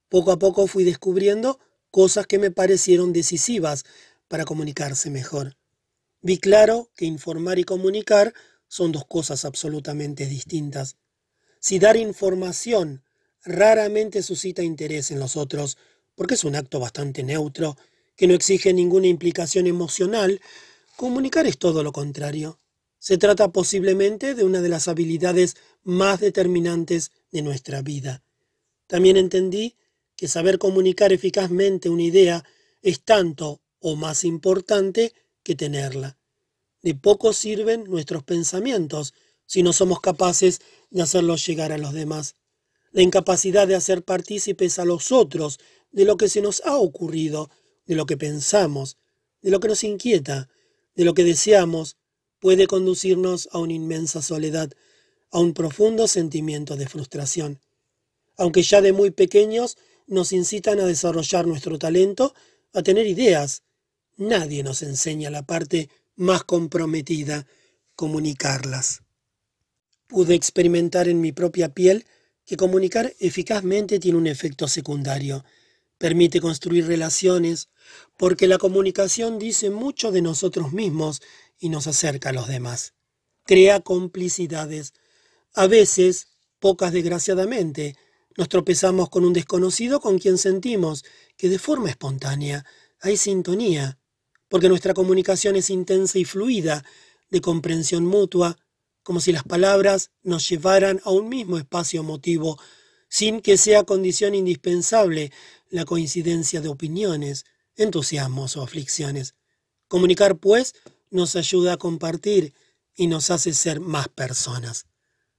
Poco 0.10 0.32
a 0.32 0.40
poco 0.40 0.68
fui 0.68 0.84
descubriendo 0.84 1.60
cosas 1.92 2.28
que 2.28 2.40
me 2.40 2.52
parecieron 2.52 3.14
decisivas 3.14 3.86
para 4.28 4.46
comunicarse 4.46 5.10
mejor. 5.10 5.58
Vi 6.22 6.38
claro 6.38 6.92
que 6.96 7.06
informar 7.06 7.58
y 7.60 7.64
comunicar 7.64 8.34
son 8.70 8.94
dos 8.94 9.06
cosas 9.06 9.44
absolutamente 9.44 10.26
distintas. 10.28 10.96
Si 11.60 11.80
dar 11.80 11.98
información 11.98 13.04
raramente 13.44 14.24
suscita 14.24 14.64
interés 14.64 15.12
en 15.12 15.20
los 15.20 15.36
otros, 15.36 15.78
porque 16.16 16.36
es 16.36 16.46
un 16.46 16.56
acto 16.56 16.80
bastante 16.80 17.24
neutro, 17.24 17.76
que 18.16 18.28
no 18.28 18.34
exige 18.34 18.74
ninguna 18.74 19.08
implicación 19.08 19.68
emocional, 19.68 20.40
comunicar 20.96 21.48
es 21.48 21.58
todo 21.58 21.84
lo 21.84 21.92
contrario. 21.92 22.60
Se 23.00 23.18
trata 23.18 23.52
posiblemente 23.52 24.36
de 24.36 24.44
una 24.44 24.62
de 24.62 24.70
las 24.70 24.88
habilidades 24.88 25.56
más 25.84 26.20
determinantes 26.20 27.12
de 27.32 27.42
nuestra 27.42 27.82
vida. 27.82 28.22
También 28.88 29.18
entendí 29.18 29.78
que 30.16 30.28
saber 30.28 30.60
comunicar 30.60 31.14
eficazmente 31.14 31.90
una 31.90 32.04
idea 32.04 32.44
es 32.82 33.02
tanto 33.02 33.62
o 33.80 33.96
más 33.96 34.26
importante 34.26 35.14
que 35.44 35.56
tenerla. 35.56 36.19
De 36.82 36.96
poco 36.96 37.34
sirven 37.34 37.84
nuestros 37.86 38.24
pensamientos 38.24 39.14
si 39.46 39.64
no 39.64 39.74
somos 39.74 40.00
capaces 40.00 40.60
de 40.90 41.02
hacerlos 41.02 41.46
llegar 41.46 41.72
a 41.72 41.78
los 41.78 41.94
demás. 41.94 42.36
La 42.92 43.02
incapacidad 43.02 43.68
de 43.68 43.76
hacer 43.76 44.04
partícipes 44.04 44.80
a 44.80 44.86
los 44.86 45.12
otros 45.12 45.60
de 45.92 46.06
lo 46.06 46.18
que 46.18 46.30
se 46.30 46.42
nos 46.42 46.62
ha 46.66 46.78
ocurrido, 46.78 47.50
de 47.86 47.96
lo 47.96 48.06
que 48.06 48.18
pensamos, 48.18 48.98
de 49.42 49.52
lo 49.52 49.60
que 49.60 49.68
nos 49.68 49.84
inquieta, 49.84 50.50
de 50.96 51.06
lo 51.06 51.14
que 51.14 51.24
deseamos, 51.24 51.98
puede 52.40 52.68
conducirnos 52.68 53.50
a 53.52 53.60
una 53.60 53.74
inmensa 53.74 54.22
soledad, 54.22 54.72
a 55.32 55.40
un 55.40 55.54
profundo 55.54 56.08
sentimiento 56.08 56.76
de 56.76 56.88
frustración. 56.88 57.60
Aunque 58.38 58.64
ya 58.64 58.82
de 58.82 58.94
muy 58.94 59.12
pequeños 59.12 59.78
nos 60.08 60.32
incitan 60.32 60.80
a 60.80 60.86
desarrollar 60.86 61.46
nuestro 61.46 61.78
talento, 61.78 62.34
a 62.74 62.82
tener 62.82 63.06
ideas. 63.08 63.64
Nadie 64.18 64.64
nos 64.64 64.82
enseña 64.82 65.30
la 65.30 65.44
parte 65.44 65.90
más 66.20 66.44
comprometida, 66.44 67.48
comunicarlas. 67.96 69.04
Pude 70.06 70.36
experimentar 70.36 71.08
en 71.08 71.22
mi 71.22 71.32
propia 71.32 71.70
piel 71.70 72.06
que 72.46 72.58
comunicar 72.58 73.14
eficazmente 73.20 74.00
tiene 74.00 74.18
un 74.18 74.28
efecto 74.28 74.68
secundario. 74.68 75.46
Permite 75.98 76.42
construir 76.42 76.88
relaciones, 76.88 77.70
porque 78.18 78.48
la 78.48 78.58
comunicación 78.58 79.40
dice 79.40 79.70
mucho 79.70 80.12
de 80.12 80.22
nosotros 80.22 80.74
mismos 80.74 81.22
y 81.58 81.70
nos 81.70 81.88
acerca 81.88 82.30
a 82.30 82.34
los 82.34 82.50
demás. 82.50 82.96
Crea 83.46 83.80
complicidades, 83.80 84.94
a 85.54 85.68
veces, 85.68 86.28
pocas 86.60 86.92
desgraciadamente, 86.92 87.96
nos 88.36 88.50
tropezamos 88.50 89.10
con 89.10 89.24
un 89.24 89.32
desconocido 89.32 90.02
con 90.02 90.20
quien 90.20 90.38
sentimos 90.38 91.06
que 91.38 91.48
de 91.48 91.60
forma 91.60 91.90
espontánea 91.90 92.66
hay 93.00 93.16
sintonía, 93.16 93.99
porque 94.50 94.70
nuestra 94.70 94.94
comunicación 94.94 95.56
es 95.56 95.70
intensa 95.70 96.20
y 96.20 96.26
fluida, 96.26 96.84
de 97.30 97.42
comprensión 97.42 98.06
mutua, 98.06 98.58
como 99.04 99.22
si 99.22 99.32
las 99.32 99.44
palabras 99.44 100.12
nos 100.24 100.50
llevaran 100.50 101.00
a 101.04 101.12
un 101.12 101.30
mismo 101.30 101.58
espacio 101.58 102.02
emotivo, 102.02 102.60
sin 103.08 103.40
que 103.40 103.58
sea 103.58 103.84
condición 103.84 104.36
indispensable 104.36 105.32
la 105.70 105.86
coincidencia 105.86 106.62
de 106.62 106.70
opiniones, 106.70 107.46
entusiasmos 107.76 108.58
o 108.58 108.64
aflicciones. 108.64 109.36
Comunicar, 109.88 110.38
pues, 110.38 110.74
nos 111.10 111.36
ayuda 111.36 111.74
a 111.74 111.78
compartir 111.78 112.54
y 112.96 113.08
nos 113.08 113.32
hace 113.32 113.54
ser 113.54 113.80
más 113.80 114.10
personas. 114.10 114.86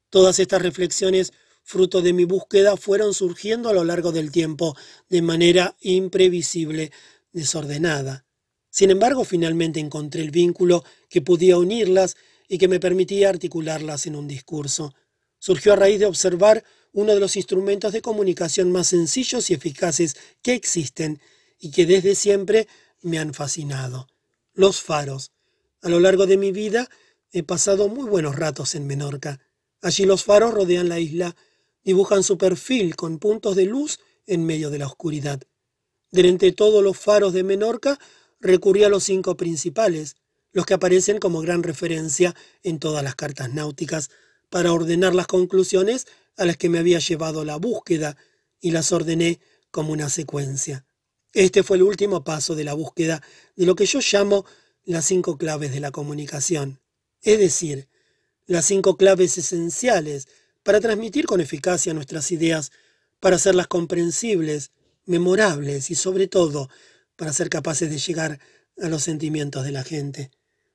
Todas 0.09 0.39
estas 0.39 0.63
reflexiones 0.63 1.33
fruto 1.71 2.03
de 2.03 2.13
mi 2.13 2.25
búsqueda, 2.25 2.77
fueron 2.77 3.15
surgiendo 3.15 3.69
a 3.69 3.73
lo 3.73 3.85
largo 3.85 4.11
del 4.11 4.33
tiempo 4.33 4.77
de 5.09 5.23
manera 5.23 5.77
imprevisible, 5.81 6.91
desordenada. 7.33 8.25
Sin 8.71 8.91
embargo, 8.91 9.25
finalmente 9.25 9.81
encontré 9.81 10.23
el 10.23 10.31
vínculo 10.31 10.85
que 11.09 11.21
podía 11.21 11.59
unirlas 11.59 12.17
y 12.49 12.59
que 12.59 12.69
me 12.69 12.81
permitía 12.81 13.29
articularlas 13.29 14.07
en 14.07 14.17
un 14.17 14.29
discurso. 14.29 14.95
Surgió 15.39 15.73
a 15.73 15.77
raíz 15.77 15.99
de 16.01 16.07
observar 16.07 16.65
uno 16.93 17.15
de 17.15 17.21
los 17.21 17.37
instrumentos 17.37 17.93
de 17.93 18.03
comunicación 18.03 18.71
más 18.73 18.89
sencillos 18.89 19.51
y 19.51 19.55
eficaces 19.55 20.17
que 20.43 20.55
existen 20.55 21.21
y 21.59 21.71
que 21.71 21.87
desde 21.87 22.15
siempre 22.15 22.69
me 23.03 23.19
han 23.19 23.35
fascinado. 23.35 24.07
Los 24.55 24.81
faros. 24.81 25.33
A 25.83 25.89
lo 25.89 26.01
largo 26.01 26.27
de 26.27 26.37
mi 26.37 26.53
vida 26.53 26.89
he 27.33 27.43
pasado 27.43 27.89
muy 27.89 28.09
buenos 28.09 28.37
ratos 28.37 28.75
en 28.75 28.87
Menorca. 28.87 29.41
Allí 29.81 30.05
los 30.05 30.25
faros 30.25 30.53
rodean 30.53 30.89
la 30.89 30.99
isla 30.99 31.37
dibujan 31.83 32.23
su 32.23 32.37
perfil 32.37 32.97
con 32.97 33.19
puntos 33.19 33.57
de 33.57 33.65
luz 33.65 34.01
en 34.27 34.45
medio 34.45 34.71
de 34.71 34.79
la 34.79 34.87
oscuridad. 34.87 35.41
De 36.11 36.53
todos 36.53 36.83
los 36.83 36.99
faros 36.99 37.33
de 37.33 37.45
Menorca, 37.45 37.99
recurrí 38.41 38.85
a 38.85 38.89
los 38.89 39.05
cinco 39.05 39.37
principales, 39.37 40.17
los 40.53 40.67
que 40.67 40.75
aparecen 40.75 41.19
como 41.19 41.41
gran 41.41 41.63
referencia 41.63 42.35
en 42.63 42.79
todas 42.79 43.05
las 43.05 43.15
cartas 43.15 43.53
náuticas, 43.53 44.11
para 44.49 44.73
ordenar 44.73 45.15
las 45.15 45.27
conclusiones 45.27 46.07
a 46.37 46.45
las 46.45 46.57
que 46.57 46.69
me 46.69 46.79
había 46.79 46.99
llevado 46.99 47.45
la 47.45 47.57
búsqueda, 47.57 48.17
y 48.61 48.73
las 48.73 48.93
ordené 48.93 49.41
como 49.71 49.93
una 49.93 50.09
secuencia. 50.09 50.85
Este 51.33 51.63
fue 51.63 51.77
el 51.77 51.85
último 51.85 52.25
paso 52.25 52.55
de 52.55 52.65
la 52.65 52.75
búsqueda 52.75 53.23
de 53.57 53.67
lo 53.67 53.75
que 53.77 53.87
yo 53.87 54.01
llamo 54.01 54.45
las 54.85 55.05
cinco 55.05 55.39
claves 55.39 55.73
de 55.73 55.81
la 55.81 55.93
comunicación, 55.93 56.81
es 57.23 57.39
decir, 57.39 57.89
las 58.47 58.65
cinco 58.65 58.97
claves 58.97 59.39
esenciales 59.39 60.27
para 60.63 60.81
transmitir 60.81 61.27
con 61.27 61.41
eficacia 61.41 61.95
nuestras 61.95 62.33
ideas, 62.33 62.73
para 63.21 63.37
hacerlas 63.37 63.69
comprensibles, 63.69 64.73
memorables 65.07 65.91
y 65.91 65.95
sobre 65.95 66.27
todo 66.27 66.69
para 67.21 67.35
ser 67.35 67.51
capaces 67.51 67.91
de 67.91 67.99
llegar 67.99 68.41
a 68.81 68.89
los 68.89 69.03
sentimientos 69.03 69.63
de 69.63 69.73
la 69.73 69.85
gente. 69.85 70.31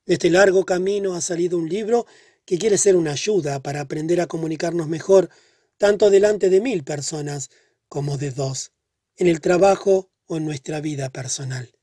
De 0.05 0.13
este 0.13 0.29
largo 0.29 0.63
camino 0.63 1.15
ha 1.15 1.21
salido 1.21 1.57
un 1.57 1.67
libro 1.67 2.05
que 2.45 2.59
quiere 2.59 2.77
ser 2.77 2.95
una 2.95 3.13
ayuda 3.13 3.63
para 3.63 3.81
aprender 3.81 4.21
a 4.21 4.27
comunicarnos 4.27 4.87
mejor, 4.87 5.31
tanto 5.79 6.11
delante 6.11 6.51
de 6.51 6.61
mil 6.61 6.83
personas 6.83 7.49
como 7.89 8.19
de 8.19 8.29
dos, 8.29 8.73
en 9.17 9.25
el 9.25 9.41
trabajo 9.41 10.11
o 10.27 10.37
en 10.37 10.45
nuestra 10.45 10.81
vida 10.81 11.09
personal. 11.09 11.73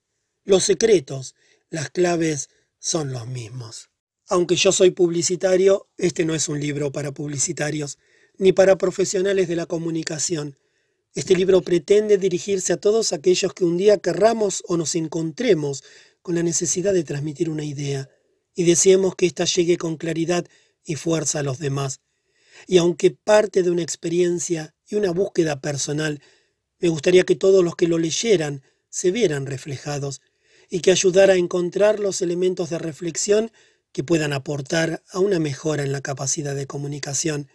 Los 0.44 0.62
secretos, 0.62 1.34
las 1.68 1.90
claves 1.90 2.48
son 2.78 3.12
los 3.12 3.26
mismos. 3.26 3.90
Aunque 4.28 4.54
yo 4.54 4.70
soy 4.70 4.92
publicitario, 4.92 5.88
este 5.96 6.24
no 6.24 6.36
es 6.36 6.48
un 6.48 6.60
libro 6.60 6.92
para 6.92 7.10
publicitarios 7.10 7.98
ni 8.38 8.52
para 8.52 8.78
profesionales 8.78 9.48
de 9.48 9.56
la 9.56 9.66
comunicación. 9.66 10.56
Este 11.14 11.34
libro 11.34 11.60
pretende 11.60 12.16
dirigirse 12.16 12.72
a 12.72 12.78
todos 12.78 13.12
aquellos 13.12 13.52
que 13.52 13.64
un 13.64 13.76
día 13.76 13.98
querramos 13.98 14.62
o 14.66 14.78
nos 14.78 14.94
encontremos 14.94 15.84
con 16.22 16.34
la 16.34 16.42
necesidad 16.42 16.94
de 16.94 17.04
transmitir 17.04 17.50
una 17.50 17.64
idea 17.64 18.08
y 18.54 18.64
deseemos 18.64 19.14
que 19.14 19.26
ésta 19.26 19.44
llegue 19.44 19.76
con 19.76 19.98
claridad 19.98 20.46
y 20.84 20.94
fuerza 20.94 21.40
a 21.40 21.42
los 21.42 21.58
demás. 21.58 22.00
Y 22.66 22.78
aunque 22.78 23.10
parte 23.10 23.62
de 23.62 23.70
una 23.70 23.82
experiencia 23.82 24.74
y 24.88 24.94
una 24.94 25.10
búsqueda 25.10 25.60
personal, 25.60 26.22
me 26.78 26.88
gustaría 26.88 27.24
que 27.24 27.36
todos 27.36 27.62
los 27.62 27.76
que 27.76 27.88
lo 27.88 27.98
leyeran 27.98 28.62
se 28.88 29.10
vieran 29.10 29.44
reflejados 29.44 30.22
y 30.70 30.80
que 30.80 30.92
ayudara 30.92 31.34
a 31.34 31.36
encontrar 31.36 32.00
los 32.00 32.22
elementos 32.22 32.70
de 32.70 32.78
reflexión 32.78 33.50
que 33.92 34.02
puedan 34.02 34.32
aportar 34.32 35.02
a 35.10 35.18
una 35.18 35.38
mejora 35.38 35.82
en 35.82 35.92
la 35.92 36.00
capacidad 36.00 36.54
de 36.54 36.66
comunicación. 36.66 37.48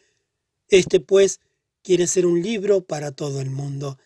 Este, 0.70 1.00
pues, 1.00 1.40
quiere 1.88 2.06
ser 2.06 2.26
un 2.26 2.42
libro 2.42 2.82
para 2.82 3.14
todo 3.14 3.40
el 3.40 3.50
mundo. 3.50 3.98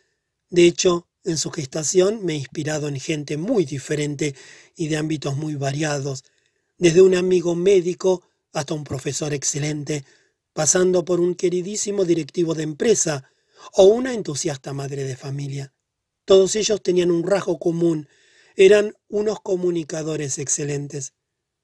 De 0.52 0.68
hecho, 0.68 1.08
en 1.24 1.36
su 1.40 1.50
gestación 1.50 2.24
me 2.24 2.34
he 2.34 2.36
inspirado 2.36 2.88
en 2.88 3.00
gente 3.00 3.38
muy 3.38 3.66
diferente 3.66 4.36
y 4.76 4.88
de 4.88 4.98
ámbitos 4.98 5.36
muy 5.36 5.56
variados, 5.56 6.24
desde 6.78 7.02
un 7.02 7.16
amigo 7.16 7.56
médico 7.56 8.22
hasta 8.54 8.76
un 8.76 8.84
profesor 8.84 9.34
excelente, 9.34 10.06
pasando 10.54 11.04
por 11.04 11.20
un 11.20 11.34
queridísimo 11.34 12.06
directivo 12.06 12.54
de 12.54 12.62
empresa 12.62 13.32
o 13.74 13.86
una 13.86 14.14
entusiasta 14.14 14.74
madre 14.74 15.04
de 15.04 15.16
familia. 15.16 15.74
Todos 16.24 16.56
ellos 16.56 16.84
tenían 16.84 17.10
un 17.10 17.26
rasgo 17.26 17.58
común, 17.58 18.08
eran 18.56 18.94
unos 19.10 19.40
comunicadores 19.42 20.38
excelentes. 20.38 21.14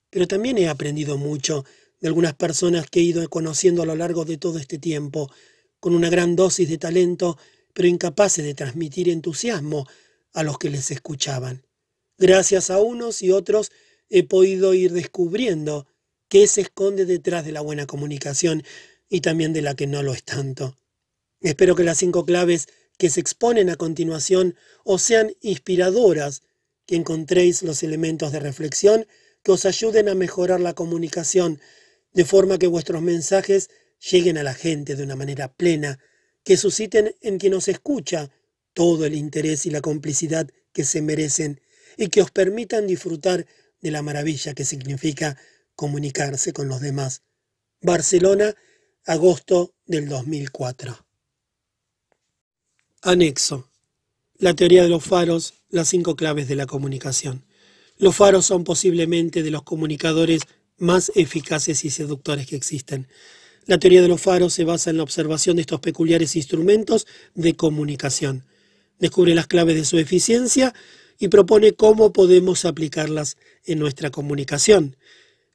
Pero 0.09 0.27
también 0.27 0.57
he 0.57 0.67
aprendido 0.67 1.15
mucho 1.19 1.63
de 2.01 2.07
algunas 2.07 2.33
personas 2.33 2.89
que 2.89 3.01
he 3.01 3.03
ido 3.03 3.29
conociendo 3.29 3.83
a 3.83 3.85
lo 3.85 3.95
largo 3.95 4.25
de 4.25 4.37
todo 4.37 4.57
este 4.57 4.79
tiempo, 4.79 5.29
con 5.79 5.93
una 5.93 6.09
gran 6.09 6.35
dosis 6.35 6.69
de 6.69 6.77
talento, 6.77 7.37
pero 7.73 7.87
incapaces 7.87 8.43
de 8.43 8.53
transmitir 8.53 9.09
entusiasmo 9.09 9.87
a 10.33 10.43
los 10.43 10.57
que 10.57 10.69
les 10.69 10.91
escuchaban. 10.91 11.65
Gracias 12.17 12.69
a 12.69 12.79
unos 12.79 13.21
y 13.21 13.31
otros 13.31 13.71
he 14.09 14.23
podido 14.23 14.73
ir 14.73 14.91
descubriendo 14.93 15.87
qué 16.29 16.47
se 16.47 16.61
esconde 16.61 17.05
detrás 17.05 17.45
de 17.45 17.51
la 17.51 17.61
buena 17.61 17.85
comunicación 17.85 18.63
y 19.09 19.21
también 19.21 19.53
de 19.53 19.61
la 19.61 19.75
que 19.75 19.87
no 19.87 20.03
lo 20.03 20.13
es 20.13 20.23
tanto. 20.23 20.75
Espero 21.41 21.75
que 21.75 21.83
las 21.83 21.99
cinco 21.99 22.25
claves 22.25 22.67
que 22.97 23.09
se 23.09 23.19
exponen 23.19 23.69
a 23.69 23.75
continuación 23.75 24.55
os 24.83 25.01
sean 25.01 25.33
inspiradoras, 25.41 26.41
que 26.85 26.95
encontréis 26.95 27.63
los 27.63 27.83
elementos 27.83 28.31
de 28.31 28.39
reflexión 28.39 29.05
que 29.43 29.51
os 29.51 29.65
ayuden 29.65 30.09
a 30.09 30.15
mejorar 30.15 30.59
la 30.59 30.73
comunicación, 30.73 31.61
de 32.13 32.25
forma 32.25 32.57
que 32.57 32.67
vuestros 32.67 33.01
mensajes 33.01 33.69
lleguen 33.99 34.37
a 34.37 34.43
la 34.43 34.53
gente 34.53 34.95
de 34.95 35.03
una 35.03 35.15
manera 35.15 35.53
plena, 35.53 35.99
que 36.43 36.57
susciten 36.57 37.15
en 37.21 37.37
quien 37.37 37.53
os 37.53 37.67
escucha 37.67 38.31
todo 38.73 39.05
el 39.05 39.15
interés 39.15 39.65
y 39.65 39.69
la 39.69 39.81
complicidad 39.81 40.49
que 40.71 40.83
se 40.83 41.01
merecen 41.01 41.61
y 41.97 42.09
que 42.09 42.21
os 42.21 42.31
permitan 42.31 42.87
disfrutar 42.87 43.45
de 43.81 43.91
la 43.91 44.01
maravilla 44.01 44.53
que 44.53 44.65
significa 44.65 45.37
comunicarse 45.75 46.53
con 46.53 46.67
los 46.67 46.81
demás. 46.81 47.23
Barcelona, 47.81 48.55
agosto 49.05 49.73
del 49.85 50.07
2004. 50.07 51.05
Anexo. 53.01 53.69
La 54.37 54.53
teoría 54.53 54.83
de 54.83 54.89
los 54.89 55.03
faros, 55.03 55.53
las 55.69 55.87
cinco 55.89 56.15
claves 56.15 56.47
de 56.47 56.55
la 56.55 56.67
comunicación. 56.67 57.45
Los 57.97 58.15
faros 58.15 58.45
son 58.45 58.63
posiblemente 58.63 59.41
de 59.41 59.51
los 59.51 59.63
comunicadores 59.63 60.41
más 60.77 61.11
eficaces 61.15 61.83
y 61.85 61.89
seductores 61.89 62.45
que 62.45 62.55
existen. 62.55 63.07
La 63.67 63.77
teoría 63.77 64.01
de 64.01 64.07
los 64.07 64.21
faros 64.21 64.53
se 64.53 64.63
basa 64.63 64.89
en 64.89 64.97
la 64.97 65.03
observación 65.03 65.57
de 65.57 65.61
estos 65.61 65.81
peculiares 65.81 66.37
instrumentos 66.37 67.05
de 67.35 67.53
comunicación. 67.57 68.45
Descubre 68.97 69.35
las 69.35 69.47
claves 69.47 69.75
de 69.75 69.83
su 69.83 69.99
eficiencia 69.99 70.73
y 71.19 71.27
propone 71.27 71.73
cómo 71.73 72.13
podemos 72.13 72.63
aplicarlas 72.63 73.35
en 73.65 73.79
nuestra 73.79 74.09
comunicación. 74.09 74.95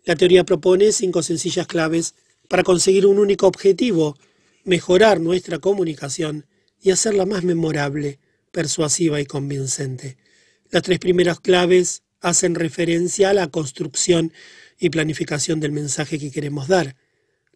La 0.05 0.15
teoría 0.15 0.45
propone 0.45 0.93
cinco 0.93 1.23
sencillas 1.23 1.67
claves 1.67 2.15
para 2.49 2.65
conseguir 2.65 3.07
un 3.07 3.19
único 3.19 3.47
objetivo, 3.47 4.19
mejorar 4.65 5.19
nuestra 5.19 5.59
comunicación 5.59 6.45
y 6.83 6.91
hacerla 6.91 7.25
más 7.25 7.45
memorable, 7.45 8.19
persuasiva 8.51 9.23
y 9.23 9.25
convincente. 9.25 10.19
Las 10.71 10.83
tres 10.83 10.99
primeras 10.99 11.41
claves 11.41 12.03
hacen 12.21 12.57
referencia 12.57 13.31
a 13.31 13.35
la 13.35 13.47
construcción 13.47 14.35
y 14.79 14.91
planificación 14.91 15.61
del 15.61 15.73
mensaje 15.73 16.19
que 16.19 16.31
queremos 16.31 16.69
dar. 16.69 16.95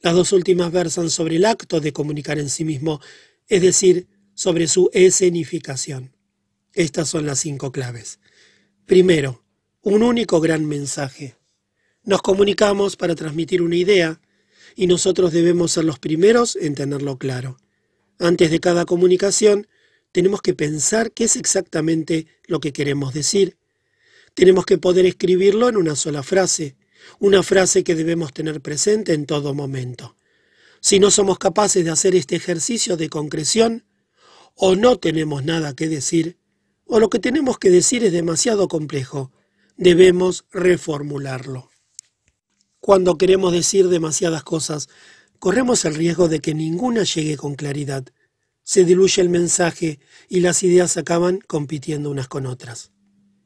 Las 0.02 0.14
dos 0.14 0.32
últimas 0.32 0.70
versan 0.72 1.10
sobre 1.10 1.36
el 1.36 1.44
acto 1.44 1.80
de 1.80 1.92
comunicar 1.92 2.38
en 2.38 2.50
sí 2.50 2.64
mismo, 2.64 3.00
es 3.48 3.62
decir, 3.62 4.06
sobre 4.34 4.68
su 4.68 4.90
escenificación. 4.92 6.14
Estas 6.72 7.08
son 7.08 7.26
las 7.26 7.40
cinco 7.40 7.72
claves. 7.72 8.20
Primero, 8.84 9.42
un 9.80 10.02
único 10.02 10.40
gran 10.40 10.66
mensaje. 10.66 11.36
Nos 12.04 12.20
comunicamos 12.22 12.96
para 12.96 13.14
transmitir 13.14 13.62
una 13.62 13.76
idea 13.76 14.20
y 14.74 14.86
nosotros 14.86 15.32
debemos 15.32 15.72
ser 15.72 15.84
los 15.84 15.98
primeros 15.98 16.54
en 16.56 16.74
tenerlo 16.74 17.18
claro. 17.18 17.56
Antes 18.18 18.50
de 18.50 18.60
cada 18.60 18.84
comunicación, 18.84 19.66
tenemos 20.12 20.42
que 20.42 20.54
pensar 20.54 21.12
qué 21.12 21.24
es 21.24 21.36
exactamente 21.36 22.26
lo 22.46 22.60
que 22.60 22.72
queremos 22.72 23.14
decir. 23.14 23.56
Tenemos 24.34 24.66
que 24.66 24.78
poder 24.78 25.06
escribirlo 25.06 25.68
en 25.68 25.76
una 25.76 25.96
sola 25.96 26.22
frase, 26.22 26.75
una 27.18 27.42
frase 27.42 27.84
que 27.84 27.94
debemos 27.94 28.32
tener 28.32 28.60
presente 28.60 29.12
en 29.12 29.26
todo 29.26 29.54
momento. 29.54 30.16
Si 30.80 30.98
no 30.98 31.10
somos 31.10 31.38
capaces 31.38 31.84
de 31.84 31.90
hacer 31.90 32.14
este 32.14 32.36
ejercicio 32.36 32.96
de 32.96 33.08
concreción, 33.08 33.84
o 34.54 34.74
no 34.74 34.98
tenemos 34.98 35.44
nada 35.44 35.74
que 35.74 35.88
decir, 35.88 36.38
o 36.84 37.00
lo 37.00 37.10
que 37.10 37.18
tenemos 37.18 37.58
que 37.58 37.70
decir 37.70 38.04
es 38.04 38.12
demasiado 38.12 38.68
complejo. 38.68 39.32
Debemos 39.76 40.46
reformularlo. 40.50 41.70
Cuando 42.80 43.18
queremos 43.18 43.52
decir 43.52 43.88
demasiadas 43.88 44.44
cosas, 44.44 44.88
corremos 45.38 45.84
el 45.84 45.94
riesgo 45.94 46.28
de 46.28 46.40
que 46.40 46.54
ninguna 46.54 47.02
llegue 47.02 47.36
con 47.36 47.56
claridad. 47.56 48.04
Se 48.62 48.84
diluye 48.84 49.20
el 49.20 49.28
mensaje 49.28 49.98
y 50.28 50.40
las 50.40 50.62
ideas 50.62 50.96
acaban 50.96 51.40
compitiendo 51.40 52.10
unas 52.10 52.28
con 52.28 52.46
otras. 52.46 52.92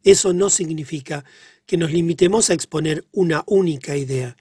Eso 0.03 0.33
no 0.33 0.51
significa 0.51 1.25
que 1.71 1.77
nos 1.77 1.93
limitemos 1.93 2.51
a 2.51 2.55
exponer 2.55 3.07
una 3.13 3.45
única 3.47 3.97
idea. 3.97 4.37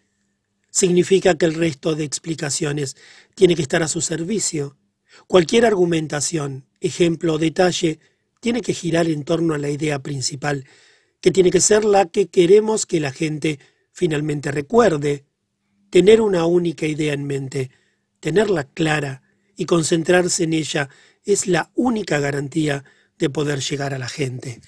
Significa 0.71 1.37
que 1.37 1.45
el 1.45 1.53
resto 1.53 1.93
de 1.93 2.03
explicaciones 2.03 2.97
tiene 3.35 3.53
que 3.53 3.61
estar 3.61 3.83
a 3.83 3.87
su 3.87 4.01
servicio. 4.01 4.77
Cualquier 5.27 5.67
argumentación, 5.67 6.65
ejemplo 6.81 7.35
o 7.35 7.37
detalle 7.37 7.99
tiene 8.41 8.61
que 8.61 8.73
girar 8.73 9.07
en 9.07 9.25
torno 9.25 9.53
a 9.53 9.59
la 9.59 9.69
idea 9.69 9.99
principal, 9.99 10.65
que 11.21 11.29
tiene 11.29 11.51
que 11.51 11.61
ser 11.61 11.85
la 11.85 12.07
que 12.07 12.29
queremos 12.29 12.87
que 12.87 12.99
la 12.99 13.11
gente 13.11 13.59
finalmente 13.91 14.51
recuerde. 14.51 15.23
Tener 15.91 16.21
una 16.21 16.47
única 16.47 16.87
idea 16.87 17.13
en 17.13 17.25
mente, 17.25 17.69
tenerla 18.21 18.63
clara 18.63 19.21
y 19.55 19.65
concentrarse 19.65 20.45
en 20.45 20.53
ella 20.53 20.89
es 21.23 21.45
la 21.45 21.69
única 21.75 22.17
garantía 22.17 22.85
de 23.19 23.29
poder 23.29 23.59
llegar 23.59 23.93
a 23.93 23.99
la 23.99 24.09
gente. 24.09 24.61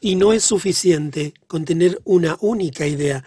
Y 0.00 0.14
no 0.14 0.32
es 0.32 0.44
suficiente 0.44 1.34
con 1.46 1.64
tener 1.64 2.00
una 2.04 2.36
única 2.40 2.86
idea, 2.86 3.24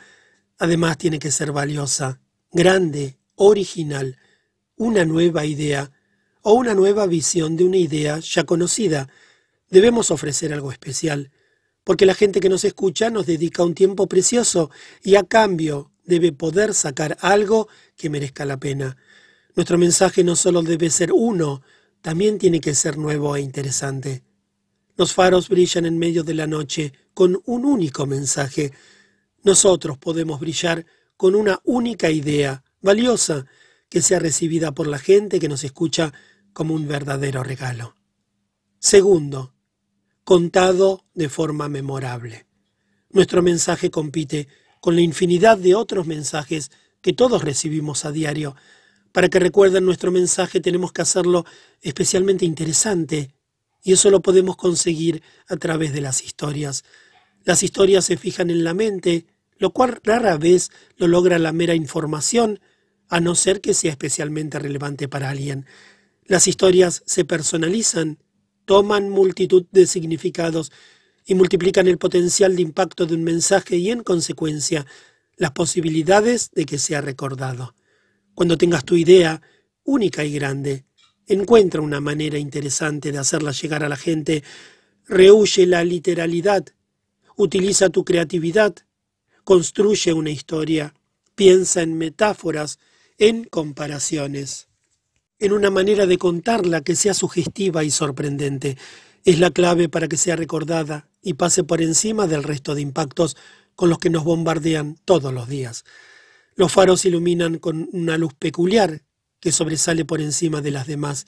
además 0.57 0.97
tiene 0.97 1.19
que 1.19 1.31
ser 1.31 1.51
valiosa, 1.51 2.21
grande, 2.51 3.17
original, 3.35 4.17
una 4.75 5.03
nueva 5.03 5.45
idea 5.45 5.91
o 6.41 6.53
una 6.53 6.73
nueva 6.73 7.07
visión 7.07 7.57
de 7.57 7.65
una 7.65 7.77
idea 7.77 8.19
ya 8.19 8.45
conocida. 8.45 9.09
Debemos 9.69 10.11
ofrecer 10.11 10.53
algo 10.53 10.71
especial, 10.71 11.31
porque 11.83 12.05
la 12.05 12.13
gente 12.13 12.39
que 12.39 12.49
nos 12.49 12.63
escucha 12.63 13.09
nos 13.09 13.25
dedica 13.25 13.63
un 13.63 13.73
tiempo 13.73 14.07
precioso 14.07 14.71
y 15.03 15.15
a 15.15 15.23
cambio 15.23 15.91
debe 16.05 16.31
poder 16.31 16.73
sacar 16.73 17.17
algo 17.21 17.67
que 17.95 18.09
merezca 18.09 18.45
la 18.45 18.57
pena. 18.57 18.97
Nuestro 19.55 19.77
mensaje 19.77 20.23
no 20.23 20.35
solo 20.35 20.61
debe 20.61 20.89
ser 20.89 21.11
uno, 21.11 21.61
también 22.01 22.37
tiene 22.37 22.61
que 22.61 22.75
ser 22.75 22.97
nuevo 22.97 23.35
e 23.35 23.41
interesante. 23.41 24.23
Los 24.95 25.13
faros 25.13 25.49
brillan 25.49 25.85
en 25.85 25.97
medio 25.97 26.23
de 26.23 26.33
la 26.33 26.47
noche 26.47 26.93
con 27.13 27.41
un 27.45 27.65
único 27.65 28.05
mensaje. 28.05 28.71
Nosotros 29.43 29.97
podemos 29.97 30.39
brillar 30.39 30.85
con 31.17 31.35
una 31.35 31.59
única 31.63 32.09
idea, 32.09 32.63
valiosa, 32.81 33.45
que 33.89 34.01
sea 34.01 34.19
recibida 34.19 34.71
por 34.71 34.87
la 34.87 34.99
gente 34.99 35.39
que 35.39 35.49
nos 35.49 35.63
escucha 35.63 36.13
como 36.53 36.73
un 36.73 36.87
verdadero 36.87 37.43
regalo. 37.43 37.95
Segundo, 38.79 39.53
contado 40.23 41.05
de 41.13 41.29
forma 41.29 41.69
memorable. 41.69 42.47
Nuestro 43.09 43.41
mensaje 43.41 43.91
compite 43.91 44.47
con 44.79 44.95
la 44.95 45.01
infinidad 45.01 45.57
de 45.57 45.75
otros 45.75 46.07
mensajes 46.07 46.71
que 47.01 47.13
todos 47.13 47.43
recibimos 47.43 48.05
a 48.05 48.11
diario. 48.11 48.55
Para 49.11 49.29
que 49.29 49.39
recuerden 49.39 49.85
nuestro 49.85 50.11
mensaje 50.11 50.61
tenemos 50.61 50.91
que 50.93 51.01
hacerlo 51.01 51.45
especialmente 51.81 52.45
interesante, 52.45 53.35
y 53.83 53.93
eso 53.93 54.09
lo 54.09 54.21
podemos 54.21 54.55
conseguir 54.55 55.23
a 55.47 55.57
través 55.57 55.93
de 55.93 56.01
las 56.01 56.23
historias. 56.23 56.83
Las 57.43 57.63
historias 57.63 58.05
se 58.05 58.17
fijan 58.17 58.49
en 58.49 58.63
la 58.63 58.73
mente, 58.73 59.25
lo 59.57 59.71
cual 59.71 59.99
rara 60.03 60.37
vez 60.37 60.69
lo 60.97 61.07
logra 61.07 61.39
la 61.39 61.51
mera 61.51 61.75
información, 61.75 62.59
a 63.09 63.19
no 63.19 63.35
ser 63.35 63.59
que 63.61 63.73
sea 63.73 63.91
especialmente 63.91 64.57
relevante 64.59 65.07
para 65.07 65.29
alguien. 65.29 65.65
Las 66.25 66.47
historias 66.47 67.03
se 67.05 67.25
personalizan, 67.25 68.19
toman 68.65 69.09
multitud 69.09 69.65
de 69.71 69.85
significados 69.85 70.71
y 71.25 71.35
multiplican 71.35 71.87
el 71.87 71.97
potencial 71.97 72.55
de 72.55 72.61
impacto 72.61 73.05
de 73.05 73.15
un 73.15 73.23
mensaje 73.23 73.75
y 73.75 73.91
en 73.91 74.03
consecuencia 74.03 74.85
las 75.35 75.51
posibilidades 75.51 76.51
de 76.51 76.65
que 76.65 76.77
sea 76.77 77.01
recordado. 77.01 77.75
Cuando 78.33 78.57
tengas 78.57 78.85
tu 78.85 78.95
idea 78.95 79.41
única 79.83 80.23
y 80.23 80.33
grande, 80.33 80.85
encuentra 81.33 81.81
una 81.81 82.01
manera 82.01 82.37
interesante 82.37 83.11
de 83.11 83.17
hacerla 83.17 83.51
llegar 83.51 83.83
a 83.83 83.89
la 83.89 83.95
gente, 83.95 84.43
rehuye 85.07 85.65
la 85.65 85.83
literalidad, 85.83 86.65
utiliza 87.35 87.89
tu 87.89 88.03
creatividad, 88.03 88.75
construye 89.43 90.13
una 90.13 90.29
historia, 90.29 90.93
piensa 91.35 91.81
en 91.81 91.97
metáforas, 91.97 92.79
en 93.17 93.45
comparaciones. 93.45 94.67
En 95.39 95.53
una 95.53 95.69
manera 95.71 96.05
de 96.05 96.17
contarla 96.17 96.81
que 96.81 96.95
sea 96.95 97.13
sugestiva 97.13 97.83
y 97.83 97.91
sorprendente. 97.91 98.77
Es 99.23 99.39
la 99.39 99.51
clave 99.51 99.89
para 99.89 100.07
que 100.07 100.17
sea 100.17 100.35
recordada 100.35 101.09
y 101.21 101.33
pase 101.33 101.63
por 101.63 101.81
encima 101.81 102.27
del 102.27 102.43
resto 102.43 102.75
de 102.75 102.81
impactos 102.81 103.37
con 103.75 103.89
los 103.89 103.97
que 103.97 104.09
nos 104.09 104.23
bombardean 104.23 104.97
todos 105.05 105.33
los 105.33 105.47
días. 105.47 105.83
Los 106.55 106.71
faros 106.71 107.05
iluminan 107.05 107.57
con 107.57 107.89
una 107.91 108.17
luz 108.17 108.33
peculiar 108.33 109.01
que 109.41 109.51
sobresale 109.51 110.05
por 110.05 110.21
encima 110.21 110.61
de 110.61 110.71
las 110.71 110.87
demás. 110.87 111.27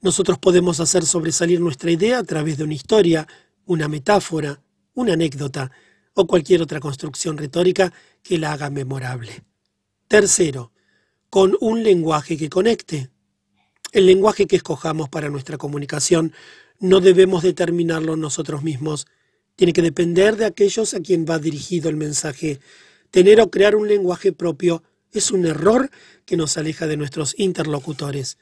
Nosotros 0.00 0.38
podemos 0.38 0.80
hacer 0.80 1.04
sobresalir 1.04 1.60
nuestra 1.60 1.90
idea 1.90 2.20
a 2.20 2.24
través 2.24 2.56
de 2.56 2.64
una 2.64 2.74
historia, 2.74 3.26
una 3.66 3.88
metáfora, 3.88 4.62
una 4.94 5.12
anécdota 5.12 5.70
o 6.14 6.26
cualquier 6.26 6.62
otra 6.62 6.80
construcción 6.80 7.36
retórica 7.36 7.92
que 8.22 8.38
la 8.38 8.52
haga 8.52 8.70
memorable. 8.70 9.42
Tercero, 10.06 10.72
con 11.28 11.56
un 11.60 11.82
lenguaje 11.82 12.36
que 12.36 12.48
conecte. 12.48 13.10
El 13.92 14.06
lenguaje 14.06 14.46
que 14.46 14.56
escojamos 14.56 15.08
para 15.08 15.28
nuestra 15.28 15.58
comunicación 15.58 16.32
no 16.78 17.00
debemos 17.00 17.42
determinarlo 17.42 18.16
nosotros 18.16 18.62
mismos. 18.62 19.06
Tiene 19.56 19.72
que 19.72 19.82
depender 19.82 20.36
de 20.36 20.46
aquellos 20.46 20.94
a 20.94 21.00
quien 21.00 21.26
va 21.28 21.38
dirigido 21.38 21.90
el 21.90 21.96
mensaje. 21.96 22.60
Tener 23.10 23.40
o 23.40 23.50
crear 23.50 23.74
un 23.74 23.88
lenguaje 23.88 24.32
propio 24.32 24.82
es 25.12 25.30
un 25.30 25.46
error 25.46 25.90
que 26.24 26.36
nos 26.36 26.56
aleja 26.56 26.86
de 26.86 26.96
nuestros 26.96 27.34
interlocutores. 27.38 28.38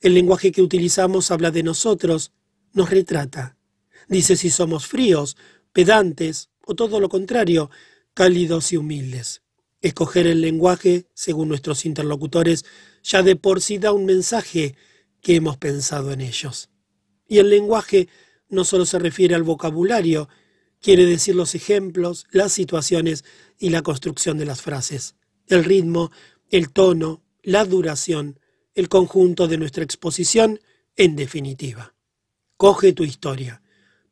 El 0.00 0.14
lenguaje 0.14 0.52
que 0.52 0.62
utilizamos 0.62 1.30
habla 1.30 1.50
de 1.50 1.62
nosotros, 1.62 2.32
nos 2.72 2.90
retrata. 2.90 3.56
Dice 4.08 4.36
si 4.36 4.50
somos 4.50 4.86
fríos, 4.86 5.36
pedantes 5.72 6.50
o 6.66 6.74
todo 6.74 7.00
lo 7.00 7.08
contrario, 7.08 7.70
cálidos 8.12 8.72
y 8.72 8.76
humildes. 8.76 9.42
Escoger 9.80 10.26
el 10.26 10.40
lenguaje, 10.40 11.06
según 11.14 11.48
nuestros 11.48 11.84
interlocutores, 11.84 12.64
ya 13.02 13.22
de 13.22 13.36
por 13.36 13.60
sí 13.60 13.78
da 13.78 13.92
un 13.92 14.06
mensaje 14.06 14.76
que 15.20 15.36
hemos 15.36 15.56
pensado 15.56 16.12
en 16.12 16.20
ellos. 16.20 16.70
Y 17.26 17.38
el 17.38 17.50
lenguaje 17.50 18.08
no 18.48 18.64
solo 18.64 18.86
se 18.86 18.98
refiere 18.98 19.34
al 19.34 19.42
vocabulario, 19.42 20.28
quiere 20.80 21.06
decir 21.06 21.34
los 21.34 21.54
ejemplos, 21.54 22.26
las 22.30 22.52
situaciones 22.52 23.24
y 23.58 23.70
la 23.70 23.82
construcción 23.82 24.38
de 24.38 24.44
las 24.46 24.62
frases, 24.62 25.16
el 25.48 25.64
ritmo, 25.64 26.10
el 26.50 26.70
tono, 26.70 27.22
la 27.42 27.64
duración, 27.64 28.38
el 28.74 28.88
conjunto 28.88 29.48
de 29.48 29.58
nuestra 29.58 29.84
exposición, 29.84 30.60
en 30.96 31.16
definitiva. 31.16 31.94
Coge 32.56 32.92
tu 32.92 33.04
historia, 33.04 33.62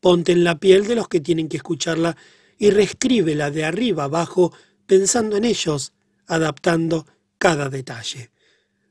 ponte 0.00 0.32
en 0.32 0.44
la 0.44 0.58
piel 0.58 0.86
de 0.86 0.96
los 0.96 1.08
que 1.08 1.20
tienen 1.20 1.48
que 1.48 1.56
escucharla 1.56 2.16
y 2.58 2.70
reescríbela 2.70 3.50
de 3.50 3.64
arriba 3.64 4.04
abajo 4.04 4.52
pensando 4.86 5.36
en 5.36 5.44
ellos, 5.44 5.92
adaptando 6.26 7.06
cada 7.38 7.68
detalle. 7.68 8.30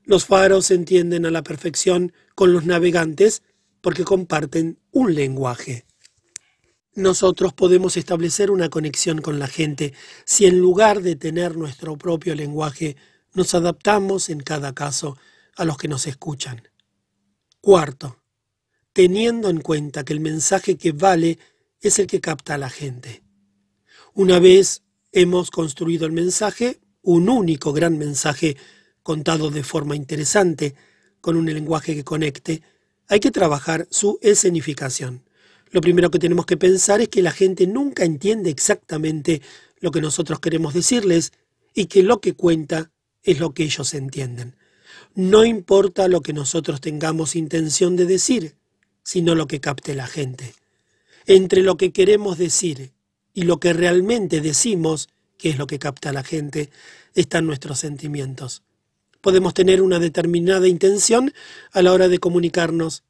Los 0.03 0.26
faros 0.26 0.68
se 0.68 0.73
entienden 0.73 1.26
a 1.26 1.31
la 1.31 1.43
perfección 1.43 2.11
con 2.35 2.53
los 2.53 2.65
navegantes 2.65 3.43
porque 3.81 4.03
comparten 4.03 4.80
un 4.91 5.13
lenguaje. 5.13 5.85
Nosotros 6.93 7.53
podemos 7.53 7.95
establecer 7.95 8.51
una 8.51 8.69
conexión 8.69 9.22
con 9.22 9.39
la 9.39 9.47
gente 9.47 9.93
si 10.26 10.45
en 10.45 10.59
lugar 10.59 11.01
de 11.01 11.15
tener 11.15 11.55
nuestro 11.55 11.97
propio 11.97 12.35
lenguaje 12.35 12.97
nos 13.34 13.55
adaptamos 13.55 14.30
en 14.30 14.41
cada 14.41 14.73
caso 14.73 15.18
a 15.55 15.63
los 15.63 15.77
que 15.77 15.88
nos 15.88 16.05
escuchan. 16.05 16.68
Cuarto, 17.61 18.18
teniendo 18.91 19.49
en 19.49 19.61
cuenta 19.61 20.03
que 20.03 20.11
el 20.11 20.19
mensaje 20.19 20.77
que 20.77 20.91
vale 20.91 21.39
es 21.80 21.97
el 21.97 22.07
que 22.07 22.19
capta 22.19 22.55
a 22.55 22.57
la 22.57 22.69
gente. 22.69 23.23
Una 24.13 24.39
vez 24.39 24.84
hemos 25.13 25.49
construido 25.49 26.05
el 26.05 26.11
mensaje, 26.11 26.81
un 27.01 27.30
único 27.30 27.72
gran 27.72 27.97
mensaje 27.97 28.57
contado 29.01 29.49
de 29.49 29.63
forma 29.63 29.95
interesante, 29.95 30.76
con 31.22 31.38
un 31.38 31.45
lenguaje 31.45 31.95
que 31.95 32.03
conecte, 32.03 32.63
hay 33.07 33.19
que 33.19 33.31
trabajar 33.31 33.88
su 33.89 34.19
escenificación. 34.22 35.23
Lo 35.72 35.81
primero 35.81 36.11
que 36.11 36.19
tenemos 36.19 36.45
que 36.45 36.57
pensar 36.57 37.02
es 37.02 37.10
que 37.10 37.22
la 37.22 37.31
gente 37.31 37.65
nunca 37.65 38.03
entiende 38.03 38.49
exactamente 38.49 39.41
lo 39.80 39.91
que 39.91 40.02
nosotros 40.02 40.39
queremos 40.39 40.73
decirles 40.73 41.31
y 41.73 41.85
que 41.85 42.03
lo 42.03 42.19
que 42.19 42.34
cuenta 42.34 42.91
es 43.23 43.39
lo 43.39 43.53
que 43.53 43.64
ellos 43.64 43.93
entienden. 43.93 44.56
No 45.15 45.45
importa 45.45 46.07
lo 46.07 46.22
que 46.22 46.34
nosotros 46.34 46.81
tengamos 46.81 47.35
intención 47.35 47.95
de 47.95 48.06
decir, 48.06 48.56
sino 49.03 49.34
lo 49.34 49.48
que 49.48 49.60
capte 49.60 49.95
la 49.95 50.07
gente. 50.07 50.53
Entre 51.26 51.61
lo 51.61 51.77
que 51.77 51.91
queremos 51.91 52.38
decir 52.38 52.91
y 53.34 53.43
lo 53.43 53.60
que 53.60 53.73
realmente 53.73 54.41
decimos, 54.41 55.10
que 55.38 55.49
es 55.49 55.57
lo 55.57 55.68
que 55.68 55.80
capta 55.80 56.11
la 56.11 56.23
gente, 56.23 56.69
están 57.15 57.45
nuestros 57.45 57.80
sentimientos. 57.80 58.64
Podemos 59.22 59.53
tener 59.53 59.81
una 59.81 59.99
determinada 59.99 60.68
intención 60.68 61.34
a 61.72 61.81
la 61.81 61.93
hora 61.93 62.07
de 62.07 62.19
comunicarnos, 62.19 63.03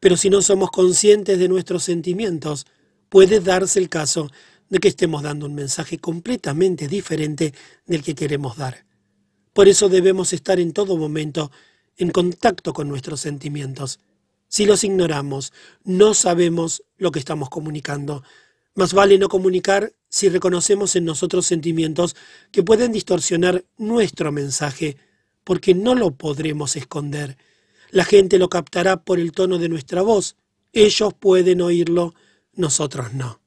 pero 0.00 0.16
si 0.16 0.30
no 0.30 0.42
somos 0.42 0.70
conscientes 0.70 1.38
de 1.38 1.48
nuestros 1.48 1.84
sentimientos, 1.84 2.66
puede 3.08 3.40
darse 3.40 3.78
el 3.78 3.88
caso 3.88 4.30
de 4.68 4.78
que 4.78 4.88
estemos 4.88 5.22
dando 5.22 5.46
un 5.46 5.54
mensaje 5.54 5.98
completamente 5.98 6.88
diferente 6.88 7.54
del 7.86 8.02
que 8.02 8.14
queremos 8.14 8.56
dar. 8.56 8.84
Por 9.52 9.68
eso 9.68 9.88
debemos 9.88 10.32
estar 10.32 10.60
en 10.60 10.72
todo 10.72 10.96
momento 10.96 11.50
en 11.96 12.10
contacto 12.10 12.72
con 12.72 12.88
nuestros 12.88 13.20
sentimientos. 13.20 14.00
Si 14.48 14.66
los 14.66 14.84
ignoramos, 14.84 15.52
no 15.84 16.14
sabemos 16.14 16.82
lo 16.98 17.10
que 17.10 17.18
estamos 17.18 17.48
comunicando. 17.48 18.22
Más 18.74 18.92
vale 18.92 19.18
no 19.18 19.28
comunicar 19.28 19.92
si 20.08 20.28
reconocemos 20.28 20.94
en 20.96 21.04
nosotros 21.04 21.46
sentimientos 21.46 22.14
que 22.52 22.62
pueden 22.62 22.92
distorsionar 22.92 23.64
nuestro 23.78 24.30
mensaje 24.32 24.98
porque 25.42 25.74
no 25.74 25.94
lo 25.94 26.10
podremos 26.10 26.76
esconder. 26.76 27.38
La 27.90 28.04
gente 28.04 28.38
lo 28.38 28.48
captará 28.48 29.04
por 29.04 29.18
el 29.18 29.32
tono 29.32 29.58
de 29.58 29.68
nuestra 29.68 30.02
voz. 30.02 30.36
Ellos 30.72 31.14
pueden 31.14 31.60
oírlo, 31.60 32.14
nosotros 32.52 33.14
no. 33.14 33.40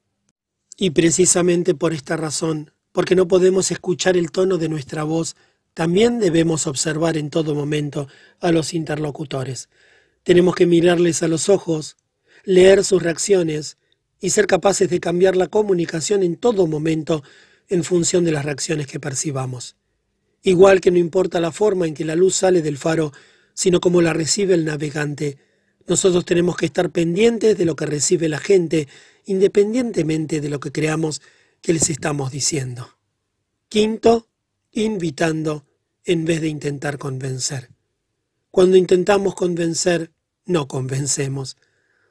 Y 0.76 0.90
precisamente 0.90 1.74
por 1.74 1.92
esta 1.92 2.16
razón, 2.16 2.72
porque 2.92 3.14
no 3.14 3.28
podemos 3.28 3.70
escuchar 3.70 4.16
el 4.16 4.30
tono 4.30 4.56
de 4.58 4.68
nuestra 4.68 5.04
voz, 5.04 5.36
también 5.74 6.18
debemos 6.18 6.66
observar 6.66 7.16
en 7.16 7.30
todo 7.30 7.54
momento 7.54 8.08
a 8.40 8.50
los 8.50 8.74
interlocutores. 8.74 9.68
Tenemos 10.22 10.54
que 10.54 10.66
mirarles 10.66 11.22
a 11.22 11.28
los 11.28 11.48
ojos, 11.48 11.96
leer 12.44 12.84
sus 12.84 13.02
reacciones 13.02 13.78
y 14.20 14.30
ser 14.30 14.46
capaces 14.46 14.90
de 14.90 15.00
cambiar 15.00 15.36
la 15.36 15.48
comunicación 15.48 16.22
en 16.22 16.36
todo 16.36 16.66
momento 16.66 17.22
en 17.68 17.84
función 17.84 18.24
de 18.24 18.32
las 18.32 18.44
reacciones 18.44 18.86
que 18.86 19.00
percibamos. 19.00 19.76
Igual 20.42 20.80
que 20.80 20.90
no 20.90 20.98
importa 20.98 21.40
la 21.40 21.52
forma 21.52 21.86
en 21.86 21.94
que 21.94 22.04
la 22.04 22.16
luz 22.16 22.34
sale 22.34 22.62
del 22.62 22.78
faro, 22.78 23.12
sino 23.60 23.78
cómo 23.78 24.00
la 24.00 24.14
recibe 24.14 24.54
el 24.54 24.64
navegante, 24.64 25.36
nosotros 25.86 26.24
tenemos 26.24 26.56
que 26.56 26.64
estar 26.64 26.88
pendientes 26.88 27.58
de 27.58 27.66
lo 27.66 27.76
que 27.76 27.84
recibe 27.84 28.26
la 28.30 28.38
gente, 28.38 28.88
independientemente 29.26 30.40
de 30.40 30.48
lo 30.48 30.60
que 30.60 30.72
creamos 30.72 31.20
que 31.60 31.74
les 31.74 31.90
estamos 31.90 32.32
diciendo. 32.32 32.96
Quinto, 33.68 34.28
invitando 34.72 35.66
en 36.06 36.24
vez 36.24 36.40
de 36.40 36.48
intentar 36.48 36.96
convencer. 36.96 37.68
Cuando 38.50 38.78
intentamos 38.78 39.34
convencer, 39.34 40.10
no 40.46 40.66
convencemos. 40.66 41.58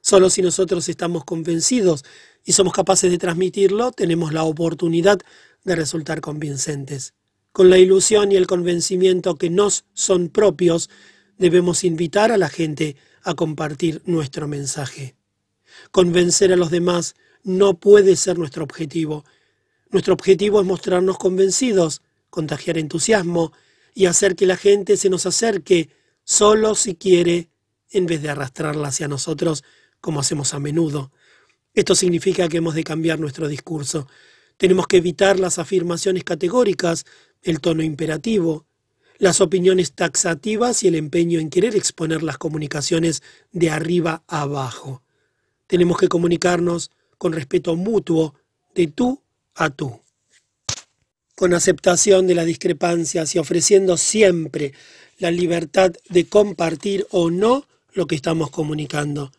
Solo 0.01 0.29
si 0.29 0.43
nosotros 0.43 0.87
estamos 0.87 1.25
convencidos 1.25 2.05
y 2.45 2.51
somos 2.51 2.73
capaces 2.73 3.09
de 3.09 3.17
transmitirlo, 3.17 3.91
tenemos 3.91 4.33
la 4.33 4.43
oportunidad 4.43 5.17
de 5.63 5.75
resultar 5.75 6.21
convincentes. 6.21 7.15
Con 7.51 7.71
la 7.71 7.79
ilusión 7.79 8.31
y 8.31 8.35
el 8.35 8.45
convencimiento 8.45 9.35
que 9.35 9.49
nos 9.49 9.85
son 9.93 10.29
propios, 10.29 10.91
debemos 11.39 11.83
invitar 11.83 12.31
a 12.31 12.37
la 12.37 12.49
gente 12.49 12.95
a 13.23 13.33
compartir 13.33 14.03
nuestro 14.05 14.47
mensaje. 14.47 15.15
Convencer 15.89 16.53
a 16.53 16.57
los 16.57 16.69
demás 16.69 17.15
no 17.43 17.79
puede 17.79 18.15
ser 18.15 18.37
nuestro 18.37 18.63
objetivo. 18.63 19.25
Nuestro 19.89 20.13
objetivo 20.13 20.59
es 20.59 20.67
mostrarnos 20.67 21.17
convencidos, 21.17 22.03
contagiar 22.29 22.77
entusiasmo 22.77 23.53
y 23.95 24.05
hacer 24.05 24.35
que 24.35 24.45
la 24.45 24.57
gente 24.57 24.97
se 24.97 25.09
nos 25.09 25.25
acerque 25.25 25.89
solo 26.23 26.75
si 26.75 26.93
quiere, 26.93 27.49
en 27.89 28.05
vez 28.05 28.21
de 28.21 28.29
arrastrarla 28.29 28.89
hacia 28.89 29.07
nosotros 29.07 29.63
como 29.99 30.19
hacemos 30.19 30.53
a 30.53 30.59
menudo. 30.59 31.11
Esto 31.73 31.95
significa 31.95 32.47
que 32.47 32.57
hemos 32.57 32.75
de 32.75 32.83
cambiar 32.83 33.19
nuestro 33.19 33.47
discurso. 33.47 34.07
Tenemos 34.57 34.87
que 34.87 34.97
evitar 34.97 35.39
las 35.39 35.57
afirmaciones 35.57 36.23
categóricas 36.23 37.05
el 37.41 37.61
tono 37.61 37.81
imperativo, 37.81 38.65
las 39.19 39.41
opiniones 39.41 39.91
taxativas 39.91 40.81
y 40.81 40.87
el 40.87 40.95
empeño 40.95 41.39
en 41.39 41.49
querer 41.49 41.75
exponer 41.75 42.23
las 42.23 42.37
comunicaciones 42.37 43.21
de 43.51 43.69
arriba 43.69 44.23
a 44.27 44.41
abajo. 44.41 45.03
Tenemos 45.67 45.97
que 45.97 46.07
comunicarnos 46.07 46.89
con 47.17 47.33
respeto 47.33 47.75
mutuo, 47.75 48.33
de 48.73 48.87
tú 48.87 49.21
a 49.55 49.69
tú, 49.69 50.01
con 51.35 51.53
aceptación 51.53 52.27
de 52.27 52.35
las 52.35 52.45
discrepancias 52.45 53.35
y 53.35 53.39
ofreciendo 53.39 53.97
siempre 53.97 54.73
la 55.17 55.31
libertad 55.31 55.91
de 56.07 56.27
compartir 56.27 57.05
o 57.11 57.29
no 57.29 57.67
lo 57.91 58.07
que 58.07 58.15
estamos 58.15 58.51
comunicando. 58.51 59.33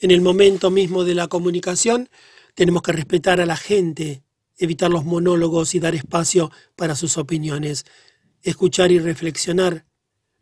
En 0.00 0.10
el 0.10 0.22
momento 0.22 0.70
mismo 0.70 1.04
de 1.04 1.14
la 1.14 1.28
comunicación 1.28 2.08
tenemos 2.54 2.80
que 2.80 2.92
respetar 2.92 3.40
a 3.40 3.46
la 3.46 3.56
gente, 3.56 4.22
evitar 4.56 4.90
los 4.90 5.04
monólogos 5.04 5.74
y 5.74 5.80
dar 5.80 5.94
espacio 5.94 6.50
para 6.74 6.96
sus 6.96 7.18
opiniones, 7.18 7.84
escuchar 8.42 8.92
y 8.92 8.98
reflexionar, 8.98 9.84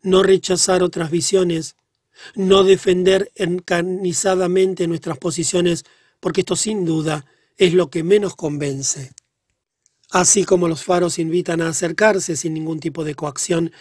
no 0.02 0.22
rechazar 0.22 0.82
otras 0.82 1.10
visiones, 1.10 1.76
no 2.34 2.64
defender 2.64 3.32
encarnizadamente 3.34 4.86
nuestras 4.86 5.18
posiciones, 5.18 5.84
porque 6.20 6.42
esto 6.42 6.56
sin 6.56 6.84
duda 6.84 7.24
es 7.56 7.74
lo 7.74 7.90
que 7.90 8.02
menos 8.02 8.36
convence. 8.36 9.12
Así 10.10 10.44
como 10.44 10.68
los 10.68 10.84
faros 10.84 11.18
invitan 11.18 11.60
a 11.60 11.68
acercarse 11.68 12.36
sin 12.36 12.54
ningún 12.54 12.78
tipo 12.78 13.04
de 13.04 13.14
coacción, 13.14 13.72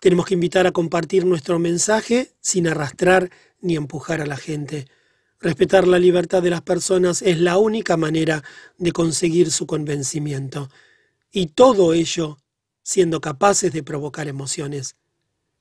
tenemos 0.00 0.26
que 0.26 0.34
invitar 0.34 0.66
a 0.66 0.72
compartir 0.72 1.26
nuestro 1.26 1.58
mensaje 1.58 2.32
sin 2.40 2.68
arrastrar 2.68 3.30
ni 3.60 3.76
empujar 3.76 4.20
a 4.20 4.26
la 4.26 4.36
gente. 4.36 4.86
Respetar 5.40 5.88
la 5.88 5.98
libertad 5.98 6.42
de 6.42 6.50
las 6.50 6.62
personas 6.62 7.22
es 7.22 7.38
la 7.38 7.58
única 7.58 7.96
manera 7.96 8.44
de 8.78 8.92
conseguir 8.92 9.50
su 9.50 9.66
convencimiento. 9.66 10.70
Y 11.32 11.46
todo 11.46 11.92
ello 11.92 12.38
siendo 12.82 13.20
capaces 13.20 13.72
de 13.72 13.82
provocar 13.82 14.28
emociones. 14.28 14.96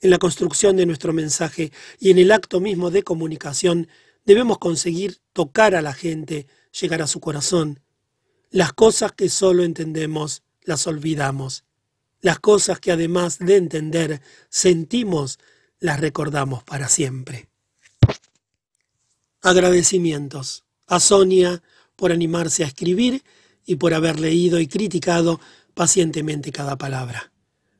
En 0.01 0.09
la 0.09 0.17
construcción 0.17 0.77
de 0.77 0.85
nuestro 0.85 1.13
mensaje 1.13 1.71
y 1.99 2.11
en 2.11 2.17
el 2.17 2.31
acto 2.31 2.59
mismo 2.59 2.91
de 2.91 3.03
comunicación 3.03 3.87
debemos 4.25 4.57
conseguir 4.57 5.19
tocar 5.33 5.75
a 5.75 5.81
la 5.81 5.93
gente, 5.93 6.47
llegar 6.79 7.01
a 7.01 7.07
su 7.07 7.19
corazón. 7.19 7.81
Las 8.49 8.73
cosas 8.73 9.11
que 9.11 9.29
solo 9.29 9.63
entendemos 9.63 10.43
las 10.63 10.87
olvidamos. 10.87 11.65
Las 12.21 12.39
cosas 12.39 12.79
que 12.79 12.91
además 12.91 13.39
de 13.39 13.55
entender, 13.55 14.21
sentimos, 14.49 15.39
las 15.79 15.99
recordamos 15.99 16.63
para 16.63 16.89
siempre. 16.89 17.47
Agradecimientos 19.41 20.65
a 20.87 20.99
Sonia 20.99 21.61
por 21.95 22.11
animarse 22.11 22.63
a 22.63 22.67
escribir 22.67 23.23
y 23.65 23.75
por 23.75 23.93
haber 23.93 24.19
leído 24.19 24.59
y 24.59 24.67
criticado 24.67 25.39
pacientemente 25.79 26.51
cada 26.51 26.77
palabra. 26.77 27.31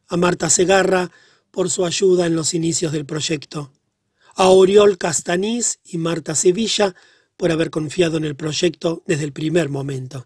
A 0.07 0.15
Marta 0.15 0.49
Segarra 0.49 1.11
por 1.51 1.69
su 1.69 1.85
ayuda 1.85 2.27
en 2.27 2.33
los 2.33 2.53
inicios 2.53 2.93
del 2.93 3.05
proyecto. 3.05 3.73
A 4.35 4.47
Oriol 4.47 4.97
Castanís 4.97 5.81
y 5.83 5.97
Marta 5.97 6.33
Sevilla 6.33 6.95
por 7.35 7.51
haber 7.51 7.69
confiado 7.69 8.15
en 8.15 8.23
el 8.23 8.37
proyecto 8.37 9.03
desde 9.05 9.25
el 9.25 9.33
primer 9.33 9.67
momento. 9.67 10.25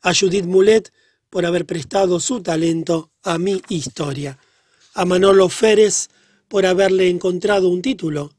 A 0.00 0.14
Judith 0.14 0.44
Mulet 0.44 0.92
por 1.28 1.44
haber 1.44 1.66
prestado 1.66 2.20
su 2.20 2.40
talento 2.40 3.10
a 3.24 3.36
mi 3.36 3.62
historia. 3.68 4.38
A 4.94 5.04
Manolo 5.04 5.48
Férez 5.48 6.10
por 6.46 6.66
haberle 6.66 7.08
encontrado 7.08 7.68
un 7.68 7.82
título. 7.82 8.32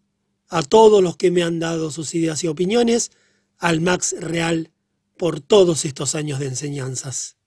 A 0.47 0.61
todos 0.61 1.03
los 1.03 1.17
que 1.17 1.31
me 1.31 1.43
han 1.43 1.59
dado 1.59 1.91
sus 1.91 2.15
ideas 2.15 2.45
y 2.45 2.47
opiniones. 2.47 3.11
Al 3.57 3.81
Max 3.81 4.15
Real 4.17 4.71
por 5.17 5.41
todos 5.41 5.83
estos 5.83 6.15
años 6.15 6.39
de 6.39 6.45
enseñanzas. 6.45 7.38